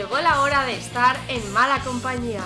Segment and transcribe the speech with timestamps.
[0.00, 2.40] llegó la hora de estar en mala compañía.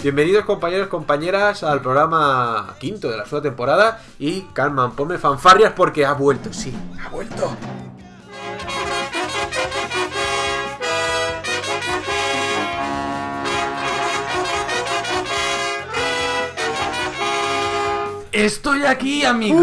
[0.00, 6.06] Bienvenidos compañeros, compañeras al programa quinto de la segunda temporada y Calman, ponme fanfarrias porque
[6.06, 6.72] ha vuelto, sí,
[7.04, 7.56] ha vuelto.
[18.34, 19.62] Estoy aquí, amigos.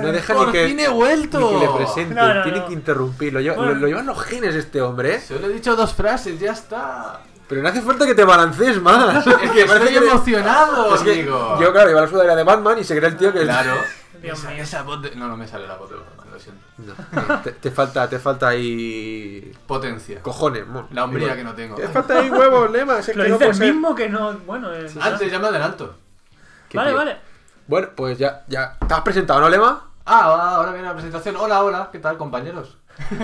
[0.00, 1.40] No deja Por ni que, fin he vuelto.
[1.40, 2.66] ni que le presente, No, no, tiene no.
[2.66, 3.40] que interrumpirlo.
[3.40, 3.74] Lo, Bueno.
[3.74, 5.20] lo llevan los genes este hombre, ¿eh?
[5.20, 7.20] Solo he dicho dos frases, ya está.
[7.48, 9.26] Pero no hace falta que te balancees más.
[9.42, 11.58] Es que Parece estoy que- emocionado, es que amigo.
[11.60, 13.40] yo, claro, iba a la sudadera de Batman y se cree el tío que...
[13.42, 13.74] Claro.
[14.22, 14.62] Dios esa, mío.
[14.62, 15.14] esa voz de...
[15.14, 16.62] No, no me sale la voz de Batman, lo siento.
[17.12, 19.52] No, no, te, te falta, te falta ahí...
[19.66, 20.20] Potencia.
[20.22, 20.86] Cojones, mon.
[20.92, 21.76] La hombría que no tengo.
[21.76, 22.98] Te falta ahí huevos, Lema.
[22.98, 24.32] es Lo que no dice el mismo que no.
[24.46, 25.94] Bueno, eh, Antes ya me adelanto.
[26.74, 26.98] Vale, tío.
[26.98, 27.16] vale.
[27.68, 28.76] Bueno, pues ya, ya.
[28.86, 29.84] ¿Te has presentado, no, Lema?
[30.06, 30.22] Ah,
[30.56, 31.36] ahora viene la presentación.
[31.36, 31.88] Hola, hola.
[31.92, 32.78] ¿Qué tal, compañeros?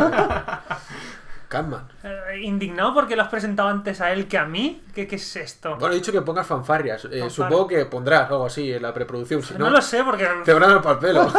[1.48, 1.88] Calman.
[2.02, 4.82] Eh, indignado porque lo has presentado antes a él que a mí.
[4.94, 5.76] ¿Qué, qué es esto?
[5.76, 7.04] Bueno, he dicho que pongas fanfarrias.
[7.06, 7.32] Eh, Fanfarrias.
[7.32, 9.42] supongo que pondrás algo así en la preproducción.
[9.42, 10.28] Si no, no, lo sé porque.
[10.44, 11.32] te van a dar pelo.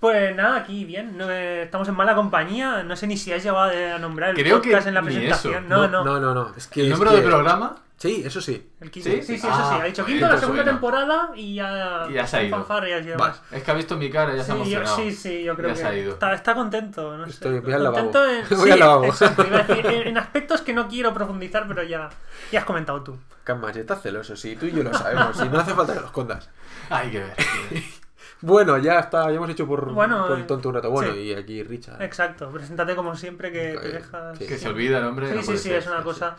[0.00, 1.16] Pues nada, aquí bien.
[1.16, 2.82] No, eh, estamos en mala compañía.
[2.82, 5.06] No sé ni si has llevado a nombrar el Creo que podcast en la ni
[5.06, 5.54] presentación.
[5.54, 5.62] eso.
[5.68, 6.02] No, no.
[6.04, 6.52] no, no, no.
[6.56, 7.76] Es que, ¿El es número que- del programa?
[8.02, 8.68] Sí, eso sí.
[8.80, 9.10] El quinto.
[9.10, 9.16] ¿Sí?
[9.18, 9.80] Sí, sí, eso Ah, sí.
[9.80, 10.72] Ha dicho quinto, la segunda bueno.
[10.72, 12.06] temporada y ya.
[12.10, 12.66] Y ya se ha ido.
[12.68, 13.54] y.
[13.54, 14.96] Es que ha visto mi cara y ya se ha Sí, yo, emocionado.
[14.96, 16.12] sí, sí, yo creo Ya que se ha ido.
[16.14, 17.30] Está, está contento, no sé.
[17.30, 18.38] Estoy- voy al contento lavabo.
[18.40, 19.04] en, Voy sí, al lavabo.
[19.04, 22.10] exacto, iba a decir, en, aspectos que no quiero profundizar, pero ya,
[22.50, 23.16] ya has comentado tú.
[23.44, 24.34] Calman, estás celoso.
[24.34, 25.36] Sí, tú y yo lo sabemos.
[25.36, 26.50] Sí, no hace falta que lo escondas.
[26.90, 27.34] Hay que ver.
[28.44, 29.26] Bueno, ya está.
[29.30, 30.90] Ya hemos hecho por, Bueno, por el tonto un rato.
[30.90, 31.20] Bueno, sí.
[31.20, 32.02] y aquí Richard.
[32.02, 34.36] Exacto, preséntate como siempre que te Eh, dejas.
[34.36, 34.46] sí.
[34.48, 35.28] que se olvida el hombre.
[35.30, 35.76] Sí, no sí, sí, ser.
[35.78, 36.36] es una cosa.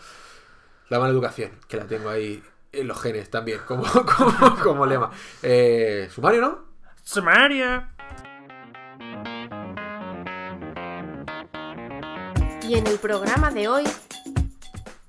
[0.89, 3.83] La mala educación, que la tengo ahí en los genes también, como,
[4.17, 5.11] como, como lema.
[5.41, 6.59] Eh, Sumario, ¿no?
[7.03, 7.89] Sumaria.
[12.61, 13.83] Y en el programa de hoy,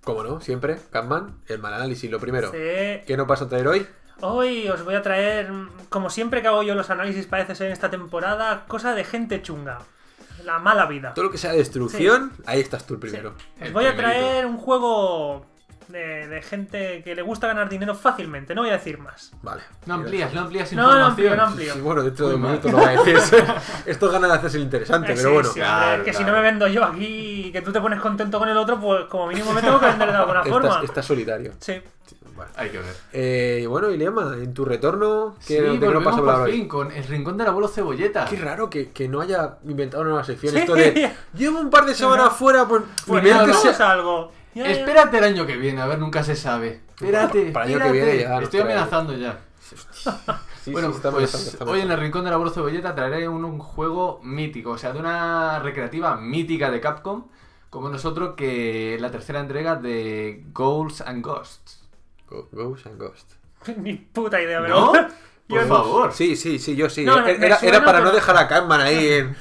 [0.03, 2.51] Como no, siempre, Catman, el mal análisis, lo primero.
[2.51, 2.59] Sí.
[3.07, 3.87] ¿Qué nos vas a traer hoy?
[4.21, 5.51] Hoy os voy a traer,
[5.89, 9.41] como siempre que hago yo los análisis, parece ser en esta temporada, cosa de gente
[9.43, 9.79] chunga.
[10.45, 11.15] La mala vida.
[11.15, 13.35] Todo lo que sea destrucción, ahí estás tú el primero.
[13.61, 15.47] Os El voy a traer un juego
[15.89, 19.33] de, de gente que le gusta ganar dinero fácilmente, no voy a decir más.
[19.43, 19.63] Vale.
[19.87, 21.11] No amplías, no amplías No, no información.
[21.11, 21.73] amplío, no amplío.
[21.75, 23.19] Sí, bueno, dentro de un minuto lo voy a decir.
[23.87, 25.49] Esto gana de hacerse interesante, Eh, pero sí, bueno.
[25.51, 27.07] sí, Claro, hombre, que si no me vendo yo aquí
[27.47, 29.87] y que tú te pones contento con el otro, pues como mínimo me tengo que
[29.87, 30.69] vender de alguna forma.
[30.69, 31.53] Estás, estás solitario.
[31.61, 31.81] Sí.
[32.37, 32.51] Vale.
[32.57, 32.97] Hay que ver.
[33.13, 36.53] Eh, bueno, Ilema, en tu retorno, ¿qué, Sí, ¿de qué nos volvemos hablar por hoy?
[36.53, 38.25] fin con el rincón del abuelo cebolleta.
[38.25, 40.53] Qué raro que, que no haya inventado una nueva sección.
[40.53, 40.59] Sí.
[40.59, 41.13] Esto de.
[41.35, 42.83] Llevo un par de semanas fuera, pues.
[43.07, 44.33] Pues mi mente se- algo.
[44.55, 44.71] Ya, ya.
[44.71, 46.81] Espérate el año que viene, a ver, nunca se sabe.
[46.95, 47.51] Espérate.
[47.51, 48.73] Para- para el año que viene ya Estoy trae.
[48.73, 49.39] amenazando ya.
[50.65, 54.19] Sí, bueno, sí, pues hoy en el rincón del abuelo cebolleta traeré un, un juego
[54.23, 57.27] mítico, o sea, de una recreativa mítica de Capcom,
[57.69, 61.87] como nosotros que es la tercera entrega de Ghouls and Ghosts.
[62.31, 63.33] Go- Ghost and Ghost.
[63.77, 64.67] Ni puta idea.
[64.67, 66.13] Yo Por favor.
[66.15, 67.05] Sí, sí, sí, yo sí.
[67.05, 69.37] No, era, para no dejar a Catman ahí en...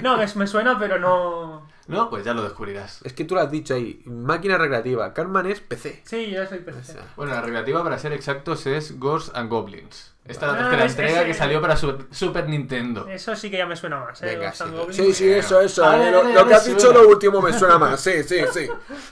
[0.00, 1.51] No, me, me suena, pero no.
[1.88, 2.08] ¿No?
[2.10, 3.00] Pues ya lo descubrirás.
[3.02, 4.02] Es que tú lo has dicho ahí.
[4.06, 5.12] Máquina recreativa.
[5.12, 6.02] Catman es PC.
[6.04, 6.96] Sí, yo soy PC.
[7.16, 10.12] Bueno, la recreativa para ser exactos es Ghosts and Goblins.
[10.24, 13.08] Esta es la Ah, tercera es- entrega que salió para Super, Super Nintendo.
[13.08, 14.26] Eso sí que ya me suena más, ¿eh?
[14.26, 14.64] Venga, sí.
[14.70, 14.96] Goblins.
[14.96, 15.92] Sí, sí, eso, eso.
[15.92, 18.00] Eh, lo, que has dicho lo último me suena más.
[18.00, 18.68] Sí, sí, sí.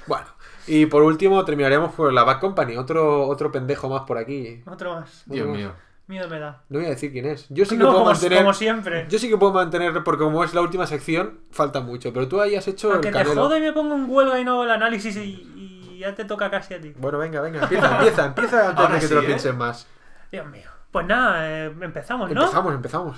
[0.06, 0.26] Bueno.
[0.66, 2.76] Y por último terminaremos por la Bad Company.
[2.76, 4.62] Otro, otro pendejo más por aquí.
[4.66, 5.22] Otro más.
[5.26, 5.72] Dios mío.
[6.10, 6.64] Miedo me da.
[6.68, 7.46] No voy a decir quién es.
[7.50, 8.38] Yo sí que No, puedo como, mantener...
[8.38, 9.06] como siempre.
[9.08, 12.12] Yo sí que puedo mantener, porque como es la última sección, falta mucho.
[12.12, 13.42] Pero tú ahí has hecho Aunque el te canelo.
[13.42, 15.20] jodo y me pongo en huelga y no hago el análisis y,
[15.94, 16.92] y ya te toca casi a ti.
[16.98, 17.62] Bueno, venga, venga.
[17.62, 19.26] Empieza, empieza, empieza antes Ahora de que sí, te lo ¿eh?
[19.26, 19.86] pienses más.
[20.32, 20.68] Dios mío.
[20.90, 22.40] Pues nada, eh, empezamos, ¿no?
[22.42, 23.16] Empezamos, empezamos.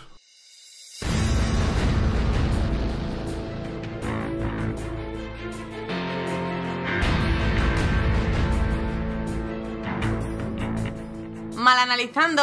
[11.56, 12.42] Mal analizando.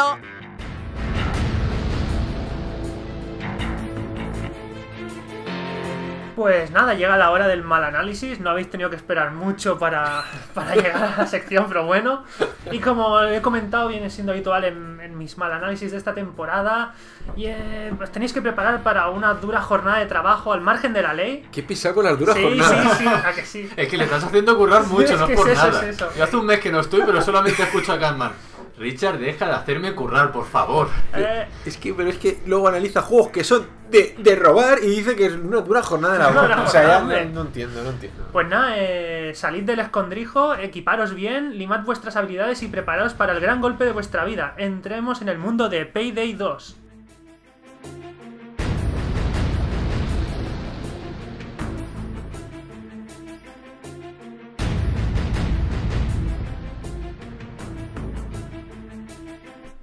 [6.39, 8.39] Pues nada, llega la hora del mal análisis.
[8.39, 12.24] No habéis tenido que esperar mucho para, para llegar a la sección, pero bueno.
[12.71, 16.94] Y como he comentado, viene siendo habitual en, en mis mal análisis de esta temporada.
[17.36, 21.01] Y eh, os tenéis que preparar para una dura jornada de trabajo al margen de
[21.01, 21.45] la ley.
[21.51, 22.97] ¿Qué pisar con las duras Sí, jornadas?
[22.97, 23.69] sí, sí, a que sí.
[23.75, 25.81] Es que le estás haciendo currar mucho, Es no es por es eso, nada.
[25.83, 26.09] es eso.
[26.18, 28.31] Yo hace un mes que no estoy, pero solamente escucho a Catman.
[28.79, 30.89] Richard, deja de hacerme currar, por favor.
[31.13, 34.87] Eh, Es que, pero es que luego analiza juegos que son de, de robar y
[34.87, 36.49] dice que es una dura jornada laboral.
[36.49, 38.27] No, no, o sea, ya no, no entiendo, no entiendo.
[38.31, 43.41] Pues nada, eh, salid del escondrijo, equiparos bien, limad vuestras habilidades y preparaos para el
[43.41, 44.53] gran golpe de vuestra vida.
[44.57, 46.77] Entremos en el mundo de Payday 2.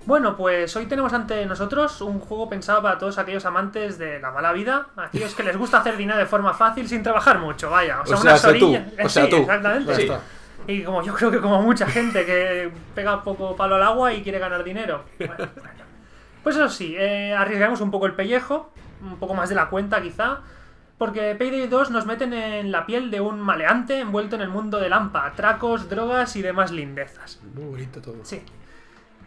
[0.06, 4.31] Bueno, pues hoy tenemos ante nosotros un juego pensado para todos aquellos amantes de la
[4.31, 8.00] mala vida, aquellos que les gusta hacer dinero de forma fácil sin trabajar mucho, vaya.
[8.03, 9.37] O sea, O sea, unas tú, o sea, sí, tú.
[9.38, 9.97] exactamente.
[9.97, 10.08] Sí.
[10.69, 14.23] Y como yo creo que como mucha gente que pega poco palo al agua y
[14.23, 15.05] quiere ganar dinero.
[15.19, 15.87] Bueno, bueno.
[16.44, 18.70] Pues eso sí, eh, arriesgamos un poco el pellejo,
[19.03, 20.43] un poco más de la cuenta quizá,
[20.97, 24.79] porque Payday 2 nos meten en la piel de un maleante envuelto en el mundo
[24.79, 27.41] del AMPA, atracos, drogas y demás lindezas.
[27.53, 28.14] Muy bonito todo.
[28.23, 28.44] Sí.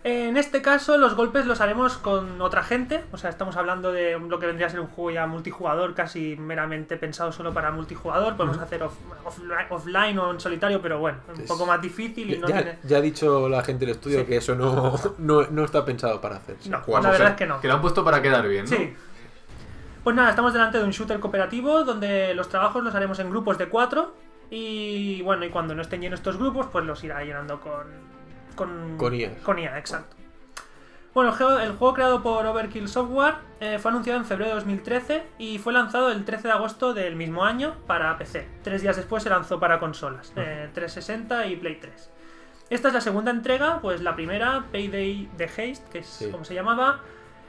[0.04, 3.04] En este caso, los golpes los haremos con otra gente.
[3.12, 6.38] O sea, estamos hablando de lo que vendría a ser un juego ya multijugador, casi
[6.38, 8.38] meramente pensado solo para multijugador.
[8.38, 8.94] Podemos hacer off-
[9.26, 12.56] offline, offline o en solitario, pero bueno, un Es- poco más difícil y no ya,
[12.56, 12.80] tiene.
[12.84, 14.26] ya ha dicho la gente del estudio Sí.
[14.26, 16.56] que eso no, no, no está pensado para hacer.
[16.70, 17.60] No, Jugamos la verdad es que no.
[17.60, 18.78] Que lo han puesto para quedar bien, ¿no?
[18.78, 18.94] Sí.
[20.02, 23.58] Pues nada, estamos delante de un shooter cooperativo donde los trabajos los haremos en grupos
[23.58, 24.16] de cuatro.
[24.50, 28.18] Y bueno, y cuando no estén llenos estos grupos, pues los irá llenando con.
[28.60, 29.38] Con, Con IA.
[29.44, 30.18] Con IA, exacto.
[31.14, 35.58] Bueno, el juego, creado por Overkill Software eh, fue anunciado en febrero de 2013 y
[35.58, 38.48] fue lanzado el 13 de agosto del mismo año para PC.
[38.64, 42.12] Tres días después se lanzó para consolas, eh, 360 y Play 3.
[42.70, 46.30] Esta es la segunda entrega, pues la primera, Payday The Haste, que es Sí.
[46.30, 47.00] como se llamaba.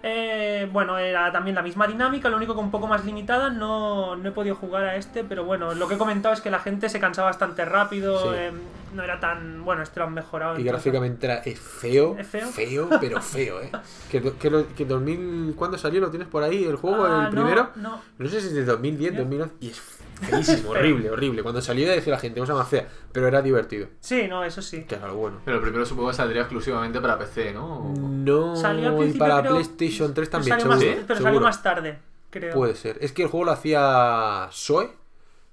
[0.02, 3.50] Eh, bueno, era también la misma dinámica, lo único que un poco más limitada.
[3.50, 6.50] No, no he podido jugar a este, pero bueno, lo que he comentado es que
[6.50, 8.18] la gente se cansaba bastante rápido.
[8.22, 8.28] Sí.
[8.34, 8.52] eh,
[8.94, 9.62] no era tan.
[9.64, 10.58] Bueno, este lo han mejorado.
[10.58, 12.88] Y gráficamente era es feo, ¿Es feo?
[13.00, 13.70] pero feo, ¿eh?
[14.10, 16.00] Que, que, que 2000, ¿Cuándo salió?
[16.00, 17.70] ¿Lo tienes por ahí el juego, Ah, el no, primero?
[17.76, 19.18] No, No sé si es de 2010, Ya.
[19.20, 19.80] 2011, y es
[20.20, 21.42] feísimo, horrible, horrible.
[21.42, 23.88] Cuando salió ya decía la gente, cosa más fea, pero era divertido.
[24.00, 24.84] Sí, no, eso sí.
[24.84, 25.38] Que era lo bueno.
[25.44, 27.92] Pero el primero supongo que saldría exclusivamente para PC, ¿no?
[27.96, 31.00] No, Salió al y principio, para PlayStation 3 Pero también, salió más- seguro.
[31.06, 31.24] pero seguro.
[31.34, 31.98] salió más tarde,
[32.30, 32.54] creo.
[32.54, 32.98] Puede ser.
[33.00, 34.90] Es que el juego lo hacía Soe,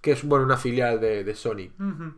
[0.02, 1.70] que es bueno una filial de, de Sony.
[1.80, 2.14] Ujú.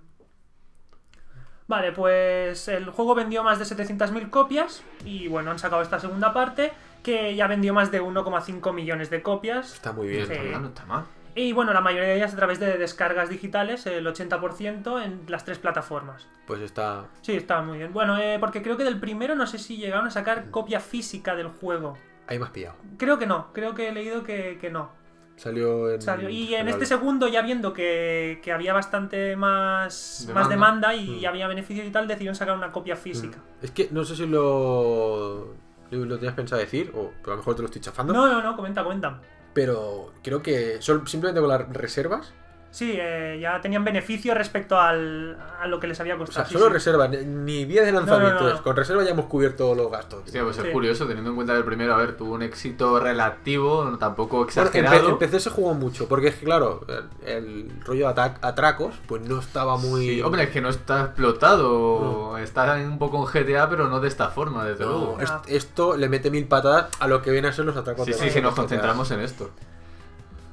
[1.68, 6.34] Vale, pues el juego vendió más de 700.000 copias y bueno, han sacado esta segunda
[6.34, 6.72] parte
[7.04, 9.74] que ya vendió más de 1,5 millones de copias.
[9.76, 10.26] Está muy bien.
[10.28, 10.34] Sí.
[10.54, 11.06] Ah, no está mal.
[11.40, 15.46] Y bueno, la mayoría de ellas a través de descargas digitales, el 80% en las
[15.46, 16.28] tres plataformas.
[16.46, 17.06] Pues está.
[17.22, 17.94] Sí, está muy bien.
[17.94, 21.36] Bueno, eh, porque creo que del primero no sé si llegaron a sacar copia física
[21.36, 21.98] del juego.
[22.28, 22.76] Ahí más pillado.
[22.98, 24.92] Creo que no, creo que he leído que, que no.
[25.38, 26.02] Salió en.
[26.02, 26.28] Salió.
[26.30, 30.96] Y en este segundo, ya viendo que, que había bastante más demanda, más Demanda.
[30.96, 31.26] y Mm.
[31.30, 33.38] había beneficios y tal, decidieron sacar una copia física.
[33.62, 35.56] Es que no sé si lo.
[35.92, 38.12] Lo tenías pensado decir, o a lo mejor te lo estoy chafando.
[38.14, 39.22] No, no, no, comenta, comenta.
[39.60, 42.32] Pero creo que sol- simplemente con las reservas.
[42.72, 46.46] Sí, eh, ya tenían beneficio respecto al, a lo que les había O costado.
[46.46, 46.74] sea, sí, solo sí.
[46.74, 48.44] reservas, ni- ni días de lanzamiento.
[48.44, 48.64] no, no.
[48.64, 50.24] Con reserva ya hemos cubierto los gastos.
[50.26, 50.62] Hostia, pues Sí.
[50.64, 54.44] es curioso, teniendo en cuenta que el primero, a ver, tuvo un éxito relativo, tampoco
[54.44, 55.10] exagerado.
[55.10, 56.86] En PC se jugó mucho, porque es que, claro,
[57.26, 60.02] el, el rollo de atracos, pues no estaba muy.
[60.08, 62.38] Sí, hombre, es que no está explotado.
[62.38, 65.18] Está un poco en GTA, pero no de esta forma, desde No, luego.
[65.22, 68.12] es- esto le mete mil patadas a lo que vienen a ser los atracos Sí,
[68.12, 68.62] de sí, si nos GTA.
[68.62, 69.50] concentramos en esto.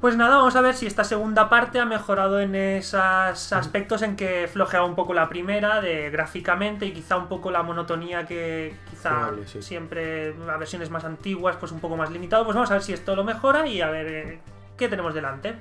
[0.01, 4.15] Pues nada, vamos a ver si esta segunda parte ha mejorado en esos aspectos en
[4.15, 8.77] que flojeaba un poco la primera, de gráficamente y quizá un poco la monotonía que
[8.91, 9.63] quizá Probable, sí.
[9.63, 12.45] siempre a versiones más antiguas, pues un poco más limitado.
[12.45, 14.41] Pues vamos a ver si esto lo mejora y a ver eh,
[14.77, 15.55] qué tenemos delante.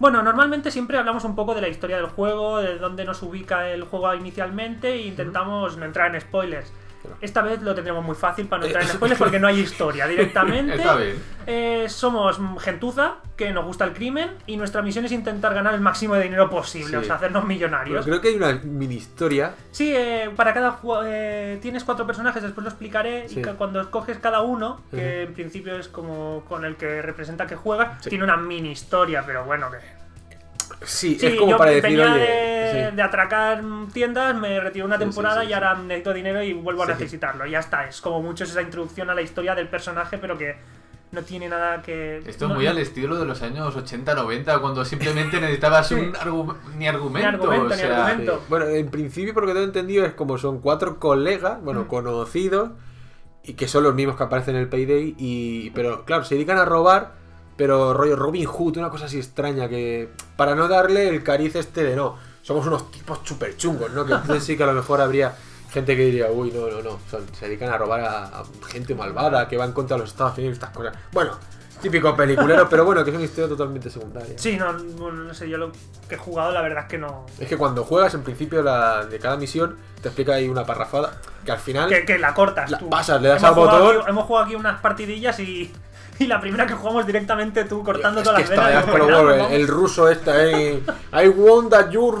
[0.00, 3.68] Bueno, normalmente siempre hablamos un poco de la historia del juego, de dónde nos ubica
[3.68, 6.72] el juego inicialmente e intentamos no entrar en spoilers.
[7.20, 10.06] Esta vez lo tendremos muy fácil para no entrar en spoilers porque no hay historia
[10.06, 10.74] directamente.
[10.74, 11.16] Está bien.
[11.46, 15.80] Eh, somos gentuza, que nos gusta el crimen, y nuestra misión es intentar ganar el
[15.80, 16.96] máximo de dinero posible, Sí.
[16.96, 18.04] o sea, hacernos Pero millonarios.
[18.04, 19.54] creo que hay una mini historia.
[19.70, 23.40] Sí, eh, para cada eh, tienes cuatro personajes, después lo explicaré, Sí.
[23.40, 27.56] y cuando escoges cada uno, que en principio es como con el que representa que
[27.56, 28.08] juegas, Sí.
[28.10, 30.03] tiene una mini historia, pero bueno, que...
[30.86, 32.20] Sí, Sí, es como yo para decir, venía oye.
[32.22, 32.96] de, sí.
[32.96, 33.62] de atracar
[33.92, 35.54] tiendas, me retiro una Sí, sí, temporada sí, y sí.
[35.54, 36.92] ahora necesito dinero y vuelvo a Sí.
[36.92, 37.46] necesitarlo.
[37.46, 40.56] Ya está, es como mucho es esa introducción a la historia del personaje, pero que
[41.12, 42.18] no tiene nada que...
[42.26, 45.94] Esto es no- muy al estilo de los años 80-90, cuando simplemente necesitabas Sí.
[45.94, 47.28] un argu- ni argumento.
[47.28, 48.38] argumento, o ni sea, argumento.
[48.38, 48.44] Sí.
[48.48, 51.86] Bueno, en principio, porque tengo entendido, es como son cuatro colegas, bueno, Mm.
[51.86, 52.70] conocidos,
[53.44, 56.58] y que son los mismos que aparecen en el Payday, y pero claro, se dedican
[56.58, 57.12] a robar,
[57.56, 61.82] pero rollo Robin Hood, una cosa así extraña, que para no darle el cariz este
[61.84, 64.04] de no, somos unos tipos súper chungos, ¿no?
[64.04, 65.34] Que entonces sí que a lo mejor habría
[65.70, 68.94] gente que diría, uy, no, no, no, son- se dedican a robar a, a gente
[68.94, 70.94] malvada que va en contra de los Estados Unidos y estas cosas.
[71.12, 71.32] Bueno,
[71.82, 74.38] típico peliculero, pero bueno, que es una historia totalmente secundaria.
[74.38, 75.72] Sí, no, bueno, no sé, yo lo
[76.08, 77.26] que he jugado la verdad es que no...
[77.40, 81.20] Es que cuando juegas, en principio la, de cada misión, te explica ahí una parrafada
[81.44, 81.88] que al final.
[81.88, 82.88] Que, que la cortas La tú.
[82.88, 83.96] pasas, le das Hemos al botón.
[83.98, 85.72] aquí- hemos jugado aquí unas partidillas y,
[86.18, 89.38] y la primera que jugamos directamente tú cortando es todas que las está nada, vuelve,
[89.38, 89.52] vamos.
[89.52, 90.84] el ruso este ahí.
[91.12, 92.14] I want that you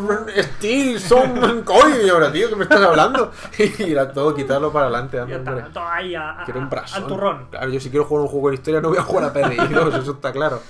[0.56, 1.96] steal some coin.
[2.04, 3.30] Y ahora, tío, ¿qué me estás hablando?
[3.78, 5.18] Y era todo quitarlo para adelante.
[5.18, 5.64] Está, hombre.
[5.72, 7.02] todo ahí a- a- Quiero un brasón.
[7.02, 7.46] al turrón.
[7.50, 9.94] Claro, yo si quiero jugar un juego de historia no voy a jugar a 2,
[10.02, 10.60] eso está claro.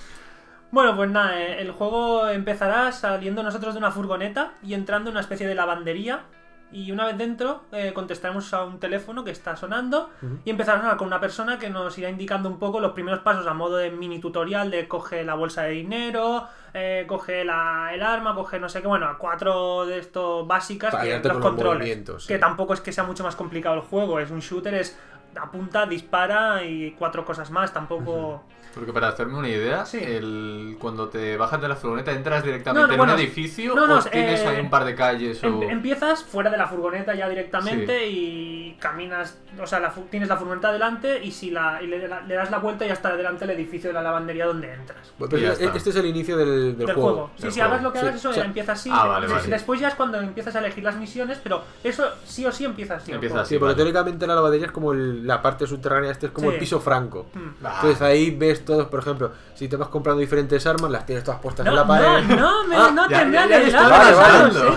[0.71, 5.15] Bueno, pues nada, eh, el juego empezará saliendo nosotros de una furgoneta y entrando en
[5.15, 6.25] una especie de lavandería.
[6.73, 10.11] Y una vez dentro, eh, contestaremos a un teléfono que está sonando
[10.45, 13.21] y empezará a sonar con una persona que nos irá indicando un poco los primeros
[13.21, 17.91] pasos a modo de mini tutorial de coge la bolsa de dinero, eh, coge la-
[17.95, 21.33] el arma, coge no sé qué, bueno, cuatro de estos básicas, Para que los con
[21.35, 21.79] los controles.
[21.79, 22.41] movimientos, Que sí.
[22.41, 24.99] tampoco es que sea mucho más complicado el juego, es un shooter, es
[25.41, 28.45] apunta, dispara y cuatro cosas más, tampoco...
[28.75, 29.99] Porque para hacerme una idea, Sí.
[30.03, 33.75] el, cuando te bajas de la furgoneta entras directamente No, no, en bueno, un edificio
[33.75, 35.47] no, no, o tienes eh, ahí un par de calles o...
[35.47, 40.37] Em- empiezas fuera de la furgoneta ya directamente y caminas, o sea, la tienes la
[40.37, 43.45] furgoneta delante y si la, y le, le das la vuelta y ya está delante
[43.45, 45.13] el edificio de la lavandería donde entras.
[45.19, 47.03] Bueno, pero Y ya este, es el inicio del, del Del juego.
[47.13, 47.31] juego.
[47.37, 47.67] Sí, si juego.
[47.69, 48.91] hagas lo que Sí, hagas, eso o sea- empieza así.
[48.93, 49.49] Ah, vale, Des- vale.
[49.49, 52.97] Después ya es cuando empiezas a elegir las misiones, pero eso sí o sí empieza
[52.97, 53.13] así.
[53.13, 53.51] Empieza así.
[53.55, 53.77] Sí, porque vale.
[53.77, 56.55] teóricamente la lavadería es como el- la parte subterránea, este es como Sí.
[56.55, 57.27] el piso franco.
[57.35, 57.65] Mm.
[57.65, 61.25] Ah, Entonces ahí ves todos, por ejemplo, si te vas comprando diferentes armas, las tienes
[61.25, 62.25] todas puestas No, en la no, pared.
[62.37, 63.75] no, me, Ah, no te me adelantes.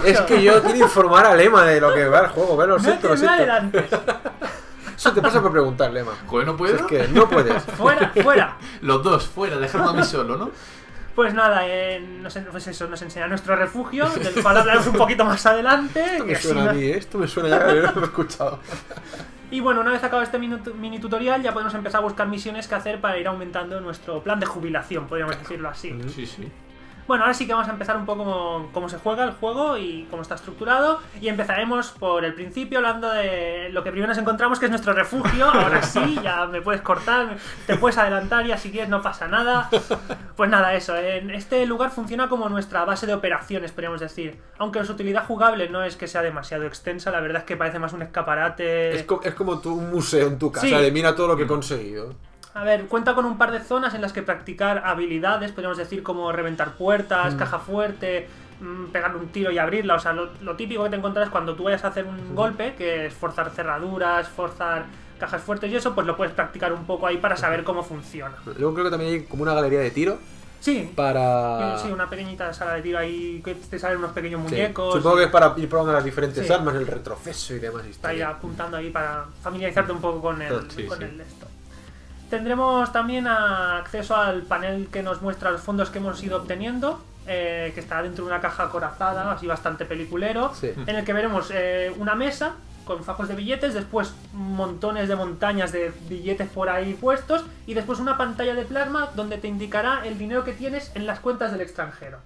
[0.05, 2.67] Es que yo quiero informar a Lema de lo que va el juego, ¿ves?
[2.67, 3.85] Lo No te lo me adelantes.
[4.97, 6.11] Eso te pasa por preguntar, Lema.
[6.25, 6.75] Joder, ¿no Si puedo?
[6.75, 7.61] Es que no puedes.
[7.77, 8.57] Fuera, fuera.
[8.81, 10.49] Los dos, fuera, dejarme a mí solo, ¿no?
[11.15, 15.25] Pues nada, eh, nos, pues eso, nos enseña nuestro refugio, del cual hablaremos un poquito
[15.25, 16.03] más adelante.
[16.13, 16.97] Esto me así suena no- a mí, ¿eh?
[16.97, 18.59] esto me suena ya que lo he escuchado.
[19.49, 22.67] Y bueno, una vez acabado este mini, mini tutorial, ya podemos empezar a buscar misiones
[22.67, 25.97] que hacer para ir aumentando nuestro plan de jubilación, podríamos decirlo así.
[26.09, 26.51] Sí, sí.
[27.07, 29.77] Bueno, ahora sí que vamos a empezar un poco cómo, cómo se juega el juego
[29.77, 30.99] y cómo está estructurado.
[31.21, 34.91] Y empezaremos por el principio, hablando de lo que primero nos encontramos, que es nuestro
[34.93, 35.45] refugio.
[35.49, 39.69] Ahora sí, ya me puedes cortar, te puedes adelantar, ya si quieres no pasa nada.
[40.35, 40.95] Pues nada, eso.
[40.97, 44.37] En este lugar funciona como nuestra base de operaciones, podríamos decir.
[44.57, 47.79] Aunque su utilidad jugable no es que sea demasiado extensa, la verdad es que parece
[47.79, 48.95] más un escaparate.
[48.95, 50.73] Es, co- es como tu, un museo en tu casa Sí.
[50.75, 52.13] de mira todo lo que he conseguido.
[52.57, 56.01] A ver, cuenta con un par de zonas en las que practicar habilidades, podríamos decir
[56.01, 58.27] como reventar puertas, caja fuerte,
[58.59, 59.93] mm, pegarle un tiro y abrirla.
[59.93, 62.73] O sea, lo, lo típico que te encuentras cuando tú vayas a hacer un golpe,
[62.75, 64.85] que es forzar cerraduras, forzar
[65.19, 68.35] cajas fuertes y eso, pues lo puedes practicar un poco ahí para saber cómo funciona.
[68.45, 70.17] Luego creo que también hay como una galería de tiro
[70.59, 71.77] Sí, para...
[71.77, 74.55] sí, una pequeñita sala de tiro ahí que te salen unos pequeños Sí.
[74.55, 74.95] muñecos.
[74.95, 76.51] Supongo que es para ir probando las diferentes Sí.
[76.51, 80.71] armas, el retroceso y demás Está ahí apuntando ahí para familiarizarte un poco con el,
[80.71, 81.45] Sí, con el esto.
[82.29, 87.71] Tendremos también acceso al panel que nos muestra los fondos que hemos ido obteniendo, eh,
[87.73, 90.73] que está dentro de una caja acorazada, así bastante peliculero, Sí.
[90.75, 92.53] en el que veremos eh, una mesa
[92.85, 97.99] con fajos de billetes, después montones de montañas de billetes por ahí puestos y después
[97.99, 101.61] una pantalla de plasma donde te indicará el dinero que tienes en las cuentas del
[101.61, 102.19] extranjero.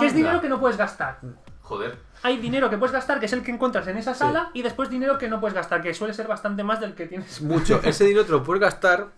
[0.00, 1.18] Que es dinero que no puedes gastar.
[1.60, 1.98] Joder.
[2.24, 4.90] Hay dinero que puedes gastar, que es el que encuentras en esa sala, y después
[4.90, 7.80] dinero que no puedes gastar, que suele ser bastante más del que tienes Mucho.
[7.84, 9.08] Ese dinero te lo puedes gastar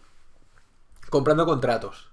[1.10, 2.10] comprando contratos.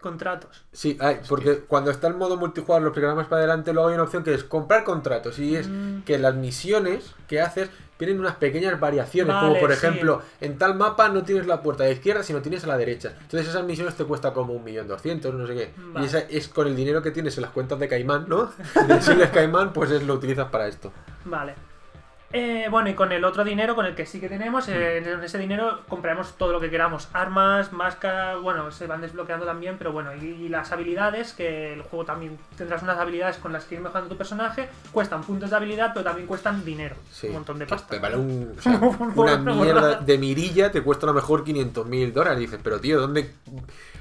[0.00, 0.62] contratos.
[0.70, 4.02] Sí, hay, porque cuando está el modo multijugador, los programas para adelante, luego hay una
[4.02, 5.38] opción que es comprar contratos.
[5.38, 6.02] Y es Mm.
[6.02, 9.34] que las misiones que haces tienen unas pequeñas variaciones.
[9.34, 9.76] como por sí.
[9.78, 13.14] ejemplo, en tal mapa no tienes la puerta de izquierda, sino tienes a la derecha.
[13.22, 15.72] Entonces esas misiones te cuesta como un millón doscientos, no sé qué.
[15.78, 16.04] Vale.
[16.04, 18.50] Y esa es con el dinero que tienes en las cuentas de Caimán, ¿no?
[19.00, 20.92] Si eres Caimán, pues es, lo utilizas para esto.
[21.24, 21.54] Vale.
[22.32, 25.22] Eh, bueno, y con el otro dinero, con el que sí que tenemos, eh, en
[25.22, 27.08] ese dinero compraremos todo lo que queramos.
[27.12, 31.82] Armas, máscaras, bueno, se van desbloqueando también, pero bueno, y, y las habilidades, que el
[31.82, 35.56] juego también tendrás unas habilidades con las que ir mejorando tu personaje, cuestan puntos de
[35.56, 36.96] habilidad, pero también cuestan dinero.
[37.12, 37.28] Sí.
[37.28, 37.94] Un montón de pasta.
[37.94, 38.80] te vale un- o sea,
[39.14, 42.38] una mierda de mirilla, te cuesta a lo mejor 500 mil dólares.
[42.38, 43.32] Y dices, pero tío, ¿dónde...?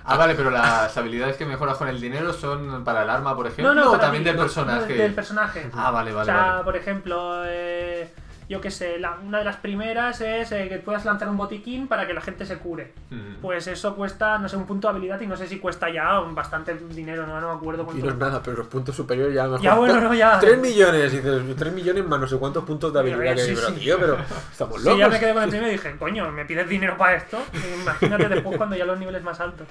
[0.06, 3.48] Ah, vale, pero las habilidades que mejoras con el dinero son para el arma, por
[3.48, 4.94] ejemplo, No, no, o también ti, del personaje.
[4.94, 5.70] del personaje.
[5.74, 6.64] Ah, vale, vale, o sea, vale.
[6.66, 8.12] por ejemplo, eh,
[8.54, 11.88] yo qué sé, la- una de las primeras es eh, que puedas lanzar un botiquín
[11.88, 12.94] para que la gente se cure.
[13.10, 13.42] Mm.
[13.42, 16.20] Pues eso cuesta, no sé, un punto de habilidad y no sé si cuesta ya
[16.20, 18.06] bastante dinero, no, no me acuerdo Y cuánto.
[18.06, 19.64] no es nada, pero los puntos superiores ya a lo mejor...
[19.66, 20.40] Ya, bueno, no, ya.
[20.40, 23.54] 3 millones, y dices, 3 millones más no sé cuántos puntos de habilidad que sí,
[23.56, 23.74] Pero sí.
[23.76, 24.18] tío, pero
[24.52, 25.00] estamos Sí, locos.
[25.00, 27.40] ya me quedé con el primero y dije, coño, ¿me pides dinero para esto?
[27.82, 29.68] Imagínate después cuando ya los niveles más altos.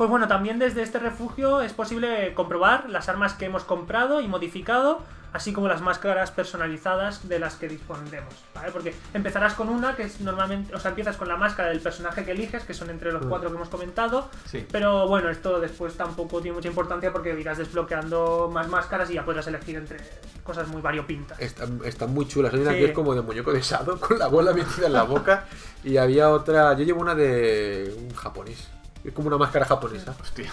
[0.00, 4.28] Pues bueno, también desde este refugio es posible comprobar las armas que hemos comprado y
[4.28, 5.00] modificado,
[5.34, 8.72] así como las máscaras personalizadas de las que disponemos, ¿vale?
[8.72, 12.24] Porque empezarás con una que es normalmente, o sea, empiezas con la máscara del personaje
[12.24, 14.66] que eliges, que son entre los cuatro que hemos comentado, Sí.
[14.72, 19.24] pero bueno, esto después tampoco tiene mucha importancia porque irás desbloqueando más máscaras y ya
[19.26, 19.98] podrás elegir entre
[20.42, 21.38] cosas muy variopintas.
[21.38, 22.54] Están, están muy chulas.
[22.54, 22.78] Hay una Sí.
[22.78, 25.44] que es como de muñeco de sado con la bola metida en la boca.
[25.84, 26.72] Y había otra.
[26.72, 28.66] Yo llevo una de un japonés.
[29.04, 30.14] Es como una máscara japonesa.
[30.20, 30.50] Hostia.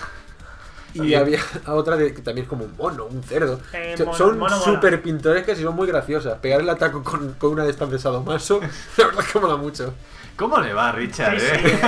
[0.94, 3.60] Y había otra de, que también es como un mono, un cerdo.
[3.74, 6.40] Eh, O sea, mono- son mono súper pintorescas y son muy graciosas.
[6.40, 8.60] Pegar el ataque con, con una de estas de sadomaso,
[8.98, 9.94] la verdad es que mola mucho.
[10.38, 11.80] ¿Cómo le va Richard, Sí, eh?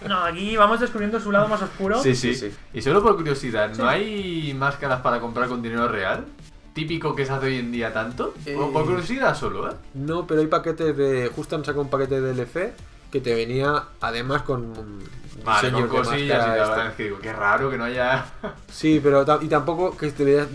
[0.00, 0.08] sí.
[0.08, 2.00] No, aquí vamos descubriendo su lado más oscuro.
[2.02, 2.56] Sí, sí, Sí, sí.
[2.74, 3.82] Y solo por curiosidad, ¿no Sí.
[3.82, 6.24] hay máscaras para comprar con dinero real?
[6.74, 8.34] Típico que se hace hoy en día tanto.
[8.46, 8.54] Eh.
[8.56, 9.74] O por curiosidad solo, ¿eh?
[9.94, 11.28] No, pero hay paquetes de.
[11.34, 12.72] Justo han sacado un paquete de DLC
[13.10, 14.72] que te venía además con.
[15.44, 16.88] Vale, con cosillas y tal.
[16.88, 18.24] Es que digo, qué raro que no haya.
[18.70, 20.12] Sí, pero y tampoco que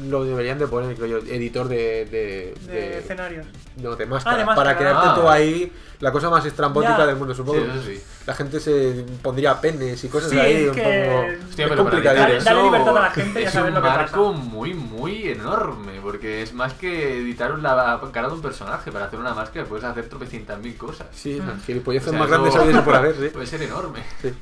[0.07, 2.05] lo deberían de poner, creo yo, editor de.
[2.05, 3.45] de, De de- escenarios.
[3.77, 4.35] no, de máscara.
[4.35, 4.55] Ah, de máscara.
[4.69, 7.05] Para crearte Ah, tú ahí la cosa más estrambótica Ya.
[7.07, 7.33] del mundo.
[7.33, 8.03] Supongo Sí, eso sí.
[8.27, 10.63] la gente se pondría penes y cosas Sí, ahí.
[10.63, 11.19] es un que- poco.
[11.19, 12.21] Hostia, es pero para complicadillo.
[12.23, 13.99] Dale- eso libertad a la gente y a es saber un lo que pasa.
[14.01, 15.99] marco muy, muy enorme.
[16.03, 18.91] Porque es más que editar la cara de un personaje.
[18.91, 21.07] Para hacer una máscara puedes hacer tropecientas mil cosas.
[21.13, 21.61] Sí, Mm.
[21.65, 23.29] gilipolleces O sea, más eso- grandes y por haber, sí.
[23.33, 23.99] Puede ser enorme.
[24.21, 24.33] sí.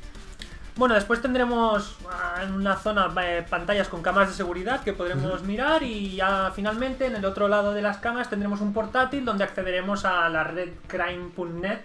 [0.78, 5.44] Bueno, después tendremos ah, en una zona eh, pantallas con cámaras de seguridad que podremos
[5.44, 9.44] mirar y ya finalmente en el otro lado de las cámaras tendremos un portátil donde
[9.44, 11.80] accederemos a la red crime.net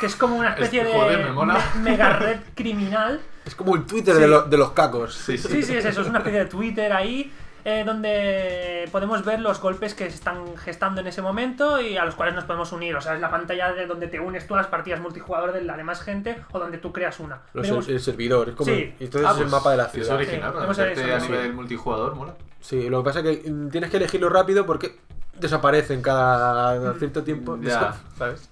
[0.00, 1.58] que es como una especie joder, de me mola.
[1.76, 3.20] me- mega red criminal.
[3.46, 4.20] Es como el Twitter Sí.
[4.20, 5.14] de, lo- de los cacos.
[5.14, 5.48] Sí, sí.
[5.48, 7.32] Sí, sí, es eso, es una especie de Twitter ahí
[7.68, 12.04] eh, donde podemos ver los golpes que se están gestando en ese momento y a
[12.04, 12.96] los cuales nos podemos unir.
[12.96, 15.62] O sea, es la pantalla de donde te unes tú a las partidas multijugador de
[15.62, 17.40] la demás gente o donde tú creas una.
[17.52, 18.48] Los- Veremos- el servidor.
[18.50, 18.94] Es como, Sí.
[18.98, 20.16] y entonces Ah, es el pues, mapa de la Es ciudad.
[20.16, 22.34] original, Sí, para hemos meterte hecho a nivel multijugador, mola.
[22.60, 24.96] Sí, lo que pasa es que mm, tienes que elegirlo rápido porque
[25.38, 27.56] desaparecen cada cierto tiempo.
[27.60, 27.94] Ya.
[28.18, 28.50] ¿Sabes?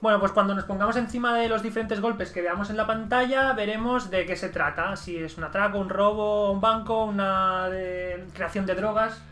[0.00, 3.52] Bueno, pues cuando nos pongamos encima de los diferentes golpes que veamos en la pantalla,
[3.52, 4.96] veremos de qué se trata.
[4.96, 9.22] Si es un atraco, un robo, un banco, una de- creación de drogas.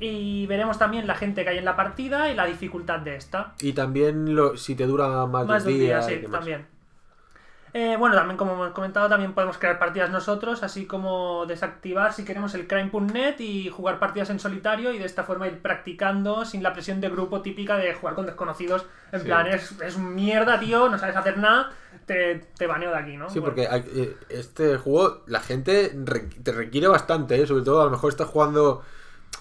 [0.00, 3.54] Y veremos también la gente que hay en la partida y la dificultad de esta.
[3.60, 6.02] Y también lo, si te dura más, Más de un día, día.
[6.02, 6.66] sí, también.
[7.78, 12.24] Eh, bueno, también como hemos comentado, también podemos crear partidas nosotros, así como desactivar si
[12.24, 16.62] queremos el crime.net y jugar partidas en solitario y de esta forma ir practicando sin
[16.62, 18.86] la presión de grupo típica de jugar con desconocidos.
[19.12, 19.26] En Sí.
[19.26, 21.70] plan, es, es mierda, tío, no sabes hacer nada,
[22.06, 23.28] te, te baneo de aquí, ¿no?
[23.28, 25.90] Sí, Bueno, porque eh, este juego la gente
[26.42, 27.46] te requiere bastante, ¿eh?
[27.46, 28.82] sobre todo a lo mejor estás jugando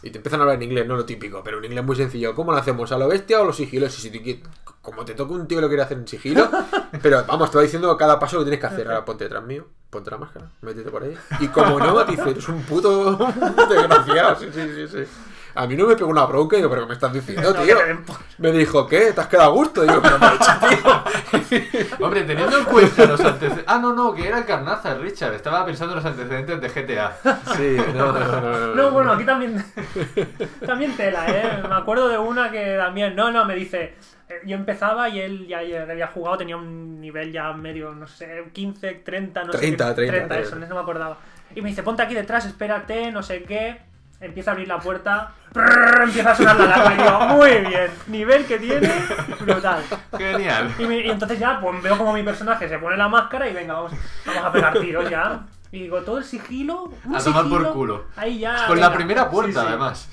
[0.05, 2.35] y te empiezan a hablar en inglés, no lo típico, pero un inglés muy sencillo.
[2.35, 2.91] ¿Cómo lo hacemos?
[2.91, 3.97] ¿A lo bestia o los sigilos?
[3.97, 4.39] Y si te
[4.79, 6.47] como te toca un tío que lo quiere hacer en sigilo,
[7.01, 8.87] pero vamos, te va diciendo cada paso que tienes que hacer.
[8.87, 11.17] Ahora ponte detrás mío, ponte la máscara, métete por ahí.
[11.39, 13.17] Y como no, te dice, eres un puto
[13.67, 14.39] desgraciado.
[14.39, 15.03] Sí, sí, sí, sí.
[15.55, 17.61] A mí no me pegó una bronca y digo, ¿pero qué me estás diciendo, no,
[17.61, 17.77] tío?
[18.39, 19.13] Me dijo, ¿qué?
[19.13, 19.83] ¿Te has quedado a gusto?
[19.83, 21.95] Digo, pero me he hecho, tío.
[22.05, 23.63] Hombre, teniendo en cuenta los antecedentes.
[23.65, 25.33] Ah, no, no, que era Carnaza, Richard.
[25.33, 27.17] Estaba pensando en los antecedentes de GTA.
[27.55, 29.63] Sí, no, no, no, no, No, bueno, aquí también,
[30.65, 31.63] también tela, ¿eh?
[31.67, 33.95] Me acuerdo de una que también, no, no, me dice,
[34.27, 38.07] eh, yo empezaba y él ya, ya había jugado, tenía un nivel ya medio, no
[38.07, 39.59] sé, 15, 30, no sé.
[39.59, 41.17] 30, qué, 30, 30, eso, no me acordaba.
[41.55, 43.94] Y me dice, ponte aquí detrás, espérate, no sé qué.
[44.25, 47.91] Empieza a abrir la puerta, prrr, empieza a sonar la alarma y digo, muy bien,
[48.07, 48.91] nivel que tiene,
[49.39, 49.83] brutal.
[50.17, 50.71] Genial.
[50.79, 53.53] Y, me- y entonces ya pues veo como mi personaje se pone la máscara y
[53.53, 53.91] venga, vamos,
[54.25, 55.41] vamos a pegar tiros ya.
[55.71, 56.91] Y digo, todo el sigilo.
[57.05, 58.05] un A tomar por sigilo, culo.
[58.15, 58.65] Ahí ya.
[58.67, 58.97] Con la venga.
[58.97, 59.67] primera puerta, Sí, sí.
[59.67, 60.09] además.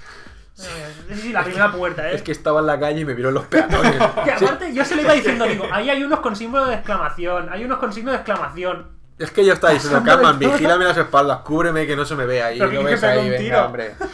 [0.59, 2.14] Eh, Sí, sí, la primera puerta, ¿eh?
[2.14, 3.94] Es que estaba en la calle y me vieron los peatones.
[4.25, 6.75] Que Sí, aparte yo se lo iba diciendo, digo, ahí hay unos con símbolo de
[6.75, 8.87] exclamación, hay unos con signo de exclamación.
[9.18, 10.35] Es que yo estaba diciendo, todo.
[10.38, 12.59] vigílame las espaldas, cúbreme que no se me vea ahí.
[12.59, 13.66] Pero ves ahí, venga, tiro.
[13.66, 13.94] hombre.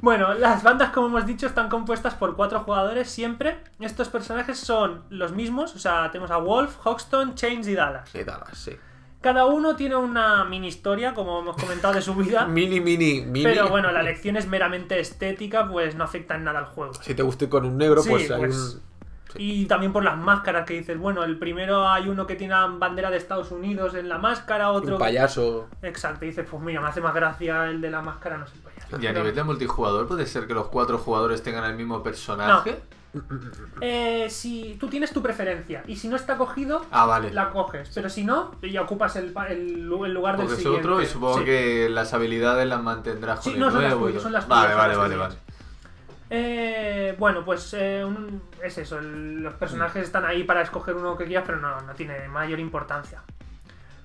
[0.00, 3.56] Bueno, las bandas, como hemos dicho, están compuestas por cuatro jugadores siempre.
[3.80, 8.10] Estos personajes son los mismos, o sea, tenemos a Wolf, Hoxton, Chains y Dallas.
[8.10, 8.76] Sí, Dallas, sí.
[9.22, 12.44] Cada uno tiene una mini historia, como hemos comentado, de su vida.
[12.48, 13.44] Mini, mini, mini.
[13.44, 16.92] Pero bueno, la elección es meramente estética, pues no afecta en nada al juego.
[17.00, 18.82] Si te guste con un negro, Sí, pues hay pues, un.
[19.36, 22.66] Y también por las máscaras que dices, bueno, el primero hay uno que tiene la
[22.66, 24.94] bandera de Estados Unidos en la máscara, otro...
[24.94, 25.68] Un payaso.
[25.82, 28.54] Exacto, y dices, pues mira, me hace más gracia el de la máscara, no sé,
[28.62, 28.96] payaso.
[29.00, 32.02] Y a Pero- nivel de multijugador, ¿puede ser que los cuatro jugadores tengan el mismo
[32.02, 32.80] personaje?
[33.80, 37.32] Eh, si tú tienes tu preferencia y si no está cogido, Ah, vale.
[37.32, 37.90] la coges.
[37.94, 39.58] Pero si no, ya ocupas el, pa- el,
[40.04, 40.88] el lugar del Porque es siguiente.
[40.88, 41.44] otro y supongo Sí.
[41.44, 44.08] que las habilidades las mantendrás con Sí, el no, son las nuevo.
[44.08, 44.22] y tuyas, todo.
[44.24, 45.34] son las vale, tuyas, vale, vale, vale.
[46.30, 48.98] Eh, bueno, pues eh, un- es eso.
[48.98, 52.58] el- los personajes están ahí para escoger uno que quieras, pero no, no tiene mayor
[52.60, 53.22] importancia.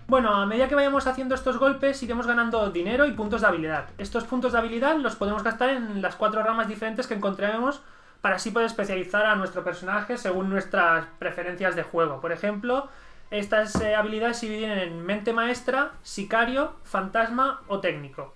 [0.07, 3.85] Bueno, a medida que vayamos haciendo estos golpes, iremos ganando dinero y puntos de habilidad.
[3.99, 7.81] Estos puntos de habilidad los podemos gastar en las cuatro ramas diferentes que encontremos
[8.21, 12.19] para así poder especializar a nuestro personaje según nuestras preferencias de juego.
[12.21, 12.89] Por ejemplo,
[13.31, 18.33] estas eh, habilidades se dividen en mente maestra, sicario, fantasma o técnico.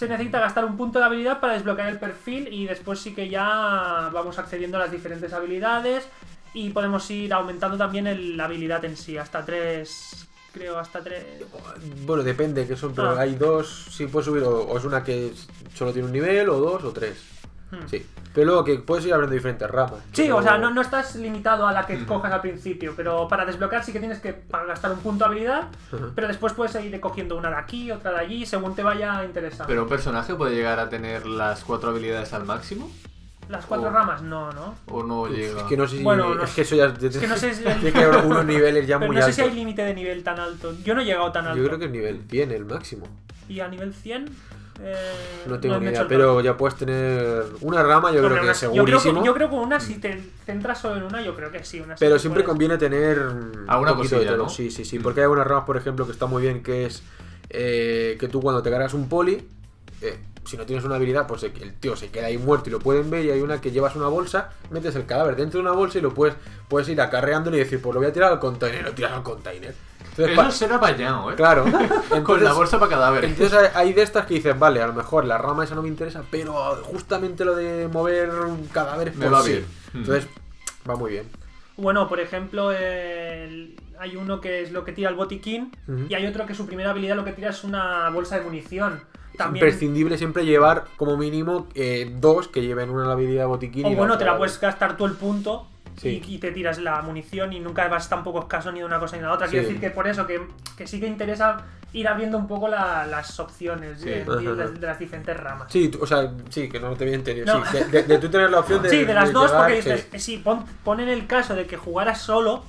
[0.00, 3.28] Se necesita gastar un punto de habilidad para desbloquear el perfil y después sí que
[3.28, 6.08] ya vamos accediendo a las diferentes habilidades
[6.54, 11.22] y podemos ir aumentando también el- la habilidad en sí, hasta tres, creo, hasta tres...
[12.06, 13.20] Bueno, depende, que son, pero Ah.
[13.20, 15.34] hay dos, sí puedes subir, o, o es una que
[15.74, 17.18] solo tiene un nivel, o dos, o tres.
[17.70, 17.86] Hmm.
[17.88, 18.06] Sí.
[18.34, 20.00] Pero luego que puedes ir abriendo diferentes ramas.
[20.12, 23.26] Sí, Pero- o sea, no, no estás limitado a la que cojas al principio, pero
[23.28, 25.68] para desbloquear sí que tienes que gastar un punto de habilidad,
[26.14, 29.66] pero después puedes ir cogiendo una de aquí, otra de allí, según te vaya interesando.
[29.66, 32.90] Pero un personaje puede llegar a tener las cuatro habilidades al máximo.
[33.48, 34.76] Las cuatro ramas, no, ¿no?
[34.86, 35.62] O no llega.
[35.62, 36.02] Es que no sé si.
[36.04, 36.84] Bueno, no es que eso ya.
[36.86, 39.32] Es que no sé si- Tiene que haber unos niveles ya Pero muy no sé
[39.32, 40.72] si hay límite de nivel tan alto.
[40.84, 41.58] Yo no he llegado tan alto.
[41.60, 43.08] Yo creo que es nivel 100 el máximo.
[43.48, 44.26] ¿Y a nivel 100?
[44.82, 44.94] Eh,
[45.46, 48.70] No tengo ni idea, pero ya puedes tener una rama, yo creo que es yo
[48.70, 49.24] creo que- segurísimo.
[49.24, 51.80] Yo creo que una, si te centras solo en una, yo creo que sí.
[51.80, 52.48] Una Pero que siempre puedes.
[52.52, 54.44] conviene tener un Alguna poquito de cosilla, todo.
[54.44, 54.48] ¿no?
[54.48, 54.98] Sí, sí, sí.
[54.98, 55.02] Mm.
[55.02, 57.02] Porque hay algunas ramas, por ejemplo, que está muy bien, que es
[57.50, 59.46] eh, que tú cuando te cargas un poli,
[60.02, 62.72] eh, si no tienes una habilidad, pues el el tío se queda ahí muerto y
[62.72, 63.24] lo pueden ver.
[63.24, 66.00] Y hay una que llevas una bolsa, metes el cadáver dentro de una bolsa y
[66.00, 66.34] lo puedes,
[66.68, 69.22] puedes ir acarreándolo y decir, pues lo voy a tirar al container, lo tiras al
[69.22, 69.74] container.
[70.16, 71.34] Entonces, Eso será bañado, ¿eh?
[71.36, 71.64] Claro.
[72.24, 73.30] Con la bolsa para cadáveres.
[73.30, 75.88] entonces hay- de estas que dicen, vale, a lo mejor la rama esa no me
[75.88, 76.52] interesa, pero
[76.84, 78.30] justamente lo de mover
[78.72, 79.52] cadáveres Me pues va sí.
[79.52, 79.66] bien.
[79.94, 80.26] Entonces,
[80.88, 81.26] va muy bien.
[81.76, 85.70] Bueno, por ejemplo, el- hay uno que es lo que tira el botiquín
[86.08, 89.02] y hay otro que su primera habilidad lo que tira es una bolsa de munición.
[89.44, 93.90] También, Imprescindible siempre llevar como mínimo eh, dos que lleven una la habilidad botiquín o
[93.90, 96.22] y bueno, te la puedes gastar tú el punto Sí.
[96.26, 99.16] y, y te tiras la munición y nunca vas tampoco escaso ni de una cosa
[99.16, 99.48] ni de la otra.
[99.48, 99.74] Quiero Sí.
[99.74, 100.40] decir que por eso, que,
[100.76, 101.58] que sí que interesa
[101.92, 104.08] ir abriendo un poco la- las opciones Sí.
[104.08, 105.70] de, de- de las diferentes ramas.
[105.70, 107.44] Sí, tú- o sea, sí, que no te había entendido.
[107.46, 107.66] No.
[107.66, 108.88] Sí, de, de- de tú tener la opción de.
[108.88, 110.18] Sí, de las dos, llevar, porque dices, sí.
[110.18, 112.62] sí, pon, pon en el caso de que jugaras solo,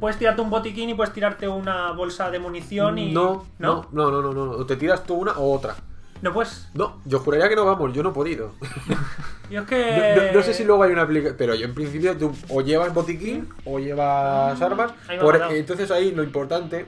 [0.00, 3.12] puedes tirarte un botiquín y puedes tirarte una bolsa de munición y.
[3.12, 4.42] No, no, no, no, no, no.
[4.52, 5.74] O te tiras tú una o otra.
[6.22, 6.68] No, pues.
[6.74, 8.52] No, yo juraría que no vamos, yo no he podido.
[9.50, 10.14] Yo es que.
[10.32, 12.92] no- no sé si luego hay una aplicación, pero yo en principio tú o llevas
[12.92, 14.92] botiquín o llevas armas.
[15.08, 16.84] Ahí por- entonces ahí lo importante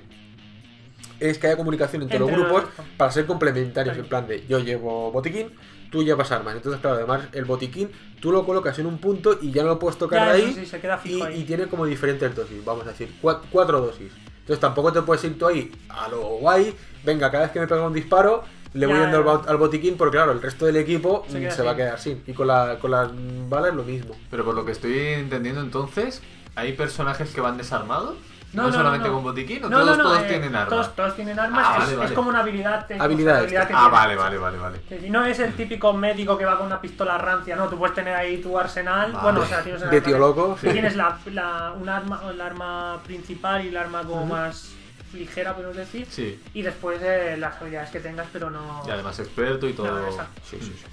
[1.21, 3.97] es que haya comunicación entre, Entre los grupos los- para ser complementarios.
[3.97, 5.53] En plan de yo llevo botiquín,
[5.91, 6.55] tú llevas armas.
[6.55, 7.91] Entonces, claro, además el botiquín
[8.21, 10.53] tú lo colocas en un punto y ya no lo puedes tocar Ya, ahí.
[10.53, 11.41] sí, se queda fijo y, ahí.
[11.41, 14.13] y tiene como diferentes dosis, vamos a decir, cua- cuatro dosis.
[14.41, 16.75] Entonces tampoco te puedes ir tú ahí a lo guay.
[17.05, 20.17] Venga, cada vez que me pega un disparo, le voy Ya, dando al, botiquín, porque
[20.17, 22.23] claro, el resto del equipo Se mm, queda se va a quedar sin.
[22.27, 23.09] Y con, la, con las
[23.49, 24.15] balas lo mismo.
[24.31, 26.23] Pero por lo que estoy entendiendo entonces,
[26.55, 28.15] ¿hay personajes que van desarmados?
[28.53, 29.15] No, No, no, solamente no.
[29.15, 30.69] con botiquín, o No, todos, no, no, todos eh, tienen armas.
[30.69, 32.85] Todos, todos tienen armas, Ah, es, vale, es como una habilidad.
[32.99, 33.73] Habilidad que.
[33.77, 34.81] Ah, vale, vale, vale, vale.
[34.89, 37.95] Que no es el típico médico que va con una pistola rancia, no, tú puedes
[37.95, 39.13] tener ahí tu arsenal.
[39.13, 39.23] Vale.
[39.23, 40.59] Bueno, o sea, tienes De tío loco.
[40.63, 44.73] y Tienes la, la- un arma, el arma principal y el arma como más
[45.15, 46.07] ligera, podemos decir.
[46.11, 46.39] Sí.
[46.55, 48.83] Y después eh, las habilidades que tengas, pero no.
[48.87, 49.87] Y además experto y todo.
[49.89, 50.11] No.
[50.49, 50.85] Sí, sí, sí.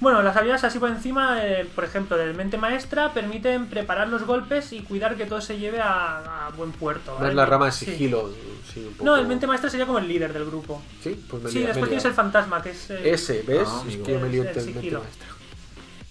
[0.00, 4.22] Bueno, las habilidades así por encima, eh, por ejemplo, del mente maestra, permiten preparar los
[4.24, 7.16] golpes y cuidar que todo se lleve a, a buen puerto.
[7.18, 7.34] ¿vale?
[7.34, 8.32] la rama de sigilo.
[8.72, 9.04] Sí, un poco.
[9.04, 10.80] No, el mente maestra sería como el líder del grupo.
[11.02, 12.90] Sí, pues me Sí, lía- me después tienes el fantasma, que es.
[12.90, 13.66] eh, Ese, ¿ves?
[13.66, 14.04] Ah, es amigo.
[14.04, 15.26] que yo me lío Es el el mente maestra.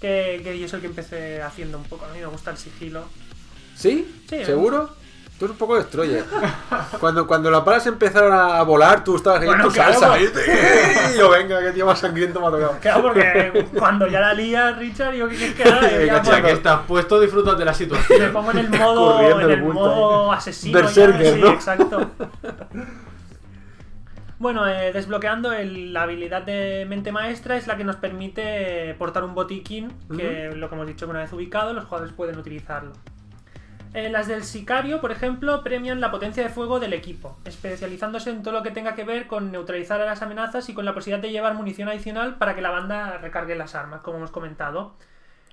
[0.01, 2.05] Que, que yo es el que empecé haciendo un poco.
[2.05, 3.05] A mí me gusta el sigilo.
[3.75, 4.23] ¿Sí?
[4.29, 4.93] Sí, ¿Seguro?
[5.37, 6.25] Tú eres un poco destroyer.
[6.99, 10.07] cuando, cuando las balas empezaron a volar, tú estabas ahí Bueno, en tu claro, salsa.
[10.09, 10.47] pues.
[10.47, 11.11] ¿eh?
[11.13, 12.77] Y yo, venga, que tío más sangriento me ha tocado.
[12.81, 17.19] Claro, porque cuando ya la lía Richard, yo qué quieres que ya, que estás puesto,
[17.19, 18.33] disfrutas de la me situación.
[18.33, 20.37] pongo en el modo, en el el modo ahí.
[20.39, 20.79] asesino.
[20.79, 21.49] Berserker, sí, ¿no?
[21.51, 22.09] exacto.
[24.39, 29.23] Bueno, eh, desbloqueando el- la habilidad de mente maestra es la que nos permite portar
[29.23, 32.91] un botiquín, que lo que hemos dicho una vez ubicado, los jugadores pueden utilizarlo.
[33.97, 38.43] Eh, las del sicario, por ejemplo, premian la potencia de fuego del equipo, especializándose en
[38.43, 41.19] todo lo que tenga que ver con neutralizar a las amenazas y con la posibilidad
[41.19, 44.93] de llevar munición adicional para que la banda recargue las armas, como hemos comentado.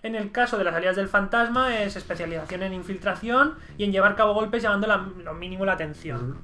[0.02, 4.12] En el caso de las alias del fantasma es especialización en infiltración y en llevar
[4.12, 6.37] a cabo golpes llamando la- lo mínimo la atención.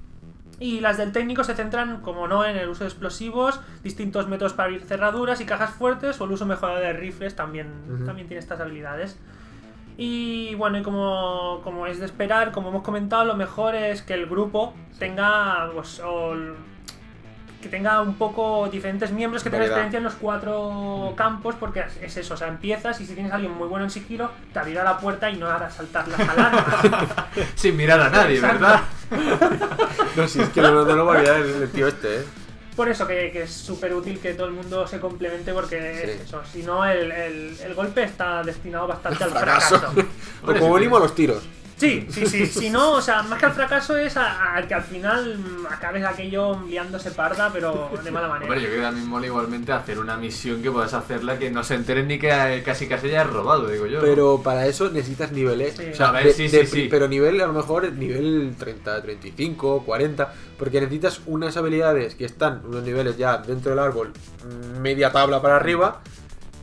[0.59, 4.55] Y las del técnico se centran, como no, en el uso de explosivos, distintos métodos
[4.55, 7.69] para abrir cerraduras y cajas fuertes o el uso mejorado de rifles también,
[8.07, 9.19] también tiene estas habilidades.
[10.03, 14.15] Y bueno, y como, como es de esperar, como hemos comentado, lo mejor es que
[14.15, 16.33] el grupo tenga pues, o
[17.61, 21.99] que tenga un poco diferentes miembros que tengan experiencia en los cuatro campos, porque es-
[22.01, 24.59] es eso, o sea, empiezas y si tienes a alguien muy bueno en sigilo, te
[24.59, 26.65] abrirá la puerta y no hará saltar las alarmas.
[27.57, 28.41] Sin mirar a nadie.
[28.41, 28.81] ¿verdad?
[30.17, 32.25] No, si es que no, no lo va a olvidar el tío este, ¿eh?
[32.77, 36.11] Por eso que, que es súper útil que todo el mundo se complemente porque Sí.
[36.11, 36.41] es eso.
[36.51, 39.79] Si no, el, el- el golpe está destinado bastante al Fracaso.
[39.79, 40.09] fracaso.
[40.47, 41.43] O como mínimo a los tiros.
[41.81, 42.45] Sí, sí, sí.
[42.47, 45.41] Si no, o sea, más que al fracaso es a, a que al final
[45.71, 48.45] acabes aquello liándose parda, pero de mala manera.
[48.45, 51.65] Hombre, yo creo que también mola igualmente hacer una misión que puedas hacerla que no
[51.65, 54.01] se enteren ni que eh, casi casi hayas robado, digo yo.
[54.03, 55.75] Pero para eso necesitas niveles.
[55.79, 55.87] Sí.
[55.91, 56.89] O sea, A ver, de- sí, de- sí, sí.
[56.91, 60.35] Pero nivel, a lo mejor, nivel 30, 35, 40.
[60.59, 64.13] Porque necesitas unas habilidades que están, unos niveles ya dentro del árbol,
[64.83, 66.03] media tabla para arriba.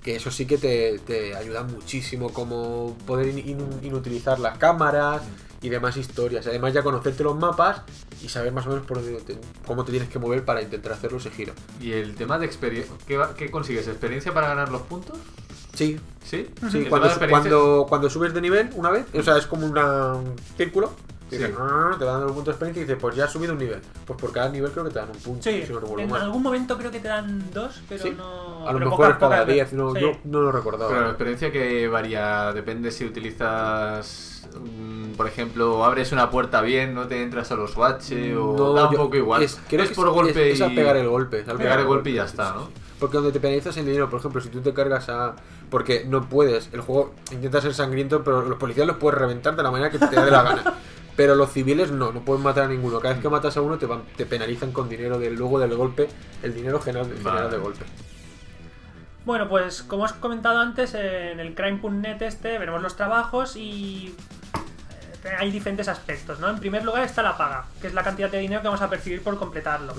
[0.08, 5.22] Que eso sí que te, te ayuda muchísimo, como poder in- in- inutilizar las cámaras
[5.62, 6.48] y demás historias.
[6.48, 7.82] Además, ya conocerte los mapas
[8.24, 10.94] y saber más o menos por dónde te- cómo te tienes que mover para intentar
[10.94, 11.52] hacerlo ese giro.
[11.82, 12.96] Y el tema de experiencia.
[13.36, 13.86] ¿qué, consigues?
[13.90, 15.18] ¿Experiencia para ganar los puntos?
[15.74, 16.48] Sí, ¿Sí?
[16.72, 20.36] Sí, cuando, cuando, cuando subes de nivel una vez, o sea, es como una- un
[20.56, 20.94] círculo.
[21.30, 21.38] Sí.
[21.38, 23.52] Dice, "Ah", te van dando un punto de experiencia y dices, pues ya has subido
[23.54, 23.82] un nivel.
[24.06, 25.44] Pues por cada nivel creo que te dan un punto.
[25.44, 26.22] Sí, si no recuerdo en mal.
[26.22, 28.14] algún momento creo que te dan dos, pero Sí.
[28.18, 28.66] no.
[28.68, 30.00] A lo pero mejor es cada pocas 10, no, sí.
[30.02, 30.90] yo no lo recordaba.
[30.90, 36.94] Pero la experiencia que varía, depende si utilizas, mm, por ejemplo, abres una puerta bien,
[36.94, 39.44] no te entras a los baches o No, da un yo- poco igual.
[39.44, 40.64] Es, creo es que por es- golpe es, y...
[40.64, 41.44] es a pegar el golpe.
[41.48, 42.66] al Pegar el golpe y ya está, sí, ¿no?
[42.68, 42.72] sí.
[43.00, 45.36] Porque donde te penalizas el dinero, por ejemplo, si tú te cargas a.
[45.70, 49.62] Porque no puedes, el juego intenta ser sangriento, pero los policías los puedes reventar de
[49.64, 50.64] la manera que te dé la gana.
[51.18, 53.00] Pero los civiles no, no pueden matar a ninguno.
[53.02, 55.76] Cada vez que matas a uno te, van- te penalizan con dinero del luego del
[55.76, 56.08] golpe,
[56.44, 57.50] el dinero general, general Vale.
[57.50, 57.86] de golpe.
[59.26, 64.16] Bueno, pues como os he comentado antes, en el crime.net este veremos los trabajos y
[65.26, 66.50] eh, hay diferentes aspectos, ¿no?
[66.50, 68.90] En primer lugar está la paga, que es la cantidad de dinero que vamos a
[68.90, 69.94] percibir por completarlo.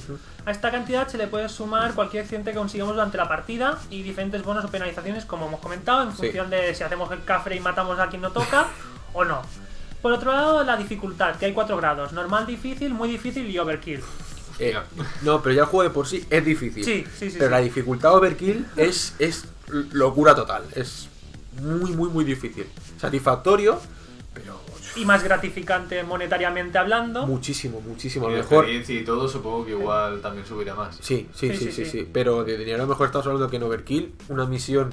[0.46, 4.02] A esta cantidad se le puede sumar cualquier accidente que consigamos durante la partida y
[4.02, 6.16] diferentes bonos o penalizaciones, como hemos comentado, en Sí.
[6.22, 8.66] función de si hacemos el cafre y matamos a quien no toca
[9.12, 9.42] o no.
[10.02, 14.00] Por otro lado, la dificultad, que hay cuatro grados, normal, difícil, muy difícil y overkill.
[14.60, 14.74] Eh,
[15.22, 16.84] no, pero ya el juego de por sí es difícil.
[16.84, 17.36] Sí, sí, sí.
[17.38, 17.50] Pero sí.
[17.52, 19.44] la dificultad overkill es, es
[19.92, 20.62] locura total.
[20.74, 21.08] Es
[21.62, 22.66] muy, muy, muy difícil.
[23.00, 23.80] Satisfactorio,
[24.34, 24.60] pero
[24.96, 27.26] Y más gratificante monetariamente hablando.
[27.26, 28.26] muchísimo, muchísimo.
[28.26, 28.58] A lo mejor.
[28.64, 30.96] experiencia y todo, supongo que igual también subirá más.
[31.00, 31.90] Sí, sí, Sí, sí, sí, sí, sí.
[32.02, 32.08] sí.
[32.12, 34.92] Pero de dinero a lo mejor estamos hablando que en Overkill, una misión,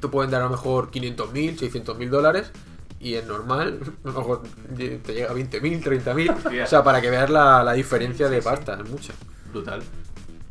[0.00, 2.50] te pueden dar a lo mejor 500.000, 600.000 dólares.
[2.98, 3.80] Y en normal,
[4.76, 6.36] te llega a 20.000, 30.000.
[6.36, 6.64] Hostia.
[6.64, 9.12] O sea, para que veas la, la diferencia de pasta, es mucha.
[9.52, 9.82] Brutal.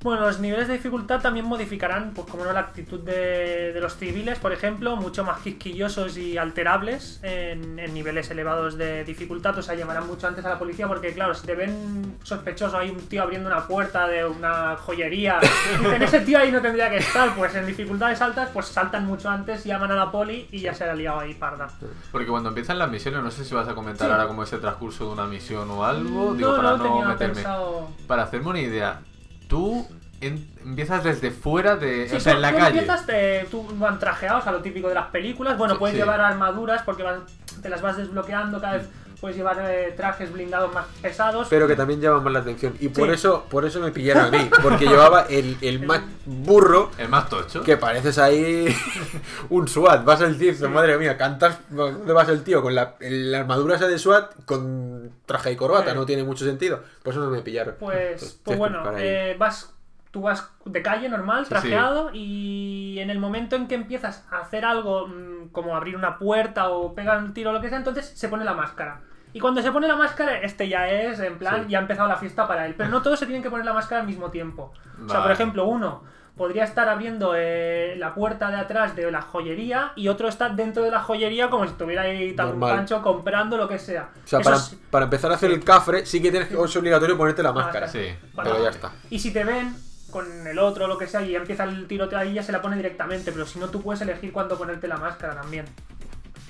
[0.02, 3.96] Bueno, los niveles de dificultad también modificarán, pues como no, la actitud de, de los
[3.98, 9.64] civiles, por ejemplo, mucho más quisquillosos y alterables en, en niveles elevados de dificultad, o
[9.64, 13.00] sea, llamarán mucho antes a la policía porque, claro, si te ven sospechoso, hay un
[13.08, 15.40] tío abriendo una puerta de una joyería,
[15.80, 19.30] dicen, ese tío ahí no tendría que estar, pues en dificultades altas, pues saltan mucho
[19.30, 21.68] antes, llaman a la poli y ya se ha liado ahí parda.
[22.12, 24.12] Porque cuando empiezan las misiones, no sé si vas a comentar Sí.
[24.14, 27.08] ahora cómo es el transcurso de una misión o algo, digo, no, para no, no,
[27.08, 27.34] meterme.
[27.34, 27.90] pensado...
[28.06, 29.00] Para hacerme una idea,
[29.48, 29.88] tú
[30.22, 32.08] en- empiezas desde fuera de.
[32.10, 32.80] Sí, o sea, tú- en la tú calle.
[32.80, 35.58] empiezas, te- tú van trajeados a lo típico de las películas.
[35.58, 36.02] Bueno, puedes sí.
[36.02, 37.20] llevar armaduras porque vas-
[37.62, 38.88] te las vas desbloqueando cada vez.
[39.22, 41.48] Puedes llevar eh, trajes blindados más pesados.
[41.50, 42.74] pero que también llaman más la atención.
[42.80, 43.14] Y por Sí.
[43.16, 47.30] eso por eso me pillaron a mí, porque llevaba el, el más burro El más
[47.30, 47.64] tocho.
[47.64, 48.68] que pareces ahí
[49.50, 50.04] un SWAT.
[50.04, 52.62] Vas al tío, madre mía, cantas, ¿dónde vas el tío?
[52.62, 55.98] Con la, la armadura esa de SWAT con traje y corbata, Sí.
[55.98, 56.82] no tiene mucho sentido.
[57.04, 57.76] Por eso no me pillaron.
[57.80, 59.72] Pues, Entonces, pues bueno, eh, vas,
[60.16, 64.38] tú vas de calle normal, Sí, trajeado, y en el momento en que empiezas a
[64.40, 67.78] hacer algo mm, como abrir una puerta o pegar un tiro o lo que sea,
[67.80, 69.02] entonces se pone la máscara.
[69.34, 71.72] Y cuando se pone la máscara, este ya es, en plan, Sí.
[71.72, 72.76] ya ha empezado la fiesta para él.
[72.78, 74.72] Pero no todos se tienen que poner la máscara al mismo tiempo.
[75.06, 76.04] O sea, por ejemplo, uno
[76.38, 80.84] podría estar abriendo eh, la puerta de atrás de la joyería y otro está dentro
[80.84, 82.76] de la joyería como si estuviera ahí tan Normal.
[82.78, 84.10] pancho comprando lo que sea.
[84.24, 86.76] O sea, para, es- para empezar a hacer el cafre, sí que tienes que, es
[86.78, 87.88] obligatorio ponerte la máscara.
[87.90, 88.06] Sí.
[88.34, 88.50] Vale.
[88.50, 88.92] Pero ya está.
[89.10, 89.76] Y si te ven
[90.16, 92.54] con el otro o lo que sea y ya empieza el tiroteo ahí ya se
[92.54, 95.66] la pone directamente, pero si no tú puedes elegir cuándo ponerte la máscara también.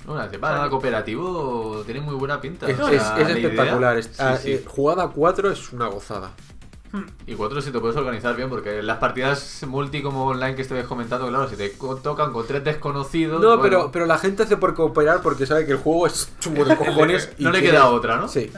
[0.04, 2.68] Bueno, el tema del cooperativo tiene muy buena pinta.
[2.70, 3.96] Es, o es- sea, espectacular.
[3.98, 4.52] Es- Sí, ah, sí.
[4.52, 6.30] eh, jugada 4 es una gozada.
[7.26, 10.84] Y cuatro si te puedes organizar bien, porque las partidas multi como online que estabas
[10.86, 11.68] comentando, claro, si te
[12.02, 13.38] tocan con tres desconocidos.
[13.42, 16.32] No, bueno, pero, pero la gente hace por cooperar porque sabe que el juego es
[16.40, 17.28] chungo de cojones.
[17.36, 18.28] y no le queda otra, ¿no?
[18.28, 18.50] Sí.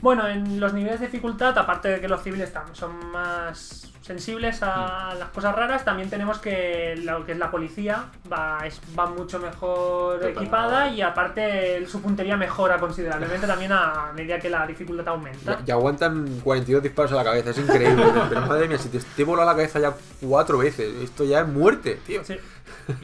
[0.00, 5.14] Bueno, en los niveles de dificultad, aparte de que los civiles son más sensibles a
[5.18, 9.38] las cosas raras, también tenemos que lo que es la policía va, es, va mucho
[9.38, 15.60] mejor equipada y aparte su puntería mejora considerablemente también a medida que la dificultad aumenta.
[15.66, 18.06] Y aguantan 42 disparos a la cabeza, es increíble.
[18.28, 19.94] pero madre mía, si te, te he volado la cabeza ya
[20.26, 22.24] cuatro veces, esto ya es muerte, tío.
[22.24, 22.36] Sí.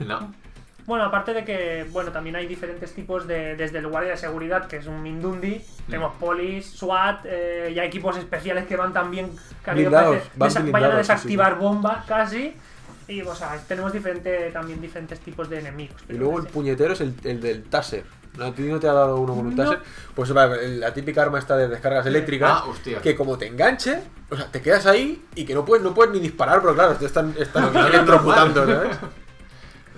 [0.06, 0.32] No.
[0.86, 4.66] Bueno, aparte de que, bueno, también hay diferentes tipos de, desde el guardia de seguridad,
[4.66, 9.30] que es un Mindundi, tenemos polis, SWAT, eh, y hay equipos especiales que van también,
[9.64, 12.54] que Blindados, van vayan a sí, desactivar bombas casi,
[13.08, 15.96] y, o sea, tenemos diferente, también diferentes tipos de enemigos.
[16.08, 18.04] Y luego el puñetero es el, el del taser.
[18.36, 19.62] ¿No, ¿A ti no te ha dado uno con un No.
[19.62, 19.78] taser?
[20.14, 22.50] Pues la típica arma esta de descargas eléctricas.
[22.52, 23.00] Ah, hostia.
[23.00, 26.12] Que como te enganche, o sea, te quedas ahí y que no puedes, no puedes
[26.12, 28.96] ni disparar, pero claro, te están, están electrocutando, ¿sabes?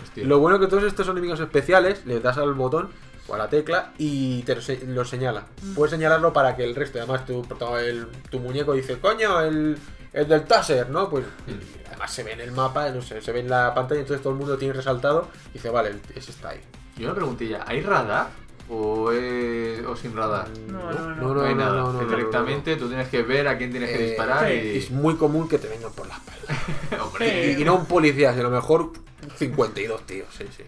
[0.02, 0.24] Hostia.
[0.24, 2.90] Lo bueno que todos estos enemigos especiales, le das al botón
[3.28, 5.46] o a la tecla y te lo, se- lo señala.
[5.74, 7.44] Puedes señalarlo para que el resto, además tu,
[7.78, 9.76] el- tu muñeco dice, coño, el,
[10.12, 11.08] el del taser, ¿no?
[11.10, 14.00] Pues y además se ve en el mapa, no sé, se ve en la pantalla,
[14.00, 16.60] entonces todo el mundo tiene resaltado y dice, vale, ese está ahí.
[16.98, 18.28] Y una preguntilla, ¿hay radar
[18.68, 20.48] o, es- o sin radar?
[20.70, 21.14] No, no, no.
[21.14, 21.92] no, No, hay no, nada.
[21.92, 24.54] no, directamente tú tienes que ver a quién tienes que Eh, disparar sí.
[24.54, 24.78] y...
[24.78, 27.02] Es muy común que te vengan por la espalda.
[27.04, 28.92] Hombre, Y, y no un policía, sino a lo mejor
[29.36, 30.64] 52 tíos, sí, sí.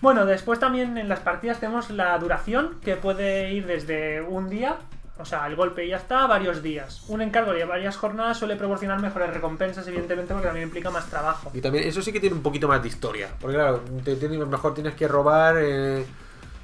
[0.00, 4.78] Bueno, después también en las partidas tenemos la duración, que puede ir desde un día,
[5.16, 7.04] o sea, el golpe y ya está, a varios días.
[7.06, 11.52] Un encargo de varias jornadas suele proporcionar mejores recompensas, evidentemente, porque también implica más trabajo.
[11.54, 13.28] Y también eso sí que tiene un poquito más de historia.
[13.40, 16.04] Porque claro, te, te- a lo mejor tienes que robar eh,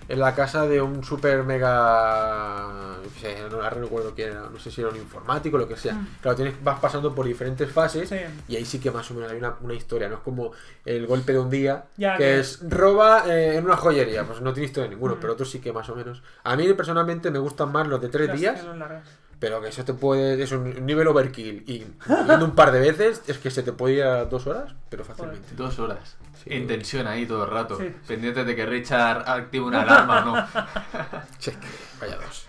[0.09, 2.97] en la casa de un super mega...
[3.21, 5.77] sé, no, no recuerdo quién era, no sé si era un informático o lo que
[5.77, 6.01] sea.
[6.23, 8.17] Claro, tienes, vas pasando por diferentes fases Sí.
[8.49, 10.09] y ahí sí que más o menos hay una, una historia.
[10.09, 10.53] No es como
[10.85, 14.25] el golpe de un día, Ya, que, que- es roba eh, en una joyería.
[14.25, 16.23] Pues no tiene historia ninguno, pero otros sí que más o menos.
[16.45, 18.61] A mí personalmente me gustan más los de tres Las días.
[19.41, 20.43] Pero que eso te puede.
[20.43, 21.63] Es un nivel overkill.
[21.67, 21.87] Y
[22.27, 25.05] yendo un par de veces, es que se te puede ir a dos horas, pero
[25.05, 25.55] fácilmente.
[25.55, 26.17] Dos horas.
[26.43, 26.51] Sí.
[26.53, 27.77] En tensión ahí todo el rato.
[27.77, 27.95] Sí.
[28.07, 30.47] Pendiente de que Richard active una alarma o no.
[31.39, 31.55] Che,
[32.01, 32.49] vaya dos.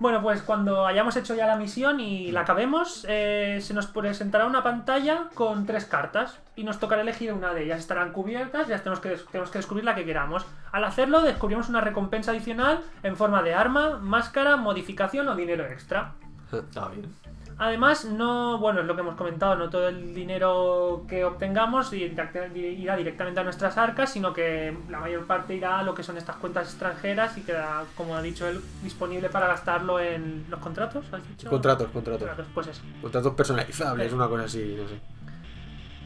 [0.00, 4.46] Bueno, pues cuando hayamos hecho ya la misión y la acabemos, eh, se nos presentará
[4.46, 7.80] una pantalla con tres cartas y nos tocará elegir una de ellas.
[7.80, 10.46] Estarán cubiertas, ya tenemos que, tenemos que descubrir la que queramos.
[10.72, 16.14] Al hacerlo, descubrimos una recompensa adicional en forma de arma, máscara, modificación o dinero extra.
[16.50, 17.14] Está bien.
[17.62, 22.96] Además, no, bueno, es lo que hemos comentado, no todo el dinero que obtengamos irá
[22.96, 26.36] directamente a nuestras arcas, sino que la mayor parte irá a lo que son estas
[26.36, 31.28] cuentas extranjeras y queda, como ha dicho él, disponible para gastarlo en los contratos, ¿has
[31.28, 31.50] dicho?
[31.50, 32.46] Contratos, contratos.
[32.54, 32.80] Pues eso.
[33.02, 34.98] Contratos personalizables, una cosa así, no sé.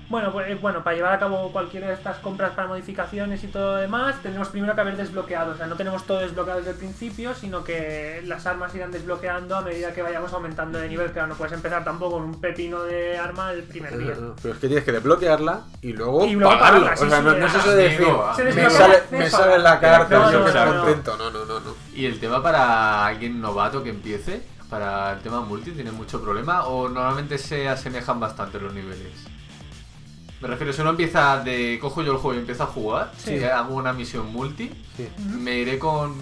[0.08, 3.46] Bueno, pues eh, bueno, para llevar a cabo cualquiera de estas compras para modificaciones y
[3.48, 5.52] todo lo demás, tendremos primero que haber desbloqueado.
[5.52, 9.56] O sea, no tenemos todo desbloqueado desde el principio, sino que las armas irán desbloqueando
[9.56, 11.10] a medida que vayamos aumentando de nivel.
[11.10, 14.12] Claro, no puedes empezar tampoco con un pepino de arma el primer día.
[14.12, 16.80] Eh, no, Pero es que tienes que desbloquearla y luego, Y luego pagarlo.
[16.84, 18.06] pagarla, sí, o sea, sí, no, no es eso de decir.
[18.36, 20.74] Se me desbloquea sale, me sale en la cárcel, No, yo no, que estoy no,
[20.74, 20.82] no.
[20.84, 21.16] contento.
[21.16, 21.74] No, no, no, no.
[21.94, 24.42] ¿Y el tema para alguien novato que empiece?
[24.68, 26.66] ¿Para el tema multi tiene mucho problema?
[26.66, 29.28] ¿O normalmente se asemejan bastante los niveles?
[30.44, 31.78] Me refiero, si uno empieza de.
[31.80, 33.30] cojo yo el juego y empiezo a jugar, Sí.
[33.38, 35.08] que hago una misión multi, Sí.
[35.40, 36.12] ¿me iré con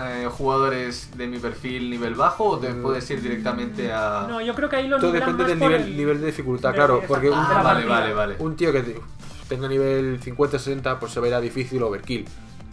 [0.00, 2.82] eh, jugadores de mi perfil nivel bajo o te Mm.
[2.82, 4.26] puedes ir directamente a.
[4.28, 6.26] No, yo creo que ahí lo Todo depende más del por nivel, el- nivel de
[6.26, 7.00] dificultad, de- claro.
[7.00, 8.36] de- Porque un, de Ah, vale, vale, vale.
[8.40, 9.00] un tío que te-
[9.48, 12.26] tenga nivel 50-60, pues se verá difícil overkill.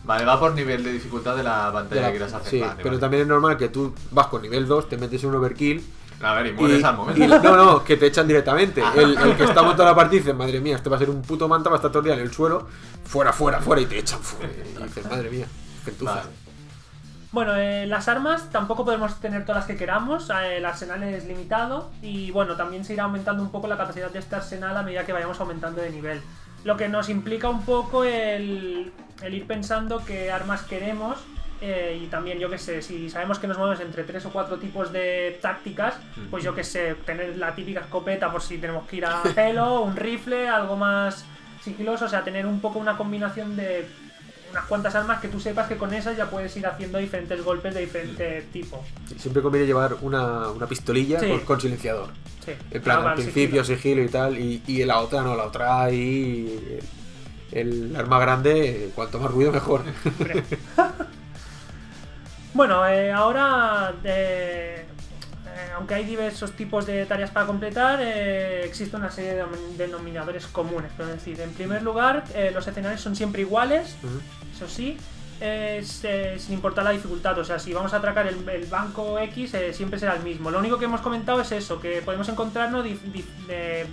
[0.06, 2.50] Vale, va por nivel de dificultad de la De pantalla la- que quieras hacer.
[2.50, 3.00] sí, Vale, pero vale.
[3.00, 5.84] también es normal que tú vas con nivel 2, te metes en un overkill
[6.22, 7.24] A ver, y y, mueres al momento.
[7.24, 8.82] y- no, no, que te echan directamente.
[8.96, 11.22] El, el que está montando la partida dice, madre mía, este va a ser un
[11.22, 12.68] puto manta, va a estar todo el día en el suelo,
[13.04, 14.52] fuera, fuera, fuera, y te echan fuera.
[14.80, 15.46] Y dices, madre mía,
[15.84, 16.16] gentuza.
[16.16, 16.30] Vale.
[17.32, 21.26] Bueno, eh, las armas tampoco podemos tener todas las que queramos, eh, el arsenal es
[21.26, 24.84] limitado y bueno, también se irá aumentando un poco la capacidad de este arsenal a
[24.84, 26.22] medida que vayamos aumentando de nivel.
[26.64, 31.18] Lo que nos implica un poco el, el ir pensando qué armas queremos
[31.62, 34.58] eh, y también yo que sé, si sabemos que nos movemos entre tres o cuatro
[34.58, 35.96] tipos de tácticas,
[36.30, 39.82] pues yo que sé, tener la típica escopeta por si tenemos que ir a pelo,
[39.82, 41.26] un rifle, algo más
[41.64, 43.88] sigiloso, o sea, tener un poco una combinación de
[44.52, 47.74] unas cuantas armas que tú sepas que con esas ya puedes ir haciendo diferentes golpes
[47.74, 48.84] de diferente tipo.
[49.08, 51.28] Sí, Siempre conviene llevar una, una pistolilla Sí.
[51.30, 52.10] con, con silenciador.
[52.46, 52.52] Sí.
[52.72, 53.78] En plan, Claro, al principio sigilo.
[53.82, 55.90] sigilo y tal, y, y la otra no, la otra.
[55.90, 56.80] El,
[57.52, 59.82] el arma grande, cuanto más ruido mejor.
[62.56, 64.86] Bueno, eh, ahora, eh,
[65.46, 70.48] eh, aunque hay diversos tipos de tareas para completar, existe una serie de denom- denominadores
[70.48, 70.90] comunes.
[70.98, 73.98] Es decir, en primer lugar, los escenarios son siempre iguales,
[74.56, 74.98] eso sí,
[75.42, 77.38] es, eh, sin importar la dificultad.
[77.40, 80.50] O sea, si vamos a atracar el, el banco X, eh, siempre será el mismo.
[80.50, 83.86] Lo único que hemos comentado es eso, que podemos encontrarnos dif- eh,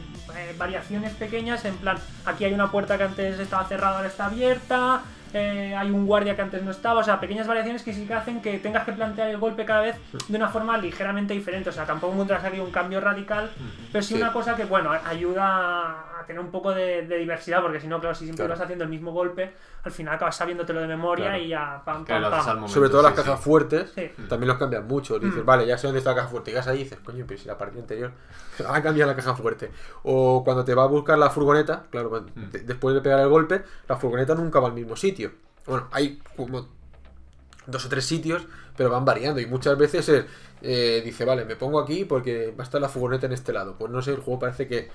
[0.56, 5.02] variaciones pequeñas, en plan, aquí hay una puerta que antes estaba cerrada, ahora está abierta.
[5.34, 8.14] Eh, hay un guardia que antes no estaba, o sea, pequeñas variaciones que sí que
[8.14, 9.96] hacen que tengas que plantear el golpe cada vez
[10.28, 13.50] de una forma ligeramente diferente, o sea, tampoco encuentras aquí un cambio radical,
[13.92, 14.20] pero sí, Sí.
[14.20, 14.90] una cosa que, bueno,
[15.36, 18.54] ayuda a tener un poco de, de diversidad, porque si no, claro, si siempre Claro.
[18.58, 19.52] vas haciendo el mismo golpe,
[19.84, 21.42] al final acabas sabiéndotelo de memoria Claro.
[21.42, 22.46] y ya, pam, pam, pam.
[22.54, 22.68] momento.
[22.68, 23.44] Sobre todo las cajas sí.
[23.44, 24.10] fuertes Sí.
[24.28, 25.18] también los cambian mucho.
[25.18, 25.46] Dices, Mm.
[25.46, 26.50] vale, ya sé dónde está la caja fuerte.
[26.52, 28.12] Llegas ahí y dices, coño, pero si la partida anterior
[28.68, 29.70] ha cambiado la caja fuerte.
[30.04, 32.50] O cuando te va a buscar la furgoneta, claro, Mm.
[32.50, 35.21] de- después de pegar el golpe, la furgoneta nunca va al mismo sitio.
[35.66, 36.68] Bueno, hay como
[37.66, 38.46] dos o tres sitios,
[38.76, 39.40] pero van variando.
[39.40, 40.24] Y muchas veces es,
[40.62, 43.76] eh, dice, vale, me pongo aquí porque va a estar la furgoneta en este lado.
[43.78, 44.90] Pues no sé, el juego parece que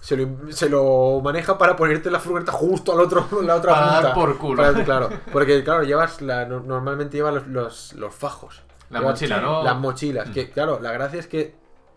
[0.00, 3.86] se lo, se lo maneja para ponerte la furgoneta justo al otro, la otra Para
[3.86, 4.14] dar punta.
[4.14, 4.62] por culo.
[4.62, 8.62] Para- claro, porque claro, llevas la, normalmente llevas los, los, los fajos.
[8.90, 9.62] La Llevas- mochila, ¿no?
[9.64, 10.28] Las mochilas.
[10.28, 10.32] Mm.
[10.32, 11.54] Que claro, la gracia es que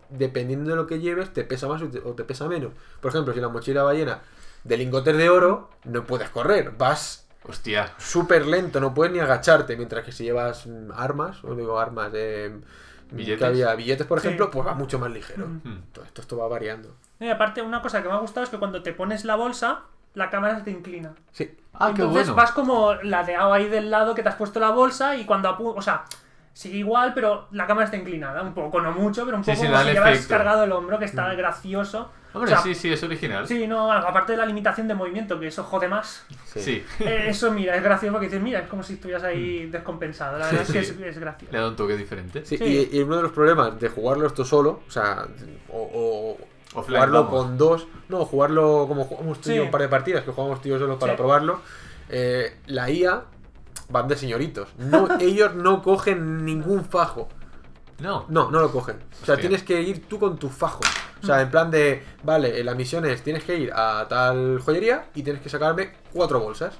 [0.08, 2.72] dependiendo de lo que lleves, te pesa más o te, o te pesa menos.
[3.00, 4.22] Por ejemplo, si la mochila va llena
[4.64, 6.72] de lingotes de oro, no puedes correr.
[6.78, 7.92] Vas Hostia.
[7.98, 9.76] súper lento, no puedes ni agacharte.
[9.76, 12.58] Mientras que si llevas mm, armas, o digo armas, eh,
[13.10, 13.38] ¿Billetes?
[13.38, 14.26] que había billetes, por Sí.
[14.26, 15.46] ejemplo, pues va mucho más ligero.
[15.46, 15.82] Mm.
[15.92, 16.96] Todo esto, esto va variando.
[17.20, 19.82] Y aparte, una cosa que me ha gustado es que cuando te pones la bolsa,
[20.14, 21.12] la cámara se te inclina.
[21.32, 22.34] Sí, Ah, qué Entonces bueno.
[22.36, 25.68] vas como ladeado ahí del lado que te has puesto la bolsa y cuando apu
[25.68, 26.04] o sea,
[26.54, 29.66] sigue igual, pero la cámara está inclinada, un poco, no mucho, pero un poco sí,
[29.66, 32.10] como si llevas cargado el hombro, que está gracioso.
[32.36, 33.46] Hombre, O sea, sí, sí, es original.
[33.48, 36.24] Sí, no, aparte de la limitación de movimiento, que eso jode más.
[36.44, 36.60] sí.
[36.60, 36.84] Sí.
[37.00, 40.38] eh, eso, mira, es gracioso porque dices, mira, es como si estuvieras ahí descompensado.
[40.38, 41.02] La verdad Sí, es que sí.
[41.02, 41.52] es, es gracioso.
[41.52, 42.44] Le da un toque diferente.
[42.44, 42.88] Sí, Sí.
[42.92, 45.26] Y, y uno de los problemas de jugarlo esto solo, o sea,
[45.70, 46.36] o,
[46.74, 47.44] o Offline, jugarlo vamos.
[47.44, 50.60] con dos, no, jugarlo como jugamos tú y yo un par de partidas, que jugamos
[50.60, 51.16] tú y yo solo para Sí.
[51.16, 51.60] probarlo,
[52.10, 53.22] eh, la IA
[53.88, 54.68] van de señoritos.
[54.76, 57.28] No, ellos no cogen ningún fajo.
[57.98, 58.26] No.
[58.28, 58.98] No, no lo cogen.
[59.22, 60.82] O sea, tienes que ir tú con tu fajo.
[61.22, 64.60] O sea, en plan de, vale, eh, la misión es, tienes que ir a tal
[64.60, 66.74] joyería y tienes que sacarme cuatro bolsas.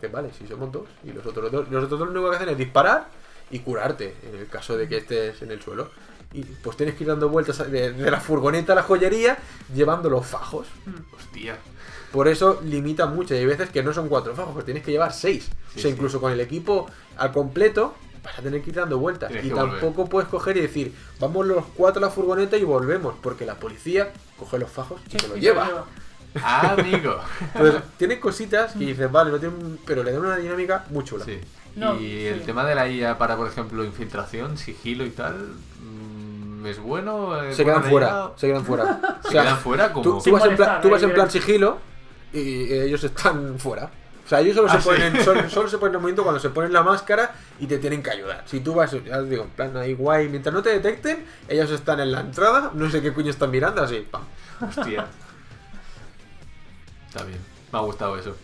[0.00, 0.88] Que vale, si somos dos.
[1.04, 3.06] Y los otros dos, los otros dos lo único que hacen es disparar
[3.50, 5.90] y curarte, en el caso de que estés en el suelo.
[6.32, 9.36] Y pues tienes que ir dando vueltas de, de la furgoneta a la joyería
[9.74, 10.66] llevando los fajos.
[11.14, 11.58] Hostia.
[12.10, 13.34] Por eso limita mucho.
[13.34, 15.44] Y hay veces que no son cuatro fajos, que tienes que llevar seis.
[15.44, 15.88] Sí, o sea, sí.
[15.88, 16.86] incluso con el equipo
[17.18, 19.30] al completo, vas a tener que ir dando vueltas.
[19.30, 23.14] Tienes y tampoco puedes coger y decir, vamos los cuatro a la furgoneta y volvemos.
[23.22, 25.62] Porque la policía coge los fajos y se los lleva.
[25.64, 25.84] lo lleva.
[26.42, 27.16] Ah, amigo.
[27.54, 31.04] Entonces, tiene cositas que dices, vale, no tiene un- pero le da una dinámica muy
[31.04, 31.24] chula.
[31.24, 31.38] Sí.
[31.76, 36.66] No, y el tema de la IA para, por ejemplo, infiltración, sigilo y tal, mm,
[36.66, 37.40] ¿es bueno?
[37.42, 39.00] ¿Es Se quedan fuera, se quedan fuera.
[39.20, 39.92] O ¿Se sea, quedan fuera?
[39.92, 41.46] Como tú vas en plan, molestar, tú vas ahí en plan directo.
[41.46, 41.78] sigilo
[42.34, 43.90] y ellos están fuera.
[44.32, 44.88] O sea, ellos solo, Ah, se sí.
[44.88, 47.76] ponen, solo, solo se ponen en el momento cuando se ponen la máscara y te
[47.78, 48.42] tienen que ayudar.
[48.46, 51.70] Si tú vas, ya os digo, en plan ahí guay, mientras no te detecten, ellos
[51.70, 54.22] están en la entrada, no sé qué coño están mirando, así, pam.
[54.66, 55.04] Hostia.
[57.08, 57.38] Está bien.
[57.72, 58.36] Me ha gustado eso.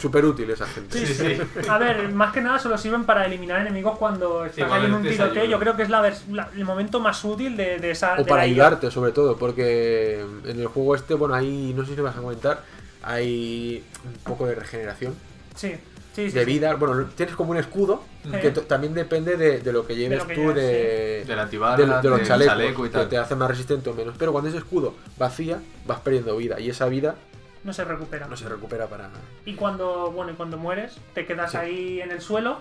[0.00, 1.06] Súper útil esa gente.
[1.06, 1.38] Sí, sí.
[1.68, 5.44] A ver, más que nada solo sirven para eliminar enemigos cuando ahí en un tiroteo.
[5.44, 8.14] Yo creo que es la la- el momento más útil de, de esa.
[8.14, 11.90] O de para ayudarte, sobre todo, porque en el juego este, bueno, ahí, no sé
[11.92, 12.62] si lo vas a comentar,
[13.02, 15.14] hay un poco de regeneración
[15.54, 15.72] Sí,
[16.14, 16.32] sí, sí.
[16.32, 16.46] de sí.
[16.46, 16.74] vida.
[16.74, 18.04] Bueno, tienes como un escudo
[18.40, 18.60] que Sí.
[18.66, 21.84] también depende de, de lo que lleves lo que tú lleves, de, Del antibalas, de,
[21.86, 24.14] de los del chalecos, chaleco y que te hace más resistente o menos.
[24.18, 27.16] Pero cuando ese escudo vacía, vas perdiendo vida y esa vida
[27.64, 28.26] No se recupera.
[28.28, 29.10] no se recupera para
[29.44, 31.56] Y cuando, bueno, y cuando mueres, te quedas Sí.
[31.58, 32.58] ahí en el suelo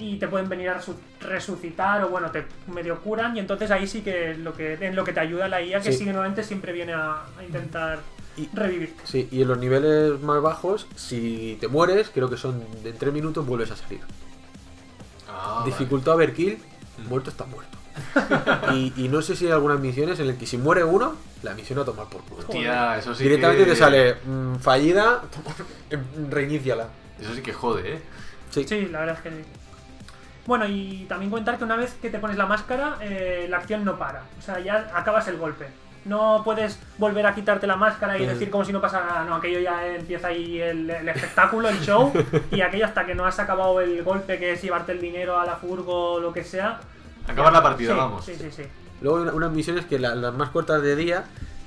[0.00, 3.86] y te pueden venir a resu- resucitar o bueno, te medio curan y entonces ahí
[3.86, 6.04] sí que es lo que en lo que te ayuda la IA que Sí.
[6.04, 7.98] normalmente siempre viene a, a intentar
[8.38, 9.02] Y- revivirte.
[9.04, 13.12] Sí, y en los niveles más bajos, si te mueres, creo que son de 3
[13.12, 14.00] minutos, vuelves a salir.
[15.28, 16.58] Ah, Dificultad overkill,
[17.08, 17.76] muerto está muerto.
[18.74, 21.54] y, y no sé si hay algunas misiones en las que si muere uno, la
[21.54, 22.46] misión a tomar por culo.
[22.46, 22.60] vale.
[22.60, 23.70] Tía, eso sí Directamente que...
[23.70, 25.22] te sale mm, fallida,
[26.30, 26.88] reiníciala.
[27.20, 28.02] Eso sí que jode, ¿eh?
[28.50, 28.64] Sí.
[28.68, 29.44] Sí, la verdad es que sí.
[30.46, 33.84] Bueno, y también comentar que una vez que te pones la máscara, eh, la acción
[33.84, 34.22] no para.
[34.38, 35.66] O sea, ya acabas el golpe.
[36.04, 39.24] No puedes volver a quitarte la máscara y decir como si no pasara nada.
[39.24, 42.12] No, aquello ya empieza ahí el, el espectáculo, el show.
[42.50, 45.44] y aquello hasta que no has acabado el golpe, que es llevarte el dinero a
[45.44, 46.80] la furgo o lo que sea.
[47.26, 48.24] Acabar la partida, sí, vamos.
[48.24, 48.62] Sí, sí, sí.
[49.02, 51.24] Luego hay una- unas misiones que la- las más cortas de día,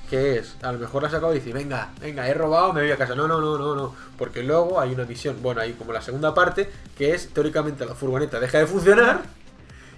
[0.09, 2.91] que es, a lo mejor las acabo y dices, venga, venga, he robado, me voy
[2.91, 3.15] a casa.
[3.15, 3.95] No, no, no, no, no.
[4.17, 7.93] Porque luego hay una misión, bueno, hay como la segunda parte, que es, teóricamente, la
[7.95, 9.21] furgoneta deja de funcionar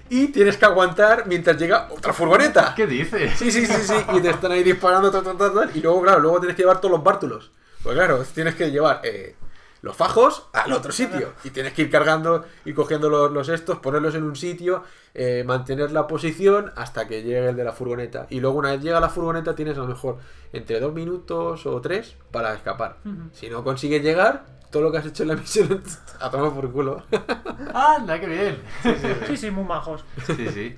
[0.10, 2.74] y tienes que aguantar mientras llega otra furgoneta.
[2.76, 3.38] ¿Qué dices?
[3.38, 3.94] Sí, sí, sí, sí.
[4.14, 6.64] Y te están ahí disparando, tal, tal, tal, tal, y luego, claro, luego tienes que
[6.64, 7.52] llevar todos los bártulos.
[7.82, 9.36] Pues claro, tienes que llevar eh,
[9.82, 11.34] los fajos al otro sitio.
[11.44, 14.84] Y tienes que ir cargando y cogiendo los, los estos, ponerlos en un sitio,
[15.14, 18.26] eh, mantener la posición hasta que llegue el de la furgoneta.
[18.30, 20.20] Y luego una vez llega la furgoneta tienes a lo mejor
[20.54, 22.98] entre dos minutos o tres para escapar.
[23.34, 25.82] Si no consigues llegar, todo lo que has hecho en la misión
[26.20, 27.04] a tomar por culo.
[27.74, 28.58] ¡Anda, qué bien!
[28.82, 30.04] Sí, sí, Sí, sí, muy majos.
[30.26, 30.50] sí.
[30.50, 30.78] sí.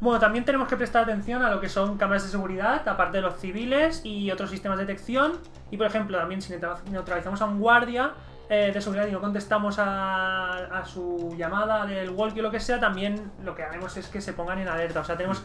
[0.00, 3.22] Bueno, también tenemos que prestar atención a lo que son cámaras de seguridad, aparte de
[3.22, 5.32] los civiles y otros sistemas de detección.
[5.70, 8.12] Y por ejemplo, también si neutra- neutralizamos a un guardia
[8.48, 12.60] eh, de seguridad y no contestamos a, a su llamada del walkie o lo que
[12.60, 15.00] sea, también lo que haremos es que se pongan en alerta.
[15.00, 15.42] O sea, tenemos.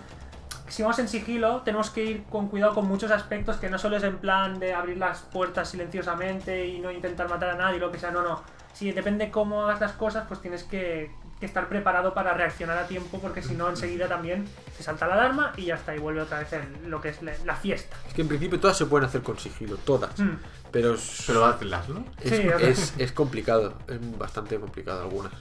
[0.67, 3.97] Si vamos en sigilo, tenemos que ir con cuidado con muchos aspectos, que no solo
[3.97, 7.91] es en plan de abrir las puertas silenciosamente y no intentar matar a nadie, lo
[7.91, 8.41] que sea, no, no.
[8.73, 12.87] Si depende cómo hagas las cosas, pues tienes que, que estar preparado para reaccionar a
[12.87, 14.45] tiempo, porque si no, enseguida también
[14.75, 17.21] te salta la alarma y ya está, y vuelve otra vez el- lo que es
[17.21, 17.95] la, la fiesta.
[18.07, 20.19] Es que en principio todas se pueden hacer con sigilo, todas.
[20.19, 20.37] Mm.
[20.71, 22.03] Pero, es, Pero hazlas, ¿no?
[22.19, 25.31] es, Sí, es- es complicado, es bastante complicado algunas.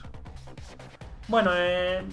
[1.27, 2.03] Bueno, eh,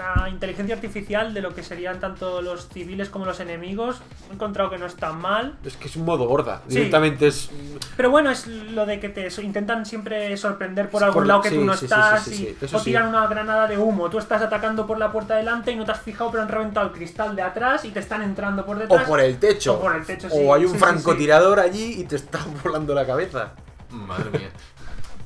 [0.00, 4.70] la inteligencia artificial de lo que serían tanto los civiles como los enemigos, he encontrado
[4.70, 5.56] que no es tan mal.
[5.64, 6.76] Es que es un modo horda, Sí.
[6.76, 7.50] directamente es...
[7.96, 11.50] Pero bueno, es lo de que te intentan siempre sorprender por algún por- lado que
[11.50, 13.08] sí, tú no sí, estás sí, sí, y- o tiran sí.
[13.10, 14.08] una granada de humo.
[14.08, 16.86] Tú estás atacando por la puerta delante y no te has fijado, pero han reventado
[16.86, 19.06] el cristal de atrás y te están entrando por O detrás.
[19.06, 19.74] por el techo.
[19.74, 20.36] O por el techo, sí.
[20.40, 23.52] O hay un Sí, sí, francotirador allí y te está volando la cabeza.
[23.90, 24.48] Madre mía.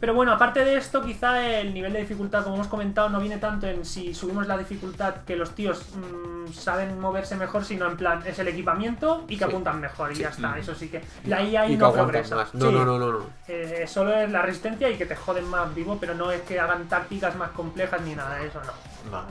[0.01, 3.39] Pero bueno, aparte de esto, quizá el nivel de dificultad, como hemos comentado, no viene
[3.39, 7.97] tanto en si subimos la dificultad que los tíos mm, saben moverse mejor, sino en
[7.97, 9.51] plan, es el equipamiento y que Sí.
[9.51, 10.23] apuntan mejor y Sí.
[10.23, 10.59] ya está.
[10.59, 12.37] Eso sí que la IA ahí y no progresa.
[12.37, 12.55] más.
[12.55, 12.75] No, Sí.
[12.75, 13.27] no, no, no, no.
[13.49, 16.61] Eh, solo es la resistencia y que te joden más vivo, pero no es que
[16.61, 19.11] hagan tácticas más complejas ni nada de eso, no.
[19.11, 19.27] Vale.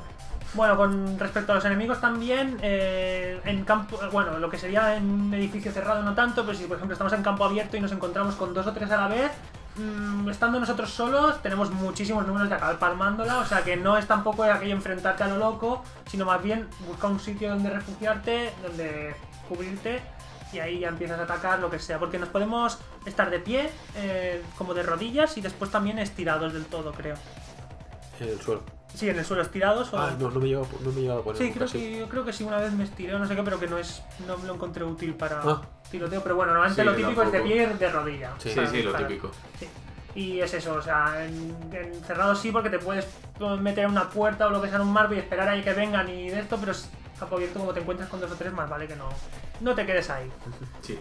[0.55, 5.09] Bueno, con respecto a los enemigos también, eh, en campo, bueno, lo que sería en
[5.09, 7.91] un edificio cerrado no tanto, pero si por ejemplo estamos en campo abierto y nos
[7.91, 9.31] encontramos con dos o tres a la vez,
[9.75, 14.07] mm, estando nosotros solos tenemos muchísimos números de acabar palmándola, o sea que no es
[14.07, 19.15] tampoco aquello enfrentarte a lo loco, sino más bien buscar un sitio donde refugiarte, donde
[19.47, 20.01] cubrirte
[20.51, 23.69] y ahí ya empiezas a atacar lo que sea, porque nos podemos estar de pie,
[23.95, 27.15] eh, como de rodillas y después también estirados del todo, creo.
[28.19, 28.82] En el suelo.
[28.93, 29.97] Sí, en el suelo estirados o...
[29.97, 31.97] Ah, no, no me he llegado, no me he llegado a poner Sí, creo que,
[31.99, 33.77] yo creo que sí, una vez me estiré o no sé qué, pero que no
[33.77, 35.61] es no me lo encontré útil para Ah.
[35.89, 36.21] tiroteo.
[36.21, 38.31] Pero bueno, normalmente Sí, lo típico es de pie de rodilla.
[38.37, 39.31] Sí, Sí, para sí, lo típico.
[39.59, 39.67] Sí.
[40.15, 43.07] Y es eso, o sea, en, en cerrado sí porque te puedes
[43.59, 45.73] meter en una puerta o lo que sea en un marco y esperar ahí que
[45.73, 46.87] vengan y de esto, pero es
[47.19, 49.09] campo abierto como te encuentras con dos o tres más, vale que no,
[49.61, 50.29] no te quedes ahí.
[50.81, 50.99] Sí.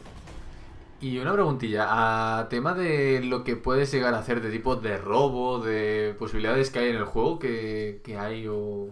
[1.02, 4.98] Y una preguntilla, a tema de lo que puedes llegar a hacer de tipo de
[4.98, 8.88] robo, de posibilidades que hay en el juego, que, que hay o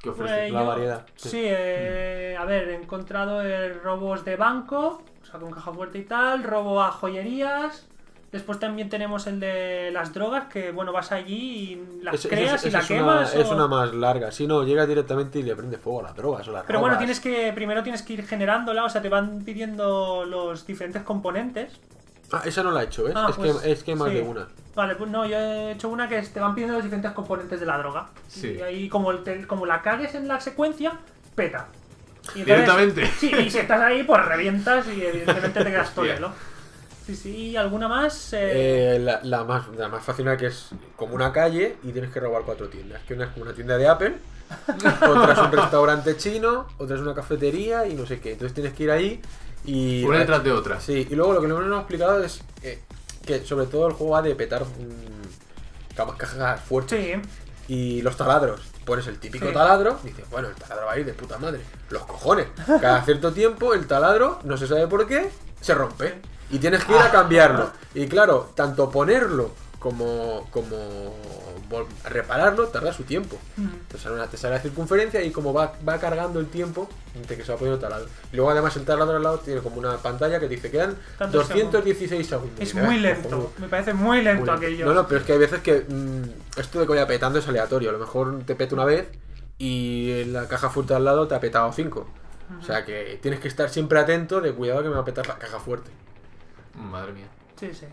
[0.00, 0.46] que ofrece.
[0.46, 1.42] Eh, la yo- variedad, Sí, sí.
[1.46, 6.04] eh, a ver, he encontrado eh, robos de banco, o sea, con caja fuerte y
[6.04, 7.88] tal, robo a joyerías.
[8.32, 11.34] Después también tenemos el de las drogas, que bueno, vas allí
[11.72, 13.34] y las creas es- y eso la es una- quemas.
[13.34, 14.30] Es una más larga.
[14.30, 16.96] Si no, llega directamente y le prende fuego a las drogas o las Pero bueno,
[16.96, 21.72] tienes que primero tienes que ir generándola, o sea, te van pidiendo los diferentes componentes.
[22.32, 23.14] Ah, esa no la he hecho, ¿ves?
[23.16, 24.14] Ah, es, pues, que, es que hay más sí.
[24.14, 24.46] de una.
[24.76, 27.66] Vale, pues no, yo he hecho una que te van pidiendo los diferentes componentes de
[27.66, 28.06] la droga.
[28.28, 28.54] Sí.
[28.58, 30.92] Y ahí, como, el te- como la cagues en la secuencia,
[31.34, 31.66] peta.
[32.36, 33.06] Y entonces- Directamente.
[33.18, 35.94] Sí, y si estás ahí, pues revientas y evidentemente te quedas Hostia.
[36.14, 36.32] tolelo.
[37.10, 38.32] Sí, sí, ¿y alguna más?
[38.32, 42.10] Eh, Eh, la, la más, la más fácil que es como una calle y tienes
[42.12, 43.02] que robar cuatro tiendas.
[43.02, 44.14] Que una es como una tienda de Apple,
[45.08, 48.32] otra es un restaurante chino, otra es una cafetería y no sé qué.
[48.32, 49.20] Entonces tienes que ir ahí
[49.64, 50.04] y...
[50.04, 50.80] Una detrás de otra.
[50.80, 52.78] Sí, y luego lo que no nos han explicado es eh,
[53.26, 54.64] que sobre todo el juego va de petar
[55.96, 57.04] camas cajas fuertes.
[57.04, 57.20] sí,
[57.74, 58.60] Y los taladros.
[58.84, 59.52] Pones el típico Sí.
[59.52, 61.60] taladro, dices, bueno, el taladro va a ir de puta madre.
[61.90, 62.46] Los cojones.
[62.80, 65.30] Cada cierto tiempo el taladro, no se sabe por qué,
[65.60, 66.14] se rompe.
[66.50, 67.70] Y tienes que ir a cambiarlo.
[67.94, 70.76] Y claro, tanto ponerlo como, como
[72.04, 73.38] repararlo tarda su tiempo.
[73.88, 77.36] Te sale, una, te sale la circunferencia y como va, va cargando el tiempo entre
[77.36, 78.08] que se va poniendo el taladro.
[78.32, 81.48] Y luego además el taladro al lado tiene como una pantalla que dice quedan Tantos
[81.48, 82.60] 216 segundos.
[82.60, 83.52] es te muy ves, lento.
[83.58, 84.52] Me parece muy lento Muy lento.
[84.66, 84.86] aquello.
[84.86, 87.48] No, no, pero es que hay veces que mm, esto de que vaya petando es
[87.48, 87.90] aleatorio.
[87.90, 89.08] A lo mejor te peta una vez
[89.58, 92.06] y en la caja fuerte al lado te ha petado 5.
[92.60, 95.26] O sea que tienes que estar siempre atento de cuidado que me va a petar
[95.28, 95.90] la caja fuerte.
[96.74, 97.26] Madre mía.
[97.56, 97.86] Sí, sí.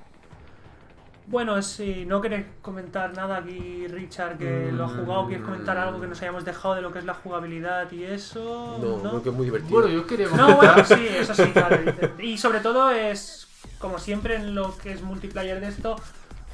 [1.27, 5.99] Bueno, si no querés comentar nada aquí, Richard, que lo ha jugado, quieres comentar algo
[5.99, 8.79] que nos hayamos dejado de lo que es la jugabilidad y eso.
[8.81, 9.73] No, porque es muy divertido.
[9.73, 11.79] Bueno, yo quería No, bueno, sí, eso sí, claro.
[12.19, 13.45] Y sobre todo es,
[13.77, 15.97] como siempre en lo que es multiplayer de esto,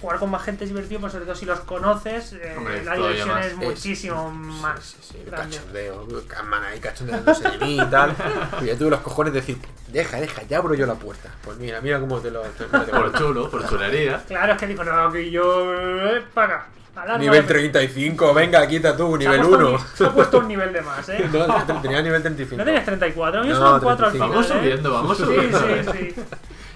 [0.04, 2.96] jugar con más gente es divertido, pues sobre todo si los conoces, eh, Hombre, la
[2.96, 3.46] diversión más.
[3.46, 5.56] es Es- muchísimo Sí, más sí, sí, el grande.
[5.56, 6.08] cachondeo.
[6.50, 8.14] Man ahí cachondeándose de mí y tal.
[8.62, 11.30] Y yo tuve los cojones de decir, deja, deja, ya abro yo la puerta.
[11.46, 12.42] Pues mira, mira cómo te lo.
[12.42, 14.22] te- te- Por chulo, por chulería.
[14.28, 15.74] Claro, es que digo, no, que yo.
[15.74, 17.18] Eh, para acá.
[17.18, 19.72] Nivel de- 35, venga, quita tú, nivel puesto un 1.
[19.78, 21.28] ni- Se ha puesto un nivel de más, ¿eh?
[21.34, 22.58] No, tenía nivel 35.
[22.58, 24.12] No tenías 34, a mí No, son 4 al 35.
[24.12, 24.30] final.
[24.30, 24.54] Vamos ¿eh?
[24.60, 25.60] subiendo, vamos Sí, subiendo.
[25.60, 26.22] sí, sí.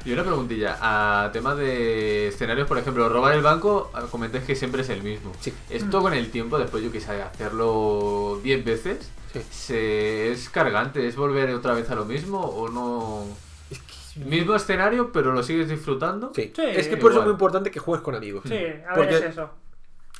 [0.07, 4.55] Y una preguntilla, a tema de escenarios, por ejemplo, robar el banco, ah, comentáis que
[4.55, 5.33] siempre es el mismo.
[5.41, 5.53] Sí.
[5.69, 9.41] Esto con el tiempo, después yo quise hacerlo 10 veces, Sí.
[9.51, 11.05] se, ¿es cargante?
[11.05, 13.25] ¿Es volver otra vez a lo mismo o no?
[13.69, 16.31] Es que- Mismo escenario, pero lo sigues disfrutando.
[16.33, 16.53] Sí.
[16.55, 18.43] Sí, es que por eso es muy importante que juegues con amigos.
[18.47, 19.49] Sí, a ver, Porque es eso.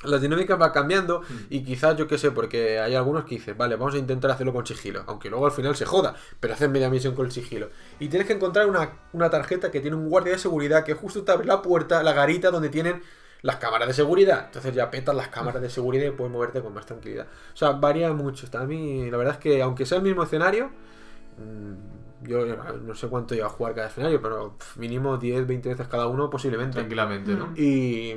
[0.04, 1.34] Las dinámicas van cambiando Mm.
[1.50, 4.52] y quizás yo qué sé, porque hay algunos que dicen, vale, vamos a intentar hacerlo
[4.52, 7.68] con sigilo, aunque luego al final se joda, pero haces media misión con el sigilo.
[7.98, 11.24] Y tienes que encontrar una, una tarjeta que tiene un guardia de seguridad que justo
[11.24, 13.02] te abre la puerta, la garita donde tienen
[13.42, 14.44] las cámaras de seguridad.
[14.46, 17.26] Entonces ya petas las cámaras de seguridad y puedes moverte con más tranquilidad.
[17.54, 18.46] O sea, varía mucho.
[18.56, 20.70] A mí, la verdad es que aunque sea el mismo escenario,
[21.38, 22.44] mm, yo
[22.82, 26.28] no sé cuánto lleva a jugar cada escenario, pero mínimo 10, 20 veces cada uno
[26.30, 26.74] posiblemente.
[26.74, 27.52] Tranquilamente, ¿no?
[27.56, 28.14] Y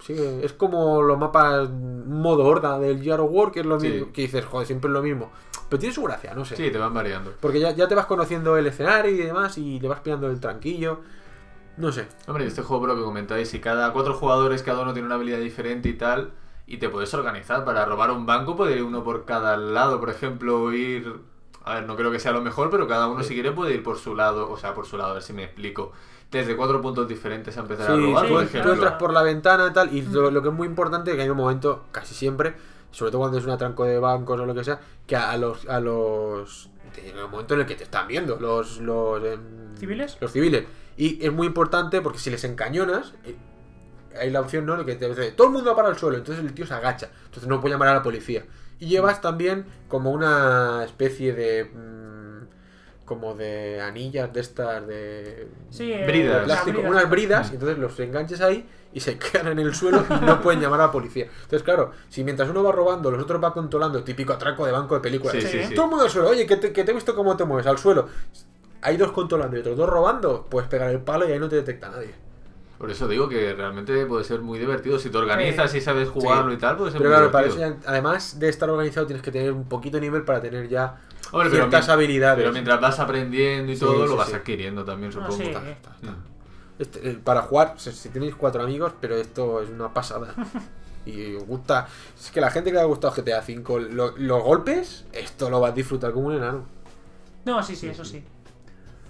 [0.00, 3.88] sí, es como los mapas modo horda del Gear of War, que es lo Sí.
[3.88, 5.30] mismo, que dices, joder, siempre es lo mismo.
[5.68, 6.56] Pero tiene su gracia, no sé.
[6.56, 7.32] Sí, te van variando.
[7.40, 10.38] Porque ya, ya te vas conociendo el escenario y demás, y le vas pillando el
[10.40, 11.00] tranquillo.
[11.78, 12.06] No sé.
[12.26, 15.14] Hombre, este juego, por lo que comentáis, si cada cuatro jugadores, cada uno tiene una
[15.14, 16.32] habilidad diferente y tal,
[16.66, 20.10] y te puedes organizar para robar un banco, puede ir uno por cada lado, por
[20.10, 21.31] ejemplo, ir...
[21.64, 23.82] A ver, no creo que sea lo mejor, pero cada uno si quiere puede ir
[23.82, 25.92] por su lado, o sea, por su lado, a ver si me explico.
[26.30, 28.72] Desde cuatro puntos diferentes a empezar a robar, tú, por tú ejemplo.
[28.72, 31.22] entras por la ventana y tal, y lo, lo que es muy importante es que
[31.22, 32.54] hay un momento, casi siempre,
[32.90, 35.68] sobre todo cuando es un atranco de bancos o lo que sea, que a los...
[35.68, 40.18] A los en el momento en el que te están viendo los, los em, ¿Civiles?
[40.20, 40.64] los civiles
[40.96, 43.34] y es muy importante porque si les encañonas eh,
[44.20, 46.44] hay la opción no que te dice todo el mundo va para el suelo entonces
[46.44, 48.44] el tío se agacha entonces no puede llamar a la policía
[48.78, 52.22] y llevas también como una especie de mm,
[53.04, 56.34] como de anillas de estas de Sí, eh, Bridas.
[56.34, 56.90] de la plástico, brida.
[56.90, 60.40] unas bridas, y entonces los enganches ahí y se quedan en el suelo y no
[60.40, 61.24] pueden llamar a la policía.
[61.24, 64.94] Entonces, claro, si mientras uno va robando, los otros van controlando, típico atraco de banco
[64.94, 65.32] de película.
[65.32, 65.74] Sí, sí, sí.
[65.74, 67.66] Todo el mundo al suelo, oye, que te, que te he visto cómo te mueves
[67.66, 68.08] al suelo.
[68.82, 71.56] Hay dos controlando y otros dos robando, puedes pegar el palo y ahí no te
[71.56, 72.14] detecta nadie.
[72.82, 74.98] Por eso digo que realmente puede ser muy divertido.
[74.98, 76.56] Si te organizas y sabes jugarlo Sí.
[76.56, 79.30] y tal, puede ser Pero muy claro, para eso además de estar organizado, tienes que
[79.30, 80.96] tener un poquito de nivel para tener ya
[81.30, 82.38] Hombre, ciertas habilidades.
[82.40, 84.34] Pero mientras vas aprendiendo y Sí, todo, sí, lo vas sí.
[84.34, 85.30] adquiriendo también, supongo.
[85.36, 85.44] sí.
[85.44, 86.14] Está, está, está.
[86.80, 90.34] Este, eh, para jugar, si, tenéis cuatro amigos, pero esto es una pasada.
[91.06, 91.86] y os gusta.
[92.18, 95.60] Es que la gente que le ha gustado GTA V, lo- los golpes, esto lo
[95.60, 96.64] vas a disfrutar como un enano.
[97.44, 98.24] No, sí, sí, eso sí.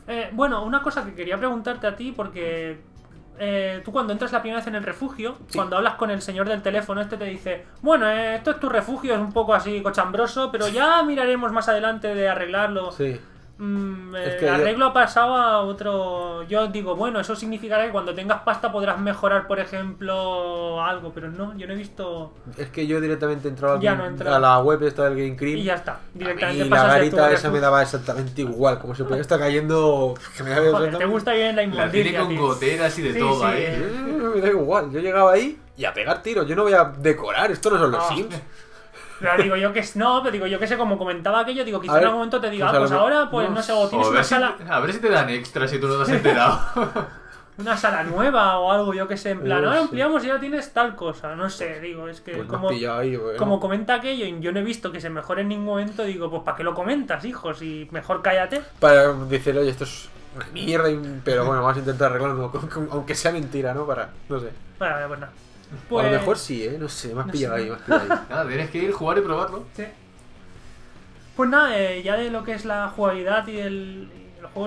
[0.08, 2.91] Eh, bueno, una cosa que quería preguntarte a ti, porque
[3.38, 5.56] eh, tú cuando entras la primera vez en el refugio, Sí.
[5.58, 8.68] cuando hablas con el señor del teléfono, este te dice, bueno, eh, esto es tu
[8.68, 12.92] refugio, es un poco así cochambroso, pero ya miraremos más adelante de arreglarlo.
[12.92, 13.20] Sí.
[13.58, 16.42] Mm, Es el que yo- arreglo ha pasado a otro.
[16.44, 21.30] Yo digo, bueno, eso significará que cuando tengas pasta podrás mejorar, por ejemplo, algo, pero
[21.30, 22.32] no, yo no he visto.
[22.58, 25.36] Es que yo directamente he entrado Ya al- no a la web esta del Game
[25.36, 25.58] Cream.
[25.58, 28.78] Y ya está, A directamente mí la pasas garita esa me daba exactamente igual.
[28.78, 30.14] Como se podía estar cayendo.
[30.36, 32.18] Que me daba Joder, te gusta bien la inmundicia.
[32.20, 32.40] con tío.
[32.40, 33.54] goteras y de Sí, todo sí.
[33.54, 34.90] Eh, Me da igual.
[34.90, 36.46] Yo llegaba ahí y a pegar tiros.
[36.48, 37.50] Yo no voy a decorar.
[37.50, 38.16] Esto no son los No.
[38.16, 38.34] Sims.
[39.22, 41.80] Pero digo yo que es- no, pero digo yo que sé, como comentaba aquello, digo,
[41.80, 43.62] quizá A en ver, algún momento te diga, pues ah, pues ahora, pues no no
[43.62, 45.86] sé, o tienes una ver si, sala, a ver si te dan extras si tú
[45.88, 46.58] no te has enterado.
[47.58, 50.40] una sala nueva o algo, yo que sé, en plan, No ahora ampliamos y ya
[50.40, 53.38] tienes tal cosa, no sé, digo, es que Pues como, ahí, bueno.
[53.38, 56.30] como comenta aquello y yo no he visto que se mejore en ningún momento, digo,
[56.30, 57.52] pues ¿para qué lo comentas, hijo?
[57.54, 58.62] Si mejor cállate.
[58.80, 62.50] Para decir, oye, esto es una mierda, y- pero bueno, vamos a intentar arreglarlo,
[62.90, 63.86] aunque sea mentira, ¿no?
[63.86, 64.48] Para, no sé.
[64.78, 65.32] Bueno, pues nada.
[65.72, 66.76] A Pues, lo mejor sí, ¿eh?
[66.78, 68.08] No sé, me has no pillado ahí, pillado.
[68.28, 69.64] Nada, tienes que ir, jugar y probarlo.
[69.76, 69.84] sí.
[71.36, 74.10] Pues nada, eh, ya de lo que es la jugabilidad y el,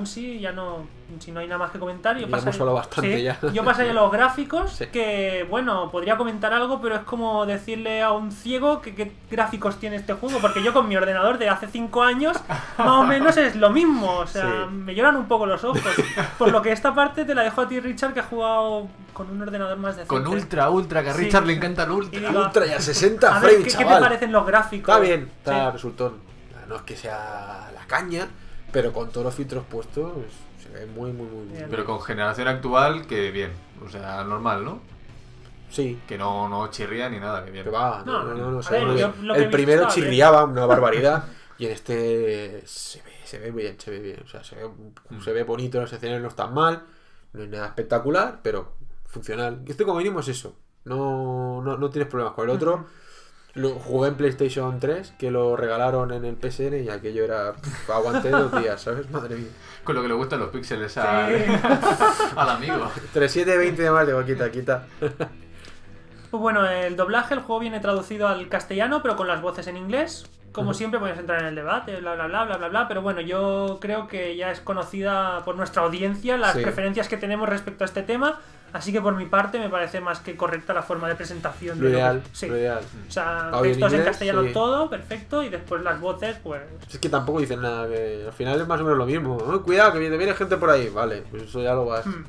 [0.05, 0.87] sí, ya no,
[1.19, 3.37] si no hay nada más que comentar, yo pasaría- bastante sí, ya.
[3.53, 4.87] Yo pasaría a los gráficos, Sí.
[4.87, 9.77] que bueno, podría comentar algo, pero es como decirle a un ciego que qué gráficos
[9.79, 12.37] tiene este juego, porque yo con mi ordenador de hace 5 años,
[12.77, 14.73] más o menos es lo mismo, o sea, Sí.
[14.73, 15.81] me lloran un poco los ojos.
[16.37, 19.29] Por lo que esta parte te la dejo a ti, Richard, que ha jugado con
[19.29, 20.09] un ordenador más decente.
[20.09, 21.25] Con ultra, ultra, que a Sí.
[21.25, 22.19] Richard le encanta el Y ultra.
[22.29, 24.89] digo, Ultra y a 60 a ver, frames, ¿qué, qué te parecen los gráficos?
[24.95, 25.71] Está bien, está Sí.
[25.73, 26.13] resultón.
[26.67, 28.27] No es que sea la caña,
[28.75, 31.67] pero con todos los filtros puestos pues, se ve muy, muy, muy bien.
[31.69, 33.51] Pero con generación actual, que bien.
[33.85, 34.81] O sea, normal, ¿no?
[35.69, 37.63] Sí, Que no, no chirría ni nada, que bien.
[37.63, 41.23] que va, no, No, se ver, yo lo El primero chirriaba una barbaridad
[41.57, 44.21] y en este se ve, se ve bien, se ve bien.
[44.25, 44.67] O sea, se ve,
[45.09, 45.21] Mm.
[45.21, 46.83] se ve bonito, los escenarios no están mal,
[47.31, 48.73] no es nada espectacular, pero
[49.05, 49.61] funcional.
[49.65, 50.53] Y este como mínimo es eso.
[50.83, 52.85] No, no, no tienes problemas con el otro.
[53.55, 57.53] Lo jugué en PlayStation 3, que lo regalaron en el PSN y aquello era.
[57.53, 59.09] pff, aguanté dos días, ¿sabes?
[59.09, 59.47] Madre mía.
[59.83, 61.33] Con lo que le gustan los píxeles al,
[62.35, 62.91] al amigo.
[63.13, 64.83] 3720 de más, digo, quita, quita.
[64.99, 69.77] Pues bueno, el doblaje, el juego viene traducido al castellano, pero con las voces en
[69.77, 70.29] inglés.
[70.51, 72.87] Como siempre, puedes entrar en el debate, bla, bla, bla, bla, bla, bla.
[72.87, 76.61] Pero bueno, yo creo que ya es conocida por nuestra audiencia las Sí.
[76.61, 78.39] preferencias que tenemos respecto a este tema.
[78.75, 81.79] Así que por mi parte me parece más que correcta la forma de presentación.
[81.79, 82.47] Lo de ideal, que- sí.
[82.47, 82.83] lo ideal.
[83.07, 84.51] O sea, bien textos en inglés, castellano sí.
[84.53, 85.43] todo, perfecto.
[85.43, 86.61] Y después las voces, pues.
[86.91, 89.37] Es que tampoco dicen nada, que al final es más o menos lo mismo.
[89.37, 90.89] "Oh, cuidado, que viene, viene gente por ahí.
[90.89, 92.05] Vale, pues eso ya lo vas.
[92.05, 92.25] Hmm.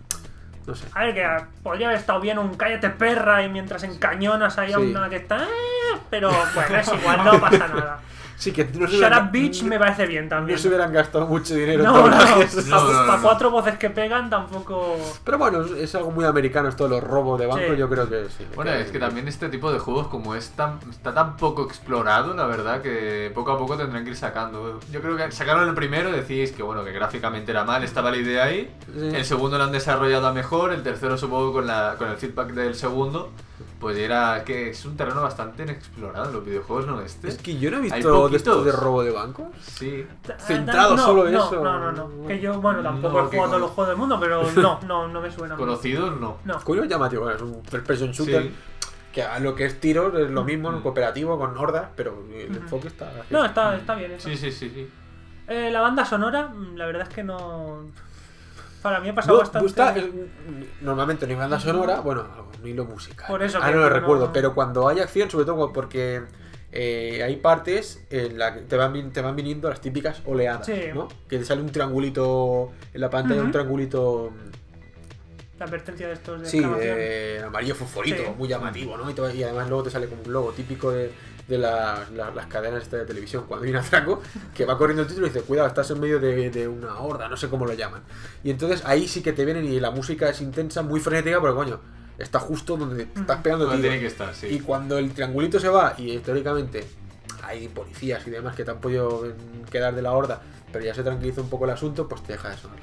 [0.66, 0.86] No sé.
[0.94, 4.76] A ver, que podría haber estado bien un cállate perra y mientras encañonas ahí a
[4.76, 4.82] Sí.
[4.82, 5.42] una que está.
[5.44, 7.98] "Eh", Pero bueno, es igual, no pasa nada.
[8.36, 10.56] Sí, que no Shut hubieran, up, bitch, me parece bien también.
[10.56, 12.08] no se hubieran gastado mucho dinero en No, no.
[12.08, 14.96] No, no, no, para cuatro voces que pegan tampoco.
[15.24, 17.76] Pero bueno, es, algo muy americano esto de los robos de banco, Sí.
[17.76, 18.46] yo creo que sí.
[18.54, 22.34] Bueno, es que también este tipo de juegos, como es tan, está tan poco explorado,
[22.34, 24.80] la verdad, que poco a poco tendrán que ir sacando.
[24.92, 28.18] Yo creo que sacaron el primero, decís que bueno, que gráficamente era mal, estaba la
[28.18, 28.70] idea ahí.
[28.94, 29.10] Sí.
[29.14, 32.48] El segundo lo han desarrollado a mejor, el tercero supongo con, la, con el feedback
[32.52, 33.30] del segundo,
[33.80, 37.00] pues era que es un terreno bastante inexplorado en los videojuegos, ¿no?
[37.00, 37.28] Este.
[37.28, 39.46] Es que yo no he visto de estos de robo de bancos.
[39.60, 40.06] Sí.
[40.38, 41.62] Centrado No, solo en no, eso.
[41.62, 42.26] No, no, no.
[42.26, 44.80] Que yo, bueno, tampoco No, he jugado todos con- los juegos del mundo, pero no,
[44.86, 45.56] no, no me suena.
[45.56, 46.38] Conocidos, no.
[46.44, 46.60] No.
[46.62, 48.42] Curioso llamativo, bueno, es un first person shooter.
[48.44, 48.54] Sí.
[49.12, 50.82] Que a lo que es tiros es lo mismo, en Mm.
[50.82, 52.60] cooperativo, con hordas, pero el Ujú.
[52.60, 53.10] enfoque está.
[53.30, 54.28] No, está, está bien eso.
[54.28, 54.88] Sí, sí, sí, sí.
[55.48, 57.84] Eh, la banda sonora, mm, la verdad es que no.
[58.86, 60.00] Para mí ha pasado No, bastante.
[60.00, 60.12] eh,
[60.80, 62.24] normalmente no hay banda sonora, bueno,
[62.62, 63.26] un hilo musical.
[63.26, 66.22] Por eso Ah, no lo no- recuerdo, pero cuando hay acción, sobre todo porque
[66.70, 70.74] eh, hay partes en las que te van, te van viniendo las típicas oleadas, Sí.
[70.94, 71.08] ¿no?
[71.28, 74.30] Que te sale un triangulito en la pantalla, un triangulito.
[75.58, 78.28] La advertencia de estos de Sí, de amarillo fosforito, Sí.
[78.38, 79.10] muy llamativo, ¿no?
[79.10, 81.10] Y, te- y además luego te sale como un logo típico de,
[81.48, 83.44] de la- la- las cadenas de televisión.
[83.46, 84.20] Cuando hay un atraco,
[84.54, 87.28] que va corriendo el título y dice, cuidado, estás en medio de, de una horda,
[87.28, 88.02] no sé cómo lo llaman.
[88.42, 91.54] Y entonces ahí sí que te vienen y la música es intensa, muy frenética, pero
[91.54, 91.80] coño,
[92.18, 93.92] está justo donde te estás pegando Donde tiros.
[93.92, 94.46] tiene que estar, sí.
[94.48, 96.84] Y cuando el triangulito se va y teóricamente
[97.42, 99.24] hay policías y demás que te han podido
[99.70, 100.42] quedar de la horda,
[100.72, 102.78] pero ya se tranquiliza un poco el asunto, pues te deja de sonar.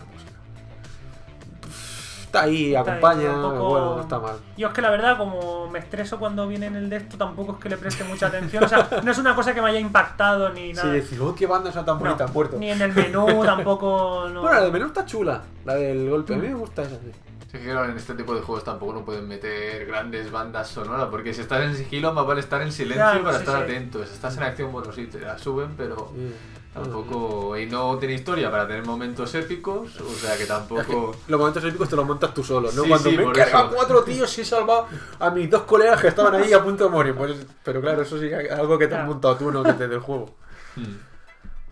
[2.33, 4.35] Está ahí, Está ahí, acompaña, tampoco- bueno, no está mal.
[4.57, 7.51] Yo es que la verdad, como me estreso cuando viene en el de esto, tampoco
[7.53, 8.63] es que le preste mucha atención.
[8.63, 10.93] O sea, no es una cosa que me haya impactado ni Sí, nada.
[10.93, 12.57] decir, oh, qué banda esa tan No, bonita, muerto.
[12.57, 14.27] Ni en el menú tampoco.
[14.33, 14.41] No.
[14.41, 16.33] Bueno, la del menú está chula, la del golpe.
[16.33, 16.95] A mí me gusta esa.
[16.95, 17.11] sí.
[17.51, 21.35] Sí, claro, en este tipo de juegos tampoco no pueden meter grandes bandas sonoras, porque
[21.35, 23.63] si estás en sigilo más vale estar en silencio Claro, para sí, estar sí.
[23.71, 24.03] atento.
[24.07, 26.33] Si estás en acción, bueno, sí, te la suben, pero Sí.
[26.73, 27.57] Tampoco...
[27.57, 31.15] Y no tiene historia para tener momentos épicos, o sea que Es que tampoco...
[31.27, 32.83] los momentos épicos te los montas tú solo, ¿no?
[32.83, 34.87] Sí, Cuando sí, me he por cargado cuatro tíos y he salvado
[35.19, 37.15] a mis dos colegas que estaban ahí a punto de morir.
[37.15, 39.99] Pues, pero claro, eso sí es algo que te has montado tú, no te del
[39.99, 40.35] juego.
[40.75, 40.95] Hmm.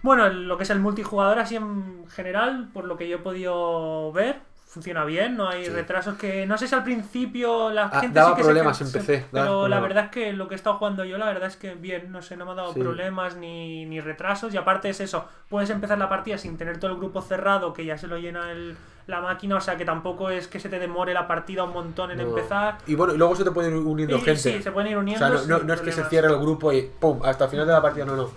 [0.03, 3.19] Bueno, el- lo que es el multijugador, así en general, por lo que yo he
[3.19, 4.39] podido ver,
[4.71, 5.35] funciona bien.
[5.35, 5.69] No hay Sí.
[5.71, 6.45] retrasos que.
[6.45, 8.17] No sé si al principio la Ah, gente.
[8.17, 9.81] daba sí que se problemas que- en se- PC, Pero la problemas.
[9.83, 12.21] verdad es que lo que he estado jugando yo, la verdad es que bien, no
[12.21, 12.79] sé, no me ha dado Sí.
[12.79, 14.53] problemas ni, ni retrasos.
[14.53, 17.83] Y aparte es eso, puedes empezar la partida sin tener todo el grupo cerrado, que
[17.85, 20.79] ya se lo llena el- la máquina, o sea que tampoco es que se te
[20.79, 22.23] demore la partida un montón en No.
[22.23, 22.77] empezar.
[22.87, 24.39] Y bueno, y luego se te pueden ir uniendo Y- gente.
[24.39, 25.19] sí, se pueden ir o uniendo.
[25.27, 27.19] sea, no, no- no es que se cierre el grupo y ¡pum!
[27.25, 28.29] Hasta el final de la partida, no, no.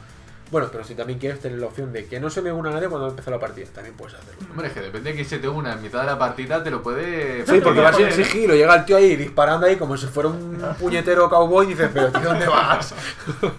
[0.50, 2.88] Bueno, pero si también quieres tener la opción de que no se me una nadie
[2.88, 4.46] cuando empieza la partida, también puedes hacerlo.
[4.50, 6.70] Hombre, es que depende de quién se te una en mitad de la partida, te
[6.70, 7.46] lo puede...
[7.46, 8.24] Sí, porque vas en Joder.
[8.24, 11.90] sigilo, llega el tío ahí disparando ahí como si fuera un puñetero cowboy y dices,
[11.92, 12.94] pero tío, ¿dónde vas?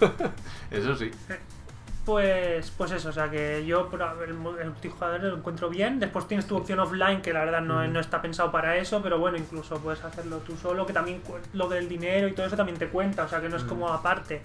[0.71, 1.11] Eso sí.
[2.05, 5.99] Pues, pues eso, o sea que yo por el, el multijugador lo encuentro bien.
[5.99, 9.17] Después tienes tu opción offline, que la verdad no, no está pensado para eso, pero
[9.17, 11.21] bueno, incluso puedes hacerlo tú solo, que también
[11.53, 13.89] lo del dinero y todo eso también te cuenta, o sea que no es como
[13.89, 14.43] aparte.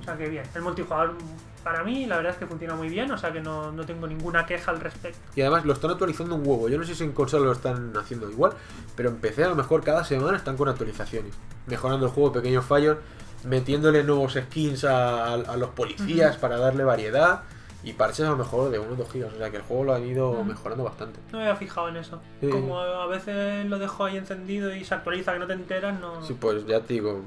[0.00, 1.14] O sea que bien, el multijugador
[1.62, 4.06] para mí la verdad es que funciona muy bien, o sea que no, no tengo
[4.06, 5.18] ninguna queja al respecto.
[5.34, 6.68] Y además lo están actualizando un huevo.
[6.68, 8.52] Yo no sé si en consola lo están haciendo igual,
[8.96, 11.34] pero en PC a lo mejor cada semana están con actualizaciones.
[11.66, 12.98] Mejorando el juego, pequeños fallos,
[13.44, 17.42] metiéndole nuevos skins a, a los policías para darle variedad.
[17.84, 19.32] Y parches a lo mejor de 1 o 2 gigas.
[19.34, 21.18] O sea que el juego lo han ido mejorando bastante.
[21.32, 22.20] No me había fijado en eso.
[22.40, 22.48] Sí.
[22.48, 26.24] Como a veces lo dejo ahí encendido y se actualiza que no te enteras, no...
[26.24, 27.20] Sí, pues ya te digo.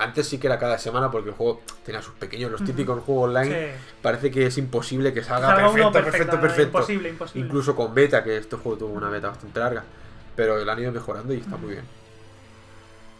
[0.00, 3.28] Antes sí que era cada semana porque el juego tenía sus pequeños, los típicos juegos
[3.28, 3.72] online.
[3.72, 3.78] Sí.
[4.00, 6.62] Parece que es imposible que salga, perfecto, perfecto, perfecto, perfecto.
[6.78, 7.46] imposible, imposible.
[7.46, 9.84] Incluso con beta, que este juego tuvo una beta bastante larga.
[10.34, 11.99] Pero lo han ido mejorando y está muy bien.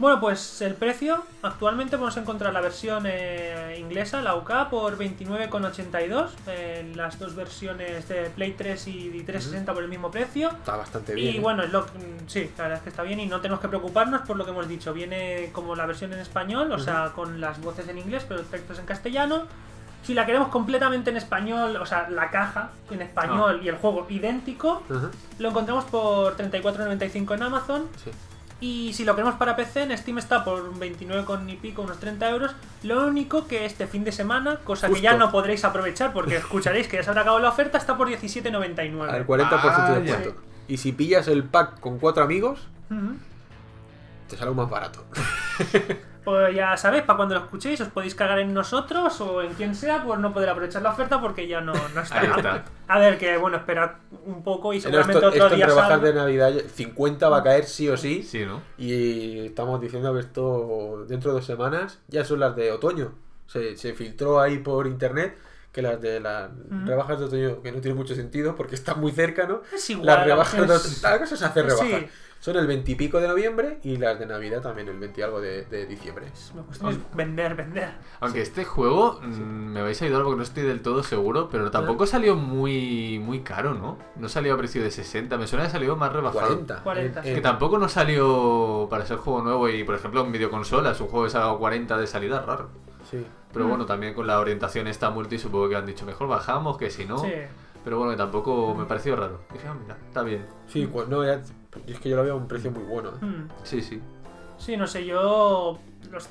[0.00, 6.30] Bueno, pues el precio, actualmente podemos encontrar la versión eh, inglesa, la UK, por 29,82.
[6.46, 10.48] eh, las dos versiones de Play 3 y 360 por el mismo precio.
[10.48, 11.34] Está bastante bien.
[11.34, 11.40] Y ¿eh?
[11.40, 13.68] bueno, es lo mm, sí, la verdad es que está bien y no tenemos que
[13.68, 14.94] preocuparnos por lo que hemos dicho.
[14.94, 18.78] Viene como la versión en español, o sea, con las voces en inglés, pero textos
[18.78, 19.42] en castellano.
[20.02, 24.06] Si la queremos completamente en español, o sea, la caja en español y el juego
[24.08, 24.82] idéntico,
[25.38, 27.88] lo encontramos por 34,95 en Amazon.
[28.02, 28.10] sí.
[28.60, 31.98] Y si lo queremos para PC, en Steam está por 29 con y pico, unos
[31.98, 32.54] 30 euros.
[32.82, 36.86] Lo único que este fin de semana, cosa que ya no podréis aprovechar porque escucharéis
[36.86, 39.08] que ya se habrá acabado la oferta, está por 17,99.
[39.08, 40.00] Al 40% de Vaya.
[40.00, 40.42] descuento.
[40.68, 42.68] Y si pillas el pack con cuatro amigos,
[44.28, 45.04] te sale más barato.
[46.30, 49.74] Pues ya sabéis, para cuando lo escuchéis os podéis cagar en nosotros o en quien
[49.74, 52.22] sea por no poder aprovechar la oferta porque ya no, no está.
[52.22, 52.64] Está.
[52.86, 53.92] A ver, que bueno, esperad
[54.26, 56.06] un poco y Esto, seguramente otro esto día rebajas salga.
[56.08, 58.22] de Navidad, 50 va a caer sí o sí.
[58.22, 58.62] Sí, ¿no?
[58.78, 63.12] Y estamos diciendo que esto dentro de dos semanas ya son las de otoño.
[63.46, 65.36] Se, se filtró ahí por internet
[65.72, 66.50] que las de las
[66.84, 69.62] rebajas de otoño, que no tiene mucho sentido porque están muy cerca, ¿no?
[69.72, 72.08] Es igual, las rebajas de otoño, la cosa es hacer Sí.
[72.40, 75.22] Son el 20 y pico de noviembre y las de Navidad también el 20 y
[75.22, 76.24] algo de, de diciembre.
[76.66, 77.90] Cuestión es vender, vender.
[78.20, 79.26] Aunque este juego mm,
[79.72, 83.40] me vais a ayudar porque no estoy del todo seguro, pero tampoco salió muy muy
[83.40, 83.98] caro, ¿no?
[84.16, 86.46] No salió a precio de 60, me suena que salió más rebajado.
[86.46, 86.82] 40.
[86.82, 87.28] 40, En- sí.
[87.28, 91.08] en- Que tampoco no salió para ser juego nuevo y, por ejemplo, en videoconsolas, un
[91.08, 92.70] juego que salga a 40 de salida, raro.
[93.10, 93.26] sí.
[93.52, 93.68] Pero Mm.
[93.68, 97.04] bueno, también con la orientación esta multi supongo que han dicho mejor bajamos que si
[97.04, 97.18] no.
[97.18, 97.32] Sí.
[97.82, 99.40] Pero bueno, que tampoco me pareció raro.
[99.52, 100.46] Dije, ah, mira, está bien.
[100.68, 101.40] Sí, pues no, ya-
[101.86, 103.10] es que yo lo veo a un precio muy bueno.
[103.10, 103.24] ¿eh?
[103.24, 103.48] Hmm.
[103.62, 104.00] Sí, sí.
[104.58, 105.78] Sí, no sé, yo
[106.10, 106.28] los,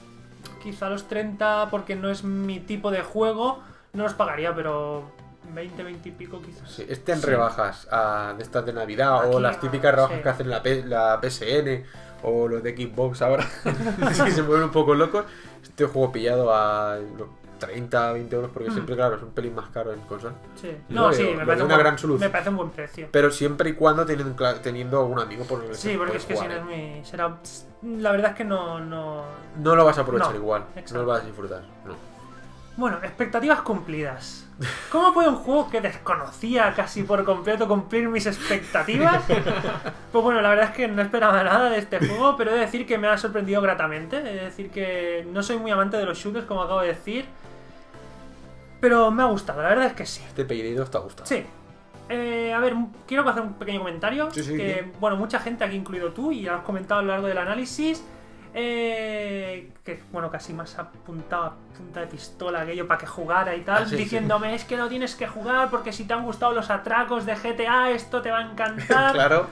[0.61, 3.59] quizá los 30 porque no es mi tipo de juego,
[3.93, 5.03] no los pagaría, pero
[5.53, 6.69] 20, 20 y pico quizás.
[6.71, 7.25] Sí, este en Sí.
[7.25, 7.87] rebajas
[8.37, 10.23] de estas de Navidad o las típicas rebajas sí.
[10.23, 11.83] que hacen la, P- la PSN
[12.21, 13.47] o los de Xbox ahora,
[14.25, 15.25] que se vuelven un poco locos.
[15.63, 16.97] Este juego pillado a
[17.59, 18.73] 30, 20 euros porque Mm.
[18.73, 20.33] siempre, claro, es un pelín más caro en consola.
[20.55, 20.75] Sí.
[20.89, 22.27] No, sí, me parece, un una buen- gran solución.
[22.27, 23.07] me parece un buen precio.
[23.11, 26.35] Pero siempre y cuando teniendo, teniendo algún amigo por el que Sí, porque es que
[26.35, 26.63] si no es ¿eh?
[26.63, 27.05] muy...
[27.05, 27.37] Será...
[27.83, 28.79] La verdad es que no...
[28.79, 29.23] no...
[29.61, 30.93] No lo vas a aprovechar No, igual, exacto.
[30.95, 31.61] no lo vas a disfrutar.
[31.85, 32.09] No.
[32.77, 34.45] Bueno, expectativas cumplidas.
[34.89, 39.23] ¿Cómo puede un juego que desconocía casi por completo cumplir mis expectativas?
[40.11, 42.61] Pues bueno, la verdad es que no esperaba nada de este juego, pero he de
[42.61, 44.17] decir que me ha sorprendido gratamente.
[44.17, 47.25] He de decir que no soy muy amante de los shooters, como acabo de decir.
[48.79, 50.21] Pero me ha gustado, la verdad es que sí.
[50.27, 51.27] Este pedido está gustando.
[51.27, 51.45] Sí.
[52.09, 52.73] Eh, a ver,
[53.07, 54.31] quiero hacer un pequeño comentario.
[54.31, 57.27] Sí, sí, que, bueno, mucha gente, aquí incluido tú, y has comentado a lo largo
[57.27, 58.03] del análisis,
[58.53, 63.61] eh, que, bueno, casi más apuntado a punta de pistola aquello para que jugara y
[63.61, 63.97] tal, Ah, sí, sí.
[63.97, 67.35] diciéndome, es que no tienes que jugar porque si te han gustado los atracos de
[67.35, 69.13] GTA, esto te va a encantar.
[69.13, 69.47] claro.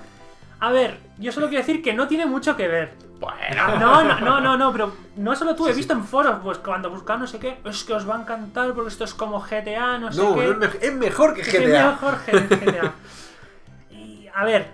[0.60, 2.93] A ver, yo solo quiero decir que no tiene mucho que ver.
[3.20, 3.78] Bueno.
[3.80, 6.89] No, no, no, no, no, pero no solo tú, he visto en foros, pues cuando
[6.89, 9.97] buscaban no sé qué, es que os va a encantar porque esto es como GTA,
[9.97, 10.45] no sé No, qué.
[10.45, 11.91] no es, me- es mejor que Es GTA.
[11.91, 12.93] mejor G- GTA.
[13.91, 14.68] Y a ver,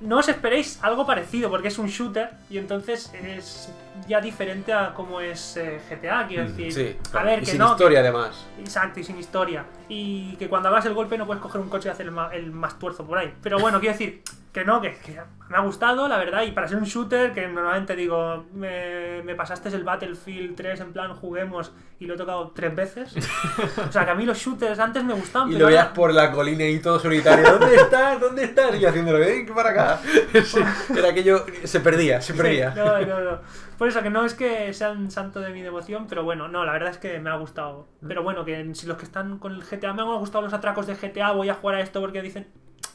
[0.00, 3.70] no os esperéis algo parecido porque es un shooter y entonces es
[4.06, 6.72] ya diferente a cómo es eh, GTA, quiero Mm, decir.
[6.72, 7.26] Sí, a claro.
[7.28, 7.70] ver, y que sin no.
[7.70, 8.46] historia además.
[8.56, 9.64] que- exacto, y sin historia.
[9.88, 12.28] Y que cuando hagas el golpe no puedes coger un coche y hacer el, ma-
[12.34, 13.34] el más tuerzo por ahí.
[13.42, 15.16] Pero bueno, quiero decir que no, que, que
[15.48, 16.42] me ha gustado, la verdad.
[16.42, 20.92] Y para ser un shooter, que normalmente digo, me, me pasaste el Battlefield 3 en
[20.92, 23.14] plan juguemos y lo he tocado tres veces.
[23.88, 25.94] o sea, que a mí los shooters antes me gustaban, Y pero lo veías ahora-
[25.94, 27.58] por la colina y todo solitario.
[27.58, 28.20] ¿Dónde estás?
[28.20, 28.74] ¿Dónde estás?
[28.80, 30.00] Y haciéndolo, ven para acá.
[30.44, 30.58] Sí,
[30.96, 32.72] era aquello, se perdía, se perdía.
[32.72, 33.38] Sí, no, no, no.
[33.78, 36.72] Por eso que no es que sean santo de mi devoción, pero bueno, no, la
[36.72, 37.86] verdad es que me ha gustado.
[38.06, 40.86] Pero bueno, que si los que están con el GTA me han gustado los atracos
[40.86, 42.48] de GTA, voy a jugar a esto porque dicen.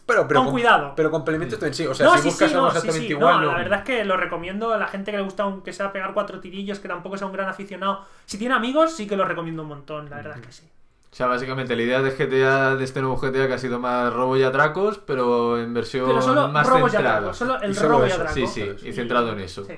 [0.05, 0.93] Pero, pero Con cuidado.
[0.95, 1.87] Pero complementos tú en sí.
[1.87, 3.13] O sea, no, si sí, buscas sí, algo no, sí, exactamente sí.
[3.13, 3.51] igual, no, no.
[3.53, 6.13] la verdad es que lo recomiendo a la gente que le gusta aunque sea pegar
[6.13, 8.05] cuatro tirillos, que tampoco sea un gran aficionado.
[8.25, 10.69] Si tiene amigos, sí que lo recomiendo un montón, la verdad es que sí.
[11.11, 14.11] O sea, básicamente la idea de GTA, de este nuevo GTA, que ha sido más
[14.13, 17.17] robo y atracos, pero en versión Pero solo más centrada.
[17.17, 18.33] atracos, solo el Y solo robo y eso, atraco.
[18.35, 19.63] Sí, sí, y centrado en eso.
[19.63, 19.73] Sí.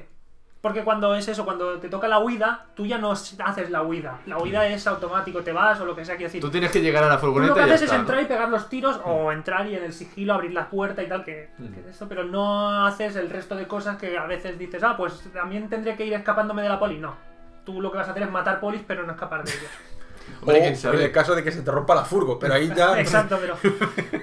[0.61, 4.19] Porque cuando es eso, cuando te toca la huida, tú ya no haces la huida.
[4.25, 6.41] La huida es automático, te vas o lo que sea, quiero decir.
[6.41, 7.95] Tú tienes que llegar a la Tú furgoneta lo que y ya haces es está,
[7.97, 8.01] ¿no?
[8.01, 11.07] entrar y pegar los tiros o entrar y en el sigilo abrir la puerta y
[11.07, 11.67] tal, que, Mm.
[11.73, 14.95] que es esto, pero no haces el resto de cosas que a veces dices, ah,
[14.97, 16.97] pues también tendré que ir escapándome de la poli.
[16.97, 17.15] No.
[17.63, 19.71] Tú lo que vas a hacer es matar polis, pero no escapar de ellos.
[20.41, 20.97] Hombre, o quién sabe.
[20.97, 22.99] en el caso de que se te rompa la furgo, pero ahí ya.
[22.99, 23.55] Exacto, pero.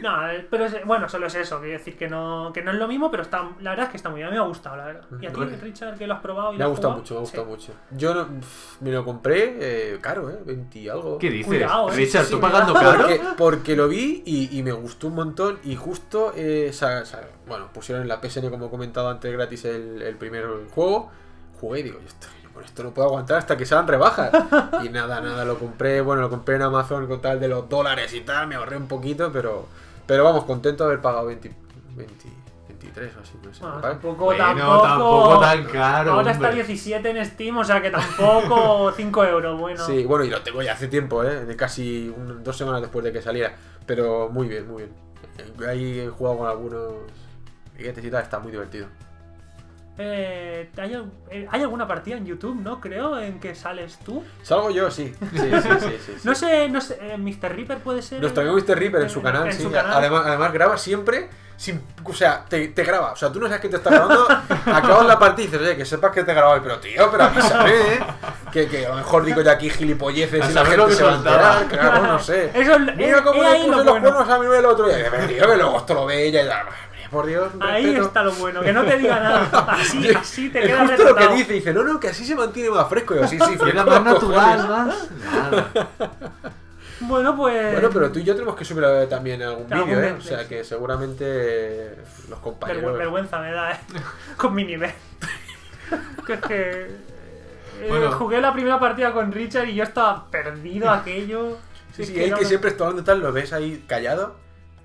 [0.03, 0.13] No,
[0.51, 1.59] pero es- bueno, solo es eso.
[1.61, 3.97] Quiero decir que no, que no es lo mismo, pero está, la verdad es que
[3.97, 4.29] está muy bien.
[4.29, 5.05] A mí me ha gustado, la verdad.
[5.21, 5.41] ¿Y a ti.
[5.63, 7.03] Richard, que lo has probado y Me ha gustado jugado?
[7.03, 7.51] mucho, me ha gustado Sí.
[7.51, 7.73] mucho.
[7.93, 9.57] Yo no, pff, me lo compré
[9.95, 10.39] eh, caro, ¿eh?
[10.45, 11.19] 20 y algo.
[11.19, 11.47] ¿Qué dices?
[11.47, 11.97] Cuidado, eh.
[11.97, 12.99] Richard, ¿tú sí, pagando caro?
[12.99, 15.59] Porque, porque lo vi y, y me gustó un montón.
[15.65, 19.65] Y justo, eh, sa- sa- bueno, pusieron en la PSN, como he comentado antes, gratis
[19.65, 21.11] el, el primer juego.
[21.61, 24.31] jugué y digo, "Yo esto, con esto no puedo aguantar hasta que sean rebajas.
[24.85, 28.13] y nada, nada, lo compré, bueno, lo compré en Amazon con tal de los dólares
[28.15, 29.67] y tal, me ahorré un poquito, pero,
[30.07, 31.53] pero vamos, contento de haber pagado 20,
[31.97, 32.29] 20
[32.69, 33.61] 23 o así, no sé.
[33.61, 34.01] Bueno, me parece.
[34.01, 36.65] tampoco, Bueno, tampoco, tampoco tan caro, Ahora está hombre.
[36.65, 39.85] 17 en Steam, o sea que tampoco 5 euros, bueno.
[39.85, 41.45] Sí, bueno, y lo tengo ya hace tiempo, ¿eh?
[41.45, 43.55] De casi un- dos semanas después de que saliera.
[43.87, 45.69] Pero muy bien, muy bien.
[45.69, 46.93] Ahí he jugado con algunos
[47.79, 48.87] y tal, está muy divertido.
[49.97, 52.81] Eh, ¿hay, al- eh, hay alguna partida en YouTube, no?
[52.81, 54.25] Creo, en que sales tú.
[54.43, 55.15] Salgo yo, sí.
[55.33, 55.69] Sí, sí, sí.
[55.81, 56.13] sí, sí.
[56.25, 57.55] No sé, no sé, eh, Mr.
[57.55, 58.21] Reaper puede ser.
[58.21, 58.77] Nuestro amigo Mr.
[58.79, 59.63] Reaper en su canal, en sí.
[59.63, 59.93] su canal.
[59.95, 61.81] Además, además graba siempre sin.
[62.03, 63.13] O sea, te, te graba.
[63.13, 64.27] O sea, tú no sabes que te está grabando.
[64.67, 66.61] acabas la partida y dices, oye, que sepas que te he grabado.
[66.61, 68.01] Pero tío, pero avísame, ¿eh?
[68.51, 71.13] Que, que a lo mejor digo yo aquí gilipolleces A y la gente se va
[71.13, 71.67] a enterar.
[71.69, 72.51] Claro, no sé.
[72.53, 74.01] Eso, Mira eh, cómo le puse lo los bueno.
[74.13, 74.99] cuernos a mi el otro día.
[74.99, 76.65] Y dice, tío, que luego esto lo ve ella y ya,
[77.15, 78.07] por Dios, Ahí respeto.
[78.09, 79.49] está lo bueno, que no te diga nada.
[79.73, 81.37] Así, así te es queda justo lo que retratado.
[81.37, 83.15] dice, dice, no, no, que así se mantiene más fresco.
[83.15, 83.67] Y yo, sí, sí, fresco.
[83.67, 85.09] Era más natural, más.
[85.33, 85.89] Nada.
[87.01, 87.73] Bueno, pues.
[87.73, 90.13] Bueno, pero tú y yo tenemos que subir también algún Algún vídeo, ¿eh?
[90.17, 91.97] O sea que seguramente
[92.29, 92.97] los Vergü- compañeros.
[92.99, 93.81] vergüenza me da, eh.
[94.37, 94.93] Con mi nivel.
[96.25, 96.71] que es que.
[97.81, 98.13] eh, Bueno.
[98.13, 101.59] Jugué la primera partida con Richard y yo estaba perdido aquello.
[101.95, 104.37] Sí, Es sí, que él no- que siempre está hablando tal, lo ves ahí callado.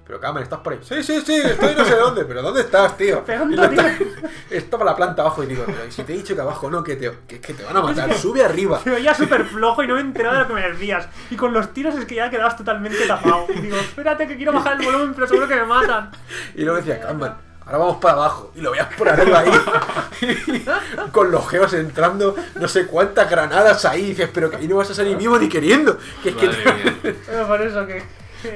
[0.10, 0.80] Pero cámara, estás por ahí.
[0.82, 2.26] Sí, sí, sí, estoy no sé dónde.
[2.26, 3.24] Pero ¿dónde estás, tío?
[3.26, 4.10] Pega un Y lo está- tiro.
[4.50, 6.84] Estaba la planta abajo y digo, pero ¿y si te he dicho que abajo no,
[6.84, 8.12] que te, que, que te van a matar.
[8.18, 8.80] Sube arriba.
[8.84, 11.08] Se veía súper flojo y no me enteraba de lo que me decías.
[11.30, 13.46] Y con los tiros es que ya quedabas totalmente tapado.
[13.54, 16.10] Y digo, espérate que quiero bajar el volumen, pero seguro que me matan.
[16.56, 17.36] Y luego decía, Catman,
[17.68, 18.52] ahora vamos para abajo.
[18.56, 19.52] Y lo veías por arriba ahí.
[21.12, 24.06] con los geos entrando, no sé cuántas granadas ahí.
[24.06, 26.00] Y dices, pero que ahí no vas a salir vivo ni queriendo.
[26.24, 27.16] Que es que Madre mía.
[27.28, 28.04] Pero por eso que.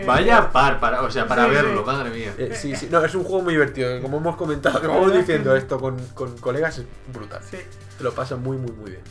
[0.06, 1.86] Vaya par, para, o sea, para Sí, verlo, sí.
[1.86, 2.34] madre mía.
[2.38, 4.02] Eh, sí, sí, no, es un juego muy divertido.
[4.02, 7.42] Como hemos comentado, como vamos diciendo esto con, con colegas, es brutal.
[7.50, 7.58] Sí.
[7.98, 9.04] Te lo pasas muy, muy, muy bien.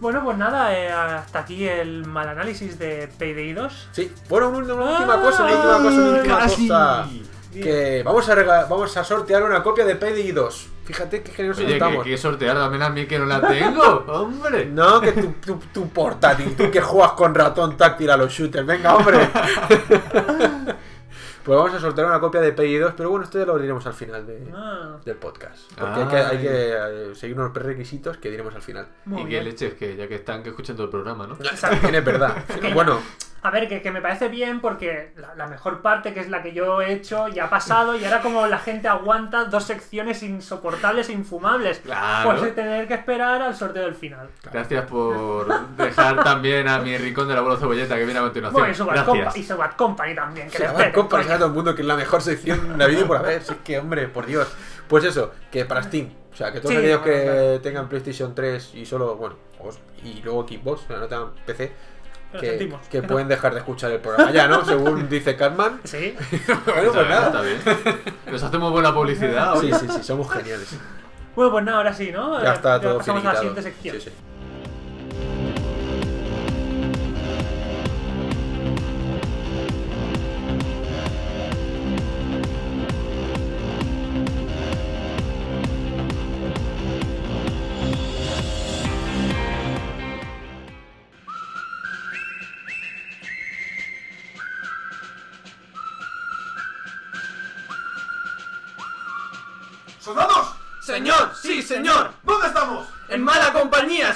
[0.00, 3.88] Bueno, pues nada, eh, hasta aquí el mal análisis de Payday 2.
[3.92, 6.68] Sí, bueno, una, una última cosa, una última cosa, una última Casi.
[6.68, 7.08] cosa.
[7.52, 8.34] Que vamos a,
[8.64, 10.66] vamos a sortear una copia de PDI 2.
[10.84, 12.04] Fíjate qué generosos Oye, que, estamos.
[12.04, 14.66] que sortear también a mí que no la tengo, hombre.
[14.66, 18.66] No, que tu, tu, tu portátil, tú que juegas con ratón táctil a los shooters,
[18.66, 19.18] venga, hombre.
[21.44, 23.84] pues vamos a sortear una copia de PDI 2, pero bueno, esto ya lo diremos
[23.86, 25.72] al final de- Ah, del podcast.
[25.76, 26.42] Porque hay que, hay Ay.
[26.42, 26.50] que
[27.10, 28.86] eh, seguir unos prerequisitos que diremos al final.
[29.06, 29.44] muy y que bien.
[29.44, 31.36] leches, que ya que están, que escuchen todo el programa, ¿no?
[31.60, 32.44] También es verdad.
[32.74, 33.00] bueno,
[33.44, 36.42] A ver, que, que me parece bien porque la, la mejor parte, que es la
[36.42, 40.22] que yo he hecho, ya ha pasado y ahora como la gente aguanta dos secciones
[40.22, 41.78] insoportables e infumables.
[41.80, 42.30] Claro.
[42.30, 44.28] Pues de tener que esperar al sorteo del final.
[44.52, 48.60] Gracias por dejar también a mi rincón del abuelo cebolleta que viene a continuación.
[48.60, 50.46] Bueno, y su Bad, Compa- y Company también.
[50.46, 51.32] Que Se le llama peten, compa, coño.
[51.34, 53.42] a todo el mundo que es la mejor sección de vídeo por haber.
[53.42, 54.46] Si es que, hombre, por Dios.
[54.86, 56.10] Pues eso, que para Steam.
[56.32, 57.60] O sea, que todos Sí, aquellos bueno, que claro.
[57.60, 59.34] tengan PlayStation 3 y solo, bueno,
[60.04, 61.72] y luego Xbox, o sea, no tengan PC,
[62.40, 64.64] que, pueden dejar de escuchar el programa ya, ¿no?
[64.64, 65.80] Según dice Catman.
[65.84, 66.14] Sí.
[66.66, 67.26] bueno, pues nada.
[67.26, 67.58] está bien.
[68.30, 69.54] Nos hacemos buena publicidad.
[69.60, 70.76] Sí, sí, sí, somos geniales.
[71.34, 72.42] Bueno, pues nada, ahora sí, ¿no?
[72.42, 73.96] Ya está Eh, todo pasamos a la siguiente sección.
[73.96, 74.10] Sí, sí.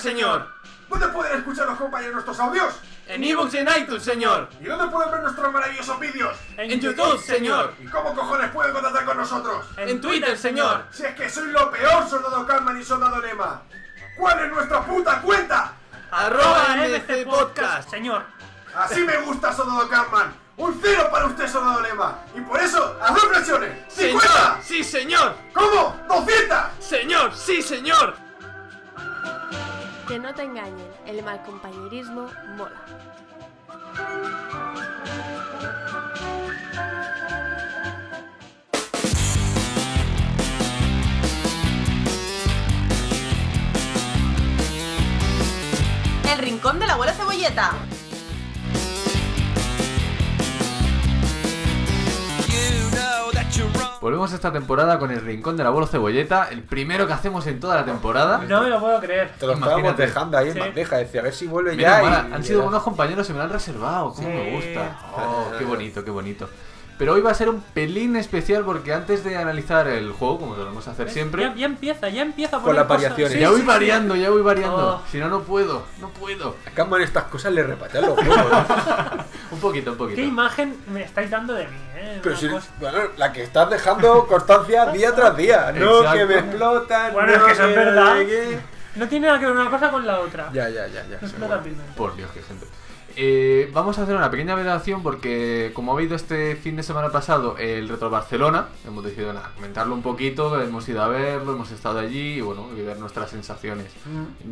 [0.06, 0.46] Señor.
[0.88, 2.74] ¿Dónde pueden escuchar los compañeros nuestros audios?
[3.08, 4.48] En ebooks y en iTunes, señor.
[4.60, 6.36] ¿Y dónde pueden ver nuestros maravillosos vídeos?
[6.56, 7.74] En YouTube, señor.
[7.80, 9.66] ¿Y cómo cojones pueden contactar con nosotros?
[9.76, 10.84] En Twitter, señor.
[10.92, 13.62] Si es que soy lo peor, soldado Carmen y soldado Lema.
[14.16, 15.72] ¿Cuál es nuestra puta cuenta?
[16.12, 16.76] Arroba
[17.24, 17.90] Podcast.
[17.90, 18.24] Señor,
[18.76, 20.32] Así me gusta, soldado Carmen.
[20.56, 22.18] Un cero para usted, soldado Lema.
[22.36, 23.26] Y por eso, las dos.
[23.88, 24.62] Señor, ¡50!
[24.62, 25.34] sí, señor.
[25.52, 25.96] ¿Cómo?
[26.08, 26.70] ¡200!
[26.80, 28.26] Señor, sí, señor.
[30.08, 32.80] Que no te engañen, el mal compañerismo mola.
[46.30, 47.72] El rincón del abuelo cebolleta.
[54.00, 57.76] Volvemos esta temporada con el rincón del abuelo cebolleta, el primero que hacemos en toda
[57.76, 58.38] la temporada.
[58.46, 59.32] no me lo puedo creer.
[59.38, 60.60] Te lo estábamos dejando ahí en Sí.
[60.60, 60.96] bandeja.
[60.98, 62.02] Decía, a ver si vuelve ya.
[62.02, 64.22] y- han sido buenos compañeros, se me lo han reservado, Sí.
[64.24, 64.98] me gusta.
[65.16, 66.48] Oh, qué bonito, qué bonito.
[66.98, 70.56] Pero hoy va a ser un pelín especial porque antes de analizar el juego, como
[70.56, 73.34] solemos hacer siempre, Ya, ya empieza, ya empieza Con las variaciones.
[73.34, 73.68] Sí, ya voy sí, sí.
[73.68, 74.96] variando, ya voy variando.
[74.96, 75.02] Oh.
[75.10, 76.56] Si no, no puedo, no puedo.
[76.66, 78.36] A Catman estas cosas le repatean los juegos.
[78.40, 79.22] ¿eh?
[79.52, 80.16] Un poquito, un poquito.
[80.16, 82.18] ¿Qué imagen me estáis dando de mí, eh?
[82.22, 82.48] Pero si,
[82.80, 85.72] bueno, la que estás dejando constancia día tras día.
[85.72, 86.18] No Exacto.
[86.18, 87.12] que me explotan.
[87.12, 88.16] Bueno, no es que eso es verdad.
[88.20, 88.58] que-
[88.96, 90.50] No tiene nada que ver una cosa con la otra.
[90.52, 91.14] Ya, ya, ya, ya.
[91.14, 91.62] No sí, explota bueno.
[91.62, 91.88] Pigment.
[91.94, 92.66] Por Dios, qué gente.
[93.18, 97.10] Eh, vamos a hacer una pequeña velación porque, como ha habido este fin de semana
[97.10, 101.70] pasado el Retro Barcelona, hemos decidido nada, comentarlo un poquito, hemos ido a verlo, hemos
[101.70, 103.90] estado allí y bueno, y ver nuestras sensaciones.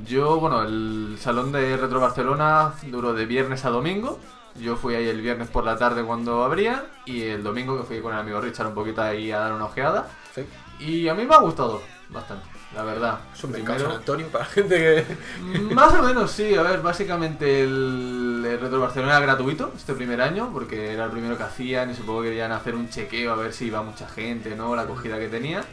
[0.06, 4.18] Yo, bueno, el salón de Retro Barcelona duró de viernes a domingo.
[4.58, 8.00] Yo fui ahí el viernes por la tarde cuando abría y el domingo que fui
[8.00, 10.08] con el amigo Richard un poquito ahí a dar una ojeada.
[10.34, 10.46] Sí.
[10.78, 13.20] Y a mí me ha gustado bastante, la verdad.
[13.34, 15.58] Es un mercado San Antonio para gente que.
[15.74, 16.54] más o menos, sí.
[16.54, 21.10] A ver, básicamente el, el Retro Barcelona era gratuito este primer año, porque era el
[21.10, 24.08] primero que hacían y supongo que querían hacer un chequeo a ver si iba mucha
[24.08, 24.74] gente, ¿no?
[24.74, 25.64] La acogida que tenía.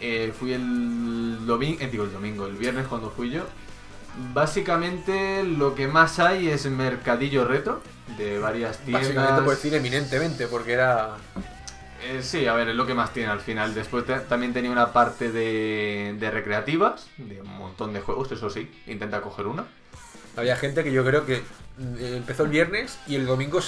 [0.00, 3.42] Eh, fui el domingo, digo el domingo, el viernes cuando fui yo.
[4.32, 7.82] Básicamente lo que más hay es mercadillo retro
[8.16, 9.02] de varias tiendas.
[9.02, 11.16] Básicamente por decir eminentemente, porque era.
[12.04, 13.74] Eh, sí, a ver, es lo que más tiene al final.
[13.74, 18.48] Después te- también tenía una parte de, de recreativas, de un montón de juegos, eso
[18.50, 19.64] sí, intenta coger una.
[20.36, 21.42] Había gente que yo creo que
[21.78, 23.60] mm, empezó el viernes y el domingo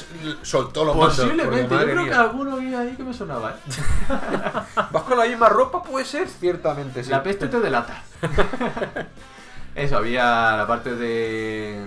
[0.43, 1.17] soltó los mandos.
[1.19, 3.73] Posiblemente, yo creo que alguno había ahí que me sonaba, ¿eh?
[4.93, 5.83] ¿Vas con la misma ropa?
[5.83, 7.11] Puede ser, ciertamente sí.
[7.11, 8.05] La peste te delata.
[9.75, 11.85] Eso, había la parte de,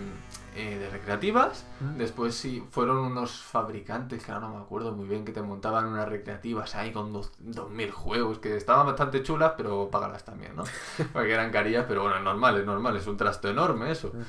[0.56, 1.66] eh, de recreativas.
[1.80, 1.98] Mm.
[1.98, 5.86] Después sí, fueron unos fabricantes que ahora no me acuerdo muy bien que te montaban
[5.86, 10.64] unas recreativas ahí con dos- 2000 juegos que estaban bastante chulas, pero págalas también, ¿no?
[11.14, 14.10] Porque eran carillas, pero bueno, es normal, es normal, es un trasto enorme eso.
[14.10, 14.24] Ujú.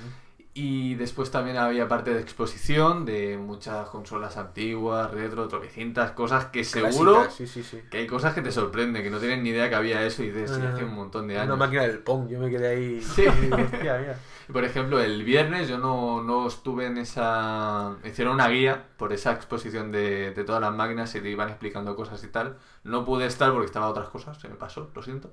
[0.57, 6.63] Y después también había parte de exposición de muchas consolas antiguas, retro, tropecientas, cosas que
[6.63, 7.81] seguro Clásicas, Sí, sí, sí.
[7.91, 10.31] que hay cosas que te sorprenden, que no tienen ni idea que había eso y
[10.31, 11.59] dices, Ah, hace un montón de Una años.
[11.59, 13.03] máquina del Pong, yo me quedé ahí.
[13.03, 13.25] Sí.
[13.27, 14.17] Hostia, mira.
[14.53, 17.97] Por ejemplo, el viernes yo no, no estuve en esa...
[18.05, 21.97] Hicieron una guía por esa exposición de, de todas las máquinas y te iban explicando
[21.97, 22.59] cosas y tal.
[22.83, 25.33] No pude estar porque estaba otras cosas, se me pasó, lo siento.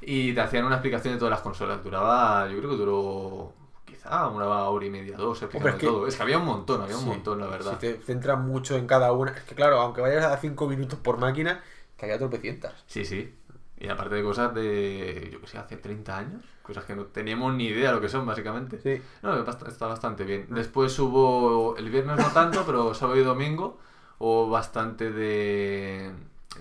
[0.00, 1.82] Y te hacían una explicación de todas las consolas.
[1.82, 3.52] Duraba, yo creo que duró
[3.84, 6.06] quizá una hora y media, dos, explicando es que- todo.
[6.06, 7.72] Es que había un montón, había un Sí, montón, la verdad.
[7.72, 9.32] Si te centras mucho en cada una.
[9.32, 11.60] Es que claro, aunque vayas a 5 minutos por máquina,
[11.96, 12.72] que había tropecientas.
[12.86, 13.34] Sí, sí.
[13.78, 16.42] Y aparte de cosas de, yo que sé, hace 30 años.
[16.64, 18.80] Cosas que no teníamos ni idea lo que son, básicamente.
[18.80, 19.02] Sí.
[19.22, 20.46] No, está bastante bien.
[20.48, 23.76] Después hubo, el viernes no tanto, pero sábado y domingo
[24.18, 26.10] hubo bastante de,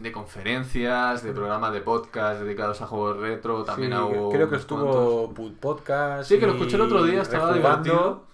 [0.02, 3.64] de conferencias, de programas de podcast dedicados a juegos retro.
[3.64, 5.58] También Sí, hubo creo que estuvo cuantos.
[5.62, 6.28] Podcast.
[6.28, 8.26] Sí, que lo y escuché el otro día, estaba divertido.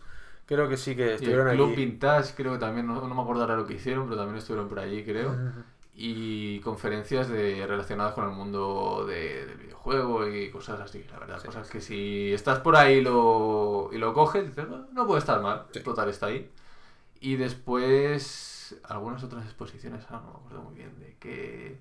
[0.47, 1.85] Creo que sí que Y estuvieron el Club aquí.
[1.85, 4.67] Vintage creo que también, no, no me acuerdo ahora lo que hicieron, pero también estuvieron
[4.67, 5.35] por allí, creo.
[6.01, 11.43] Y conferencias de, relacionadas con el mundo de- del videojuego y cosas así, la verdad.
[11.43, 15.19] Cosas que si estás por ahí y lo, y lo coges, dices, "Bueno, no puede
[15.19, 15.81] estar mal, Sí.
[15.81, 16.49] total está ahí.
[17.19, 21.79] Y después algunas otras exposiciones, ahora no me acuerdo muy bien de qué...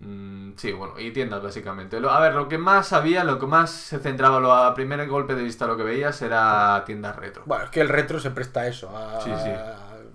[0.00, 2.00] Mm, sí, bueno, y tiendas básicamente.
[2.00, 5.06] Lo- a ver, lo que más había, lo que más se centraba, lo, a primer
[5.08, 7.44] golpe de vista lo que veías era tiendas retro.
[7.46, 8.90] Bueno, es que el retro se presta a eso.
[8.96, 9.20] A...
[9.20, 9.50] Sí, sí.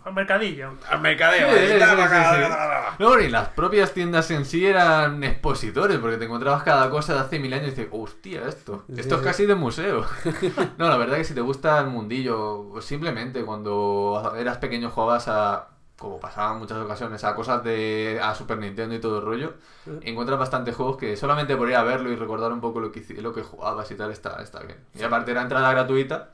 [0.04, 0.72] Al mercadillo.
[0.90, 1.48] Al mercadeo.
[1.50, 2.94] Sí, sí, sí, sí, sí.
[3.00, 7.20] No, y las propias tiendas en sí eran expositores, porque te encontrabas cada cosa de
[7.20, 10.06] hace mil años y dices, hostia, esto, esto es casi de museo.
[10.78, 15.28] No, la verdad que si te gusta el mundillo, pues simplemente cuando eras pequeño jugabas
[15.28, 19.26] a, como pasaba en muchas ocasiones, a cosas de a Super Nintendo y todo el
[19.26, 19.54] rollo,
[20.02, 23.02] encuentras bastantes juegos que solamente por ir a verlo y recordar un poco lo que,
[23.22, 24.80] lo que jugabas y tal está, está bien.
[24.96, 26.32] Y aparte era entrada gratuita,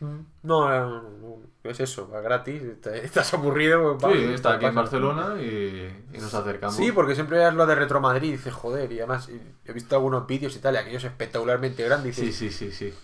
[0.00, 1.02] No, no,
[1.64, 2.62] es eso, va gratis.
[2.62, 3.98] está- Estás aburrido.
[3.98, 4.74] pues, sí, está aquí en.
[4.74, 6.76] Barcelona y, y nos acercamos.
[6.76, 9.72] Sí, porque siempre es lo de Retro Madrid y dices, joder, y además y he
[9.72, 12.16] visto algunos vídeos y tal, y aquellos espectacularmente grandes.
[12.16, 12.94] Sí, sí, sí, sí.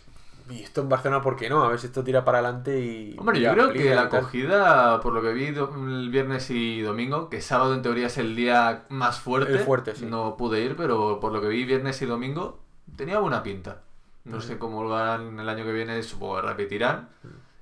[0.48, 1.64] y esto en Barcelona, ¿por qué no?
[1.64, 3.14] A ver si esto tira para adelante y.
[3.18, 7.42] Hombre, yo creo que la acogida, por lo que vi el viernes y domingo, que
[7.42, 10.06] sábado en teoría es el día más fuerte, El fuerte, sí.
[10.06, 12.60] no pude ir, pero por lo que vi viernes y domingo,
[12.96, 13.82] tenía buena pinta.
[14.26, 17.08] No sé cómo lo harán el año que viene, supongo que repetirán.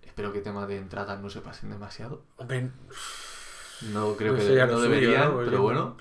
[0.03, 2.23] Espero que temas de entradas no se pasen demasiado.
[3.93, 5.35] No creo no que no suyo, deberían, ¿no?
[5.35, 5.97] Pues pero bueno.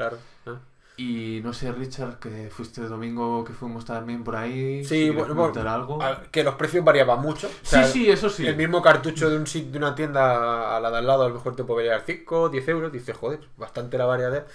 [0.96, 4.86] Y no sé, Richard, que fuiste el domingo que fuimos también por ahí.
[4.86, 5.34] Sí, bueno,
[5.68, 6.00] algo.
[6.32, 7.48] que los precios variaban mucho.
[7.48, 8.46] O Sí, sea, sí, eso sí.
[8.46, 11.34] El mismo cartucho de un de una tienda a la de al lado a lo
[11.34, 12.92] mejor te puede llegar 5, 10 euros.
[12.92, 14.46] Dice, joder, bastante la variedad.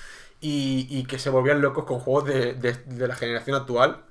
[0.40, 4.02] Y, y que se volvían locos con juegos de, de- de la generación actual.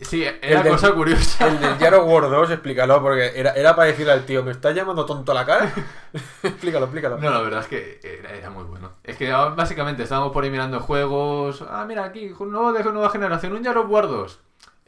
[0.00, 1.46] Sí, era del- cosa curiosa.
[1.46, 4.74] El del Yaro War 2, explícalo, porque era, era para decirle al tío, ¿me estás
[4.74, 5.72] llamando tonto a la cara?
[6.42, 7.18] explícalo, explícalo.
[7.18, 8.92] No, la verdad es que era, era muy bueno.
[9.04, 11.62] Es que ah, básicamente estábamos por ahí mirando juegos.
[11.68, 14.40] Ah, mira, aquí, nuevo de nueva generación, un Yaro War 2.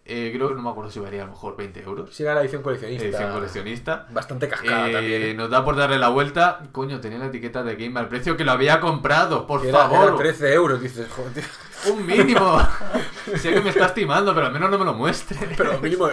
[0.09, 2.15] Eh, creo que no me acuerdo si valía a lo mejor 20 euros.
[2.15, 3.05] Si era la edición coleccionista.
[3.07, 4.07] Edición coleccionista.
[4.11, 5.23] Bastante cascada Eh, también.
[5.23, 5.35] ¿eh?
[5.35, 6.61] Nos da por darle la vuelta.
[6.71, 9.79] Coño, tenía la etiqueta de Game al precio que lo había comprado, por Que era,
[9.89, 10.09] favor.
[10.11, 11.43] era 13 euros, dices, joder.
[11.91, 12.59] Un mínimo.
[13.37, 15.37] sé que me está estimando, pero al menos no me lo muestre.
[15.57, 16.09] Pero mínimo,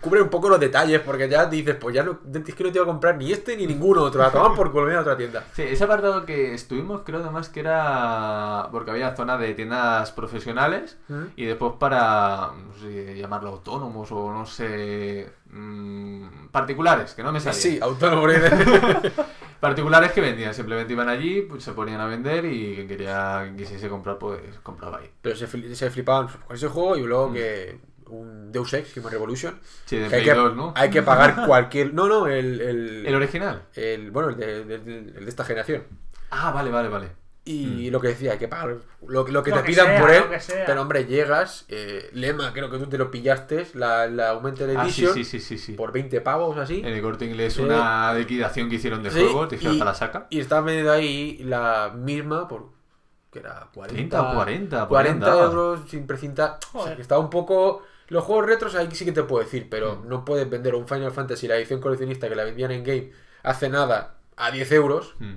[0.00, 2.78] cubre un poco los detalles, porque ya dices, pues ya no, es que no te
[2.78, 4.22] iba a comprar ni este ni ninguno otro.
[4.22, 5.44] A tomar por culo, a otra tienda.
[5.52, 10.98] Sí, ese apartado que estuvimos, creo además que era porque había zona de tiendas profesionales
[11.08, 11.24] ¿Mm?
[11.36, 17.40] y después para, no sé, llamarlo autónomos o no sé, mm, particulares, que no me
[17.40, 17.60] salía.
[17.60, 18.26] Sí, autónomo.
[19.60, 23.56] Particulares que vendían, simplemente iban allí, pues, se ponían a vender y quien quería, quien
[23.56, 25.10] quisiese comprar, pues compraba ahí.
[25.20, 27.06] Pero se, se flipaban con ese juego y Mm.
[27.06, 29.58] luego que un Deus Ex, Human Revolution.
[29.84, 30.72] Sí, de que hay, que, 2, ¿no?
[30.76, 31.92] hay que pagar cualquier...
[31.92, 32.60] No, no, el...
[32.60, 33.62] El, El original.
[33.74, 35.82] el- bueno, el de- el de esta generación.
[36.30, 37.08] Ah, vale, vale, vale.
[37.50, 40.00] Y lo que decía, hay que pagar lo, lo que Lo te que pidan sea,
[40.00, 40.24] por él.
[40.66, 44.84] Pero hombre, llegas, eh, Lema, creo que tú te lo pillaste, la, la Augmented Ah,
[44.88, 45.72] sí, Edition, sí, sí, sí, sí.
[45.72, 46.80] por 20 pavos así.
[46.80, 49.90] En el corte inglés una liquidación que hicieron de Sí, juego, te hicieron y- hasta
[49.90, 50.26] la saca.
[50.30, 52.70] Y estaba vendiendo ahí la misma por.
[53.32, 53.94] que era 40.
[53.94, 55.44] 30 o 40, por ahí 40 andaba.
[55.46, 56.58] euros sin precinta.
[56.74, 57.82] O sea, que estaba un poco.
[58.08, 60.08] Los juegos retros ahí sí que te puedo decir, pero Mm.
[60.08, 63.10] no puedes vender un Final Fantasy, la edición coleccionista que la vendían en game
[63.42, 65.34] hace nada, a 10 euros, Mm.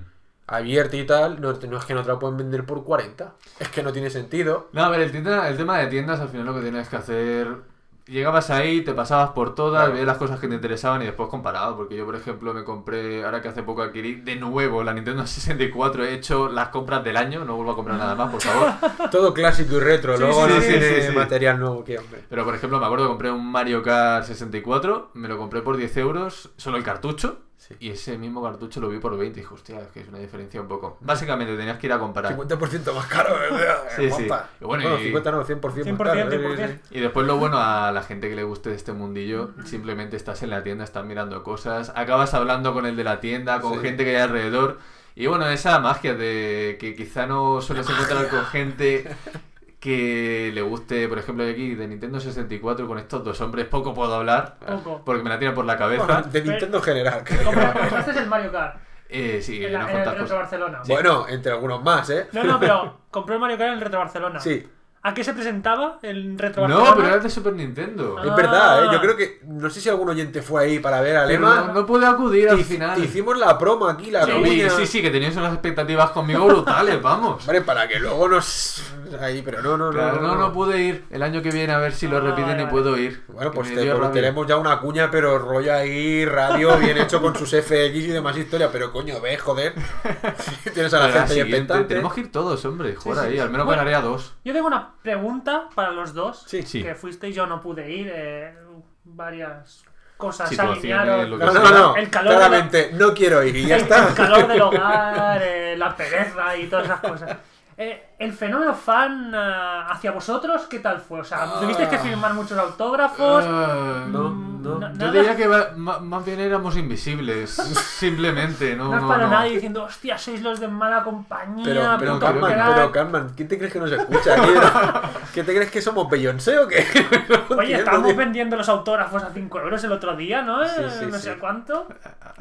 [0.52, 1.42] Abierta y tal.
[1.42, 3.34] No, no es que no te la pueden vender por 40.
[3.60, 4.70] Es que no tiene sentido.
[4.74, 6.96] No, a ver, el, tienda- el tema de tiendas, al final lo que tienes que
[6.98, 7.72] hacer.
[8.08, 9.94] Llegabas ahí, te pasabas por todas, Claro.
[9.94, 11.76] veías las cosas que te interesaban y después comparabas.
[11.76, 15.26] Porque yo, por ejemplo, me compré, ahora que hace poco adquirí de nuevo la Nintendo
[15.28, 18.72] 64, he hecho las compras del año, no vuelvo a comprar nada más, por favor.
[19.12, 22.24] Todo clásico y retro, Sí, luego sí, no sí, tiene material nuevo que hombre.
[22.28, 25.78] Pero, por ejemplo, me acuerdo que compré un Mario Kart 64, me lo compré por
[25.78, 27.38] 10 euros, solo el cartucho.
[27.72, 27.78] Sí.
[27.88, 30.20] Y ese mismo cartucho lo vi por 20 y dije, hostia, es que es una
[30.20, 30.98] diferencia un poco.
[31.02, 32.38] Básicamente tenías que ir a comparar.
[32.38, 33.78] 50% más caro, ¿verdad?
[33.96, 34.26] Sí, sí.
[34.28, 34.50] Guapa.
[34.60, 36.30] Y bueno, y- 50 no, 100%, 100%, más caro.
[36.32, 36.56] 100%.
[36.58, 36.98] sí, sí.
[36.98, 40.44] Y después lo bueno a la gente que le guste de este mundillo, simplemente estás
[40.44, 43.80] en la tienda, estás mirando cosas, acabas hablando con el de la tienda, con Sí.
[43.88, 44.80] gente que hay alrededor.
[45.14, 49.06] Y bueno, esa magia de que quizá no sueles encontrar con gente
[49.82, 53.94] que le guste, por ejemplo, de aquí, de Nintendo 64, con estos dos hombres, poco
[53.96, 55.02] puedo hablar, Poco.
[55.04, 56.06] porque me la tiran por la cabeza.
[56.06, 57.24] Bueno, de Nintendo en general.
[57.26, 58.78] Compraste el Mario Kart
[59.10, 60.36] Eh, sí, en, unas la- en el Retro.
[60.38, 60.82] Barcelona.
[60.88, 62.28] Bueno, entre algunos más, ¿eh?
[62.32, 64.40] No, no, pero compré el Mario Kart en el Retro Barcelona.
[64.40, 64.66] Sí.
[65.04, 66.90] ¿A qué se presentaba el Retro Barcelona?
[66.92, 68.18] No, pero era de Super Nintendo.
[68.20, 68.24] Ah.
[68.28, 68.90] Es verdad, ¿eh?
[68.92, 69.40] Yo creo que.
[69.48, 71.64] No sé si algún oyente fue ahí para ver a Lema.
[71.68, 72.96] no, no pude acudir al final.
[73.00, 74.70] te hicimos la promo aquí, la Sí, Sí, cuña.
[74.70, 77.44] sí, sí, que teníais unas expectativas conmigo brutales, vamos.
[77.48, 78.84] Vale, para que luego nos.
[79.20, 80.28] Ahí, pero no, no, Claro, no.
[80.30, 81.06] no, no pude ir.
[81.10, 83.24] El año que viene a ver si lo Ah, repiten vale, y puedo ir.
[83.28, 87.36] Bueno, pues, te- pues tenemos ya una cuña, pero rollo ahí, radio, bien hecho con
[87.36, 88.70] sus FX y demás historia.
[88.72, 89.74] Pero coño, ve, joder.
[90.76, 91.86] Tienes a la gente ahí.
[91.88, 92.96] Tenemos que ir todos, hombre.
[92.96, 93.40] Joder, sí, ahí, sí.
[93.40, 93.82] al menos Bueno.
[93.82, 94.34] ganaría dos.
[94.46, 96.44] Yo tengo una pregunta para los dos.
[96.48, 96.62] Sí.
[96.64, 96.82] Sí.
[96.84, 98.12] Que fuisteis, yo no pude ir.
[98.14, 98.56] eh,
[99.04, 99.84] varias
[100.18, 101.40] cosas se alinearon.
[101.40, 101.96] No, no, no.
[101.96, 104.10] El calor de Claramente, no quiero ir y ya el, está.
[104.10, 107.38] el calor del hogar, eh, la pereza y todas esas cosas.
[107.84, 111.22] Eh, el fenómeno fan ah, hacia vosotros, ¿qué tal fue?
[111.22, 113.44] O sea, ¿tuvisteis que firmar muchos autógrafos?
[113.48, 114.94] Ah, No, Mm, no.
[114.94, 117.50] Yo diría que va- más bien éramos invisibles.
[117.98, 118.90] Simplemente, no.
[118.90, 119.32] No es no, para no.
[119.32, 121.66] nadie diciendo, hostia, sois los de mala compañía.
[121.66, 122.74] Pero, pero, puto Carmen, crack".
[122.76, 124.36] pero, Carmen, ¿quién te crees que nos escucha?
[124.36, 124.52] aquí?
[125.34, 126.86] ¿Qué te crees que somos Beyoncé o qué?
[127.50, 130.64] No Oye, estábamos vendiendo los autógrafos a 5 euros el otro día, ¿no?
[130.68, 131.24] Sí, sí, no sí.
[131.24, 131.88] sé cuánto.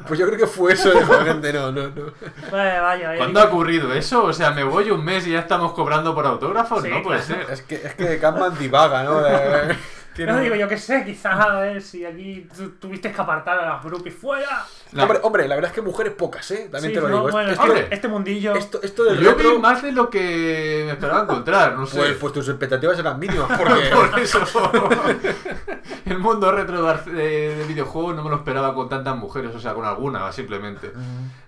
[0.07, 2.03] Pues yo creo que fue eso de la gente, no, no, no.
[2.51, 3.07] Vaya, vaya.
[3.07, 3.17] vaya.
[3.17, 4.23] ¿Cuándo ha ocurrido eso?
[4.25, 6.83] O sea, me voy un mes y ya estamos cobrando por autógrafos.
[6.83, 7.41] Sí, no puede claro.
[7.43, 7.51] ser.
[7.53, 9.21] Es que, es que Carmen divaga, ¿no?
[9.21, 9.75] De-
[10.17, 13.65] No digo, yo qué sé, quizá a ver si aquí tu- tuviste que apartar a
[13.65, 14.65] las groupies fuera.
[14.91, 15.03] No.
[15.03, 16.67] Hombre, hombre, la verdad es que mujeres pocas, ¿eh?
[16.69, 17.31] También Sí, te lo no, digo.
[17.31, 17.87] bueno, esto, hombre.
[17.89, 18.53] este mundillo.
[18.55, 21.97] esto, esto del Yo vi retro, más de lo que me esperaba encontrar, no sé.
[21.97, 23.89] pues, pues tus expectativas eran mínimas, porque...
[23.89, 24.41] Por eso.
[26.05, 29.55] el mundo retro de, Bar- de- de videojuegos no me lo esperaba con tantas mujeres,
[29.55, 30.91] o sea, con alguna, simplemente.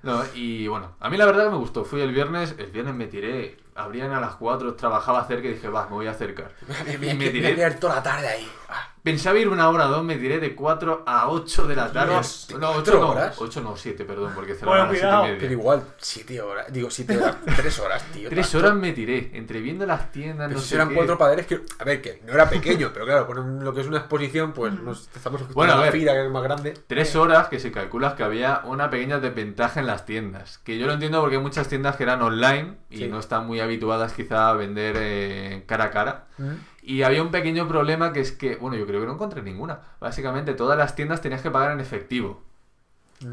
[0.04, 1.84] No, y bueno, a mí la verdad que me gustó.
[1.84, 5.68] Fui el viernes, el viernes me tiré, abrían a las 4, trabajaba cerca y dije,
[5.70, 6.52] va, me voy a acercar.
[6.88, 7.56] Y me me voy a tiré.
[7.56, 8.52] quedar toda la tarde ahí.
[8.70, 11.92] Ah, Pensaba ir una hora o dos, me tiré de 4 a 8 de la
[11.92, 12.14] tarde.
[12.14, 13.36] Dios, no, 8 ¿cuatro no, horas?
[13.38, 15.24] 8 no, 7, perdón, porque Bueno, cerraban a las 7 cuidado.
[15.24, 15.40] y media.
[15.42, 18.30] Pero igual, siete horas, digo, siete horas, tres horas, tío.
[18.30, 18.66] Tres tanto.
[18.66, 20.96] horas me tiré, entre viendo las tiendas, Pero no si sé eran qué.
[20.96, 21.62] cuatro padres que...
[21.80, 24.74] A ver, que no era pequeño, pero claro, con lo que es una exposición, pues
[24.74, 25.92] nos estamos Bueno, bueno, a la ver.
[25.92, 26.74] fila que es más grande.
[26.88, 30.60] Tres horas que se calcula que había una pequeña desventaja en las tiendas.
[30.60, 33.08] Que yo lo entiendo porque hay muchas tiendas que eran online y Sí.
[33.10, 36.28] no están muy habituadas quizá a vender eh, cara a cara.
[36.38, 36.52] Mm.
[36.86, 39.80] Y había un pequeño problema que es que, bueno, yo creo que no encontré ninguna.
[40.02, 42.44] Básicamente todas las tiendas tenías que pagar en efectivo.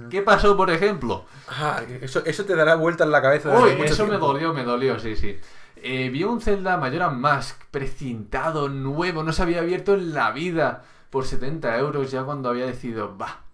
[0.08, 1.24] ¿Qué pasó, por ejemplo?
[1.48, 3.58] Ah, eso, eso te dará vuelta en la cabeza.
[3.58, 5.36] Uy, eso me dolió, me dolió, sí, sí.
[5.82, 10.84] Eh, vi un Zelda Majora's Mask precintado, nuevo, no se había abierto en la vida
[11.08, 13.44] por 70 euros ya cuando había decidido, va,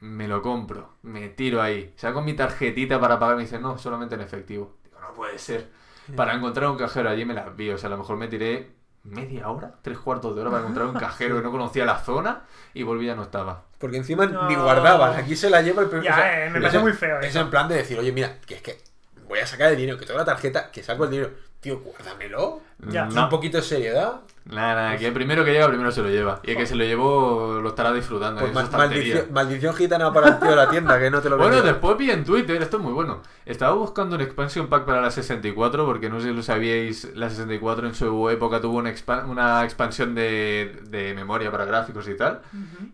[0.00, 1.92] me lo compro, me tiro ahí.
[1.96, 4.78] Saco mi tarjetita para pagar, me dice, no, solamente en efectivo.
[4.82, 5.70] Digo, no puede ser.
[6.16, 8.81] Para encontrar un cajero allí me las vi, o sea, a lo mejor me tiré
[9.04, 12.42] media hora, tres cuartos de hora para encontrar un cajero que no conocía la zona
[12.74, 13.62] y volví ya no estaba.
[13.78, 14.48] Porque encima No.
[14.48, 15.14] ni guardaban.
[15.18, 16.04] Aquí se la lleva el primer.
[16.06, 17.40] Ya, eh, me parece es- muy feo Es eso.
[17.40, 18.78] en plan de decir, oye, mira, que es que
[19.26, 21.30] voy a sacar el dinero, que tengo la tarjeta, que saco el dinero.
[21.60, 22.60] Tío, guárdamelo.
[22.88, 23.08] Ya.
[23.08, 24.20] Un poquito de seriedad.
[24.44, 26.40] Nada, nada, que el primero que llega, primero se lo lleva.
[26.42, 28.40] Y el que se lo llevó lo estará disfrutando.
[28.40, 28.88] Pues ma- tontería.
[28.88, 31.72] maldición, maldición gitana para el tío de la tienda, que no te lo Bueno, vendió.
[31.72, 33.20] después vi en Twitter, esto es muy bueno.
[33.46, 37.30] Estaba buscando un expansion pack para la 64, porque no sé si lo sabíais, la
[37.30, 42.16] 64 en su época tuvo una, expa- una expansión de, de memoria para gráficos y
[42.16, 42.40] tal.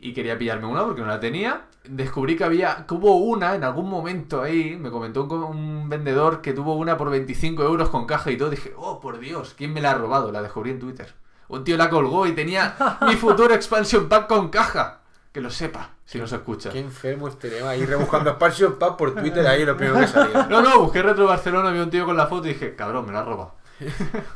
[0.01, 1.63] Y quería pillarme una porque no la tenía.
[1.89, 6.43] Descubrí que había, que hubo una en algún momento ahí, me comentó un, un vendedor
[6.43, 8.51] que tuvo una por 25 euros con caja y todo.
[8.51, 10.33] Dije, oh, por Dios, ¿quién me la ha robado?
[10.33, 11.15] La descubrí en Twitter.
[11.49, 12.75] Un tío la colgó y tenía
[13.07, 15.01] mi futuro expansion pack con caja.
[15.33, 16.71] Que lo sepa, si no se escucha.
[16.71, 17.71] Qué enfermo este tema.
[17.71, 20.45] Ahí rebuscando Expansion Pack por Twitter, ahí lo primero que salía.
[20.51, 23.13] No, no, busqué Retro Barcelona, vi un tío con la foto y dije, cabrón, me
[23.13, 23.55] la ha robado.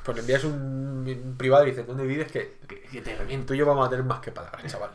[0.04, 0.52] Pues le envías un,
[1.24, 2.30] un privado y dices, ¿dónde vives?
[2.30, 3.48] Que, Que, que te reviento.
[3.48, 4.90] tú y yo vamos a tener más que palabras, chaval.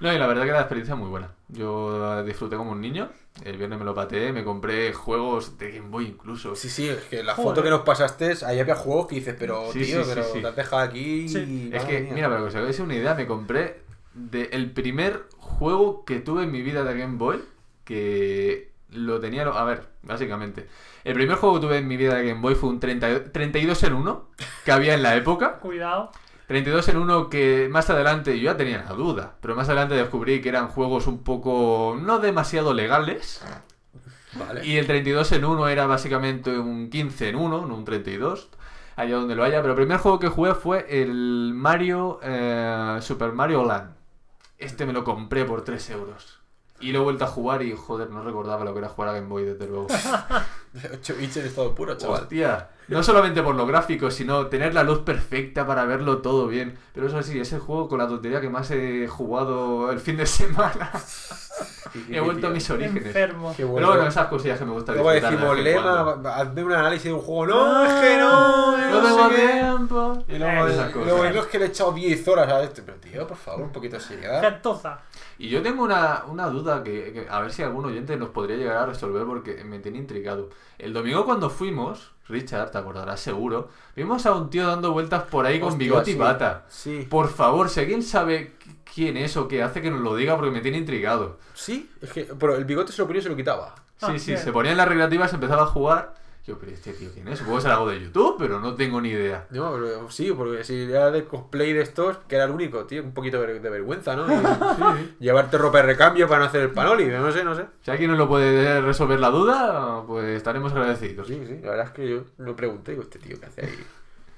[0.00, 1.30] No, y la verdad que la experiencia es muy buena.
[1.48, 3.08] Yo disfruté como un niño.
[3.44, 6.54] El viernes me lo pateé, me compré juegos de Game Boy incluso.
[6.56, 7.50] Sí, sí, es que la Joder.
[7.50, 10.40] foto que nos pasaste, ahí había juegos que dices, pero Sí, tío, sí, pero sí.
[10.40, 11.28] te has dejado aquí.
[11.28, 11.70] Sí.
[11.72, 12.12] Es que, mía.
[12.14, 13.80] mira, para que os hagáis una idea, me compré
[14.14, 17.40] de el primer juego que tuve en mi vida de Game Boy,
[17.84, 19.42] que lo tenía...
[19.48, 20.66] A ver, básicamente.
[21.04, 23.82] El primer juego que tuve en mi vida de Game Boy fue un 30 32
[23.84, 24.28] en 1
[24.64, 25.58] que había en la época.
[25.60, 26.10] Cuidado.
[26.48, 30.40] 32 en 1 que más adelante, yo ya tenía la duda, pero más adelante descubrí
[30.40, 33.44] que eran juegos un poco no demasiado legales.
[34.32, 34.64] Vale.
[34.64, 38.48] Y el 32 en 1 era básicamente un 15 en 1, no un 32,
[38.96, 39.60] allá donde lo haya.
[39.60, 43.92] Pero el primer juego que jugué fue el Mario eh, Super Mario Land.
[44.56, 46.37] Este me lo compré por 3 euros.
[46.80, 49.12] Y lo he vuelto a jugar y joder, no recordaba lo que era jugar a
[49.14, 49.88] Game Boy, desde luego.
[50.92, 52.22] 8 bits en estado puro, chaval.
[52.22, 56.78] Hostia, no solamente por los gráficos, sino tener la luz perfecta para verlo todo bien.
[56.94, 60.16] Pero eso sí, es el juego con la tontería que más he jugado el fin
[60.16, 60.92] de semana.
[62.10, 63.06] he vuelto a mis orígenes.
[63.06, 63.54] Enfermo.
[63.56, 67.12] Qué Pero bueno, esas cosillas que me gusta Luego decimos, lema, hazme un análisis de
[67.12, 67.46] un juego.
[67.46, 70.24] No, es que no, No no tengo tiempo.
[70.28, 72.82] Y luego, es que le he echado 10 horas a este.
[72.82, 74.60] Pero tío, por favor, un poquito de seriedad.
[75.38, 78.56] Y yo tengo una, una duda que, que a ver si algún oyente nos podría
[78.56, 80.50] llegar a resolver porque me tiene intrigado.
[80.78, 85.46] El domingo cuando fuimos, Richard, te acordarás seguro, vimos a un tío dando vueltas por
[85.46, 86.66] ahí con bigote y bata.
[86.68, 87.06] Sí.
[87.08, 88.54] Por favor, si alguien sabe
[88.94, 91.38] quién es o qué hace, que nos lo diga porque me tiene intrigado.
[91.54, 92.24] Sí, es que.
[92.38, 93.74] Pero el bigote se lo ponía y se lo quitaba.
[94.00, 94.42] Ah, Sí, sí, bien.
[94.44, 96.14] se ponía en las recreativas, empezaba a jugar.
[96.46, 97.40] Yo, pero este tío quién es?
[97.40, 99.46] Supongo que será algo de YouTube, pero no tengo ni idea.
[99.50, 103.02] No, pero sí, porque si era de cosplay de estos, que era el único, tío,
[103.02, 104.26] un poquito de, de vergüenza, ¿no?
[105.20, 107.66] Y Llevarte ropa de recambio para no hacer el panoli, no sé, no sé.
[107.82, 111.26] Si alguien nos lo puede resolver la duda, pues estaremos agradecidos.
[111.26, 113.78] Sí, sí, la verdad es que yo me pregunté, digo, este tío, ¿qué hace ahí?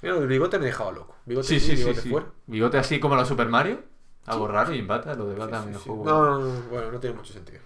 [0.03, 1.15] Mira, el bigote me dejaba loco.
[1.27, 1.77] Bigote Sí, sí, sí.
[1.77, 2.09] bigote sí.
[2.09, 2.27] fuera.
[2.47, 3.79] Bigote así como la Super Mario.
[4.27, 5.89] Algo raro y bata, lo de bata me Sí, sí.
[5.89, 6.05] juego.
[6.05, 7.61] No, no, no, bueno, no tiene mucho sentido.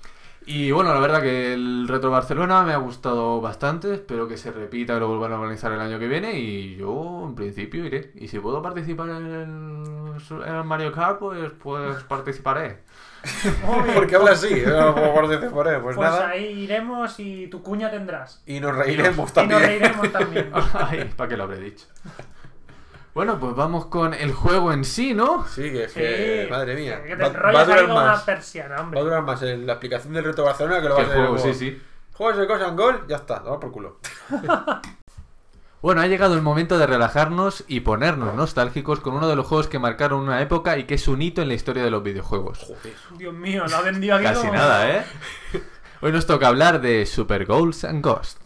[0.47, 3.95] Y bueno, la verdad que el Retro Barcelona me ha gustado bastante.
[3.95, 6.39] Espero que se repita y lo vuelvan a organizar el año que viene.
[6.39, 8.13] Y yo, en principio, iré.
[8.15, 12.81] Y si puedo participar en el, en el Mario Kart, pues, pues participaré.
[13.65, 13.95] Muy bien.
[13.95, 14.63] ¿Por qué habla así?
[14.67, 16.29] No puedo participar, por él, pues, Pues nada.
[16.29, 18.43] ahí iremos y tu cuña tendrás.
[18.45, 19.61] Y nos reiremos Y nos también.
[19.63, 20.51] reiremos también.
[20.75, 21.87] Ay, ¿para qué lo habré dicho?
[23.15, 25.47] Bueno, pues vamos con el juego en sí, ¿no?
[25.47, 26.01] Sí, que es Sí.
[26.01, 27.01] que, madre mía.
[27.03, 28.23] Que te Va, va a ahí durar como una más.
[28.23, 29.01] persiana, Va a hombre.
[29.01, 31.83] durar más en la aplicación del reto Barcelona que lo va a hacer sí, sí.
[32.15, 33.99] Juegos de cosas en gol, ya está, va por culo.
[35.83, 39.69] Bueno, ha llegado el momento de relajarnos y ponernos nostálgicos con uno de los juegos
[39.69, 42.61] que marcaron una época y que es un hito en la historia de los videojuegos.
[42.61, 42.95] Joder.
[43.19, 45.05] Dios mío, lo ha vendido aquí Casi como- nada, ¿eh?
[46.01, 48.41] Hoy nos toca hablar de Super Goals and Ghosts.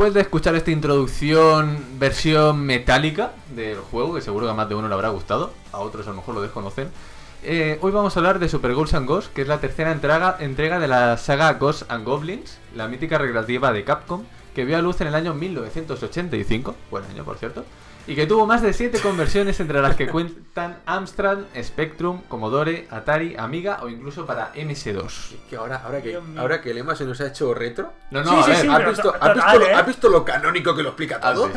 [0.00, 4.74] Después de escuchar esta introducción versión metálica del juego, que seguro que a más de
[4.74, 6.88] uno le habrá gustado, a otros a lo mejor lo desconocen,
[7.42, 10.38] eh, hoy vamos a hablar de Super Ghosts and Ghosts, que es la tercera entrega,
[10.40, 14.22] entrega de la saga Ghosts and Goblins, la mítica recreativa de Capcom,
[14.54, 17.66] que vio a luz en el año 1985, buen año por cierto,
[18.10, 23.36] y que tuvo más de 7 conversiones entre las que cuentan Amstrad, Spectrum, Commodore, Atari,
[23.38, 25.06] Amiga o incluso para MS2.
[25.06, 27.92] Es que ahora, ahora, que, ahora que el Ema se nos ha hecho retro.
[28.10, 30.74] No, no, Sí, a sí, ver, sí, ¿Has, visto, has lo, has visto lo canónico
[30.74, 31.50] que lo explica ¿has todo?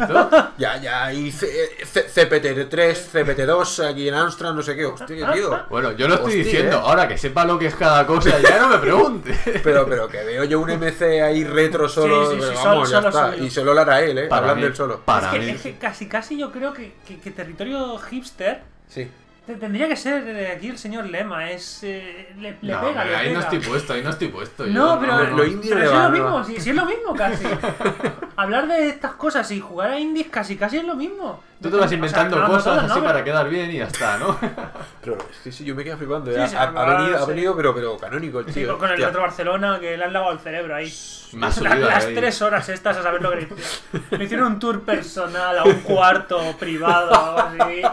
[0.57, 4.85] Ya, ya, y C- C- CPT3, CPT2, aquí en Amstrad, no sé qué.
[4.85, 5.59] Hostia, qué tío.
[5.69, 6.81] Bueno, yo lo estoy Hostia, diciendo, ¿eh?
[6.83, 9.33] ahora que sepa lo que es cada cosa, ya no me pregunte.
[9.63, 12.29] Pero, pero que veo yo un MC ahí retro solo.
[12.29, 13.43] Sí, sí, pero sí, vamos, solo- ya solo está.
[13.43, 14.27] Y solo lo hará él, ¿eh?
[14.27, 14.67] Para Hablando mí.
[14.67, 14.99] él solo.
[15.05, 15.49] Para es, que, mí.
[15.51, 19.07] es que casi, casi yo creo que, que- que territorio hipster Sí.
[19.45, 21.51] te- tendría que ser eh, aquí el señor Lema.
[21.51, 24.27] Es, eh, le, le no, pega, hombre, le ahí no estoy puesto, ahí no estoy
[24.29, 24.65] puesto.
[24.65, 26.75] yo No, pero, lo indie pero le si va, es lo mismo, si, si es
[26.75, 27.45] lo mismo casi.
[28.35, 31.41] Hablar de estas cosas y jugar a indies casi casi es lo mismo.
[31.63, 33.05] Tú te vas O sea, inventando no, no cosas así ¿no?
[33.05, 34.37] para quedar bien y ya está, ¿no?
[35.01, 36.31] Pero sí, sí, yo me quedo flipando.
[36.31, 37.27] Sí, sí, ha, ha venido, ha sí.
[37.29, 38.67] venido, pero, pero canónico el Sí, tío.
[38.77, 38.97] con, con el.
[39.03, 40.93] Retro Barcelona que le han lavado el cerebro ahí.
[41.41, 42.13] Ha La- las ahí.
[42.15, 44.05] tres horas estas a saber lo que le hicieron.
[44.11, 47.79] Le hicieron un tour personal a un cuarto privado o así.
[47.79, 47.83] Y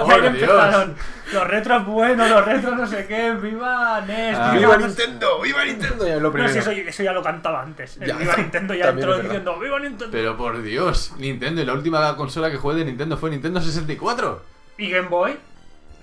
[0.00, 0.24] ¡Oh, ahí Dios!
[0.26, 0.96] empezaron.
[1.32, 3.32] Los retros buenos, los retros no sé qué.
[3.32, 4.36] ¡Viva NES!
[4.38, 4.52] Ah.
[4.56, 5.40] ¡Viva no Nintendo!
[5.42, 6.06] ¡Viva Nintendo!
[6.06, 6.52] Ya es lo No, primero.
[6.52, 7.96] si eso, eso ya lo cantaba antes.
[8.00, 10.08] El Ya, Viva Nintendo ya entró diciendo ¡Viva Nintendo!
[10.12, 14.42] Pero por Dios, Nintendo, y la última consola que jugué de Nintendo fue Nintendo 64.
[14.78, 15.36] ¿Y Game Boy?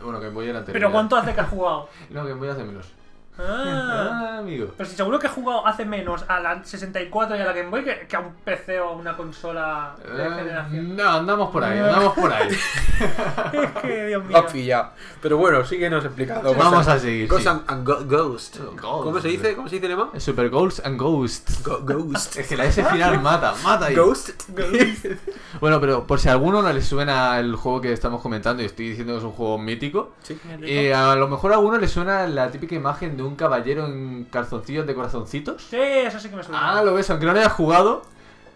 [0.01, 0.81] Bueno, Game Boy era anterior.
[0.81, 1.89] ¿Pero cuánto hace que has jugado?
[2.09, 2.85] No, Game Boy hace menos.
[3.39, 4.09] Ah.
[4.35, 4.67] Ah, amigo.
[4.77, 7.69] Pero si seguro que he jugado hace menos a la 64 y a la Game
[7.69, 10.95] Boy que, que a un PC o a una consola de Eh, generación.
[10.95, 12.49] no, andamos por ahí, andamos por ahí.
[13.53, 14.45] Es que, Dios mío.
[14.51, 14.89] Pillado.
[15.21, 16.53] Pero bueno, síguenos explicando.
[16.53, 17.49] Vamos Ghost a seguir, Ghost sí.
[17.49, 18.57] and, and Go- Ghost.
[18.59, 18.79] Ghost.
[19.03, 19.55] ¿Cómo se dice?
[19.55, 20.09] ¿Cómo se dice, Lema?
[20.19, 21.63] Super Goals and Ghosts.
[21.63, 22.37] Go- Ghost.
[22.37, 23.95] Es que la S final mata, mata ahí.
[23.95, 24.29] Ghost.
[25.59, 28.65] Bueno, pero por si a alguno no le suena el juego que estamos comentando y
[28.65, 30.37] estoy diciendo que es un juego mítico, Sí.
[30.63, 34.25] eh, a lo mejor a alguno le suena la típica imagen de un caballero en
[34.25, 35.63] calzoncillos de corazoncitos.
[35.63, 36.77] Sí, eso sí que me suena.
[36.77, 38.03] Ah, lo ves, aunque no lo hayas jugado,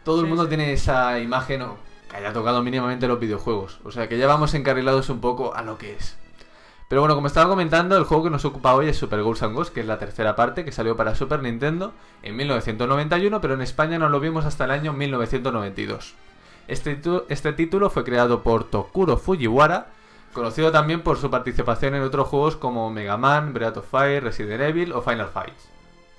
[0.03, 0.49] todo el mundo sí.
[0.49, 1.77] tiene esa imagen o
[2.09, 3.79] que haya tocado mínimamente los videojuegos.
[3.83, 6.17] O sea que ya vamos encarrilados un poco a lo que es.
[6.87, 9.55] Pero bueno, como estaba comentando, el juego que nos ocupa hoy es Super Ghosts and
[9.55, 13.61] Ghosts, que es la tercera parte, que salió para Super Nintendo en 1991, pero en
[13.61, 16.15] España no lo vimos hasta el año 1992.
[16.69, 19.87] Este, este título fue creado por Tokuro Fujiwara,
[20.37, 24.61] conocido también por su participación en otros juegos como Mega Man, Breath of Fire, Resident
[24.61, 25.67] Evil o Final Fights.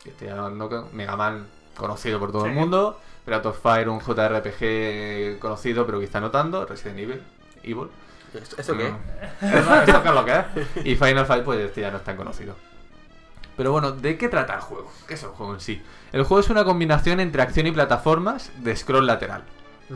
[0.02, 1.46] Que estoy hablando con Mega Man
[1.76, 6.66] conocido por todo el mundo, Breath of Fire un JRPG conocido pero quizá no tanto,
[6.66, 7.22] Resident Evil,
[7.62, 7.88] Evil.
[8.34, 8.92] ¿Esto, esto qué?
[9.40, 10.86] Eso, ¿Esto qué es lo que es?
[10.86, 12.56] Y Final Fight, pues este ya no es tan conocido.
[13.56, 14.90] Pero bueno, ¿de qué trata el juego?
[15.06, 15.80] ¿Qué es el juego en sí?
[16.10, 19.44] El juego es una combinación entre acción y plataformas de scroll lateral.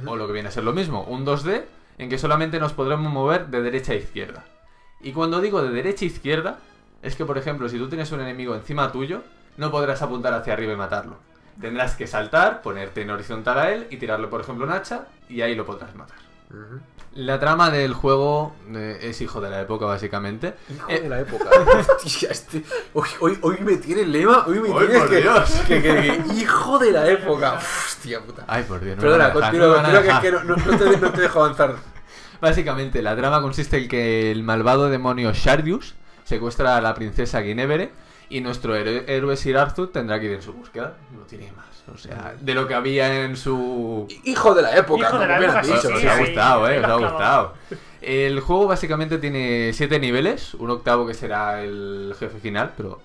[0.06, 1.64] O lo que viene a ser lo mismo, un 2D
[2.02, 4.44] en que solamente nos podremos mover de derecha a izquierda.
[5.00, 6.58] Y cuando digo de derecha a izquierda,
[7.02, 9.22] es que por ejemplo, si tú tienes un enemigo encima tuyo,
[9.56, 11.16] no podrás apuntar hacia arriba y matarlo.
[11.60, 15.42] Tendrás que saltar, ponerte en horizontal a él y tirarle por ejemplo un hacha y
[15.42, 16.16] ahí lo podrás matar.
[17.14, 20.54] La trama del juego eh, es hijo de la época, básicamente.
[20.74, 21.44] Hijo Eh, de la época.
[22.04, 22.62] Hostia, este-
[22.94, 24.44] hoy, hoy, hoy me tiene el lema.
[24.46, 25.50] Hoy me Hoy, por que, Dios.
[25.68, 27.54] que, que- que- Hijo de la época.
[27.58, 28.44] Hostia puta.
[28.46, 29.82] Ay, por Dios, no Perdona, continúa,
[30.20, 31.74] que, te, no te dejo avanzar.
[32.42, 35.94] Básicamente, la trama consiste en que el malvado demonio Shardius
[36.24, 37.92] secuestra a la princesa Guinevere
[38.28, 40.96] y nuestro héroe, Sir Arthur tendrá que ir en su búsqueda.
[41.16, 41.66] No tiene más.
[41.94, 44.08] O sea, de lo que había en su...
[44.24, 45.94] Hijo de la época, Hijo de la has época, sí, dicho.
[45.94, 46.24] os sí, ha sí.
[46.24, 47.54] gustado, ahí eh, os ha gustado.
[48.00, 53.00] El juego básicamente tiene siete niveles, un octavo que será el jefe final, pero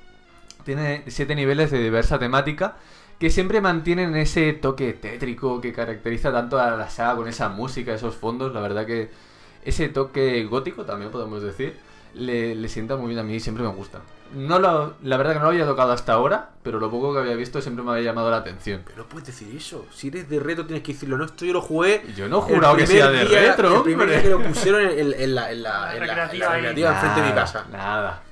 [0.63, 2.77] tiene siete niveles de diversa temática
[3.19, 7.93] que siempre mantienen ese toque tétrico que caracteriza tanto a la saga con esa música,
[7.93, 9.26] esos fondos, la verdad que
[9.67, 11.77] ese toque gótico también podemos decir,
[12.13, 13.99] le, le sienta muy bien a mí y siempre me gusta.
[14.35, 17.19] No lo, la verdad que no lo había tocado hasta ahora, pero lo poco que
[17.19, 18.81] había visto siempre me había llamado la atención.
[18.85, 19.85] Pero no puedes decir eso.
[19.93, 21.17] Si eres de retro tienes que decirlo.
[21.17, 22.01] No, esto yo lo jugué.
[22.15, 24.81] Yo no he jurado que sea de día- retro, El primer día que lo pusieron
[24.81, 26.57] en, en- en la, en la, en la- la
[26.91, 27.65] enfrente de mi casa.
[27.71, 28.23] Nada.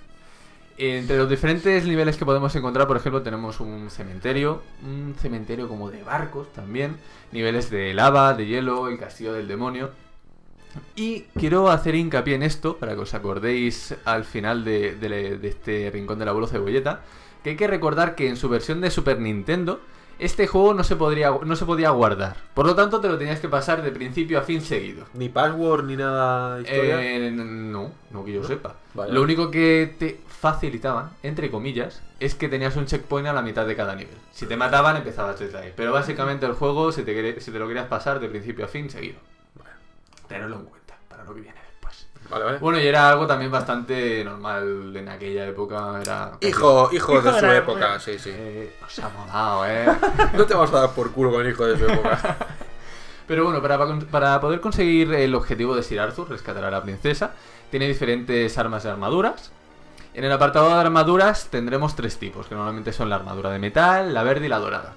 [0.78, 5.90] Entre los diferentes niveles que podemos encontrar, por ejemplo, tenemos un cementerio, un cementerio como
[5.90, 6.98] de barcos también,
[7.32, 9.92] niveles de lava, de hielo, el castillo del demonio.
[10.96, 15.48] Y quiero hacer hincapié en esto, para que os acordéis al final de, de- de
[15.48, 17.02] este rincón del abuelo cebolleta,
[17.44, 19.80] que hay que recordar que en su versión de Super Nintendo,
[20.18, 22.38] este juego no se, podría, no se podía guardar.
[22.54, 25.06] Por lo tanto, te lo tenías que pasar de principio a fin seguido.
[25.14, 27.04] Ni password ni nada de historia.
[27.04, 28.76] Eh, no, no que yo sepa.
[29.10, 33.68] Lo único que te facilitaban, entre comillas, es que tenías un checkpoint a la mitad
[33.68, 34.16] de cada nivel.
[34.32, 35.74] Si te mataban, empezabas desde ahí.
[35.76, 38.90] Pero básicamente el juego, si te, si te lo querías pasar de principio a fin,
[38.90, 39.18] seguido.
[40.28, 42.08] Tenerlo en cuenta para lo que viene después.
[42.30, 42.58] Vale, vale.
[42.60, 46.00] Bueno, y era algo también bastante normal en aquella época.
[46.02, 48.00] Era casi- Hijo, hijo Hijo de de su época, época.
[48.00, 48.32] sí, sí.
[48.34, 49.86] Eh, os ha molado, eh.
[50.34, 52.38] No te vas a dar por culo con el hijo de su época.
[53.28, 53.78] Pero bueno, para,
[54.12, 57.32] para poder conseguir el objetivo de Sir Arthur, rescatar a la princesa,
[57.72, 59.52] tiene diferentes armas y armaduras.
[60.14, 64.14] En el apartado de armaduras tendremos tres tipos, que normalmente son la armadura de metal,
[64.14, 64.94] la verde y la dorada.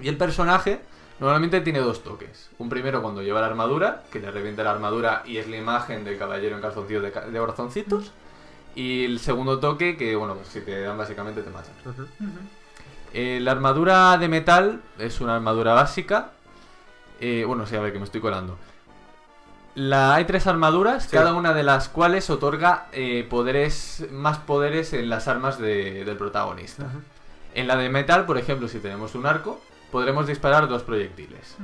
[0.00, 0.80] Y el personaje
[1.20, 2.50] normalmente tiene dos toques.
[2.58, 6.04] Un primero cuando lleva la armadura, que le revienta la armadura y es la imagen
[6.04, 8.12] del caballero en calzoncillos de, de corazoncitos.
[8.74, 11.72] Y el segundo toque, que bueno, pues si te dan básicamente te matan.
[13.14, 16.30] Eh, la armadura de metal es una armadura básica.
[17.20, 18.58] Eh, bueno, sí, a ver que me estoy colando.
[19.74, 21.10] La, hay tres armaduras, Sí.
[21.12, 26.16] cada una de las cuales otorga eh, poderes, más poderes en las armas de- del
[26.16, 26.86] protagonista.
[27.54, 29.60] En la de metal, por ejemplo, si tenemos un arco,
[29.96, 31.56] podremos disparar dos proyectiles.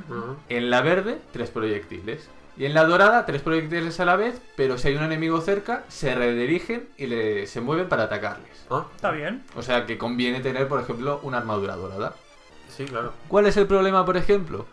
[0.48, 2.30] En la verde, tres proyectiles.
[2.56, 5.84] Y en la dorada, tres proyectiles a la vez, pero si hay un enemigo cerca,
[5.88, 8.64] se redirigen y le, se mueven para atacarles.
[8.70, 9.42] Ah, Está bien.
[9.54, 12.14] O sea que conviene tener, por ejemplo, una armadura dorada.
[12.70, 13.12] Sí, claro.
[13.28, 14.64] ¿Cuál es el problema, por ejemplo?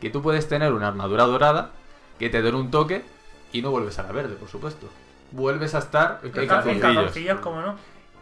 [0.00, 1.70] Que tú puedes tener una armadura dorada
[2.18, 3.02] que te den un toque
[3.52, 4.88] y no vuelves a la verde, por supuesto.
[5.30, 6.82] Vuelves a estar en En En calzoncillos.
[6.82, 7.76] calzoncillos, como no.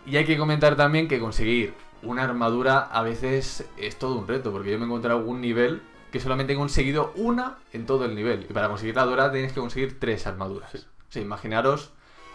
[0.07, 4.51] Y hay que comentar también que conseguir una armadura a veces es todo un reto,
[4.51, 8.15] porque yo me he encontrado algún nivel que solamente he conseguido una en todo el
[8.15, 8.47] nivel.
[8.49, 10.75] Y para conseguir la dorada tienes que conseguir tres armaduras.
[10.75, 10.79] O
[11.13, 11.91] sea, imaginaros,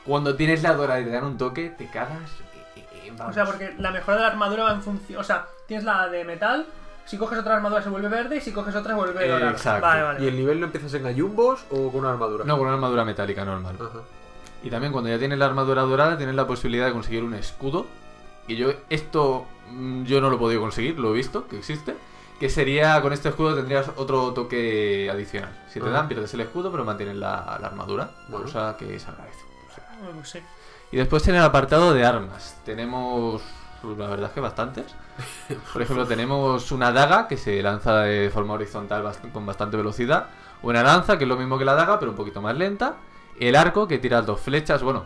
[0.05, 2.31] cuando tienes la dorada y te dan un toque, te cagas.
[2.77, 3.35] eh, eh, O vamos.
[3.35, 5.19] sea, porque la mejora de la armadura va en función.
[5.19, 6.65] O sea, tienes la de metal.
[7.05, 9.51] Si coges otra armadura se vuelve verde y si coges otra se vuelve Eh, dorada.
[9.51, 9.85] exacto.
[9.85, 10.23] Vale, vale.
[10.23, 12.45] ¿Y el nivel lo empiezas en gallumbos o con una armadura?
[12.45, 13.75] No, con una armadura metálica normal.
[13.79, 13.99] Ajá.
[14.63, 17.85] Y también cuando ya tienes la armadura dorada tienes la posibilidad de conseguir un escudo.
[18.47, 21.95] Y yo esto mm, yo no lo he podido conseguir, lo he visto que existe.
[22.39, 25.49] Que sería con este escudo tendrías otro toque adicional.
[25.71, 25.91] Si te Ah.
[25.91, 28.11] dan pierdes el escudo pero mantienes la, la armadura.
[28.29, 28.45] Bueno.
[28.45, 29.39] Cosa que se agradece.
[29.77, 30.39] Ah, pues sí.
[30.91, 33.41] Y después en el apartado de armas tenemos
[33.81, 34.85] pues, la verdad es que bastantes.
[35.73, 40.27] Por ejemplo tenemos una daga que se lanza de forma horizontal bast- con bastante velocidad.
[40.61, 42.95] Una lanza que es lo mismo que la daga pero un poquito más lenta.
[43.39, 44.81] El arco que tira dos flechas.
[44.83, 45.05] Bueno,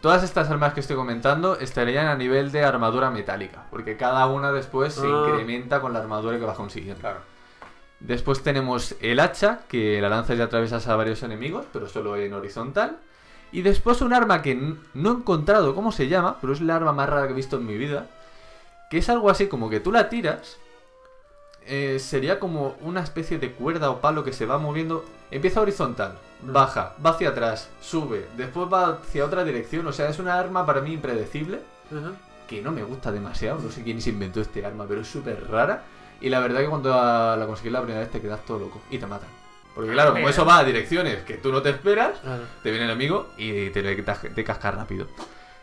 [0.00, 3.66] todas estas armas que estoy comentando estarían a nivel de armadura metálica.
[3.70, 5.26] Porque cada una después se Ah.
[5.28, 7.00] incrementa con la armadura que vas consiguiendo.
[7.00, 7.20] Claro.
[8.00, 12.34] Después tenemos el hacha, que la lanzas y atraviesas a varios enemigos, pero solo en
[12.34, 12.98] horizontal.
[13.52, 14.54] Y después un arma que
[14.94, 17.56] no he encontrado cómo se llama, pero es la arma más rara que he visto
[17.56, 18.06] en mi vida.
[18.90, 20.58] Que es algo así como que tú la tiras.
[21.66, 25.04] Eh, sería como una especie de cuerda o palo que se va moviendo.
[25.30, 29.86] Empieza horizontal, baja, va hacia atrás, sube, después va hacia otra dirección.
[29.86, 31.60] O sea, es una arma para mí impredecible
[32.48, 33.60] que no me gusta demasiado.
[33.60, 35.82] No sé quién se inventó este arma, pero es súper rara.
[36.20, 38.80] Y la verdad que cuando la la conseguí la primera vez te quedas todo loco
[38.90, 39.28] y te matan.
[39.74, 42.18] Porque claro, como eso va a direcciones que tú no te esperas,
[42.62, 45.06] te viene el enemigo y te, le- te casca rápido.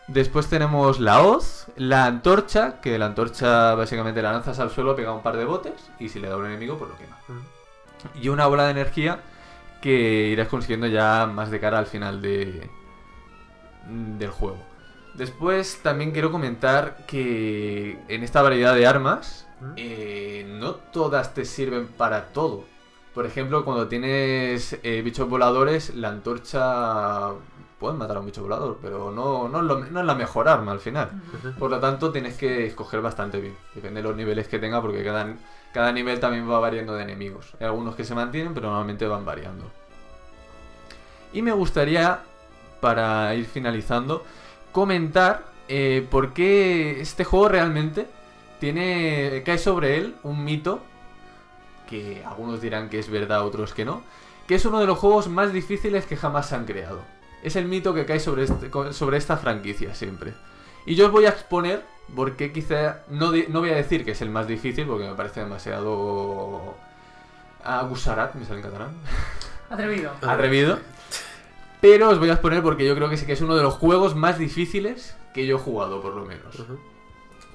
[0.07, 5.13] Después tenemos la hoz, la antorcha, que la antorcha básicamente la lanzas al suelo, pega
[5.13, 7.17] un par de botes y si le da un enemigo, pues lo quema.
[8.21, 9.21] Y una bola de energía
[9.81, 12.69] que irás consiguiendo ya más de cara al final de,
[13.87, 14.57] del juego.
[15.13, 19.47] Después también quiero comentar que en esta variedad de armas,
[19.77, 22.65] eh, no todas te sirven para todo.
[23.13, 27.29] Por ejemplo, cuando tienes eh, bichos voladores, la antorcha
[27.83, 30.47] puede matar a un bicho volador, pero no, no, es lo- no es la mejor
[30.47, 31.11] arma al final.
[31.59, 33.55] Por lo tanto, tienes que escoger bastante bien.
[33.75, 35.35] Depende de los niveles que tenga, porque cada,
[35.73, 37.53] cada nivel también va variando de enemigos.
[37.59, 39.65] Hay algunos que se mantienen, pero normalmente van variando.
[41.33, 42.19] Y me gustaría,
[42.79, 44.23] para ir finalizando,
[44.71, 48.07] comentar eh, por qué este juego realmente
[48.59, 50.79] tiene cae sobre él un mito
[51.89, 54.03] que algunos dirán que es verdad, otros que no,
[54.47, 56.99] que es uno de los juegos más difíciles que jamás se han creado.
[57.43, 60.33] Es el mito que cae sobre, este- sobre esta franquicia siempre.
[60.85, 61.83] Y yo os voy a exponer
[62.15, 65.41] porque quizá no, no voy a decir que es el más difícil porque me parece
[65.41, 66.75] demasiado
[67.63, 68.91] agusarat, me sale en catalán,
[69.69, 70.11] Atrevido.
[70.21, 70.79] atrevido.
[71.81, 73.73] Pero os voy a exponer porque yo creo que sí que es uno de los
[73.75, 76.55] juegos más difíciles que yo he jugado, por lo menos.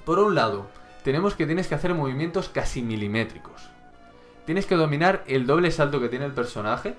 [0.05, 0.67] Por un lado,
[1.05, 3.69] tenemos que tienes que hacer movimientos casi milimétricos.
[4.45, 6.95] Tienes que dominar el doble salto que tiene el personaje,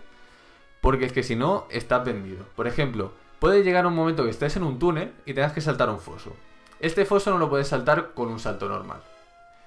[0.82, 2.46] porque es que si no, estás vendido.
[2.56, 5.90] Por ejemplo, puede llegar un momento que estés en un túnel y tengas que saltar
[5.90, 6.34] un foso.
[6.80, 9.02] Este foso no lo puedes saltar con un salto normal.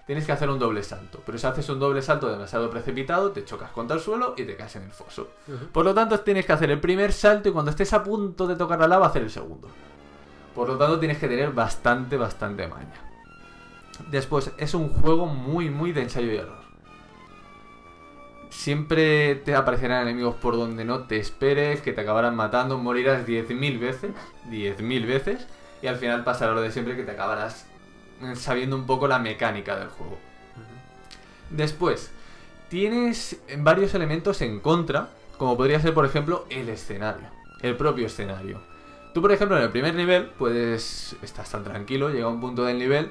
[0.06, 1.22] tienes que hacer un doble salto.
[1.24, 4.56] Pero si haces un doble salto demasiado precipitado, te chocas contra el suelo y te
[4.56, 5.28] caes en el foso.
[5.72, 8.56] Por lo tanto, tienes que hacer el primer salto y cuando estés a punto de
[8.56, 9.68] tocar la lava, hacer el segundo.
[10.54, 13.00] Por lo tanto, tienes que tener bastante, bastante maña.
[14.10, 16.61] Después, es un juego muy, muy de ensayo y error.
[18.52, 23.80] Siempre te aparecerán enemigos por donde no te esperes, que te acabarán matando, morirás 10.000
[23.80, 24.10] veces,
[24.50, 25.46] 10.000 veces,
[25.80, 27.66] y al final pasará lo de siempre que te acabarás
[28.22, 30.18] eh, sabiendo un poco la mecánica del juego.
[31.48, 32.12] Después,
[32.68, 35.08] tienes varios elementos en contra,
[35.38, 37.28] como podría ser, por ejemplo, el escenario,
[37.62, 38.60] el propio escenario.
[39.14, 41.16] Tú, por ejemplo, en el primer nivel, puedes.
[41.22, 43.10] Estás tan tranquilo, llega un punto del nivel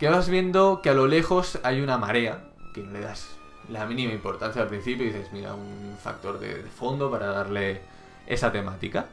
[0.00, 2.44] que vas viendo que a lo lejos hay una marea,
[2.74, 3.37] que no le das
[3.68, 7.80] la mínima importancia al principio y dices, mira, un factor de, de fondo para darle
[8.26, 9.06] esa temática.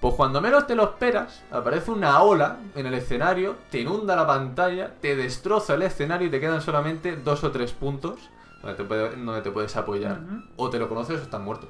[0.00, 4.26] Pues cuando menos te lo esperas, aparece una ola en el escenario, te inunda la
[4.26, 8.18] pantalla, te destroza el escenario y te quedan solamente dos o tres puntos
[8.60, 10.18] donde te, puede- donde te puedes apoyar.
[10.56, 11.68] O te lo conoces o estás muerto.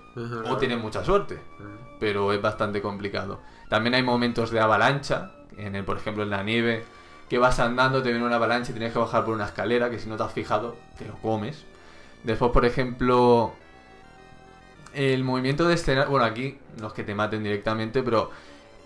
[0.50, 1.40] O tienes mucha suerte
[2.00, 3.38] pero es bastante complicado.
[3.68, 6.84] También hay momentos de avalancha, en el, por ejemplo en la nieve,
[7.28, 9.98] que vas andando, te viene una avalancha y tienes que bajar por una escalera, que
[9.98, 11.64] si no te has fijado, te lo comes.
[12.24, 13.52] Después, por ejemplo,
[14.94, 18.30] el movimiento de escenario, bueno, aquí no es que te maten directamente, pero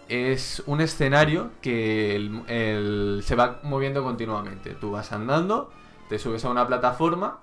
[0.08, 4.70] es un escenario que el- el- se va moviendo continuamente.
[4.74, 5.70] Tú vas andando,
[6.08, 7.40] te subes a una plataforma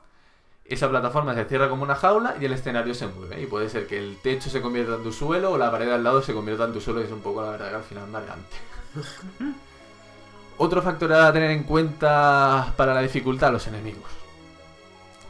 [0.66, 3.42] esa plataforma se cierra como una jaula y el escenario se mueve.
[3.42, 6.04] Y puede ser que el techo se convierta en tu suelo o la pared al
[6.04, 8.08] lado se convierta en tu suelo y es un poco la verdad que al final
[8.10, 8.56] mareante.
[10.58, 14.23] Otro factor a tener en cuenta para la dificultad, los enemigos.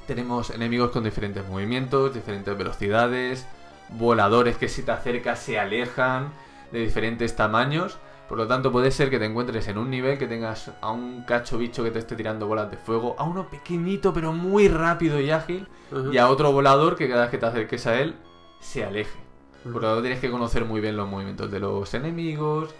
[0.08, 3.48] Tenemos enemigos con diferentes movimientos, diferentes velocidades,
[3.90, 6.32] voladores que si te acercas se alejan,
[6.72, 7.98] de diferentes tamaños.
[8.28, 11.24] Por lo tanto, puede ser que te encuentres en un nivel que tengas a un
[11.24, 15.20] cacho bicho que te esté tirando bolas de fuego, a uno pequeñito pero muy rápido
[15.20, 15.68] y ágil,
[16.12, 18.16] y a otro volador que cada vez que te acerques a él
[18.60, 19.20] se aleje.
[19.64, 22.74] Por lo tanto, tienes que conocer muy bien los movimientos de los enemigos,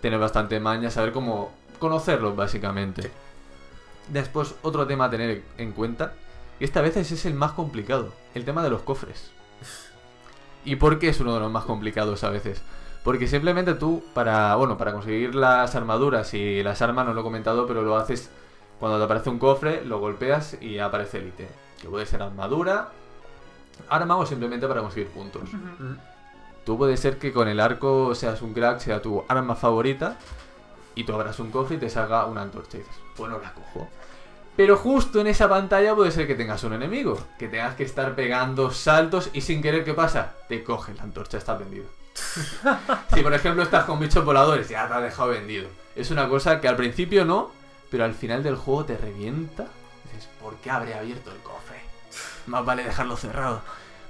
[0.00, 3.10] tener bastante maña, saber cómo conocerlos básicamente.
[4.08, 6.14] Después, otro tema a tener en cuenta,
[6.60, 9.30] y esta vez ese es el más complicado, el tema de los cofres.
[10.64, 12.62] ¿Y por qué es uno de los más complicados a veces?
[13.02, 17.24] Porque simplemente tú, para, bueno, para conseguir las armaduras y las armas, no lo he
[17.24, 18.30] comentado, pero lo haces
[18.80, 21.48] cuando te aparece un cofre, lo golpeas y aparece el ítem.
[21.80, 22.92] Que puede ser armadura,
[23.90, 25.42] arma o simplemente para conseguir puntos.
[26.64, 30.16] Tú puede ser que con el arco seas un crack, sea tu arma favorita,
[30.94, 33.88] y tú abras un cofre y te salga una antorcha y dices, bueno, la cojo.
[34.56, 38.14] Pero justo en esa pantalla puede ser que tengas un enemigo, que tengas que estar
[38.14, 40.34] pegando saltos y sin querer, ¿qué pasa?
[40.48, 41.86] Te coge la antorcha, está vendido.
[43.14, 45.68] si por ejemplo estás con bichos voladores, ya te ha dejado vendido.
[45.96, 47.50] Es una cosa que al principio no,
[47.90, 49.66] pero al final del juego te revienta.
[50.04, 51.80] Dices, ¿por qué habré abierto el cofre?
[52.46, 53.60] Más vale dejarlo cerrado.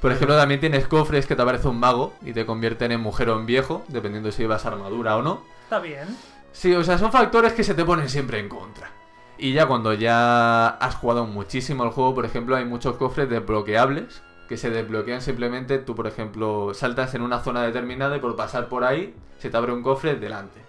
[0.01, 3.31] Por ejemplo, también tienes cofres que te aparece un mago y te convierten en mujer
[3.31, 5.43] o en viejo, dependiendo si llevas armadura o no.
[5.63, 6.15] Está bien.
[6.53, 8.91] Sí, o sea, son factores que se te ponen siempre en contra.
[9.39, 14.23] Y ya cuando ya has jugado muchísimo el juego, por ejemplo, hay muchos cofres desbloqueables
[14.49, 15.79] que se desbloquean simplemente.
[15.79, 19.57] Tú, por ejemplo, saltas en una zona determinada y por pasar por ahí se te
[19.57, 20.61] abre un cofre delante.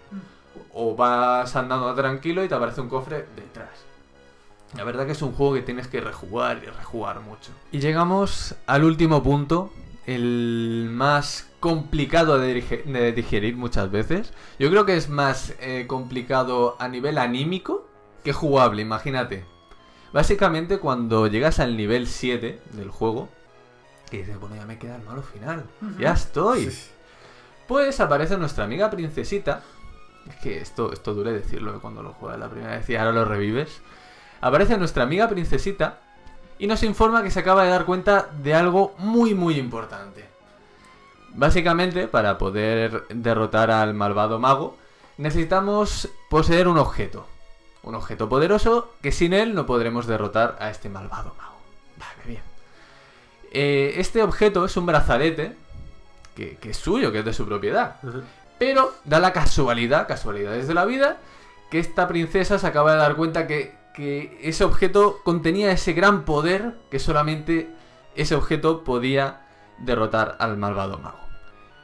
[0.73, 3.85] O vas andando tranquilo y te aparece un cofre detrás.
[4.75, 7.51] La verdad que es un juego que tienes que rejugar y rejugar mucho.
[7.71, 9.71] Y llegamos al último punto,
[10.05, 14.33] el más complicado de digerir muchas veces.
[14.59, 17.87] Yo creo que es más eh, complicado a nivel anímico
[18.25, 19.45] que jugable, imagínate.
[20.11, 23.29] Básicamente cuando llegas al nivel 7 del juego,
[24.09, 25.65] que dices, bueno, ya me queda el malo final,
[25.99, 26.75] ya estoy.
[27.67, 29.61] Pues aparece nuestra amiga princesita.
[30.27, 31.79] Es que esto, esto duele decirlo ¿eh?
[31.79, 33.81] cuando lo juegas la primera vez y ahora lo revives.
[34.41, 35.99] Aparece nuestra amiga princesita
[36.57, 40.25] y nos informa que se acaba de dar cuenta de algo muy muy importante.
[41.35, 44.77] Básicamente, para poder derrotar al malvado mago,
[45.17, 47.27] necesitamos poseer un objeto.
[47.85, 51.55] Un objeto poderoso que sin él no podremos derrotar a este malvado mago.
[51.97, 52.41] Vale, bien.
[53.51, 55.55] Eh, este objeto es un brazalete
[56.35, 57.97] que, que es suyo, que es de su propiedad.
[58.57, 61.17] Pero da la casualidad, casualidades de la vida,
[61.69, 66.25] que esta princesa se acaba de dar cuenta que, que ese objeto contenía ese gran
[66.25, 67.69] poder que solamente
[68.15, 69.45] ese objeto podía
[69.77, 71.19] derrotar al malvado mago.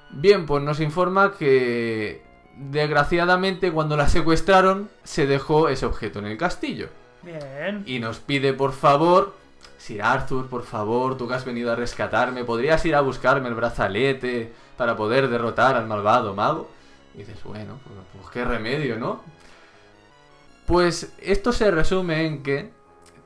[0.10, 2.23] Bien, pues nos informa que
[2.69, 6.89] desgraciadamente cuando la secuestraron se dejó ese objeto en el castillo.
[7.23, 7.83] Bien.
[7.85, 9.33] Y nos pide por favor,
[9.77, 13.55] Sir Arthur, por favor, tú que has venido a rescatarme, ¿podrías ir a buscarme el
[13.55, 16.69] brazalete para poder derrotar al malvado mago?
[17.15, 19.21] Y dices, bueno, pues, pues qué remedio, ¿no?
[20.65, 22.71] Pues esto se resume en que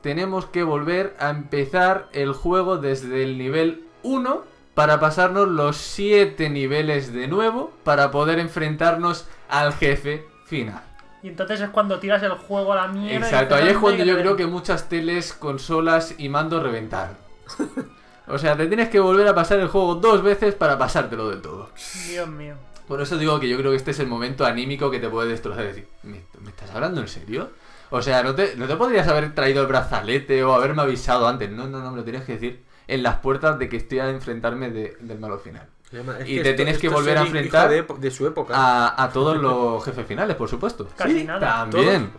[0.02, 6.50] tenemos que volver a empezar el juego desde el nivel 1 para pasarnos los 7
[6.52, 10.84] niveles de nuevo para poder enfrentarnos al jefe final.
[11.24, 13.26] Y entonces es cuando tiras el juego a la mierda.
[13.28, 14.38] Exacto, ahí es cuando "Anda, yo creo den".
[14.38, 17.18] que muchas teles, consolas y mandos reventaron.
[18.28, 21.44] O sea, te tienes que volver a pasar el juego dos veces para pasártelo del
[21.44, 21.70] todo.
[22.10, 22.56] Dios mío.
[22.88, 25.30] Por eso digo que yo creo que este es el momento anímico que te puede
[25.30, 25.64] destrozar.
[25.64, 27.52] Decir, ¿me, me estás hablando en serio?
[27.92, 31.52] O sea, ¿no te, ¿no te podrías haber traído el brazalete o haberme avisado antes?
[31.52, 34.10] No, no, no, me lo tienes que decir en las puertas de que estoy a
[34.10, 35.68] enfrentarme de- del malo final.
[35.92, 38.54] Es Y te esto- tienes que esto es volver a enfrentar de, su época.
[38.56, 40.88] A, a todos los jefes finales, por supuesto.
[40.96, 41.40] Casi nada.
[41.70, 42.12] También.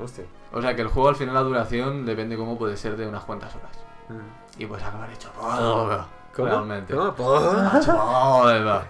[0.52, 3.24] O sea que el juego al final la duración depende cómo puede ser de unas
[3.24, 3.70] cuantas horas.
[4.09, 4.62] Mm.
[4.62, 5.30] Y puedes acabar hecho.
[6.36, 6.94] Realmente.
[6.94, 7.14] ¿Cómo?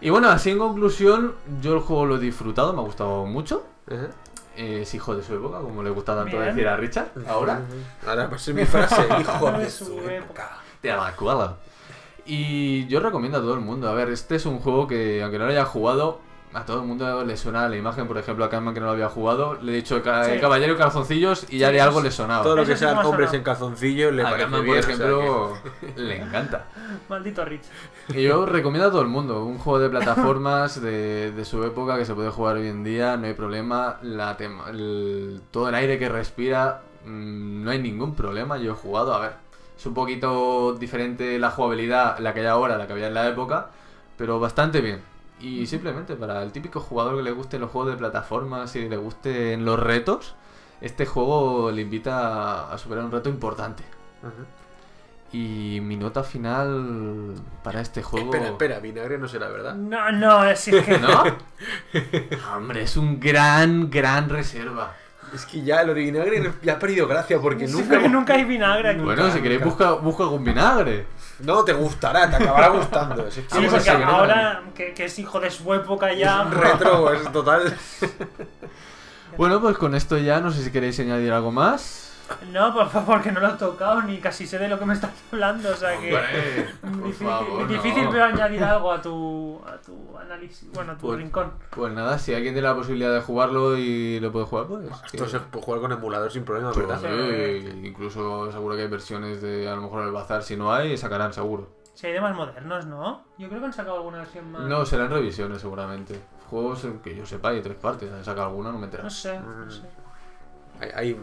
[0.00, 3.66] Y bueno, así en conclusión, yo el juego lo he disfrutado, me ha gustado mucho.
[3.88, 4.06] Ajá.
[4.56, 6.54] Es hijo de su época, como le gusta tanto Bien.
[6.54, 7.08] decir a Richard.
[7.28, 7.62] Ahora.
[8.06, 10.58] Ahora a ser mi frase, hijo De su época.
[10.82, 11.56] Te la cuadra.
[12.26, 13.88] Y yo recomiendo a todo el mundo.
[13.88, 16.20] A ver, este es un juego que, aunque no lo haya jugado,
[16.54, 18.06] a todo el mundo le suena la imagen.
[18.06, 20.38] Por ejemplo, a Carmen que no lo había jugado, le he dicho ca- Sí.
[20.38, 22.42] Caballero y Calzoncillos y ya de algo le sonaba.
[22.42, 24.74] Todo lo que sean hombres en calzoncillos le a parece Carmen, bien.
[24.82, 25.58] por o sea ejemplo,
[25.96, 26.66] le encanta.
[27.08, 27.62] Maldito Rich.
[28.10, 31.96] Y yo recomiendo a todo el mundo, un juego de plataformas de, de su época
[31.96, 35.74] que se puede jugar hoy en día, no hay problema, la tema- el- todo el
[35.74, 39.32] aire que respira, mm, no hay ningún problema, yo he jugado, a ver,
[39.78, 43.28] es un poquito diferente la jugabilidad, la que hay ahora, la que había en la
[43.28, 43.70] época,
[44.16, 45.00] pero bastante bien.
[45.40, 48.96] Y simplemente para el típico jugador que le gusten los juegos de plataformas y le
[48.96, 50.34] gusten los retos,
[50.80, 53.84] este juego le invita a superar un reto importante.
[55.30, 58.32] Y mi nota final para este juego...
[58.32, 59.74] Espera, espera, vinagre no será, ¿verdad?
[59.76, 60.98] No, no, es es que.
[60.98, 61.22] ¿No?
[62.56, 64.96] Hombre, es un gran, gran reserva.
[65.34, 67.88] Es que ya lo de vinagre ya ha perdido gracia porque Sí, nunca.
[67.94, 69.00] porque nunca hay vinagre aquí.
[69.00, 71.06] Bueno, si queréis busca, busca con vinagre.
[71.40, 73.28] No te gustará, te acabará gustando.
[74.06, 76.44] Ahora que, que es hijo de su época ya.
[76.44, 77.76] retro, es total.
[79.36, 82.07] Bueno, pues con esto ya no sé si queréis añadir algo más.
[82.52, 84.94] No, por favor, porque no lo he tocado ni casi sé de lo que me
[84.94, 85.70] estás hablando.
[85.70, 86.14] O sea que.
[86.14, 88.12] Hombre, por difícil favor, difícil no.
[88.12, 90.70] veo añadir algo a tu, a tu análisis.
[90.72, 91.52] Bueno, a tu Pues- rincón.
[91.70, 94.86] Pues nada, si alguien tiene la posibilidad de jugarlo y lo puede jugar, pues...
[95.12, 97.00] Esto que- se puede jugar con emulador sin problema, pues, ¿verdad?
[97.00, 100.96] sí, incluso seguro que hay versiones de a lo mejor el bazar, si no hay,
[100.96, 101.76] sacarán seguro.
[101.94, 103.24] Si hay de más modernos, ¿no?
[103.38, 104.62] Yo creo que han sacado alguna versión más.
[104.62, 106.20] No, serán revisiones seguramente.
[106.48, 109.02] Juegos que yo sepa hay tres partes, han sacado alguna, no me entero.
[109.02, 109.82] No sé, no sé.
[110.80, 111.20] Hay, hay-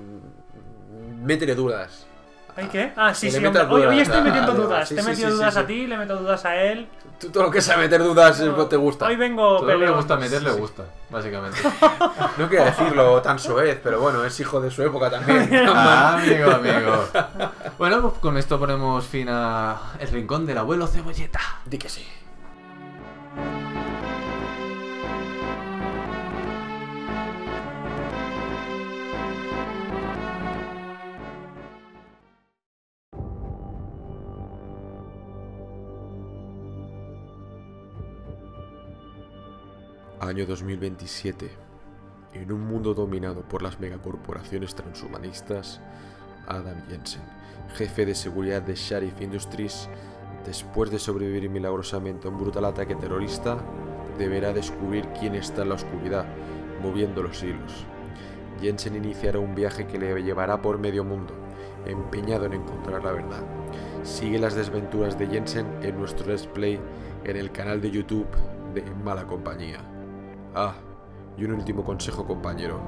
[1.22, 2.06] Métele dudas.
[2.58, 2.94] ¿Hay qué?
[2.96, 3.64] Ah, sí, sí, hombre.
[3.64, 4.88] Hoy, hoy dudas, estoy metiendo ah, dudas.
[4.88, 5.68] sí, Te he sí, metido sí, dudas sí, a sí.
[5.68, 6.88] ti, le meto dudas a él.
[7.20, 9.08] Tú todo lo que sea meter dudas es lo que te gusta.
[9.08, 11.58] Hoy vengo Todo lo que le gusta meter le gusta, básicamente.
[12.38, 15.50] No quiero decirlo tan soez, pero bueno, es hijo de su época también.
[15.68, 17.06] Ah, amigo, amigo.
[17.78, 21.42] Bueno, pues con esto ponemos fin a El Rincón del Abuelo Cebolleta.
[21.66, 22.06] Di que sí.
[40.26, 41.52] Año 2027.
[42.34, 45.82] En un mundo dominado por las megacorporaciones transhumanistas,
[46.48, 47.22] Adam Jensen,
[47.76, 49.88] jefe de seguridad de Sharif Industries,
[50.44, 53.60] después de sobrevivir milagrosamente a un brutal ataque terrorista,
[54.18, 56.26] deberá descubrir quién está en la oscuridad,
[56.82, 57.86] moviendo los hilos.
[58.60, 61.36] Jensen iniciará un viaje que le llevará por medio mundo,
[61.86, 63.44] empeñado en encontrar la verdad.
[64.02, 66.80] Sigue las desventuras de Jensen en nuestro Let's Play
[67.26, 68.28] en el canal de YouTube
[68.74, 69.95] de Mala Compañía.
[70.58, 70.74] Ah,
[71.38, 72.80] y un último consejo compañero.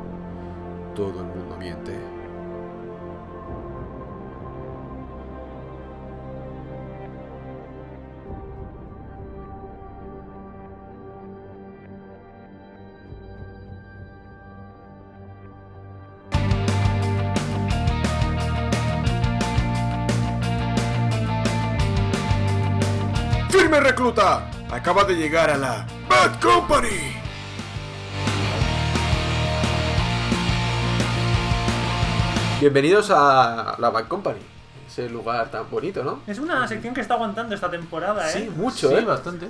[0.95, 1.91] Todo el mundo miente.
[23.49, 24.49] ¡Firme recluta!
[24.71, 27.16] Acaba de llegar a la Bad Company.
[32.59, 34.39] Bienvenidos a la Bad Company.
[34.87, 36.21] Ese lugar tan bonito, ¿no?
[36.25, 38.33] Es una sección que está aguantando esta temporada, ¿eh?
[38.33, 39.01] Sí, mucho, sí, ¿eh?
[39.01, 39.49] bastante.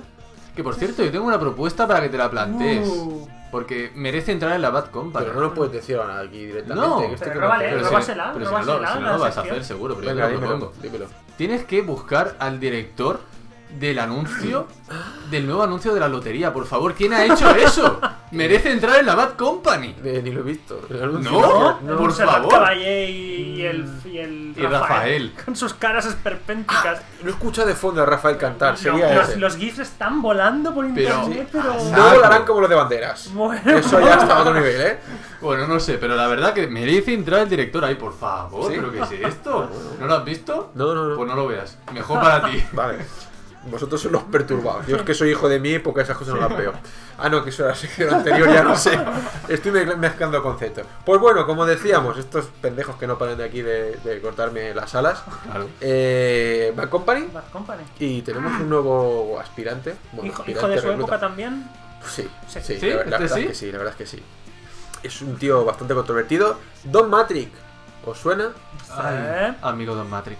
[0.54, 2.86] Que por cierto, yo tengo una propuesta para que te la plantees.
[2.86, 3.26] Uh.
[3.50, 5.24] Porque merece entrar en la Bad Company.
[5.24, 6.86] Pero no lo puedes decir ahora aquí directamente.
[6.86, 9.40] No, que pero róbale, no- Pero pero si no si no la lo vas a
[9.40, 11.06] hacer seguro, pero yo Venga, te lo dímelo, dímelo.
[11.38, 13.20] Tienes que buscar al director
[13.70, 14.66] del anuncio,
[15.30, 16.52] del nuevo anuncio de la lotería.
[16.52, 18.00] Por favor, ¿quién ha hecho eso?
[18.30, 19.94] Merece entrar en la Bad Company.
[20.04, 20.80] Eh, ni lo he visto.
[20.90, 21.96] Anuncio No, no.
[21.96, 22.50] por favor.
[22.52, 25.32] Caballé y, y el, y el Y Rafael.
[25.44, 27.00] Con sus caras esperpénticas.
[27.22, 29.38] No escucho de fondo a Rafael cantar, No, sería los, ese.
[29.38, 31.72] los GIFs están volando por Pero- internet, pero.
[31.74, 32.14] No Saco.
[32.16, 33.30] volarán como los de banderas.
[33.32, 33.70] Bueno.
[33.78, 34.98] Eso ya está a otro nivel, ¿eh?
[35.40, 38.70] Bueno, no sé, pero la verdad que merece entrar el director ahí, por favor.
[38.70, 38.78] ¿Sí?
[38.78, 39.70] ¿Pero qué es esto?
[40.00, 40.70] ¿No lo has visto?
[40.74, 41.16] No, no, no.
[41.16, 41.78] Pues no lo veas.
[41.94, 42.62] Mejor para ti.
[42.72, 42.98] Vale.
[43.66, 44.86] Vosotros sois los perturbados.
[44.86, 46.72] Yo es que soy hijo de mi época, esas cosas no las veo.
[47.20, 48.96] Ah, no, que eso era la sección anterior, ya no sé.
[49.48, 50.86] Estoy me- mezclando conceptos.
[51.04, 54.94] Pues bueno, como decíamos, estos pendejos que no paran de aquí de, de cortarme las
[54.94, 55.24] alas.
[55.42, 55.68] Claro.
[55.80, 57.26] Eh, Bad Company.
[57.34, 57.82] Bad Company.
[57.98, 59.96] Y tenemos un nuevo aspirante.
[60.12, 61.02] Bueno, Hijo, aspirante hijo de su recluta.
[61.16, 61.68] época también.
[62.08, 62.60] Sí, Sí.
[62.62, 62.88] sí, ¿Sí?
[62.88, 63.40] La, la ¿Este verdad sí?
[63.42, 64.22] es que sí, la verdad es que sí.
[65.02, 66.56] Es un tío bastante controvertido.
[66.84, 67.50] Don Matrix.
[68.06, 68.52] ¿Os suena?
[69.02, 69.54] ¿Eh?
[69.62, 70.38] Amigo Don Matrix.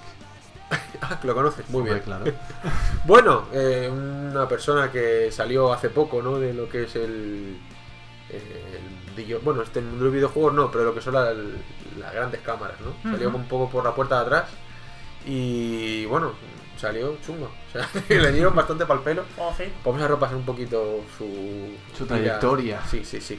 [1.00, 1.68] Ah, que lo conoces.
[1.70, 2.00] Muy bien.
[2.00, 2.24] Claro.
[3.04, 6.38] Bueno, eh, una persona que salió hace poco, ¿no?
[6.38, 7.56] De lo que es el.
[8.30, 12.12] el video- bueno, este mundo de los videojuegos no, pero lo que son la- las
[12.12, 13.10] grandes cámaras, ¿no?
[13.10, 14.44] Salió un poco por la puerta de atrás
[15.24, 16.32] y bueno,
[16.78, 17.50] salió chungo.
[17.68, 19.24] O sea, le dieron bastante pal pelo.
[19.38, 19.64] Oh, sí.
[19.84, 22.80] Vamos a repasar un poquito su, Su trayectoria.
[22.90, 23.38] Sí, sí, sí.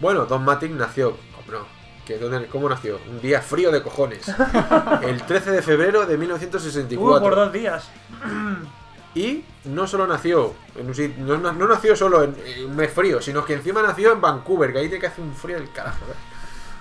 [0.00, 1.16] Bueno, Don Matic nació,
[1.46, 1.81] ¿cómo no?
[2.06, 2.98] ¿Que dónde- ¿Cómo nació?
[3.10, 4.24] Un día frío de cojones.
[5.02, 7.20] El 13 de febrero de Uh, 1964.
[7.20, 7.88] por dos días.
[9.14, 12.90] Y no solo nació, en un sit- no, no nació solo en, en un mes
[12.90, 15.70] frío, sino que encima nació en Vancouver, que ahí tiene que hacer un frío del
[15.70, 16.14] carajo, ¿eh?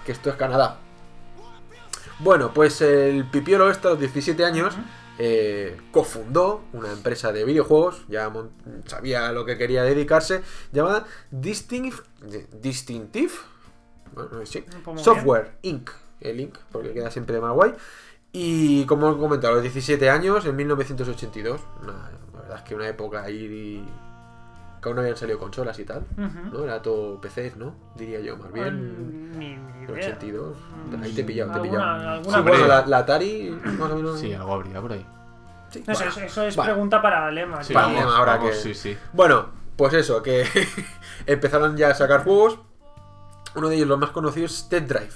[0.05, 0.77] que esto es Canadá.
[2.19, 4.75] Bueno, pues el pipiolo este a los 17 años
[5.19, 8.31] eh, cofundó una empresa de videojuegos, ya
[8.85, 10.41] sabía lo que quería dedicarse,
[10.71, 11.97] llamada Distinctive,
[12.61, 13.33] Distinctive
[14.13, 14.63] bueno, sí,
[14.97, 15.89] Software Inc.
[16.19, 16.57] El Inc.
[16.71, 17.73] porque queda siempre de más guay.
[18.33, 22.75] Y como he comentado, a los 17 años, en 1982, una- la verdad es que
[22.75, 23.83] una época ahí
[24.81, 26.03] que aún no habían salido consolas y tal.
[26.51, 26.63] ¿no?
[26.63, 27.75] Era todo PCs, ¿no?
[27.95, 29.37] Diría yo, más bien.
[29.37, 29.91] Ni, ni idea.
[29.91, 30.55] 82.
[30.89, 32.09] Mm, Ahí te he pillado, te he alguna- pillado.
[32.09, 34.19] alguna Sí, bueno, la, la Atari, más o menos.
[34.19, 35.05] Sí, algo habría por ahí.
[35.69, 36.11] sí, No sé, bueno.
[36.17, 36.71] eso, eso es Vale.
[36.71, 37.61] pregunta para Lema.
[37.63, 37.81] Sí, tío.
[37.81, 38.97] vamos, ahora vamos, que- sí, sí.
[39.13, 40.45] Bueno, pues eso, que
[41.27, 42.59] empezaron ya a sacar juegos.
[43.55, 45.13] Uno de ellos, los más conocidos, es Test Drive.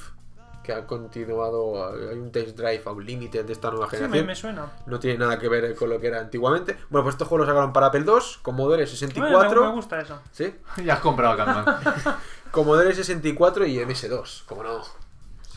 [0.63, 1.87] Que ha continuado.
[2.09, 4.25] Hay un Test Drive Unlimited de esta nueva Sí, me, generación.
[4.25, 4.65] me suena.
[4.87, 6.75] No tiene nada que ver con lo que era antiguamente.
[6.89, 9.65] Bueno, pues estos juegos los sacaron para Apple II, Commodore Bueno, me, 64.
[9.65, 10.19] me gusta eso.
[10.31, 10.55] ¿Sí?
[10.83, 11.65] Ya has comprado Catman.
[12.51, 14.81] Commodore 64 y MS2, como no.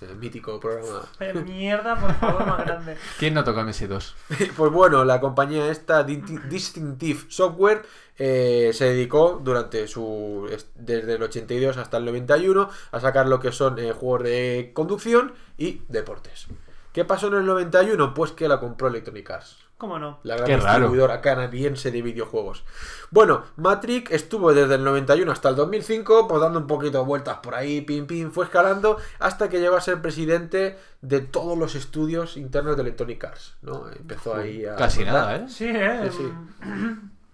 [0.00, 1.02] Ese mítico programa.
[1.44, 2.96] Mierda, por favor, más grande.
[3.18, 4.12] ¿Quién no toca MS2?
[4.56, 6.16] Pues bueno, la compañía esta, Di-
[6.48, 7.84] Distinctive Software,
[8.18, 10.48] eh, se dedicó durante su.
[10.50, 14.70] es- desde el 82 hasta el 91 a sacar lo que son eh, juegos de
[14.74, 16.46] conducción y deportes.
[16.92, 18.14] ¿Qué pasó en el 91?
[18.14, 19.56] Pues que la compró Electronic Arts.
[19.76, 20.18] ¿Cómo no?
[20.24, 20.70] La gran Qué raro.
[20.78, 22.64] distribuidora canadiense de videojuegos.
[23.12, 27.36] Bueno, Matrix estuvo desde el 91 hasta el 2005, pues dando un poquito de vueltas
[27.36, 31.76] por ahí, pim pim, fue escalando hasta que llegó a ser presidente de todos los
[31.76, 33.88] estudios internos de Electronic Arts, ¿no?
[33.92, 34.74] Empezó ahí a...
[34.74, 35.44] Casi nada, ¿eh?
[35.48, 36.10] Sí, eh.
[36.10, 36.28] Sí,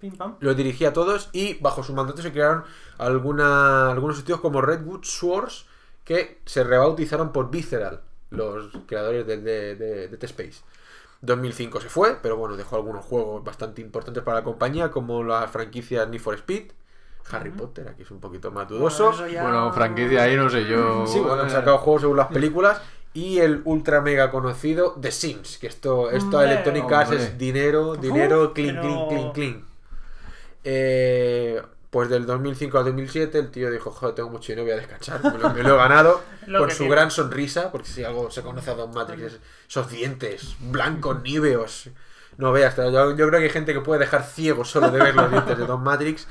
[0.04, 0.36] Pim pam.
[0.40, 2.64] Los dirigía a todos y bajo su mandato se crearon
[2.98, 5.64] alguna, algunos estudios como Redwood Swords
[6.04, 10.62] que se rebautizaron por Visceral, los creadores de, de, de- de T-Space.
[11.22, 15.50] 2005 se fue, pero bueno, dejó algunos juegos bastante importantes para la compañía, como las
[15.50, 16.72] franquicias Need for Speed,
[17.30, 19.10] Harry Potter, aquí es un poquito más dudoso.
[19.12, 21.06] Bueno, ya- Bueno, franquicia ahí no sé yo.
[21.06, 22.82] Sí, bueno, han sacado juegos según las películas.
[23.14, 26.44] Y el ultra mega conocido The Sims, que esto, esto a.
[26.44, 29.64] Electronic Arts es dinero, dinero, pero- clean, clean, clean.
[30.64, 34.76] Eh, pues del 2005 al 2007 el tío dijo, joder, tengo mucho dinero, voy a
[34.76, 36.22] descansar, me lo, me lo he ganado.
[36.46, 36.94] Lo con su tiene.
[36.94, 41.90] gran sonrisa, porque si algo se conoce a Don Matrix, es esos dientes blancos, níveos.
[42.36, 45.14] No veas, yo, yo creo que hay gente que puede dejar ciego solo de ver
[45.14, 46.26] los dientes de Don Matrix.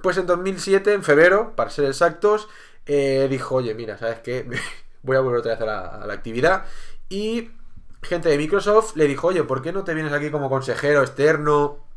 [0.00, 2.48] Pues en 2007, en febrero, para ser exactos,
[2.86, 4.46] eh, dijo, oye, mira, ¿sabes qué?
[5.02, 6.66] Voy a volver otra vez a la, a la actividad.
[7.08, 7.50] Y
[8.02, 11.89] gente de Microsoft le dijo, oye, ¿por qué no te vienes aquí como consejero externo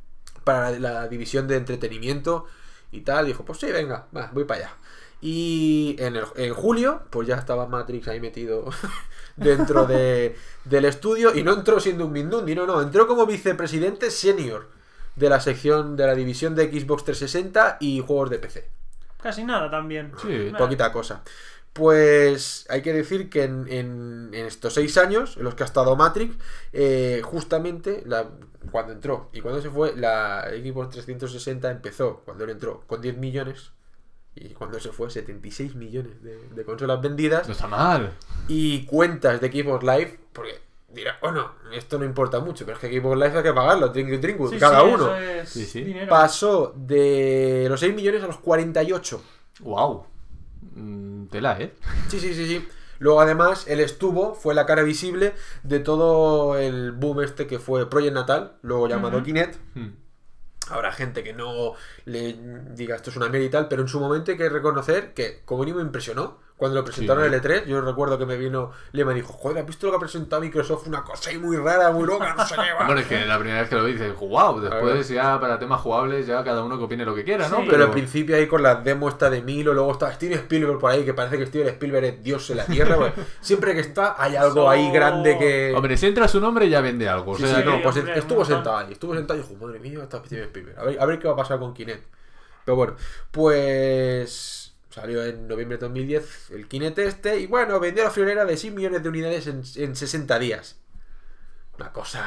[0.43, 2.45] para la, la división de entretenimiento
[2.91, 3.25] y tal?
[3.25, 4.73] dijo, pues sí, venga, va, voy para allá.
[5.21, 8.69] Y en, el- en julio, pues ya estaba Matrix ahí metido
[9.35, 14.11] dentro de- del estudio y no entró siendo un Mindundi, no, no, entró como vicepresidente
[14.11, 14.69] senior
[15.15, 18.67] de la sección de la división de Xbox 360 y juegos de PC.
[19.21, 20.11] Casi nada también.
[20.21, 20.51] Sí.
[20.57, 21.21] Poquita cosa.
[21.73, 25.65] Pues hay que decir que en, en- en estos seis años en los que ha
[25.65, 26.35] estado Matrix,
[26.71, 28.29] eh, justamente la-
[28.71, 33.17] cuando entró y cuando se fue, la Xbox 360 empezó, cuando él entró, con 10
[33.17, 33.71] millones
[34.35, 38.13] y cuando se fue, 76 millones de, de consolas vendidas No está mal.
[38.47, 40.59] y cuentas de Xbox Live, porque
[40.89, 44.51] dirá, bueno, esto no importa mucho, pero es que Xbox Live hay que pagarlo, Drinkwood,
[44.53, 45.15] Sí, cada sí, uno.
[45.15, 45.83] eso es Sí, sí.
[45.83, 46.07] dinero.
[46.09, 49.21] Pasó de los 6 millones a los 48.
[49.61, 50.05] Wow.
[50.75, 51.73] Mm, tela, ¿eh?
[52.07, 52.67] Sí, sí, sí, sí.
[52.99, 55.33] Luego además él estuvo, fue la cara visible
[55.63, 59.25] de todo el boom este que fue Project Natal, luego llamado Ujú.
[59.25, 59.59] Kinect.
[59.75, 59.89] Mm.
[60.69, 61.73] Habrá gente que no
[62.05, 62.37] le
[62.71, 65.41] diga esto es una mierda y tal, pero en su momento hay que reconocer que
[65.43, 66.37] como mínimo me impresionó.
[66.55, 67.27] Cuando lo presentaron Sí.
[67.27, 69.91] en el E3, yo recuerdo que me vino Lema y dijo, joder, ¿has visto lo
[69.93, 70.87] que ha presentado Microsoft?
[70.87, 72.85] Una cosa ahí muy rara, muy loca, no sé qué va".
[72.85, 75.81] Bueno, es que la primera vez que lo vi dices, wow, después ya para temas
[75.81, 77.57] jugables ya cada uno que opine lo que quiera, ¿no?
[77.61, 77.67] Sí.
[77.69, 80.91] Pero al principio ahí con la demo esta de Milo, luego está Steven Spielberg por
[80.91, 82.97] ahí, que parece que Steven Spielberg es Dios en la Tierra.
[82.97, 85.73] pues, siempre que está hay algo ahí grande que...
[85.75, 87.31] Hombre, si entra su nombre ya vende algo.
[87.31, 89.79] O Sí, sea, sí, no, pues hombre, estuvo sentado ahí, estuvo sentado y dijo, madre
[89.79, 90.79] mía, está Steven Spielberg.
[90.79, 92.05] A ver, a ver qué va a pasar con Kinect.
[92.63, 92.93] Pero bueno,
[93.31, 94.62] pues
[94.93, 98.73] salió en noviembre de 2010 el Kinect este y bueno, vendió la friolera de 6
[98.73, 100.79] millones de unidades en, en 60 días.
[101.79, 102.23] Una cosa...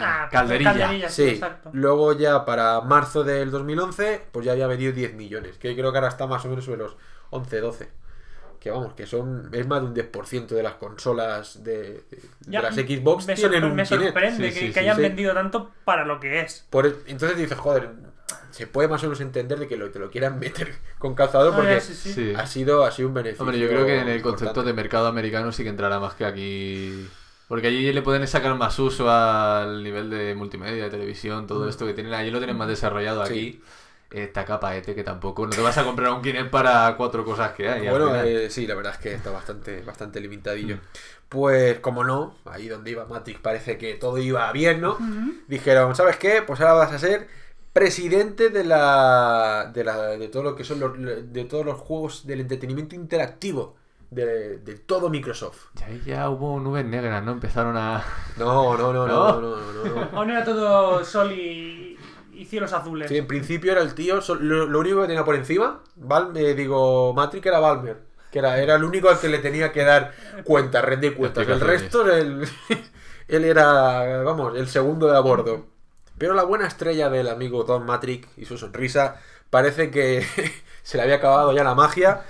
[0.00, 1.08] Ah, Calderilla.
[1.08, 1.70] sí, Sí, exacto.
[1.72, 5.96] luego ya para marzo del 2011, pues ya había vendido 10 millones, que creo que
[5.98, 6.96] ahora está más o menos sobre los
[7.30, 7.88] 11, 12.
[8.60, 12.60] Que vamos, que son es más de un 10% de las consolas de, de Ya,
[12.62, 15.70] las Xbox me, tienen sorpre- un me sorprende que, sí, que sí, hayan vendido tanto
[15.84, 16.66] para lo que es.
[16.70, 17.90] Por el- entonces dices, joder,
[18.54, 21.52] se puede más o menos entender de que lo, te lo quieran meter con calzador
[21.52, 22.32] Ah, porque sí, sí.
[22.36, 23.42] Ha sido, ha sido un beneficio.
[23.44, 24.68] Hombre, yo creo que en el concepto importante.
[24.70, 27.08] de mercado americano sí que entrará más que aquí.
[27.48, 31.84] Porque allí le pueden sacar más uso al nivel de multimedia, de televisión, todo esto
[31.86, 32.14] que tienen.
[32.14, 33.26] Allí lo tienen más desarrollado Mm.
[33.26, 33.32] Sí.
[33.32, 33.62] aquí.
[34.10, 35.44] Esta capa este que tampoco.
[35.44, 37.88] No te vas a comprar un Kinect para cuatro cosas que hay.
[37.88, 40.78] Bueno, eh, sí, la verdad es que está bastante, bastante limitadillo.
[41.28, 44.96] Pues, como no, ahí donde iba Matrix parece que todo iba bien, ¿no?
[45.48, 46.42] Dijeron, ¿sabes qué?
[46.46, 47.26] Pues ahora vas a ser
[47.74, 52.26] presidente de la, de la de todo lo que son los, de todos los juegos
[52.26, 53.76] del entretenimiento interactivo
[54.10, 55.66] de, de todo Microsoft.
[55.74, 57.32] Ya, ya hubo nubes negras, ¿no?
[57.32, 58.02] Empezaron a.
[58.38, 59.40] No, no, no, no, ¿No?
[59.40, 60.18] no, no, no, no.
[60.18, 61.98] Aún era todo sol y,
[62.32, 63.08] y cielos azules.
[63.08, 66.54] Sí, en principio era el tío, lo, lo único que tenía por encima, Val, eh,
[66.54, 67.98] digo, Matrix era Balmer,
[68.30, 70.12] que era, era el único al que le tenía que dar
[70.44, 71.48] cuentas, rendir cuentas.
[71.48, 72.46] El resto, él,
[73.28, 75.73] él era, vamos, el segundo de a bordo.
[76.18, 79.20] Pero la buena estrella del amigo Don Matrix y su sonrisa
[79.50, 80.24] parece que
[80.82, 82.22] se le había acabado ya la magia.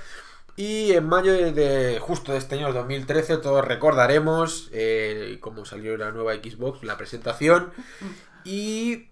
[0.56, 5.96] Y en mayo de, de- justo de este año 2013 todos recordaremos eh, cómo salió
[5.96, 7.72] la nueva Xbox, la presentación.
[8.44, 9.08] Y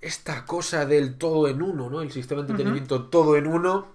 [0.00, 2.02] esta cosa del todo en uno, ¿no?
[2.02, 3.92] El sistema de entretenimiento todo en uno.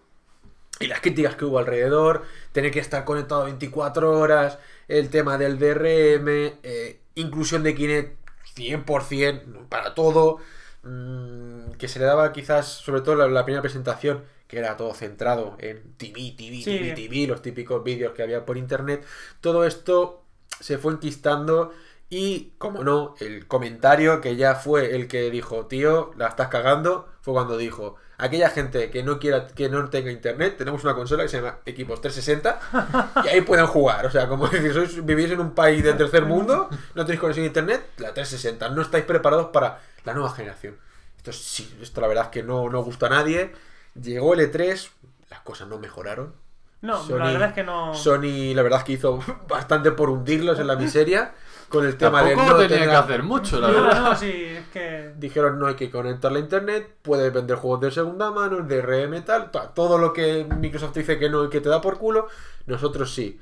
[0.80, 5.58] Y las críticas que hubo alrededor, tener que estar conectado 24 horas, el tema del
[5.58, 6.28] DRM,
[6.64, 8.16] eh, inclusión de Kinect
[8.58, 10.38] 100% para todo,
[10.84, 14.94] mm, que se le daba quizás, sobre todo la, la primera presentación, que era todo
[14.94, 16.66] centrado en TV, TV, Sí.
[16.66, 19.06] TV, TV, los típicos vídeos que había por internet,
[19.42, 20.24] todo esto
[20.60, 21.72] se fue enquistando
[22.10, 27.10] y, como no, el comentario que ya fue el que dijo, tío, la estás cagando,
[27.28, 31.24] fue cuando dijo, aquella gente que no quiera, que no tenga internet, tenemos una consola
[31.24, 34.06] que se llama Equipos 360 y ahí pueden jugar.
[34.06, 37.44] O sea, como decir, sois, vivís en un país del tercer mundo, no tenéis conexión
[37.44, 40.78] a internet, la 360, no estáis preparados para la nueva generación.
[41.18, 43.52] Esto sí, esto la verdad es que no, no gusta a nadie.
[44.02, 44.90] Llegó el E3,
[45.30, 46.34] las cosas no mejoraron.
[46.80, 47.94] No, Sony- la verdad es que no.
[47.94, 51.34] Sony, la verdad es que hizo bastante por hundirlos en la miseria
[51.70, 54.02] con el tema de no tenía tener- que hacer mucho, la No, verdad.
[54.02, 55.14] no, sí, es que.
[55.18, 59.22] Dijeron no hay que conectar la internet, puedes vender juegos de segunda mano, de RM
[59.26, 62.28] tal, ta- todo lo que Microsoft dice que no y que te da por culo,
[62.66, 63.40] nosotros sí.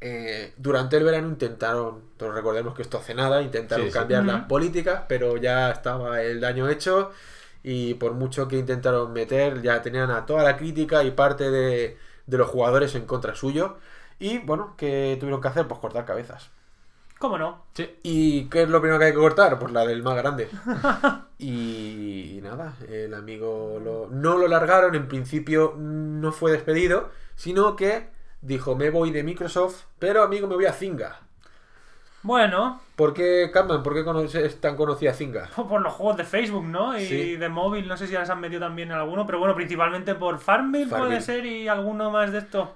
[0.00, 3.98] Eh, durante el verano intentaron, todos recordemos que esto hace nada, intentaron Sí, sí.
[3.98, 7.10] cambiar las políticas, pero ya estaba el daño hecho
[7.62, 11.96] y por mucho que intentaron meter, ya tenían a toda la crítica y parte de,
[12.26, 13.78] de los jugadores en contra suyo.
[14.18, 15.66] Y bueno, ¿qué tuvieron que hacer?
[15.66, 16.50] Pues cortar cabezas.
[17.24, 17.64] ¿Cómo no?
[17.72, 17.88] Sí.
[18.02, 19.58] ¿Y qué es lo primero que hay que cortar?
[19.58, 20.50] Pues la del más grande.
[21.38, 28.10] y nada, el amigo lo- no lo largaron, en principio no fue despedido, sino que
[28.42, 31.20] dijo me voy de Microsoft, pero amigo me voy a Zynga.
[32.22, 33.82] Bueno, ¿Por qué, Catman?
[33.82, 35.48] ¿Por qué es tan conocida Zynga?
[35.68, 36.98] por los juegos de Facebook, ¿no?
[36.98, 37.36] Y Sí.
[37.36, 40.14] de móvil, no sé si ya les han metido también en alguno, pero bueno, principalmente
[40.14, 41.20] por Farmville, puede Farmville.
[41.22, 42.68] ser y alguno más de estos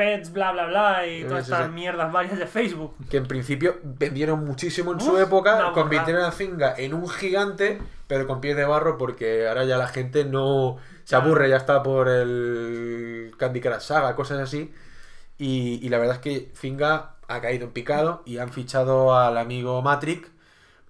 [0.00, 2.94] pets, bla, bla, bla, y Sí, todas sí, estas mierdas varias de Facebook.
[3.10, 8.26] Que en principio vendieron muchísimo en su época, convirtieron a Zynga en un gigante, pero
[8.26, 12.08] con pies de barro porque ahora ya la gente no se aburre, ya está por
[12.08, 14.72] el Candy Crush Saga, cosas así.
[15.36, 19.36] Y, y la verdad es que Zynga ha caído en picado y han fichado al
[19.36, 20.30] amigo Matrix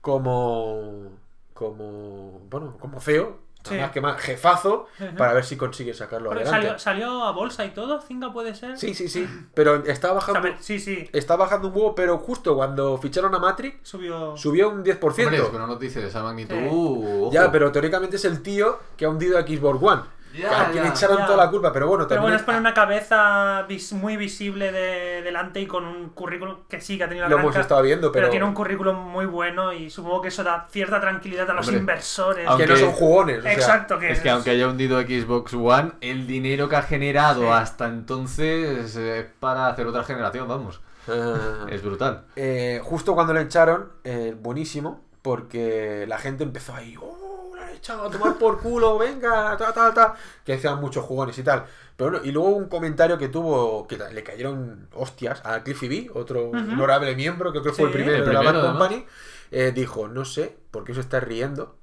[0.01, 1.11] como
[1.53, 3.74] como bueno como Está Sí.
[3.77, 4.87] más que más jefazo
[5.19, 6.78] para ver si consigue sacarlo Porque adelante.
[6.78, 6.78] salió,
[7.11, 8.78] salió a bolsa y todo, Zinga puede ser.
[8.78, 9.28] Sí, sí, sí.
[9.55, 11.09] Pero está O bajando, sea, sí, sí.
[11.12, 14.37] está bajando un huevo, pero justo cuando ficharon a Matrix, Subió.
[14.37, 15.03] subió un 10%.
[15.24, 16.55] Hombre, es que una noticia de esa magnitud.
[16.57, 16.69] Sí.
[16.70, 17.31] uh.
[17.32, 20.03] Ya, pero teóricamente es el tío que ha hundido a Xbox One.
[20.32, 20.90] Ya, a quien ya.
[20.90, 21.27] echaron Ya.
[21.27, 24.70] toda la culpa, pero bueno, Pero también bueno, es poner una cabeza vis- muy visible
[24.70, 27.82] de delante y con un currículum que sí, que ha tenido la lo hemos estado
[27.82, 28.23] viendo, pero...
[28.24, 31.66] pero, tiene un currículum muy bueno y supongo que eso da cierta tranquilidad a los
[31.66, 32.44] Hombre, inversores.
[32.44, 33.39] que aunque- no son jugones.
[33.40, 36.82] o sea, Exacto, que Es que aunque haya hundido Xbox One, el dinero que ha
[36.82, 37.48] generado Sí.
[37.48, 40.81] hasta entonces es para hacer otra generación, vamos.
[41.69, 42.24] Es brutal.
[42.36, 47.30] eh, justo cuando lo echaron, eh, buenísimo, porque la gente empezó ahí, ¡oh,
[47.75, 50.15] echado a tomar por culo, venga, ta, ta, ta!
[50.45, 51.65] Que decían muchos jugones y tal.
[51.97, 56.11] Pero bueno, y luego un comentario que tuvo, que le cayeron hostias a Cliffy B,
[56.15, 58.63] otro honorable miembro, que creo que fue el primero El de la Bad.
[58.63, 59.05] Company,
[59.51, 61.77] eh, dijo, no sé por qué os estáis riendo,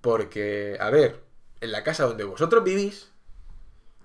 [0.00, 1.22] porque, a ver,
[1.60, 3.10] en la casa donde vosotros vivís,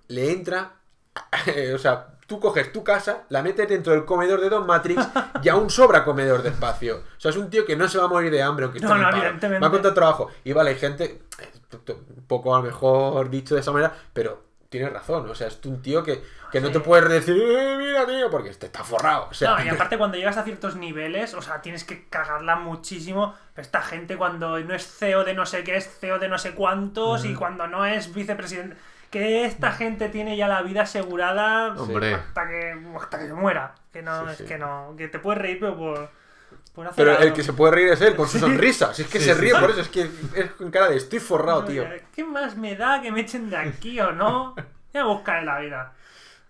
[0.07, 0.75] le entra,
[1.75, 5.07] o sea, tú coges tu casa, la metes dentro del comedor de Don Matrix
[5.43, 7.03] y aún sobra comedor de espacio.
[7.15, 8.95] O sea, es un tío que no se va a morir de hambre, aunque No,
[8.97, 9.59] no, evidentemente.
[9.61, 10.29] Va a encontrar trabajo.
[10.43, 11.51] Y vale, hay gente, eh,
[12.17, 15.29] un poco a lo mejor dicho de esa manera, pero tiene razón.
[15.29, 16.73] O sea, es un tío que, que no Sí.
[16.73, 19.27] te puedes decir, eh, mira, tío, porque este está forrado.
[19.29, 22.55] O sea, No, y aparte cuando llegas a ciertos niveles, o sea, tienes que cagarla
[22.55, 23.35] muchísimo.
[23.55, 26.55] Esta gente cuando no es CEO de no sé qué, es CEO de no sé
[26.55, 28.75] cuántos, y cuando no es vicepresidente...
[29.13, 32.15] Que esta gente tiene ya la vida asegurada Hombre.
[32.15, 33.75] hasta que hasta que muera.
[33.91, 34.45] Que no, Sí, es sí.
[34.45, 36.09] que no, que te puedes reír, pero por,
[36.73, 38.91] por hacer Pero el que se puede reír es él, con su sonrisa.
[38.93, 39.59] Si es que Sí, se sí, ríe sí.
[39.61, 41.85] por eso, es que es con cara de estoy forrado, tío.
[42.15, 44.55] ¿Qué más me da que me echen de aquí o no?
[44.93, 45.93] Voy a buscar en la vida.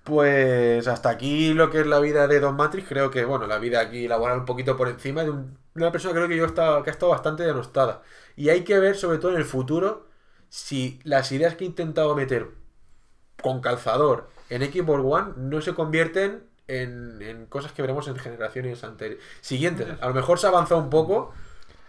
[0.04, 2.88] Pues hasta aquí lo que es la vida de Don Matrix.
[2.88, 6.14] Creo que, bueno, la vida aquí laboral un poquito por encima de, un- una persona
[6.14, 8.02] creo que yo he estado- que ha estado bastante denostada.
[8.36, 10.08] Y hay que ver, sobre todo en el futuro,
[10.54, 12.50] si las ideas que he intentado meter
[13.42, 18.84] con calzador en Xbox One no se convierten en, en cosas que veremos en generaciones
[18.84, 19.24] anteriores.
[19.42, 19.88] Siguientes.
[20.00, 21.34] A lo mejor se ha avanzado un poco,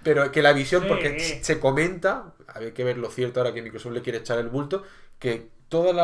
[0.03, 0.89] pero que la visión, Sí.
[0.89, 4.49] porque se comenta, hay que ver lo cierto ahora que Microsoft le quiere echar el
[4.49, 4.82] bulto,
[5.19, 5.95] que todos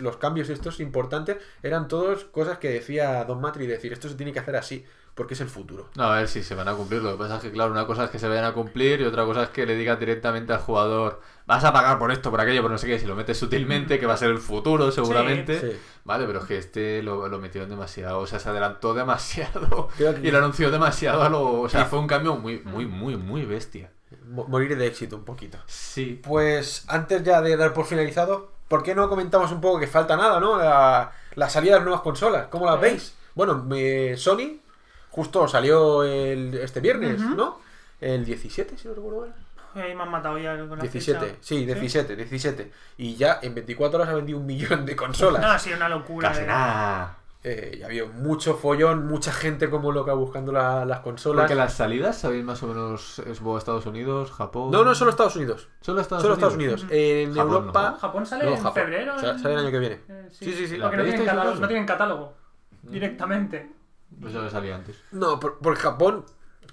[0.00, 4.32] los cambios estos importantes eran todos cosas que decía Don Matri, decir, esto se tiene
[4.32, 4.84] que hacer así,
[5.14, 5.88] porque es el futuro.
[5.96, 7.02] No, a ver si se van a cumplir.
[7.02, 9.04] Lo que pasa es que, claro, una cosa es que se vayan a cumplir y
[9.04, 12.40] otra cosa es que le digas directamente al jugador, vas a pagar por esto, por
[12.40, 12.98] aquello, por no sé qué.
[12.98, 15.60] Si lo metes sutilmente, que va a ser el futuro seguramente.
[15.60, 15.78] Sí.
[16.04, 20.20] Vale, pero es que este lo, lo metieron demasiado, o sea, se adelantó demasiado que-
[20.22, 21.60] y lo anunció demasiado a lo...
[21.62, 23.90] O sea, fue un cambio muy, muy, muy, muy bestia.
[24.28, 25.58] Mo- Morir de éxito un poquito.
[25.66, 26.20] Sí.
[26.24, 30.16] Pues antes ya de dar por finalizado, ¿por qué no comentamos un poco que falta
[30.16, 30.58] nada, ¿no?
[30.58, 32.80] La, la salida de las nuevas consolas, ¿cómo las Sí.
[32.82, 33.14] veis?
[33.34, 34.60] Bueno, me- Sony
[35.14, 37.60] justo salió el, este viernes, ¿no?
[38.00, 39.34] El 17, si no recuerdo mal.
[39.76, 41.36] Ahí me han matado ya con la 17, fecha.
[41.40, 42.72] sí, 17, 17.
[42.98, 45.40] Y ya en 24 horas ha vendido un millón de consolas.
[45.46, 46.28] No, ha sido una locura.
[46.30, 47.18] Casi nada.
[47.46, 51.42] Eh, y ha habido mucho follón, mucha gente como loca buscando la- las consolas.
[51.42, 53.18] Porque las salidas, ¿sabéis más o menos?
[53.20, 54.70] ¿Es Estados Unidos, Japón?
[54.70, 55.68] No, no, solo Estados Unidos.
[55.80, 56.52] Solo Estados solo Unidos.
[56.54, 56.86] Estados Unidos.
[56.90, 57.90] En Japón, Europa.
[57.90, 57.96] ¿no?
[57.98, 58.72] Japón sale No, en Japón.
[58.74, 59.14] febrero.
[59.14, 60.00] O sea, sale el año que viene.
[60.08, 60.76] Eh, Sí, sí, sí.
[60.80, 61.68] Porque no tienen, PlayStation catálogo, dos, no ¿no?
[61.68, 62.32] tienen catálogo.
[62.84, 62.90] Mm.
[62.90, 63.70] Directamente.
[64.20, 64.96] Ya lo salía antes.
[65.12, 66.24] No, por- porque Japón,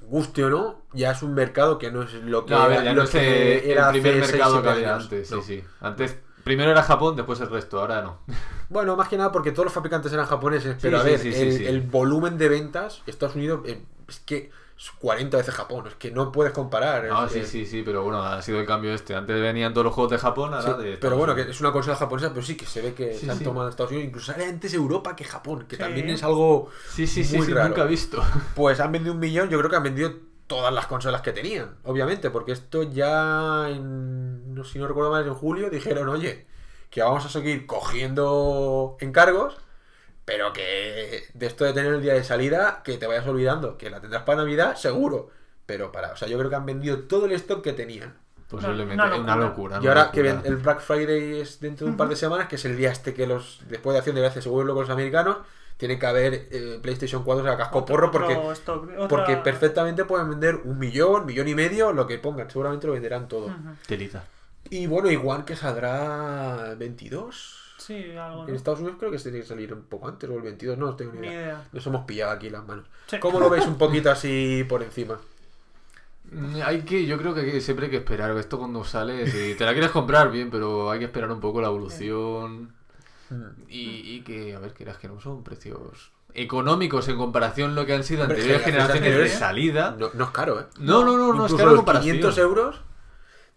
[0.03, 2.83] guste o no, ya es un mercado que no es lo que No, a ver,
[2.83, 5.31] ya lo no es que el era primer hace seis, mercado que había antes.
[5.31, 5.41] No.
[5.41, 5.63] Sí, sí.
[5.79, 8.19] Antes, primero era Japón, después el resto, ahora no.
[8.69, 11.41] Bueno, más que nada porque todos los fabricantes eran japoneses, pero a ver, sí, sí,
[11.41, 14.49] el, el volumen de ventas, Estados Unidos, eh, es que
[14.99, 17.05] 40 veces Japón, es que no puedes comparar.
[17.05, 19.15] Es sí, que- sí, sí, pero bueno, ha sido el cambio este.
[19.15, 20.97] Antes venían todos los juegos de Japón, ahora Sí, de.
[20.97, 23.31] pero bueno, que es una consola japonesa, pero sí que se ve que Sí, se
[23.31, 23.43] han sí.
[23.43, 27.23] tomado Estados Unidos, incluso sale antes Europa que Japón, que también es algo Sí, sí,
[27.23, 27.69] muy sí, raro.
[27.69, 28.23] nunca he visto.
[28.55, 30.13] Pues han vendido un millón, yo creo que han vendido
[30.47, 35.25] todas las consolas que tenían, obviamente, porque esto ya, en, no, si no recuerdo mal,
[35.25, 36.45] en julio dijeron, oye,
[36.89, 39.57] que vamos a seguir cogiendo encargos,
[40.25, 43.89] pero que de esto de tener el día de salida, que te vayas olvidando, que
[43.89, 45.29] la tendrás para Navidad, seguro.
[45.65, 48.13] Pero para, o sea, yo creo que han vendido todo el stock que tenían.
[48.49, 48.93] Posiblemente.
[48.95, 49.79] una Una locura.
[49.81, 50.41] Y ahora que locura.
[50.43, 52.91] ven- el Black Friday es dentro de un par de semanas, que es el día
[52.91, 55.37] este que los, después de acción de gracias, seguro con los americanos,
[55.77, 59.37] tiene que haber eh, PlayStation 4 a casco Otro- porro porque otro stock, otra- porque
[59.37, 62.49] perfectamente pueden vender un millón, millón y medio, lo que pongan.
[62.51, 63.45] Seguramente lo venderán todo.
[63.45, 63.55] Ujú.
[63.87, 64.25] Telita.
[64.69, 67.60] Y bueno, igual que saldrá el 22.
[67.91, 68.43] Sí, algo.
[68.43, 68.55] En ¿no?
[68.55, 70.87] Estados Unidos creo que se tiene que salir un poco antes, o el 22, no,
[70.87, 71.67] no tengo ni Ni idea.
[71.71, 72.85] Nos hemos pillado aquí las manos.
[73.07, 73.19] Sí.
[73.19, 75.19] ¿Cómo lo veis un poquito así por encima?
[76.31, 78.35] Mm, Hay que, yo creo que siempre hay que esperar.
[78.37, 81.61] Esto cuando sale, si te la quieres comprar bien, pero hay que esperar un poco
[81.61, 82.73] la evolución.
[83.69, 87.85] Y, y que, a ver, quieras que no son precios económicos en comparación a lo
[87.85, 89.95] que han sido anteriores generaciones de salida.
[89.97, 90.65] No, no es caro, ¿eh?
[90.79, 92.17] No, no, no, no es caro los comparación.
[92.17, 92.81] 500 euros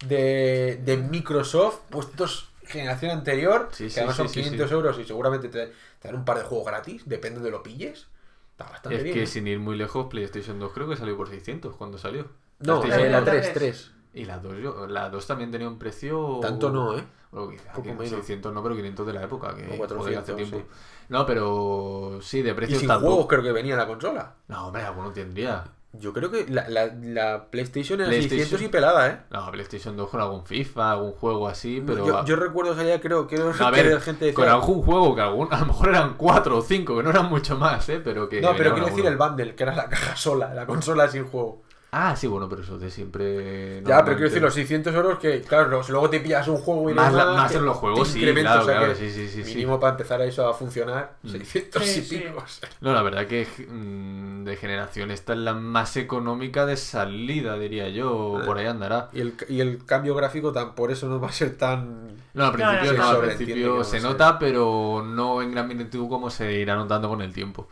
[0.06, 4.74] de, de Microsoft puestos generación anterior, Sí, que además son sí, 500 sí.
[4.74, 5.66] euros y seguramente te,
[5.98, 8.08] te dan un par de juegos gratis, depende de lo pilles.
[8.52, 9.14] Está bastante Es bien.
[9.14, 9.26] que ¿eh?
[9.26, 12.28] sin ir muy lejos, PlayStation 2 creo que salió por 600 cuando salió.
[12.60, 13.54] No, eh, la la 3, 3.
[13.54, 13.90] 3.
[14.14, 16.38] Y la 2, yo, la 2 también tenía un precio.
[16.40, 17.04] Tanto no, ¿eh?
[17.32, 18.08] Bueno, quizá Poco que menos.
[18.10, 20.58] 600 no, pero 500 de la época, que O 400, joder, hace tiempo.
[20.58, 20.64] sí.
[21.08, 23.10] No, pero sí, de Y precio sin tampoco.
[23.12, 24.36] juegos creo que venía la consola.
[24.48, 25.64] No, hombre, alguno tendría.
[25.98, 28.40] Yo creo que la, la, la PlayStation era PlayStation.
[28.40, 29.18] 600 y pelada, ¿eh?
[29.30, 32.06] No, PlayStation 2 con algún FIFA, algún juego así, pero.
[32.06, 34.34] yo, yo recuerdo que ya creo, creo No, a que ver, gente decía...
[34.34, 37.28] con algún juego que algún, a lo mejor eran 4 o 5, que no eran
[37.30, 38.00] mucho más, ¿eh?
[38.02, 38.40] Pero que.
[38.40, 41.62] No, pero quiero decir el bundle, que era la caja sola, la consola sin juego.
[41.96, 43.80] Ah, sí, bueno, pero eso de siempre.
[43.84, 46.90] Ya, pero quiero decir, los 600 euros que, claro, los- luego te pillas un juego
[46.90, 49.28] y Más la- demás, más en los juegos, sí, claro, o sea claro, sí, sí,
[49.28, 49.54] sí, sí.
[49.54, 51.28] Mínimo para empezar a eso a funcionar, Mm.
[51.30, 52.16] 600 Sí, y sí.
[52.18, 52.42] pico.
[52.44, 52.68] o sea.
[52.80, 57.88] No, la verdad que mm, de generación esta es la más económica de salida, diría
[57.90, 58.38] yo.
[58.40, 58.44] Ah.
[58.44, 59.10] Por ahí andará.
[59.12, 62.08] Y el, y el cambio gráfico tan, por eso no va a ser tan...
[62.34, 66.08] No, al principio sí, no, al principio no se nota, pero no en gran magnitud
[66.08, 67.68] como se irá notando con el tiempo.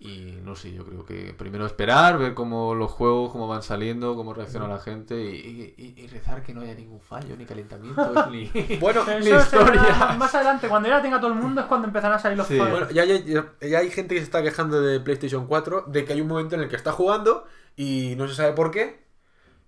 [0.00, 4.14] Y no sé, yo creo que primero esperar, ver cómo los juegos, cómo van saliendo,
[4.14, 8.06] cómo reacciona la gente y, y- y rezar que no haya ningún fallo, ni calentamientos,
[8.30, 8.48] ni...
[8.80, 10.16] Bueno, Ni será historias.
[10.16, 12.46] más adelante, cuando ya la tenga todo el mundo es cuando empezarán a salir los
[12.46, 12.56] Sí.
[12.58, 12.78] fallos.
[12.78, 16.04] Bueno, ya, ya- ya- ya hay gente que se está quejando de PlayStation 4 de
[16.04, 17.44] que hay un momento en el que está jugando
[17.76, 19.02] y no se sabe por qué.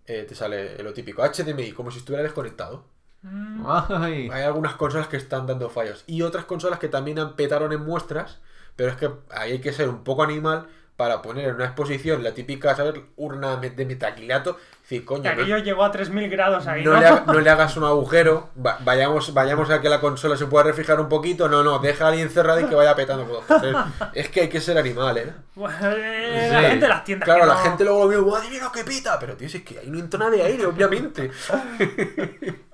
[0.06, 2.84] eh, te sale lo típico HDMI, como si estuviera desconectado.
[3.22, 4.28] Mm, Ay.
[4.32, 7.84] Hay algunas consolas que están dando fallos y otras consolas que también han petaron en
[7.84, 8.40] muestras,
[8.80, 10.66] pero es que ahí hay que ser un poco animal
[10.96, 12.94] para poner en una exposición la típica, ¿sabes?
[13.16, 14.56] Urna de metacrilato.
[14.82, 17.00] Decir, coño, no, aquello llegó a 3000 grados ahí, no ¿no?
[17.00, 20.46] le, ha- no le hagas un agujero, va- vayamos, vayamos a que la consola se
[20.46, 21.46] pueda refrigerar un poquito.
[21.48, 23.24] No, no, deja ahí encerrada y que vaya petando.
[23.46, 23.76] Joder,
[24.14, 25.32] Es que hay que ser animal, ¿eh?
[25.54, 26.52] Bueno, Sí.
[26.52, 27.26] La gente de las tiendas.
[27.26, 29.18] Claro, la no- gente luego lo ve, madre mía, que pita.
[29.18, 31.30] Pero tío, si es que ahí no entra nada de aire, obviamente.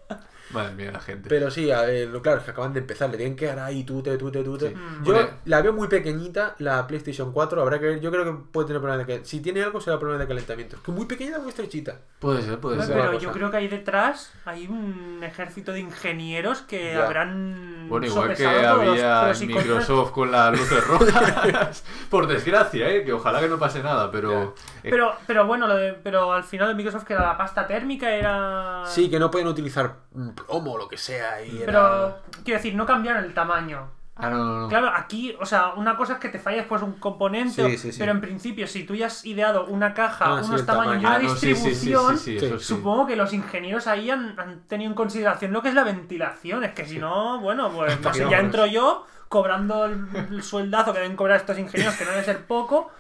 [0.50, 1.28] Madre mía, la gente.
[1.28, 3.58] Pero sí, a ver, lo claro, es que acaban de empezar, le tienen que dar
[3.58, 4.68] ahí tute, tute, tute.
[4.68, 4.74] Sí.
[5.04, 5.30] Yo Hombre.
[5.44, 8.80] la veo muy pequeñita, la PlayStation 4, habrá que ver, yo creo que puede tener
[8.80, 10.76] problemas de que Si tiene algo será problema de calentamiento.
[10.76, 11.96] Es que muy pequeñita, muy estrechita.
[12.18, 12.94] Puede ser, puede ser.
[12.96, 17.04] pero yo creo que ahí detrás hay un ejército de ingenieros que Ya.
[17.06, 19.40] habrán Bueno, igual que los había contras.
[19.42, 21.84] Microsoft con las luces rojas.
[22.10, 23.04] Por desgracia, ¿eh?
[23.04, 24.54] Que ojalá que no pase nada, pero...
[24.82, 27.66] eh, Pero, pero bueno, lo de- pero al final de Microsoft que era la pasta
[27.66, 28.82] térmica era...
[28.86, 31.42] Sí, que no pueden utilizar mm, plomo o lo que sea.
[31.42, 33.88] Y era- Pero, quiero decir, no cambiaron el tamaño.
[34.18, 34.68] Ah, no, no, no.
[34.68, 37.92] Claro, aquí, o sea, una cosa es que te falla después un componente, Sí, sí,
[37.92, 37.98] sí.
[37.98, 41.08] pero en principio, si tú ya has ideado una caja, Ah, unos tamaños y tamaño.
[41.08, 42.18] una distribución,
[42.58, 46.64] supongo que los ingenieros ahí han, han tenido en consideración lo que es la ventilación.
[46.64, 50.94] Es que si no, bueno, pues no sé, ya entro yo cobrando el, el sueldazo
[50.94, 52.90] que deben cobrar estos ingenieros, que no debe ser poco.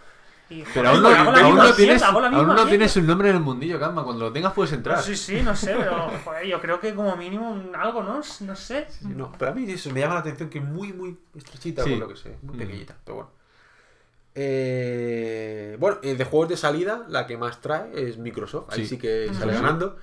[0.48, 3.80] Y, Pero aún no, aún no tienes, aún no tienes un nombre en el mundillo,
[3.80, 4.04] Calma.
[4.04, 5.02] Cuando lo tengas puedes entrar.
[5.02, 8.20] Sí, sí, no sé, pero joder, yo creo que como mínimo un- algo, ¿no?
[8.40, 8.86] No sé.
[9.02, 11.90] No, pero a mí eso me llama la atención que es muy, muy estrechita Sí.
[11.90, 12.36] por lo que sé.
[12.42, 12.58] Muy Mm.
[12.60, 13.30] pequeñita, pero bueno.
[14.36, 18.66] Eh, bueno, eh, de juegos de salida, la que más trae es Microsoft.
[18.72, 18.86] Ahí Sí.
[18.90, 19.96] sí, que sale ganando.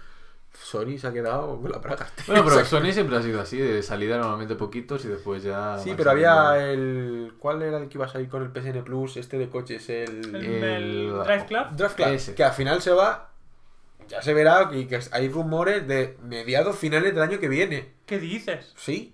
[0.53, 2.07] Sony se ha quedado con la praga.
[2.27, 5.77] Bueno, pero Sony siempre ha sido así, de salida normalmente poquitos y después ya...
[5.80, 7.34] Sí, pero había el.
[7.39, 9.17] ¿Cuál era el que iba a salir con el PSN Plus?
[9.17, 10.35] Este de coches, el.
[10.35, 11.67] El, Drive Club.
[11.75, 12.35] Draft Club, Ese.
[12.35, 13.30] que al final se va.
[14.07, 17.93] Ya se verá y que hay rumores de mediados finales del año que viene.
[18.05, 18.73] ¿Qué dices?
[18.75, 19.12] Sí.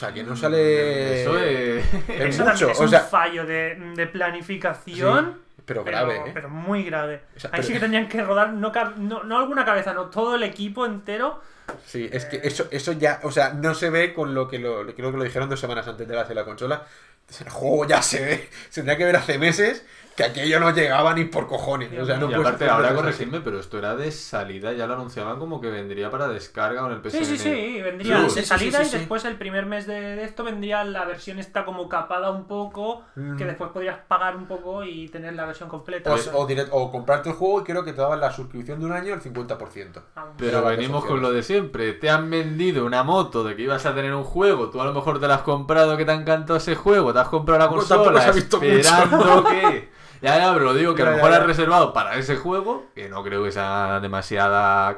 [0.00, 1.20] O sea, que no sale.
[1.20, 1.84] Eso es...
[2.08, 5.38] Es Eso mucho, también es o un sea- fallo de, de planificación.
[5.66, 6.30] Pero Pero, grave, ¿eh?
[6.32, 7.20] pero muy grave.
[7.36, 10.06] O sea, Ahí pero- sí que tendrían que rodar, no, no, no alguna cabeza, no,
[10.06, 11.42] todo el equipo entero.
[11.84, 14.86] Sí, es que eso, eso ya, o sea, no se ve con lo que lo,
[14.94, 16.82] creo que lo dijeron dos semanas antes de la, de la consola.
[17.44, 19.84] El juego ya se ve, se tendría que ver hace meses
[20.20, 21.90] que aquello no llegaba ni por cojones.
[21.98, 24.94] O sea, no y puedes aparte, ahora corregirme, pero esto era de salida, ya lo
[24.94, 27.24] anunciaban como que vendría para descarga con el PSN.
[27.24, 28.98] Sí, sí, sí, vendría Sí, de sí, sí, salida sí, y sí.
[28.98, 33.36] después el primer mes de, esto vendría la versión esta como capada un poco, Mm.
[33.36, 36.10] que después podrías pagar un poco y tener la versión completa.
[36.12, 38.86] O, o, direct- o comprarte el juego y creo que te daban la suscripción de
[38.86, 40.02] un año el 50%.
[40.14, 40.34] Vamos.
[40.36, 41.92] Pero venimos con lo de siempre.
[41.94, 44.70] Te han vendido una moto de que ibas a tener un juego.
[44.70, 47.12] Tú a lo mejor te la has comprado que te ha encantado ese juego.
[47.12, 49.88] Te has comprado la Pues consola esperando que...
[50.22, 51.36] Ya, ya, pero lo digo que a lo mejor ya.
[51.38, 52.86] has reservado para ese juego.
[52.94, 54.94] Que no creo que sea demasiada...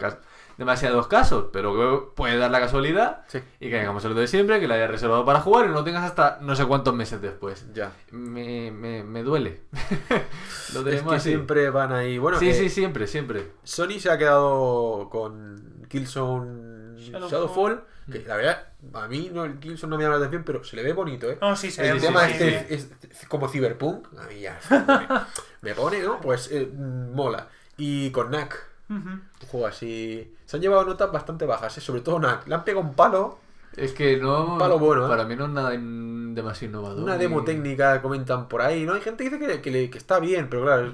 [0.58, 1.46] demasiados casos.
[1.52, 3.22] Pero que puede dar la casualidad.
[3.28, 3.40] Sí.
[3.60, 4.60] Y que hagamos lo de siempre.
[4.60, 7.20] Que la hayas reservado para jugar y no lo tengas hasta no sé cuántos meses
[7.22, 7.66] después.
[7.72, 7.92] Ya.
[8.10, 9.62] Me, me, me duele.
[10.74, 11.28] lo Es tenemos que así.
[11.30, 12.18] siempre van ahí.
[12.18, 13.52] Bueno, sí, eh, sí, siempre, siempre.
[13.62, 17.30] Sony se ha quedado con Killzone Shadowfall.
[17.30, 17.84] Shadowfall.
[18.10, 20.74] Que la verdad, a mí no, el Killzone no me llama la atención, pero se
[20.76, 21.38] le ve bonito, ¿eh?
[21.40, 22.74] No, sí, se el ve, tema sí, es, sí.
[22.74, 22.88] es-
[23.22, 24.08] es como Cyberpunk.
[24.18, 25.08] A mí ya me pone,
[25.62, 26.20] me pone, ¿no?
[26.20, 27.48] Pues eh, mola.
[27.76, 28.70] Y con Knack.
[28.88, 30.34] Un juego así.
[30.44, 31.80] Se han llevado notas bastante bajas, ¿eh?
[31.80, 32.46] sobre todo NAC.
[32.46, 33.38] Le han pegado un palo,
[33.74, 34.52] Es que no.
[34.54, 35.08] Un palo bueno, ¿eh?
[35.08, 37.02] Para mí no es nada demasiado innovador.
[37.04, 38.94] una demo ni- técnica, comentan por ahí, ¿no?
[38.94, 40.92] Hay gente que dice que, que está bien, pero claro,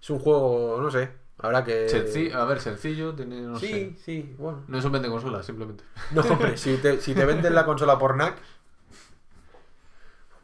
[0.00, 1.10] es un juego, no sé.
[1.38, 1.88] Habrá que.
[1.88, 3.92] Sencillo, a ver, sencillo, tiene, no sí, sé.
[4.04, 4.64] sí, bueno.
[4.68, 5.84] No es un vende consola, simplemente.
[6.12, 8.36] No, hombre, si te, si te venden la consola por NAC,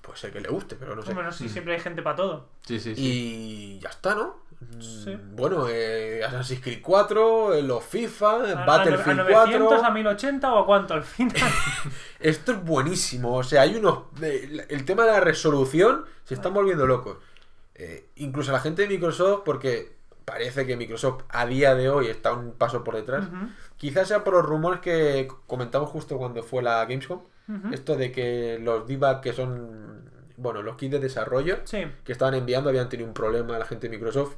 [0.03, 1.15] puede ser que le guste, pero no sé.
[1.15, 2.49] Bueno, sí, siempre hay gente para todo.
[2.67, 3.01] Sí, sí, sí.
[3.05, 4.43] Y ya está, ¿no?
[4.81, 5.11] Sí.
[5.17, 9.85] Mm, Bueno, eh, Assassin's Creed 4, eh, los FIFA, A- a, Battlefield a 900, 4.
[9.87, 11.37] a 1080 o a cuánto al final.
[12.21, 13.35] Esto es buenísimo.
[13.37, 14.05] O sea, hay unos.
[14.21, 17.17] eh, El tema de la resolución se están volviendo locos.
[17.75, 22.33] Eh, incluso la gente de Microsoft, porque parece que Microsoft a día de hoy está
[22.33, 23.29] un paso por detrás.
[23.77, 27.23] Quizás sea por los rumores que comentamos justo cuando fue la Gamescom.
[27.73, 30.11] Esto de que los debug que son.
[30.37, 31.85] Bueno, los kits de desarrollo Sí.
[32.05, 34.35] que estaban enviando habían tenido un problema la gente de Microsoft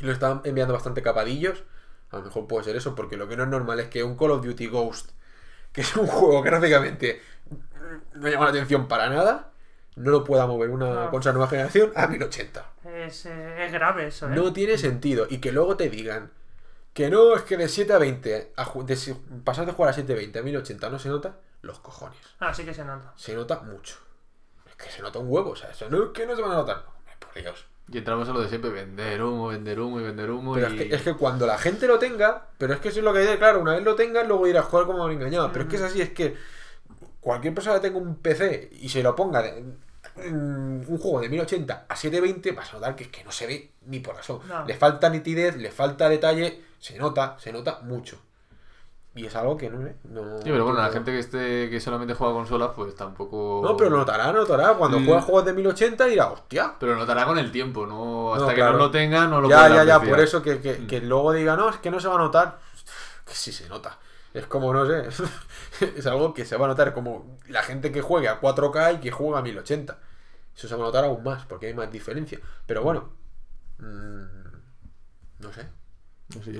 [0.00, 1.62] y lo estaban enviando bastante capadillos.
[2.10, 4.16] A lo mejor puede ser eso, porque lo que no es normal es que un
[4.16, 5.10] Call of Duty Ghost,
[5.72, 7.20] que es un juego que gráficamente
[8.14, 9.52] no llama la atención para nada,
[9.96, 11.10] no lo pueda mover una No.
[11.10, 12.66] consola nueva generación a 1080.
[12.84, 14.30] Es, eh, es grave eso, ¿eh?
[14.34, 15.26] No tiene sentido.
[15.30, 16.30] Y que luego te digan
[16.92, 20.38] que no, es que de 7 a 20, a de pasar de jugar a 720
[20.38, 22.18] a 1080 no se nota, los cojones.
[22.40, 23.12] Ah, sí que se nota.
[23.16, 23.96] Se nota mucho.
[24.68, 26.52] Es que se nota un huevo, o sea, eso no es que no se van
[26.52, 26.84] a notar.
[27.18, 27.66] Por Dios.
[27.88, 30.54] Y entramos a lo de siempre, vender humo, vender humo y vender humo.
[30.54, 30.72] Pero y...
[30.80, 33.12] es que, es que cuando la gente lo tenga, pero es que eso es lo
[33.12, 35.50] que dice, claro, una vez lo tengas, luego irás a jugar como engañado.
[35.52, 36.34] Pero es que es así, es que
[37.20, 39.64] cualquier persona que tenga un PC y se lo ponga de-
[40.16, 43.46] en un juego de 1080 a 720, vas a notar que es que no se
[43.46, 44.40] ve ni por razón.
[44.48, 44.64] No.
[44.64, 48.18] Le falta nitidez, le falta detalle, se nota, se nota mucho.
[49.16, 49.94] Y es algo que no sé.
[50.04, 53.60] No, Sí, pero bueno, la gente que esté que solamente juega consolas, pues tampoco.
[53.62, 54.74] No, pero lo notará, notará.
[54.74, 55.04] Cuando Mm.
[55.06, 56.74] juega juegos de 1080 dirá, hostia.
[56.80, 58.34] Pero notará con el tiempo, ¿no?
[58.34, 60.78] Hasta No, que no lo tenga, no lo ya, ya, ya, por eso que, que,
[60.80, 60.86] Mm.
[60.88, 62.58] que luego diga, no, es que no se va a notar.
[63.24, 63.98] Que sí se nota.
[64.34, 65.08] Es como, no sé,
[65.96, 68.98] es algo que se va a notar como la gente que juegue a 4K y
[68.98, 69.98] que juega a 1080.
[70.56, 72.38] Eso se va a notar aún más, porque hay más diferencia.
[72.66, 73.10] Pero bueno,
[73.78, 74.24] mm,
[75.38, 75.68] no sé.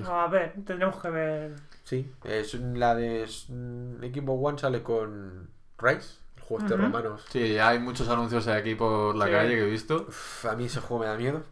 [0.07, 1.57] A ver, tendremos que ver.
[1.85, 5.49] Sí, es la de mm, Xbox One sale con
[5.79, 6.83] Rise, el juego este Ujú.
[6.85, 7.25] romanos.
[7.29, 9.31] Sí, hay muchos anuncios aquí por la Sí.
[9.33, 10.07] calle que he visto.
[10.09, 11.43] Uf, a mí ese juego me da miedo.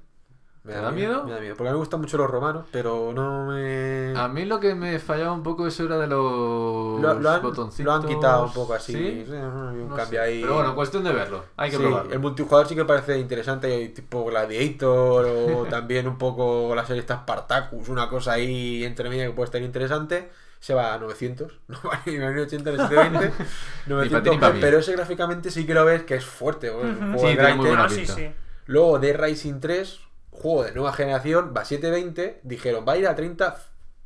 [0.65, 1.25] Me ¿Te da miedo?
[1.25, 1.57] Me da miedo.
[1.57, 4.13] Porque a mí me gustan mucho los romanos, pero no me.
[4.17, 7.43] A mí lo que me fallaba un poco eso era de los Lo, lo han,
[7.43, 7.85] botoncitos.
[7.85, 8.93] lo han quitado un poco así.
[8.93, 9.25] ¿Sí?
[9.33, 10.41] Hay un No cambio ahí.
[10.41, 11.45] Pero bueno, cuestión de verlo.
[11.57, 12.13] Hay que Sí, probarlo.
[12.13, 17.01] el multijugador sí que parece interesante, hay tipo Gladiator o también un poco la serie
[17.01, 20.31] esta Spartacus, una cosa ahí entre medio que puede estar interesante.
[20.61, 23.45] Se va a 900, no va ni a 1080 ni a 720,
[23.89, 24.59] 900, ni pa' mí.
[24.61, 26.71] pero ese gráficamente sí que lo ves que es fuerte.
[26.71, 28.15] Sí, tiene muy buena Ah, sí, pinta.
[28.15, 28.31] sí.
[28.67, 29.99] Luego de Rising 3,
[30.33, 33.57] juego de nueva generación, va a 720, dijeron va a ir a 30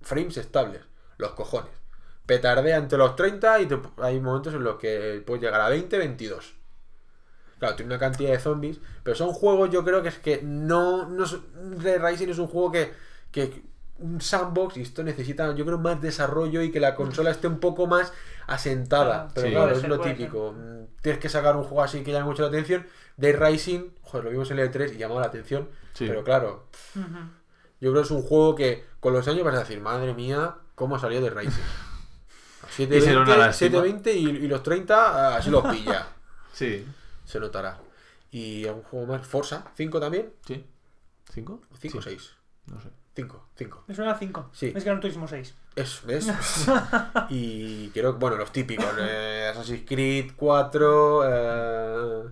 [0.02, 0.82] frames estables,
[1.16, 1.70] los cojones.
[2.26, 5.96] Petardea entre los 30 y te- hay momentos en los que puedes llegar a 20,
[5.96, 6.54] 22.
[7.58, 11.08] Claro, tiene una cantidad de zombies, pero son juegos yo creo que es que no,
[11.08, 11.38] no es-
[11.78, 12.92] Red Rising es un juego que,
[13.30, 13.62] que
[13.98, 17.60] un sandbox y esto necesita yo creo más desarrollo y que la consola esté un
[17.60, 18.12] poco más
[18.46, 19.28] asentada.
[19.34, 19.52] Pero sí.
[19.52, 20.54] claro, es lo típico.
[21.00, 22.86] Tienes que sacar un juego así que llame mucho la atención.
[23.16, 25.68] De Rising, joder, lo vimos en el E3 y llamó la atención.
[25.94, 26.06] Sí.
[26.06, 27.06] Pero claro, Ujú.
[27.80, 30.56] yo creo que es un juego que con los años vas a decir, madre mía,
[30.74, 31.62] cómo salió de Rising.
[32.62, 33.52] A Y será una 720, lástima.
[33.52, 36.09] 720 y, y los 30 así los pilla.
[36.52, 36.86] Sí.
[37.24, 37.78] Se notará.
[38.30, 40.32] Y un juego más, Forza, 5 también.
[40.47, 40.64] ¿Sí?
[41.32, 41.60] ¿Cinco?
[41.78, 42.09] 5 o Sí.
[42.10, 42.34] 6.
[42.66, 42.88] No sé.
[43.14, 43.84] 5, 5.
[43.86, 44.51] Me suena a 5.
[44.52, 44.72] Sí.
[44.74, 45.55] Es Gran Turismo 6.
[45.76, 46.26] Eso, ¿ves?
[47.30, 52.22] y creo que, bueno, los típicos: eh, Assassin's Creed 4, eh,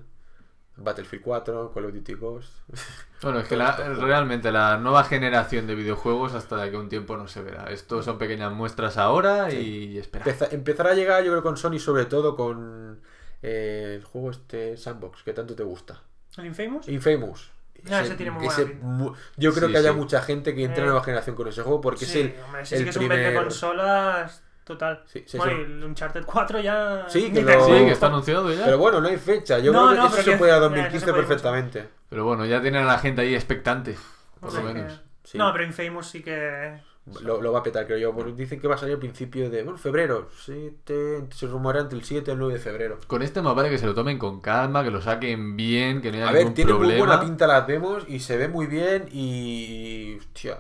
[0.77, 2.53] Battlefield 4, Call of Duty Ghost.
[3.23, 6.91] Bueno, es que la- realmente la nueva generación de videojuegos hasta de aquí a un
[6.91, 7.71] tiempo no se verá.
[7.71, 10.27] Esto son pequeñas muestras ahora y espera.
[10.27, 13.01] Empeza- empezará a llegar, yo creo, con Sony, sobre todo con
[13.41, 16.03] eh, el juego este Sandbox, que tanto te gusta.
[16.37, 16.87] ¿El Infamous?
[16.87, 17.51] Infamous.
[17.91, 18.85] Ah, ese tiene muy buena pinta.
[18.85, 21.49] mu- yo creo Sí, que haya mucha gente que entre en Eh, nueva generación con
[21.49, 23.35] ese juego porque sí, es el, hombre, ese el que es un primer...
[23.35, 25.03] consolas total.
[25.07, 25.63] Sí, sí, bueno, sí.
[25.63, 27.07] el Uncharted 4 ya.
[27.09, 28.65] Sí, que lo- Sí, que está anunciado ya.
[28.65, 29.59] Pero bueno, no hay fecha.
[29.59, 31.29] Yo No, creo que no, eso se puede a ya, eso 2015 se puede mucho.
[31.29, 31.89] perfectamente.
[32.09, 33.97] Pero bueno, ya tienen a la gente ahí expectante.
[34.41, 35.01] Por O lo sea menos.
[35.23, 35.39] Sí.
[35.39, 36.81] No, pero Infamous sí que.
[37.21, 38.15] Lo, lo va a petar, creo yo.
[38.15, 39.63] porque Dicen que va a salir a principio de.
[39.63, 40.31] Bueno, febrero.
[40.39, 42.99] Siete, se rumora entre el 7 y el 9 de febrero.
[43.07, 46.11] Con este más vale que se lo tomen con calma, que lo saquen bien, que
[46.11, 47.05] no haya A ver, ningún tiene muy problema.
[47.07, 49.07] buena pinta las demos y se ve muy bien.
[49.13, 50.17] Y.
[50.19, 50.59] Hostia,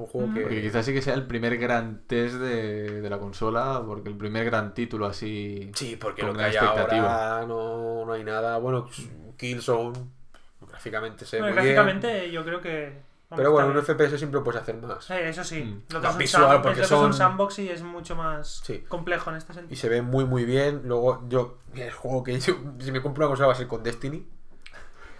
[0.00, 0.40] un juego que.
[0.42, 4.16] Porque quizás sí que sea el primer gran test de, de la consola, porque el
[4.16, 5.70] primer gran título así.
[5.74, 7.32] Sí, porque con lo que hay expectativa.
[7.34, 8.58] ahora no, no hay nada.
[8.58, 8.88] Bueno,
[9.36, 9.98] Killzone
[10.68, 11.74] gráficamente se ve Bueno, muy bien.
[11.76, 13.10] gráficamente yo creo que.
[13.36, 15.08] Pero bueno, un FPS siempre puedes hacer más.
[15.10, 15.62] Eh, eso sí.
[15.62, 15.82] Mm.
[15.94, 17.68] Lo que Más es un visual, sandbox- porque lo que es un son- sandbox y
[17.68, 18.78] es mucho más Sí.
[18.88, 19.72] complejo en este sentido.
[19.72, 20.82] Y se ve muy muy bien.
[20.84, 23.84] Luego yo, el juego que yo, si me compro una cosa va a ser con
[23.84, 24.26] Destiny.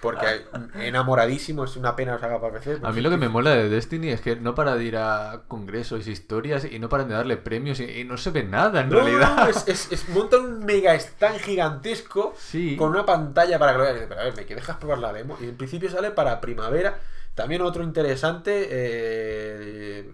[0.01, 0.45] Porque hay-
[0.87, 2.79] enamoradísimo, es una pena que se haga para PC.
[2.83, 5.43] A mí lo que me mola de Destiny es que no para de ir a
[5.49, 8.89] congresos, historias y no paran de darle premios y, y no se ve nada en
[8.89, 9.37] No, realidad.
[9.37, 12.77] no, es, es, es- montan un mega stand gigantesco Sí.
[12.77, 14.07] con una pantalla para que lo veas.
[14.09, 15.37] Pero a ver, ¿me que dejas probar la demo?
[15.41, 16.99] Y en principio sale para primavera.
[17.35, 18.69] También otro interesante.
[18.71, 20.11] Eh...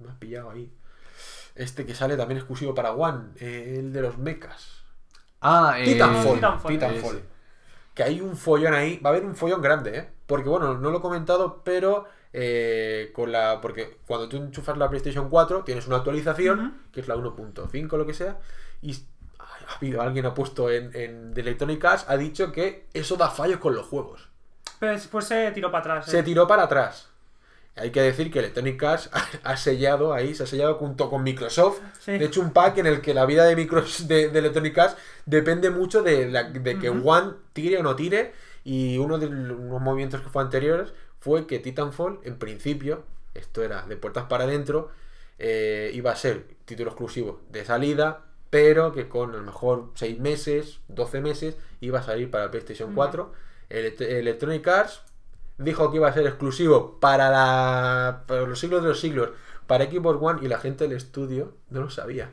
[0.00, 0.72] Me has pillado ahí.
[1.56, 4.82] Este que sale también exclusivo para One, eh, el de los mechas.
[5.40, 6.40] Ah, eh, Titanfall.
[6.68, 7.22] Titanfall.
[8.00, 8.98] Que hay un follón ahí.
[9.04, 10.08] Va a haber un follón grande, ¿eh?
[10.26, 13.60] Porque bueno, no lo he comentado, pero eh, con la.
[13.60, 17.96] Porque cuando tú enchufas la PlayStation 4, tienes una actualización, que es la 1.5 o
[17.98, 18.38] lo que sea.
[18.80, 18.94] Y
[19.38, 23.28] ha habido alguien ha puesto en, en The Electronic Arts, ha dicho que eso da
[23.28, 24.30] fallos con los juegos.
[24.78, 26.06] Pero después se tiró para atrás.
[26.06, 26.22] Se eh.
[26.22, 27.09] tiró para atrás.
[27.76, 29.10] Hay que decir que Electronic Arts
[29.44, 31.80] ha sellado ahí, se ha sellado junto con Microsoft.
[32.00, 32.12] Sí.
[32.18, 34.96] De hecho, un pack en el que la vida de, Micros, de, de Electronic Arts
[35.26, 36.90] depende mucho de, la- de que.
[36.90, 38.32] One tire o no tire.
[38.64, 43.82] Y uno de los movimientos que fue anteriores fue que Titanfall, en principio, esto era
[43.86, 44.90] de puertas para adentro,
[45.38, 50.18] eh, iba a ser título exclusivo de salida, pero que con a lo mejor 6
[50.18, 52.96] meses, 12 meses, iba a salir para PlayStation Ujú.
[52.96, 53.32] 4.
[53.70, 55.02] Elect- Electronic Arts
[55.60, 59.30] dijo que iba a ser exclusivo para, la, para los siglos de los siglos,
[59.66, 62.30] para Xbox One, y la gente del estudio no lo sabía.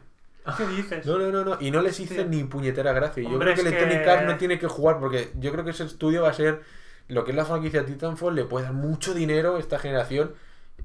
[0.57, 1.05] ¿Qué dices?
[1.05, 1.57] No, no, no, no.
[1.59, 2.25] Y no les hice Sí.
[2.29, 3.21] ni puñetera gracia.
[3.21, 5.83] Yo creo que Electronic que- Arts no tiene que jugar porque yo creo que ese
[5.83, 6.61] estudio va a ser
[7.09, 10.33] lo que es la franquicia Titanfall, le puede dar mucho dinero a esta generación.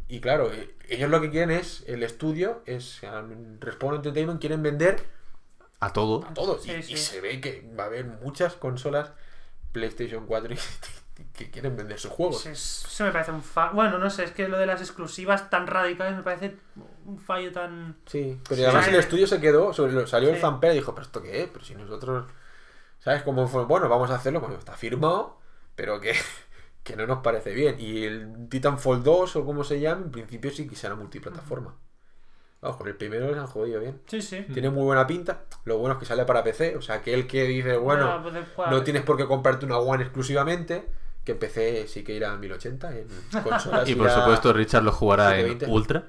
[0.09, 4.62] Y claro, eh, ellos lo que quieren es, el estudio, es um, Respawn Entertainment, quieren
[4.62, 5.05] vender
[5.81, 6.24] A todo.
[6.27, 6.62] a todos.
[6.64, 6.94] Sí, y, sí.
[6.94, 9.12] y se ve que va a haber muchas consolas
[9.73, 10.59] PlayStation 4 y-
[11.35, 12.43] que quieren vender sus juegos.
[12.43, 13.75] Pues es- Eso me parece un fallo.
[13.75, 16.57] Bueno, no sé, es que lo de las exclusivas tan radicales me parece
[17.05, 17.97] un fallo tan.
[18.07, 18.65] Sí, pero Sí.
[18.65, 21.43] además el estudio se quedó, sobre lo- salió el fanpage y dijo, pero esto qué
[21.43, 22.27] es, pero si nosotros,
[23.01, 23.65] ¿sabes cómo fue?
[23.65, 25.39] Bueno, vamos a hacerlo, bueno, está firmado,
[25.75, 26.13] pero que,
[26.83, 27.77] que no nos parece bien.
[27.79, 31.75] Y el Titanfall 2 o como se llama, en principio sí que será multiplataforma.
[32.61, 34.01] Vamos, con el primero se han jodido bien.
[34.07, 34.43] Sí, sí.
[34.53, 37.27] Tiene muy buena pinta, lo bueno es que sale para PC, o sea, que el
[37.27, 40.87] que dice, bueno, Bueno, pues, juega- no tienes por qué comprarte una One exclusivamente,
[41.24, 43.07] que en PC sí que irá a 1080, en
[43.44, 45.66] consolas Y por irá- supuesto Richard lo jugará en 720.
[45.70, 46.05] Ultra.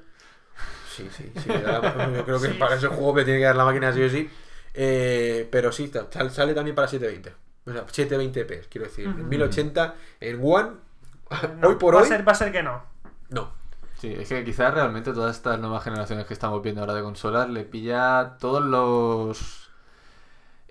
[0.96, 1.50] Sí, sí, sí.
[1.50, 2.54] la- yo creo que Sí.
[2.60, 4.30] para ese juego me tiene que dar la máquina sí o sí.
[4.76, 5.92] Eh, pero sí,
[6.32, 7.34] sale también para 720.
[7.66, 9.06] O sea, 720p, quiero decir.
[9.06, 9.24] En Ujú.
[9.24, 10.70] 1080, en One,
[11.60, 12.84] No, hoy por va hoy, ser, va a ser que no.
[13.30, 13.52] no.
[14.00, 17.50] Sí, es que quizás realmente todas estas nuevas generaciones que estamos viendo ahora de consolas
[17.50, 19.63] le pilla todos los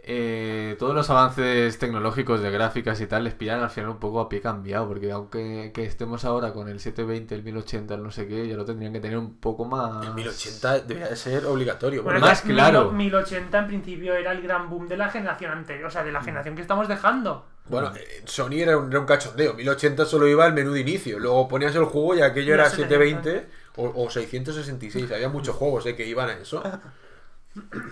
[0.04, 4.18] eh, todos los avances tecnológicos de gráficas y tal les pillan al final un poco
[4.18, 8.10] a pie cambiado porque aunque que estemos ahora con el 720, el 1080, el no
[8.10, 11.46] sé qué, ya lo tendrían que tener un poco más En 1080 debería de ser
[11.46, 12.02] obligatorio.
[12.02, 12.90] Bueno, más claro.
[12.90, 16.20] 1080 en principio era el gran boom de la generación anterior, o sea, de la
[16.20, 17.46] generación que estamos dejando.
[17.68, 19.54] bueno, eh, Sony era un, era un cachondeo.
[19.54, 21.20] 1080 solo iba al menú de inicio.
[21.20, 23.30] Luego ponías el juego y aquello era 720.
[23.30, 25.12] 720 o, o 666.
[25.12, 26.60] Había muchos juegos eh, que iban a eso.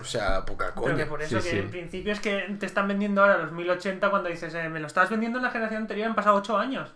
[0.01, 1.05] O sea, poca Pero que coña.
[1.07, 1.59] por eso Sí, que sí.
[1.59, 4.87] en principio es que te están vendiendo ahora los 1080 cuando dices, eh, me lo
[4.87, 6.89] estabas vendiendo en la generación anterior, han pasado 8 años.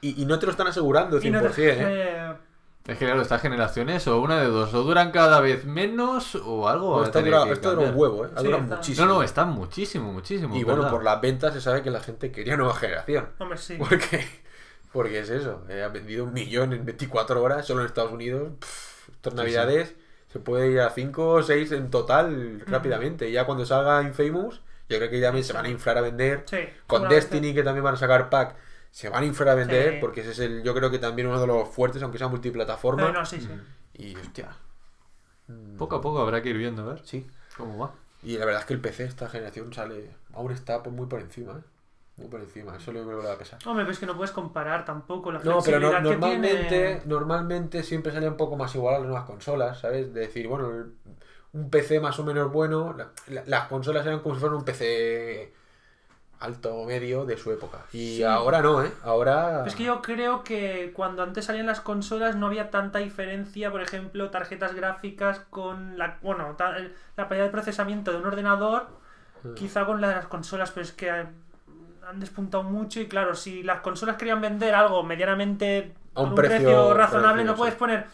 [0.00, 1.76] Y, y no te lo están asegurando 100%, Y no te- ¿eh?
[1.78, 2.32] eh,
[2.86, 6.66] Es que claro, estas generaciones o una de dos, o duran cada vez menos o
[6.70, 7.02] algo.
[7.10, 8.30] Tener dura, esto dura un huevo, ¿eh?
[8.34, 9.06] Ha Sí, durado está- muchísimo.
[9.06, 10.56] No, no, están muchísimo, muchísimo.
[10.56, 10.90] Y bueno, ¿verdad?
[10.92, 13.28] por las ventas se sabe que la gente quería nueva generación.
[13.38, 13.76] hombre, sí.
[13.78, 14.26] Porque,
[14.90, 15.62] porque es eso.
[15.68, 18.52] eh, ha vendido un millón en 24 horas solo en Estados Unidos.
[18.58, 19.94] Pff, estas navidades
[20.32, 23.28] se puede ir a 5 o 6 en total rápidamente.
[23.28, 26.44] Y ya cuando salga Infamous, yo creo que ya se van a inflar a vender.
[26.46, 27.08] Sí, Con.
[27.08, 28.56] Destiny, que también van a sacar pack,
[28.90, 29.94] se van a inflar a vender.
[29.94, 29.98] Sí.
[30.00, 33.10] Porque ese es el, yo creo que también uno de los fuertes, aunque sea multiplataforma.
[33.10, 33.48] No, sí, sí.
[33.94, 34.48] Y hostia.
[35.76, 37.26] Poco a poco habrá que ir viendo, a ver Sí.
[37.56, 37.92] cómo va.
[38.22, 40.10] Y la verdad es que el PC esta generación sale.
[40.32, 41.62] Aún está pues, muy por encima, ¿eh?
[42.20, 42.76] Muy por encima.
[42.76, 43.58] Eso le va a pesar.
[43.66, 47.02] Hombre, pero es que no puedes comparar tampoco la No, pero no- que normalmente, tiene.
[47.06, 50.12] normalmente siempre sale un poco más igual a las nuevas consolas, ¿sabes?
[50.12, 50.68] De decir, bueno,
[51.52, 54.64] un PC más o menos bueno, la- la- las consolas eran como si fueran un
[54.64, 55.52] PC
[56.40, 57.78] alto o medio de su época.
[57.92, 58.22] Y Sí.
[58.22, 58.92] ahora no, ¿eh?
[59.02, 59.64] Ahora...
[59.66, 63.82] Es que yo creo que cuando antes salían las consolas no había tanta diferencia, por
[63.82, 66.56] ejemplo, tarjetas gráficas con la, bueno,
[67.16, 68.88] la calidad de procesamiento de un ordenador,
[69.42, 69.54] Mm.
[69.54, 71.10] quizá con la de las consolas, pero es que
[72.10, 76.30] han despuntado mucho y claro, si las consolas querían vender algo medianamente A con un
[76.30, 78.06] un precio precio, razonable, no puedes poner,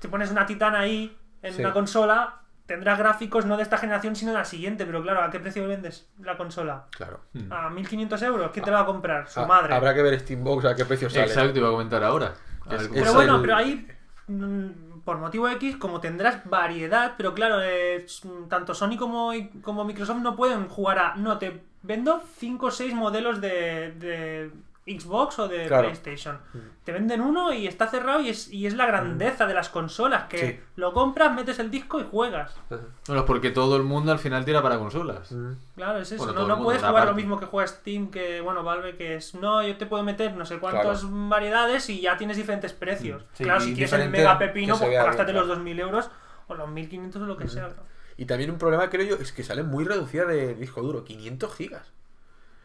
[0.00, 1.60] te pones una titana ahí en Sí.
[1.60, 4.84] una consola tendrá gráficos no de esta generación, sino de la siguiente.
[4.86, 6.86] Pero claro, ¿a qué precio vendes la consola?
[6.90, 7.20] Claro.
[7.50, 8.50] ¿A 1500 euros?
[8.52, 9.28] ¿Quién te la va a comprar?
[9.28, 9.72] Su Ha- madre.
[9.72, 11.26] Habrá que ver Steambox a qué precio sale.
[11.26, 12.34] Exacto, iba a comentar ahora.
[12.68, 13.86] A Es- Pero bueno, el- pero ahí,
[14.26, 18.04] mm, por motivo X, como tendrás variedad, pero claro, eh,
[18.48, 19.30] tanto Sony como,
[19.62, 21.14] como Microsoft no pueden jugar a.
[21.14, 24.50] No, te vendo 5 o 6 modelos de, de
[24.86, 25.82] Xbox o de Claro.
[25.88, 26.38] PlayStation.
[26.84, 30.24] Te venden uno y está cerrado y es, y es la grandeza de las consolas,
[30.28, 30.60] que Sí.
[30.76, 32.54] lo compras, metes el disco y juegas.
[32.68, 35.34] Bueno, es porque todo el mundo al final tira para consolas.
[35.74, 36.24] Claro, es eso.
[36.24, 39.34] Bueno, no no puedes jugar lo mismo que juega Steam, que bueno, Valve, que es.
[39.34, 41.28] No, yo te puedo meter no sé cuántas Claro.
[41.28, 43.24] variedades y ya tienes diferentes precios.
[43.32, 45.46] Sí, claro, si quieres el mega pepino, pues gástate claro.
[45.48, 46.10] los 2000 euros
[46.46, 47.70] o los 1500 o lo que sea.
[48.16, 51.54] Y también un problema, creo yo, es que sale muy reducida de disco duro, 500
[51.54, 51.92] gigas.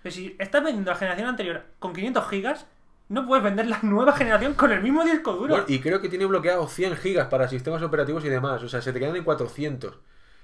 [0.02, 2.65] Pero si estás vendiendo la generación anterior con 500 gigas,
[3.10, 5.49] no puedes vender la nueva generación con el mismo disco duro.
[5.49, 8.64] Bueno, y creo que tiene bloqueado 100 gigas para sistemas operativos y demás.
[8.64, 9.99] O sea, se te quedan en 400.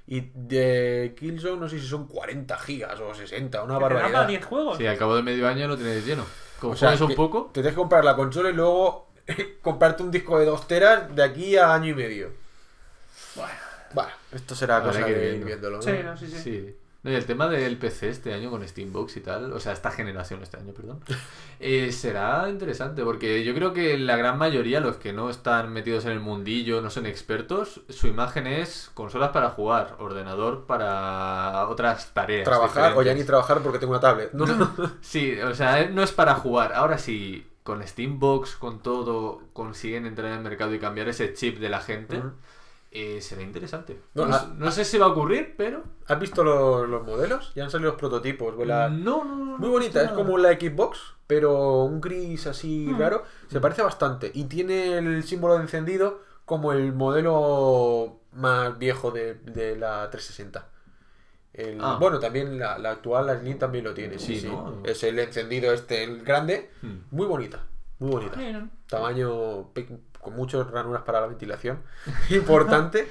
[0.08, 4.28] Y de Killzone no sé si son 40 gigas o 60, una da para barbaridad.
[4.28, 4.78] 10 juegos.
[4.78, 6.26] Sí, al cabo de medio año lo tienes lleno.
[6.60, 9.10] Como O sea, un poco, Te tienes que comprar la consola y luego
[9.62, 12.32] comprarte un disco de 2 teras de aquí a año y medio.
[13.36, 13.67] Bueno,
[14.32, 15.78] esto será Habrá cosa que de ir viéndolo.
[15.78, 15.84] ¿no?
[15.84, 16.38] Sí, no, sí, sí.
[16.38, 16.76] Sí.
[17.04, 19.92] No, y el tema del PC este año con Steambox y tal, o sea, esta
[19.92, 21.00] generación este año, perdón,
[21.60, 26.06] eh, será interesante porque yo creo que la gran mayoría, los que no están metidos
[26.06, 32.14] en el mundillo, no son expertos, su imagen es consolas para jugar, ordenador para otras
[32.14, 32.46] tareas.
[32.46, 34.34] Trabajar o ya ni trabajar porque tengo una tablet.
[34.34, 34.48] No,
[35.02, 36.74] Sí, o sea, no es para jugar.
[36.74, 41.60] Ahora sí, con Steambox, con todo, consiguen entrar en el mercado y cambiar ese chip
[41.60, 42.22] de la gente.
[43.00, 44.00] Eh, será interesante.
[44.14, 45.84] No, No, ah, no sé si va a ocurrir, pero...
[46.08, 47.52] ¿Has visto los, los modelos?
[47.56, 48.56] Ya han salido los prototipos.
[48.56, 53.00] vuela- No, no, no, Muy bonita, es como la Xbox, pero un gris así Mm.
[53.00, 53.24] raro.
[53.50, 54.32] Se parece bastante.
[54.34, 60.70] Y tiene el símbolo de encendido como el modelo más viejo de, de la 360.
[61.54, 61.98] El- Ah.
[62.00, 64.20] Bueno, también la, la actual, la Slim también lo tiene.
[64.20, 64.52] Sí, Sí.
[64.86, 66.70] Es el encendido este, el grande.
[66.82, 66.98] Hmm.
[67.12, 67.64] Muy bonita,
[68.00, 68.40] muy bonita.
[68.88, 69.90] Tamaño pe-
[70.22, 71.80] con muchas ranuras para la ventilación.
[72.30, 73.10] Importante.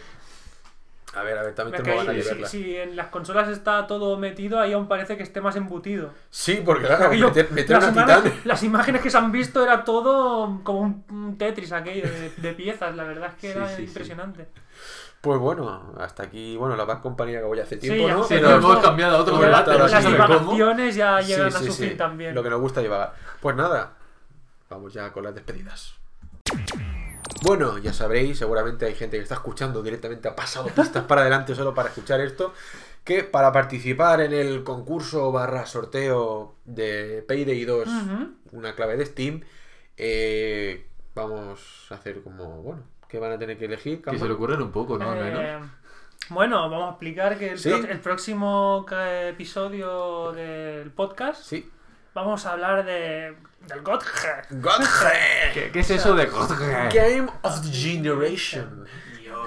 [1.14, 2.46] A ver, a ver, también que ganas de si, verla.
[2.48, 6.10] si en las consolas está todo metido, ahí aún parece que esté más embutido.
[6.28, 8.40] Sí, porque claro, Aquello- meter, meter las, una imágenes, titán.
[8.44, 12.94] las imágenes que se han visto era todo como un, Tetris aquello de, de piezas,
[12.96, 13.82] la verdad es que Sí, era sí, sí.
[13.84, 14.48] impresionante.
[15.22, 18.22] Pues bueno, hasta aquí, bueno, la Bad Company acabó ya hace Sí, tiempo, ¿no?
[18.22, 21.72] Sí, Pero- nos hemos cambiado a otro Pero debate, las- divagaciones ya llegan a su
[21.72, 22.34] fin también.
[22.34, 23.14] Lo que nos gusta llevar.
[23.40, 23.94] Pues nada,
[24.68, 25.94] vamos ya con las despedidas.
[27.42, 31.54] Bueno, ya sabréis, seguramente hay gente que está escuchando directamente, ha pasado pistas para adelante
[31.54, 32.52] solo para escuchar esto,
[33.04, 38.28] que para participar en el concurso barra sorteo de Payday 2, Ujú.
[38.52, 39.42] una clave de Steam,
[39.96, 44.02] eh, vamos a hacer como, bueno, que van a tener que elegir.
[44.02, 45.10] Que se le ocurren un poco, ¿no?
[45.10, 45.40] Al menos.
[45.42, 45.58] Eh,
[46.30, 47.70] bueno, vamos a explicar que el, Sí.
[47.70, 48.84] pro- el próximo
[49.28, 51.70] episodio del podcast Sí.
[52.14, 54.06] vamos a hablar de del Godge.
[54.50, 55.52] Godhead.
[55.54, 58.86] ¿Qué, qué es eso de Game of the Generation.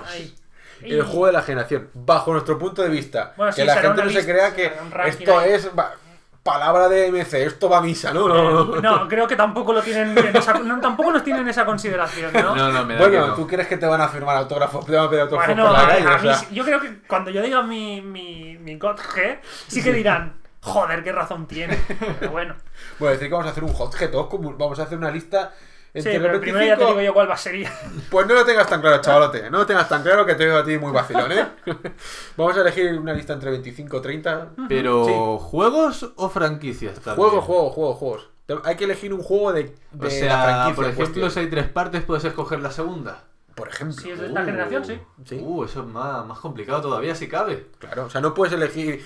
[0.05, 0.35] Ay.
[0.81, 3.33] El juego de la generación, bajo nuestro punto de vista.
[3.35, 4.71] Bueno, que sí, la gente no se crea que
[5.07, 5.51] esto ahí.
[5.51, 5.93] es va,
[6.41, 8.29] palabra de MC, esto va a misa, ¿no?
[8.29, 8.81] No, no.
[8.81, 12.31] No, creo que tampoco lo tienen en esa, no, tampoco nos tienen en esa consideración,
[12.31, 12.55] ¿no?
[12.55, 13.33] No, no, me da que Bueno, no.
[13.33, 14.85] ¿tú crees que te van a firmar autógrafos?
[14.85, 16.07] Te van a pedir autógrafos Bueno, por la a- calle?
[16.07, 19.41] a O mí sea, sí- yo creo que cuando yo diga mi, mi, mi Godge,
[19.67, 21.77] sí que dirán, joder, qué razón tiene.
[22.19, 22.55] Pero bueno.
[22.99, 25.53] Bueno, decir que vamos a hacer un hot todos como- vamos a hacer una lista
[25.91, 26.99] Sí, entre pero los primero ya te 25.
[26.99, 27.55] digo yo cuál va a ser.
[28.11, 29.49] Pues no lo tengas tan claro, chavalote.
[29.49, 31.47] No lo tengas tan claro que te veo a ti muy vacilón, ¿eh?
[32.37, 34.49] vamos a elegir una lista entre 25 y 30.
[34.67, 35.13] Pero, Sí.
[35.49, 37.15] ¿juegos o franquicias también?
[37.29, 38.29] Juegos, juegos, juegos, juegos.
[38.65, 40.75] Hay que elegir un juego de, de O la sea, franquicia.
[40.75, 41.31] por ejemplo, cuestión.
[41.31, 43.23] si hay tres partes, puedes escoger la segunda.
[43.55, 43.97] Por ejemplo.
[44.01, 44.99] Si es de esta generación, sí.
[45.25, 45.39] Sí.
[45.41, 47.67] Uh, eso es más, más complicado todavía, si cabe.
[47.79, 49.03] Claro, o sea, no puedes elegir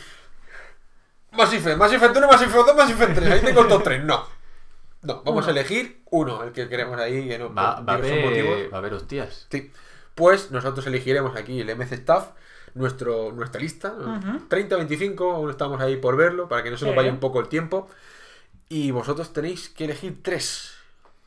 [1.35, 3.31] Massive, Massive 1, Massive 2, Massive 3.
[3.31, 4.03] Ahí tengo el top 3.
[4.03, 4.25] No.
[5.01, 5.47] No, vamos Uno.
[5.47, 8.79] a elegir uno, el que queremos ahí, que no, Va, va, a haber, va a
[8.79, 9.47] haber hostias.
[9.51, 9.69] Sí.
[10.15, 12.29] Pues nosotros elegiremos aquí el MC Staff,
[12.73, 13.93] nuestro, nuestra lista.
[13.93, 14.47] Ujú.
[14.47, 17.41] 30, 25, aún estamos ahí por verlo, para que no se nos vaya un poco
[17.41, 17.89] el tiempo.
[18.69, 20.73] Y vosotros tenéis que elegir tres.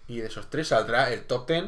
[0.08, 1.64] Y de esos tres saldrá el top 10.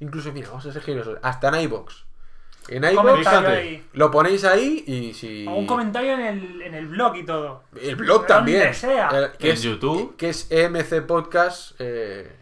[0.00, 1.18] Incluso, mira, vamos a ser generosos.
[1.20, 2.04] Hasta en iBox.
[2.68, 2.94] En ahí.
[3.92, 5.46] lo ponéis ahí y si.
[5.46, 7.64] O un comentario en el, en el blog y todo.
[7.80, 8.74] El blog Donde también.
[8.74, 9.08] sea.
[9.10, 10.16] El- que En es, YouTube.
[10.16, 11.72] Que es EMC Podcast.
[11.78, 12.34] Eh,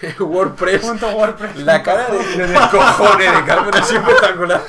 [0.20, 0.82] WordPress.
[0.82, 1.56] Punto WordPress.
[1.58, 4.62] La cara de, de descojone de Carmen es espectacular.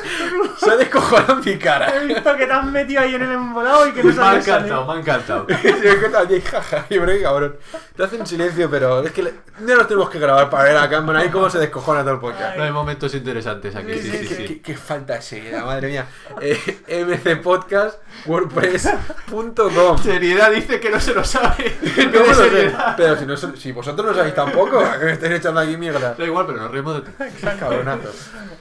[0.58, 1.94] Se ha descojonado mi cara.
[1.96, 4.16] He visto que te has metido ahí en el embolado y que no Me ha
[4.16, 5.48] sabes encantado, me ha encantado.
[6.12, 7.56] Tal, jaja, y qué cabrón.
[7.96, 10.90] Te hacen silencio, pero es que le- no nos tenemos que grabar para ver a
[10.90, 12.56] Carmen ahí cómo se descojona todo el podcast.
[12.58, 14.46] No hay momentos interesantes aquí, sí, ¿Qué, sí, qué- sí.
[14.48, 15.52] qué- qué falta ese?
[15.64, 16.06] Madre mía.
[16.42, 19.98] Eh, MC Podcast, WordPress.com.
[20.02, 21.76] Seriedad dice que no se lo sabe.
[21.98, 25.40] No me lo sé, Pero si, no, si vosotros no sabéis tampoco, ¿a qué estáis
[25.40, 26.16] echando aquí mierda?
[26.16, 27.32] Da igual, pero nos reímos de ti.
[27.60, 28.10] Cabronazo.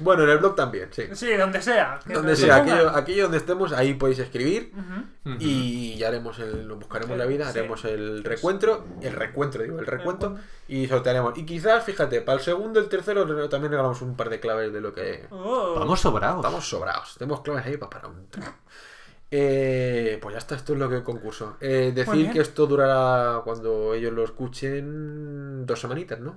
[0.00, 1.04] Bueno, en el blog también, sí.
[1.12, 2.00] Sí, donde sea.
[2.06, 5.36] Donde sea, aquello, aquello donde estemos, ahí podéis escribir Ujú.
[5.40, 7.58] y ya haremos el, buscaremos la vida, Sí.
[7.58, 10.36] haremos el recuentro, el recuentro, digo, el recuento
[10.68, 11.36] y sortearemos.
[11.38, 14.80] Y quizás, fíjate, para el segundo, el tercero también regalamos un par de claves de
[14.80, 15.74] lo que Oh.
[15.78, 16.36] Vamos sobrados.
[16.44, 17.14] Estamos sobrados.
[17.18, 18.26] Tenemos claves ahí para parar un.
[19.30, 21.56] Eh, pues ya está, esto es lo que es el concurso.
[21.60, 26.36] Eh, decir que esto durará cuando ellos lo escuchen dos semanitas, ¿no?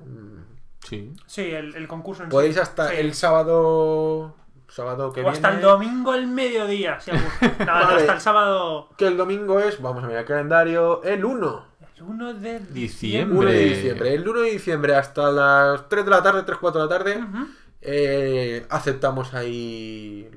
[0.88, 1.14] Sí.
[1.28, 2.32] Sí, el, el concurso en sí.
[2.32, 2.96] Podéis hasta Sí.
[2.98, 4.36] el sábado.
[4.68, 5.36] Sábado que O viene.
[5.38, 7.28] hasta el domingo al mediodía, si algún-
[7.60, 7.96] No, no, Vale.
[8.02, 8.90] hasta el sábado.
[8.98, 11.66] Que el domingo es, vamos a mirar el calendario, el 1.
[11.98, 13.38] El 1 de Diciembre.
[13.40, 14.14] 1 de diciembre.
[14.14, 17.18] El 1 de diciembre hasta las 3 de la tarde, 3, 4 de la tarde.
[17.18, 17.48] Ujú.
[17.82, 20.30] eh, aceptamos ahí.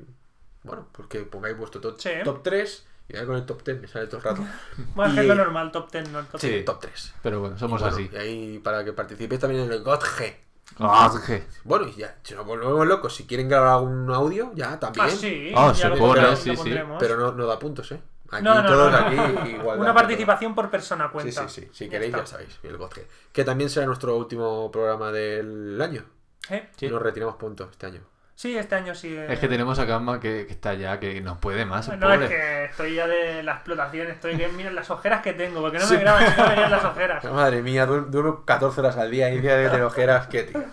[0.62, 2.10] Bueno, pues que pongáis vuestro top, Sí.
[2.24, 2.86] top 3.
[3.08, 4.42] Y ahí con el top 10 me sale todo el rato.
[4.94, 6.48] Bueno, es que Y- es lo normal, top 10, no el top Sí.
[6.48, 6.64] 10.
[6.64, 7.14] Top 3.
[7.22, 8.10] Pero bueno, somos Y bueno, así.
[8.12, 10.36] Y ahí para que participéis también en el GOT G.
[10.78, 11.44] Ah, ¿qué?
[11.64, 15.04] Bueno, y ya, si nos volvemos locos, si quieren grabar algún audio, ya también.
[15.06, 15.52] Ah, sí.
[15.54, 16.74] Ah, ya se lo pone, sí, sí.
[16.98, 18.00] Pero no, no da puntos, ¿eh?
[18.30, 19.06] Aquí No, no, todos no, no.
[19.06, 19.78] aquí igual.
[19.80, 21.28] Una participación por persona puntos.
[21.30, 21.52] Sí, cuenta.
[21.52, 21.68] sí, sí.
[21.72, 22.58] Si Ya queréis, ya sabéis.
[22.62, 23.02] El GOT G.
[23.32, 26.04] Que también será nuestro último programa del año.
[26.48, 26.70] ¿Eh?
[26.76, 26.88] Sí.
[26.88, 28.00] Nos retiramos puntos este año.
[28.34, 29.14] Sí, este año sí.
[29.14, 29.26] eh.
[29.28, 32.24] Es que tenemos a Gamma que, que está ya, que no puede más, No, pobre.
[32.24, 35.78] es que estoy ya de la explotación, estoy que miren las ojeras que tengo, porque
[35.78, 35.94] no Sí.
[35.94, 37.24] me graban, no me las ojeras.
[37.32, 40.64] Madre mía, duermo 14 horas al día y día de ojeras, qué tío.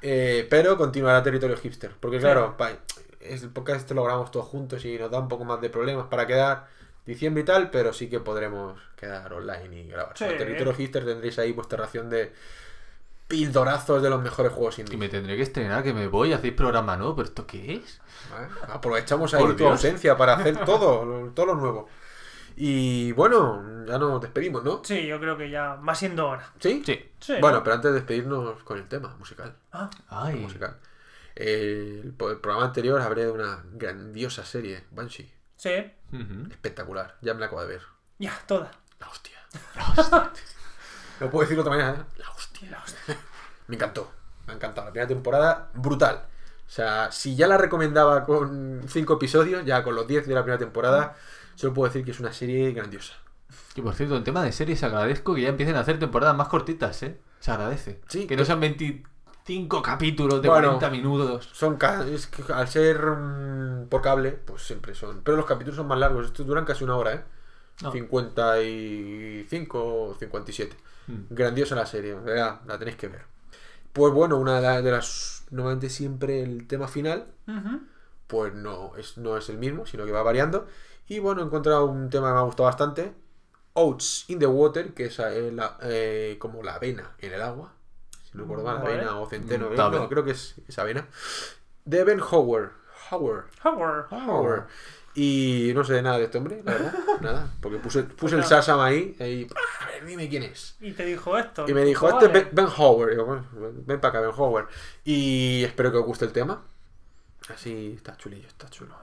[0.00, 1.90] Eh, pero continuará territorio hipster.
[2.00, 2.70] Porque claro, pa-
[3.20, 5.70] es- el podcast este lo grabamos todos juntos y nos da un poco más de
[5.70, 6.66] problemas para quedar
[7.04, 10.16] diciembre y tal, pero sí que podremos quedar online y grabar.
[10.16, 10.24] Sí.
[10.24, 12.32] En territorio hipster tendréis ahí vuestra ración de
[13.28, 16.96] pildorazos de los mejores juegos Y me tendré que estrenar, que me voy, hacéis programa
[16.96, 18.00] nuevo, pero ¿esto qué es?
[18.68, 19.70] Aprovechamos ahí Por tu Dios.
[19.72, 21.88] ausencia para hacer todo, todo lo nuevo.
[22.56, 24.82] Y bueno, ya nos despedimos, ¿no?
[24.82, 26.50] Sí, yo creo que ya va siendo hora.
[26.58, 26.82] ¿Sí?
[26.84, 27.08] Sí.
[27.20, 27.62] Sí, Bueno, ¿no?
[27.62, 29.54] pero antes de despedirnos con el tema musical.
[29.72, 30.34] Ah, Ay.
[30.36, 30.76] musical.
[31.36, 35.32] El, po- el programa anterior hablé de una grandiosa serie, Banshee.
[35.56, 35.70] sí.
[36.50, 37.16] Espectacular.
[37.20, 37.82] Ya me la acabo de ver.
[38.18, 38.70] ya, toda.
[38.98, 39.38] La hostia.
[41.20, 42.00] No puedo decirlo de otra manera.
[42.00, 42.04] ¿eh?
[42.16, 42.37] La hostia.
[43.68, 44.10] me encantó.
[44.46, 44.86] Me ha encantado.
[44.86, 46.26] La primera temporada, brutal.
[46.66, 50.42] O sea, si ya la recomendaba con 5 episodios, ya con los 10 de la
[50.42, 51.16] primera temporada,
[51.54, 53.14] solo puedo decir que es una serie grandiosa.
[53.74, 56.48] Y por cierto, en tema de series agradezco que ya empiecen a hacer temporadas más
[56.48, 57.18] cortitas, ¿eh?
[57.40, 58.00] Se agradece.
[58.08, 60.68] Sí, que que- no sean 25 capítulos de Bueno.
[60.78, 61.48] 40 minutos.
[61.52, 61.78] Son
[62.12, 65.22] es que al ser mm, por cable, pues siempre son.
[65.22, 66.26] Pero los capítulos son más largos.
[66.26, 67.24] Estos duran casi una hora, ¿eh?
[67.82, 67.92] No.
[67.92, 69.78] 55
[70.08, 70.76] o 57.
[71.06, 71.14] Mm.
[71.30, 73.22] Grandiosa la serie, verdad, la tenéis que ver.
[73.92, 75.44] Pues bueno, una de, la- de las.
[75.50, 77.26] Normalmente siempre el tema final,
[78.26, 80.66] pues no es, no es el mismo, sino que va variando.
[81.06, 83.14] Y bueno, he encontrado un tema que me ha gustado bastante:
[83.72, 87.72] Oats in the Water, que es la- eh, como la avena en el agua.
[88.24, 88.94] Si no recuerdo mal, Vale.
[88.96, 89.70] avena o centeno.
[89.70, 91.06] Mm, no, creo que es, es avena.
[91.86, 92.72] De Ben Howard.
[93.10, 93.46] Howard.
[93.64, 94.06] Howard.
[94.12, 94.66] Howard.
[95.14, 96.94] Y no sé nada de este hombre, la verdad.
[97.20, 97.50] Nada.
[97.60, 98.62] Porque puse, puse el nada.
[98.62, 99.16] Sasam ahí.
[99.18, 99.48] y,
[99.82, 100.76] a ver, dime quién es.
[100.80, 101.64] Y te dijo esto.
[101.66, 103.08] Y me dijo, este es Ben, Ben Howard.
[103.08, 104.68] Y digo, bueno, ven para acá, Ben Howard.
[105.04, 106.62] Y espero que os guste el tema.
[107.52, 108.94] Así está chulillo, está chulo.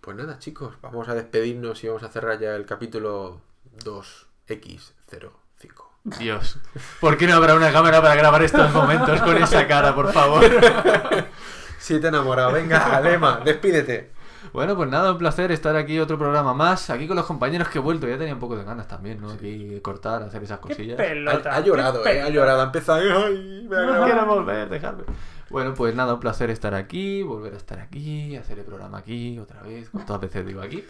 [0.00, 3.40] Pues nada, chicos, vamos a despedirnos y vamos a cerrar ya el capítulo
[3.84, 4.92] 2X05.
[6.18, 6.58] Dios.
[7.00, 10.44] ¿Por qué no habrá una cámara para grabar estos momentos con esa cara, por favor?
[11.84, 14.12] Si te he enamorado, venga, Alema, despídete.
[14.54, 17.78] Bueno, pues nada, un placer estar aquí otro programa más, aquí con los compañeros que
[17.78, 19.32] he vuelto, ya tenía un poco de ganas también, ¿no?
[19.32, 20.96] Aquí cortar, hacer esas Qué cosillas.
[20.96, 21.50] pelota.
[21.50, 23.00] Ha, ha llorado, qué eh, ha llorado, ha empezado.
[23.00, 24.04] Ay, me grabado.
[24.04, 25.02] Quiero volver, dejarme.
[25.50, 29.36] Bueno, pues nada, un placer estar aquí, volver a estar aquí, hacer el programa aquí,
[29.40, 30.84] otra vez, cuántas veces digo aquí.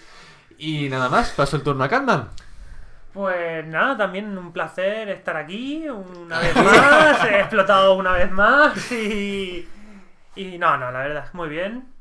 [0.59, 2.29] Y nada más, paso el turno a Calman.
[3.15, 7.25] Pues nada, también un placer estar aquí una vez más.
[7.25, 9.67] He explotado una vez más y.
[10.37, 11.94] Y no, no, la verdad, muy bien.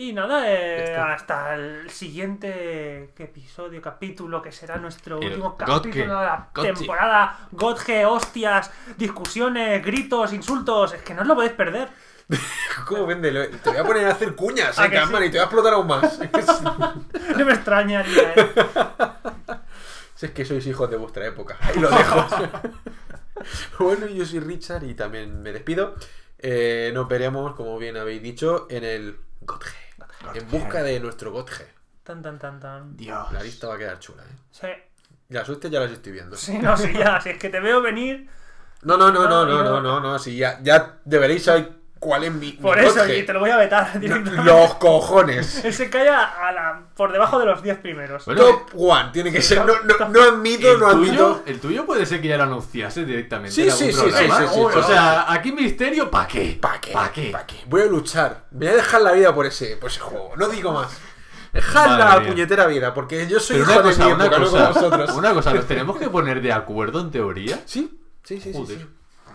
[0.00, 6.26] Y nada, eh, hasta el siguiente episodio, capítulo, que será nuestro El último capítulo de
[6.26, 7.38] la temporada.
[7.52, 10.94] Godge, hostias, discusiones, gritos, insultos.
[10.94, 11.90] Es que no os lo podéis perder.
[12.88, 13.46] ¿Cómo véndelo?
[13.46, 15.12] Te voy a poner a hacer cuñas, ¿A eh, que sí?
[15.12, 16.18] y te voy a explotar aún más.
[17.36, 18.52] No me extrañaría, ¿eh?
[20.14, 21.58] Si es que sois hijos de vuestra época.
[21.60, 22.26] Ahí lo dejo.
[23.78, 25.94] bueno, yo soy Richard y también me despido.
[26.38, 29.89] Eh, nos veremos, como bien habéis dicho, en el Godge.
[30.34, 31.66] En busca de nuestro Godge.
[32.02, 32.96] Tan, tan, tan, tan.
[32.96, 33.32] Dios.
[33.32, 34.36] La lista va a quedar chula, ¿eh?
[34.50, 34.66] Sí,
[35.28, 36.36] Las hostias ya las estoy viendo.
[36.36, 37.20] sí, no, sí, ya.
[37.20, 38.28] Si es que te veo venir.
[38.82, 40.18] No, no, no, no, No, no, no, no, no.
[40.18, 43.50] Si ya, ya deberéis saber cuál es mi, mi Por eso, y te lo voy
[43.50, 44.42] a vetar directamente.
[44.42, 45.64] Los cojones.
[45.64, 48.24] Él se calla a la, por debajo de los 10 primeros.
[48.24, 49.10] Bueno, Top one.
[49.12, 49.58] Tiene que ser.
[49.64, 51.42] No, no, no admito, el, no admito.
[51.46, 53.52] el tuyo puede ser que ya lo anunciase directamente.
[53.54, 54.38] Sí, en algún sí, sí, programa.
[54.38, 56.58] sí, sí, sí, O sea, aquí misterio, ¿para qué?
[56.60, 56.92] ¿Para qué?
[56.92, 57.30] ¿Para qué?
[57.30, 57.56] ¿Pa' qué?
[57.66, 58.44] Voy a luchar.
[58.50, 60.32] Me voy a dejar la vida por ese, por ese juego.
[60.36, 60.98] No digo más.
[61.52, 64.38] Dejad la puñetera vida, porque yo soy Pero hijo una cosa, de mi una época,
[64.38, 65.10] no como cosa, vosotros.
[65.16, 67.60] una cosa, nos tenemos que poner de acuerdo en teoría.
[67.66, 68.78] Sí, sí, sí, sí, Joder.
[68.78, 68.86] sí.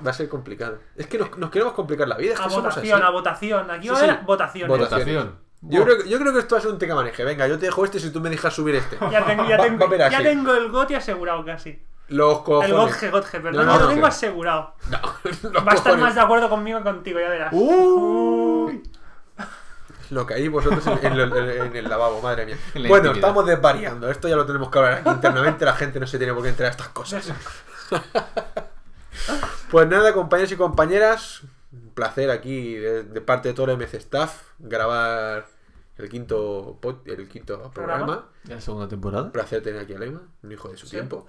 [0.05, 0.79] Va a ser complicado.
[0.95, 2.33] Es que nos, nos queremos complicar la vida.
[2.33, 3.07] Es A que somos votación, así.
[3.07, 3.71] a votación.
[3.71, 4.25] Aquí va Sí, a haber sí.
[4.25, 4.77] votaciones.
[4.77, 5.35] Votación.
[5.61, 7.23] Yo creo, que- yo creo que esto va a ser un teca maneje.
[7.23, 8.97] Venga, yo te dejo este si tú me dejas subir este.
[9.11, 11.81] Ya tengo, ya tengo, va a ya tengo el GOTI asegurado casi.
[12.09, 12.69] Los cojones.
[12.69, 13.65] El Godge, Godge, perdón.
[13.65, 14.07] No, lo tengo no.
[14.07, 14.75] asegurado.
[14.91, 14.99] No,
[15.51, 15.99] los Va a estar cojones.
[16.01, 17.49] más de acuerdo conmigo que contigo, ya verás.
[17.51, 18.83] Uy.
[20.11, 22.57] Lo que hay vosotros en, en lo- en- en el lavabo, madre mía.
[22.75, 23.15] La Bueno, intimidad.
[23.15, 24.11] estamos desvariando.
[24.11, 25.65] Esto ya lo tenemos que hablar aquí internamente.
[25.65, 27.31] La gente no se tiene por qué enterar de estas cosas.
[29.71, 33.95] Pues nada, compañeros y compañeras, un placer aquí de, de parte de todo el MC
[33.95, 35.45] Staff grabar
[35.97, 38.05] el quinto pod- el quinto programa.
[38.05, 38.29] Programa.
[38.43, 39.23] ¿Ya la segunda temporada?
[39.23, 41.25] Un placer tener aquí a Lema, un hijo de su tiempo.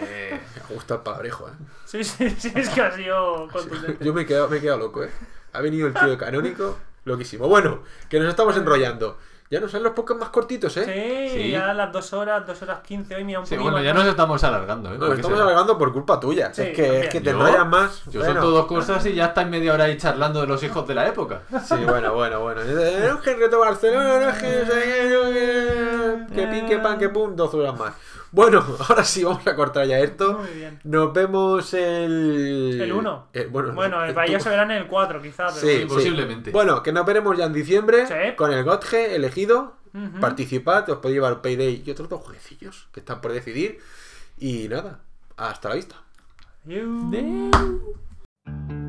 [0.00, 1.52] Eh, Me gusta el palabrejo, ¿eh?
[1.84, 4.04] Sí, sí, sí, es que ha sido contundente.
[4.04, 5.10] Yo me he quedado, me he quedado loco, ¿eh?
[5.52, 7.48] Ha venido el tío de canónico, loquísimo.
[7.48, 9.18] Bueno, que nos estamos enrollando.
[9.54, 11.28] Ya nos salen los podcasts más cortitos, ¿eh?
[11.32, 11.50] Sí, Sí.
[11.52, 14.04] ya las 2 horas, 2 horas 15, hoy mira un sí, poquito bueno, ya nos
[14.06, 14.98] estamos alargando, ¿eh?
[14.98, 15.44] Nos ¿Por qué estamos será?
[15.50, 16.52] alargando por culpa tuya.
[16.52, 18.02] Sí, es, que, es que te enrollas más.
[18.06, 18.34] Yo Bueno.
[18.34, 21.06] son todo cosas y ya estáis media hora ahí charlando de los hijos de la
[21.06, 21.42] época.
[21.64, 22.62] Sí, bueno, bueno, bueno.
[22.64, 22.70] No
[23.14, 27.78] es que reto Barcelona, no es que, que pin, que pan, que pum, dos horas
[27.78, 27.94] más.
[28.34, 30.38] Bueno, ahora sí, vamos a cortar ya esto.
[30.40, 30.80] Muy bien.
[30.82, 32.80] Nos vemos el.
[32.82, 33.28] El 1.
[33.32, 35.46] eh, bueno, Bueno, el- para ellos se verán en el 4, quizá.
[35.46, 36.50] Pero Sí, Sí, posiblemente.
[36.50, 38.34] Bueno, que nos veremos ya en diciembre Sí.
[38.36, 39.76] con el Gotge elegido.
[39.94, 40.18] Ujú.
[40.18, 43.78] Participad, os podéis llevar Payday y otros dos jueguecillos que están por decidir.
[44.38, 44.98] Y nada,
[45.36, 45.94] hasta la vista.
[46.64, 47.10] You.
[47.12, 48.83] Won't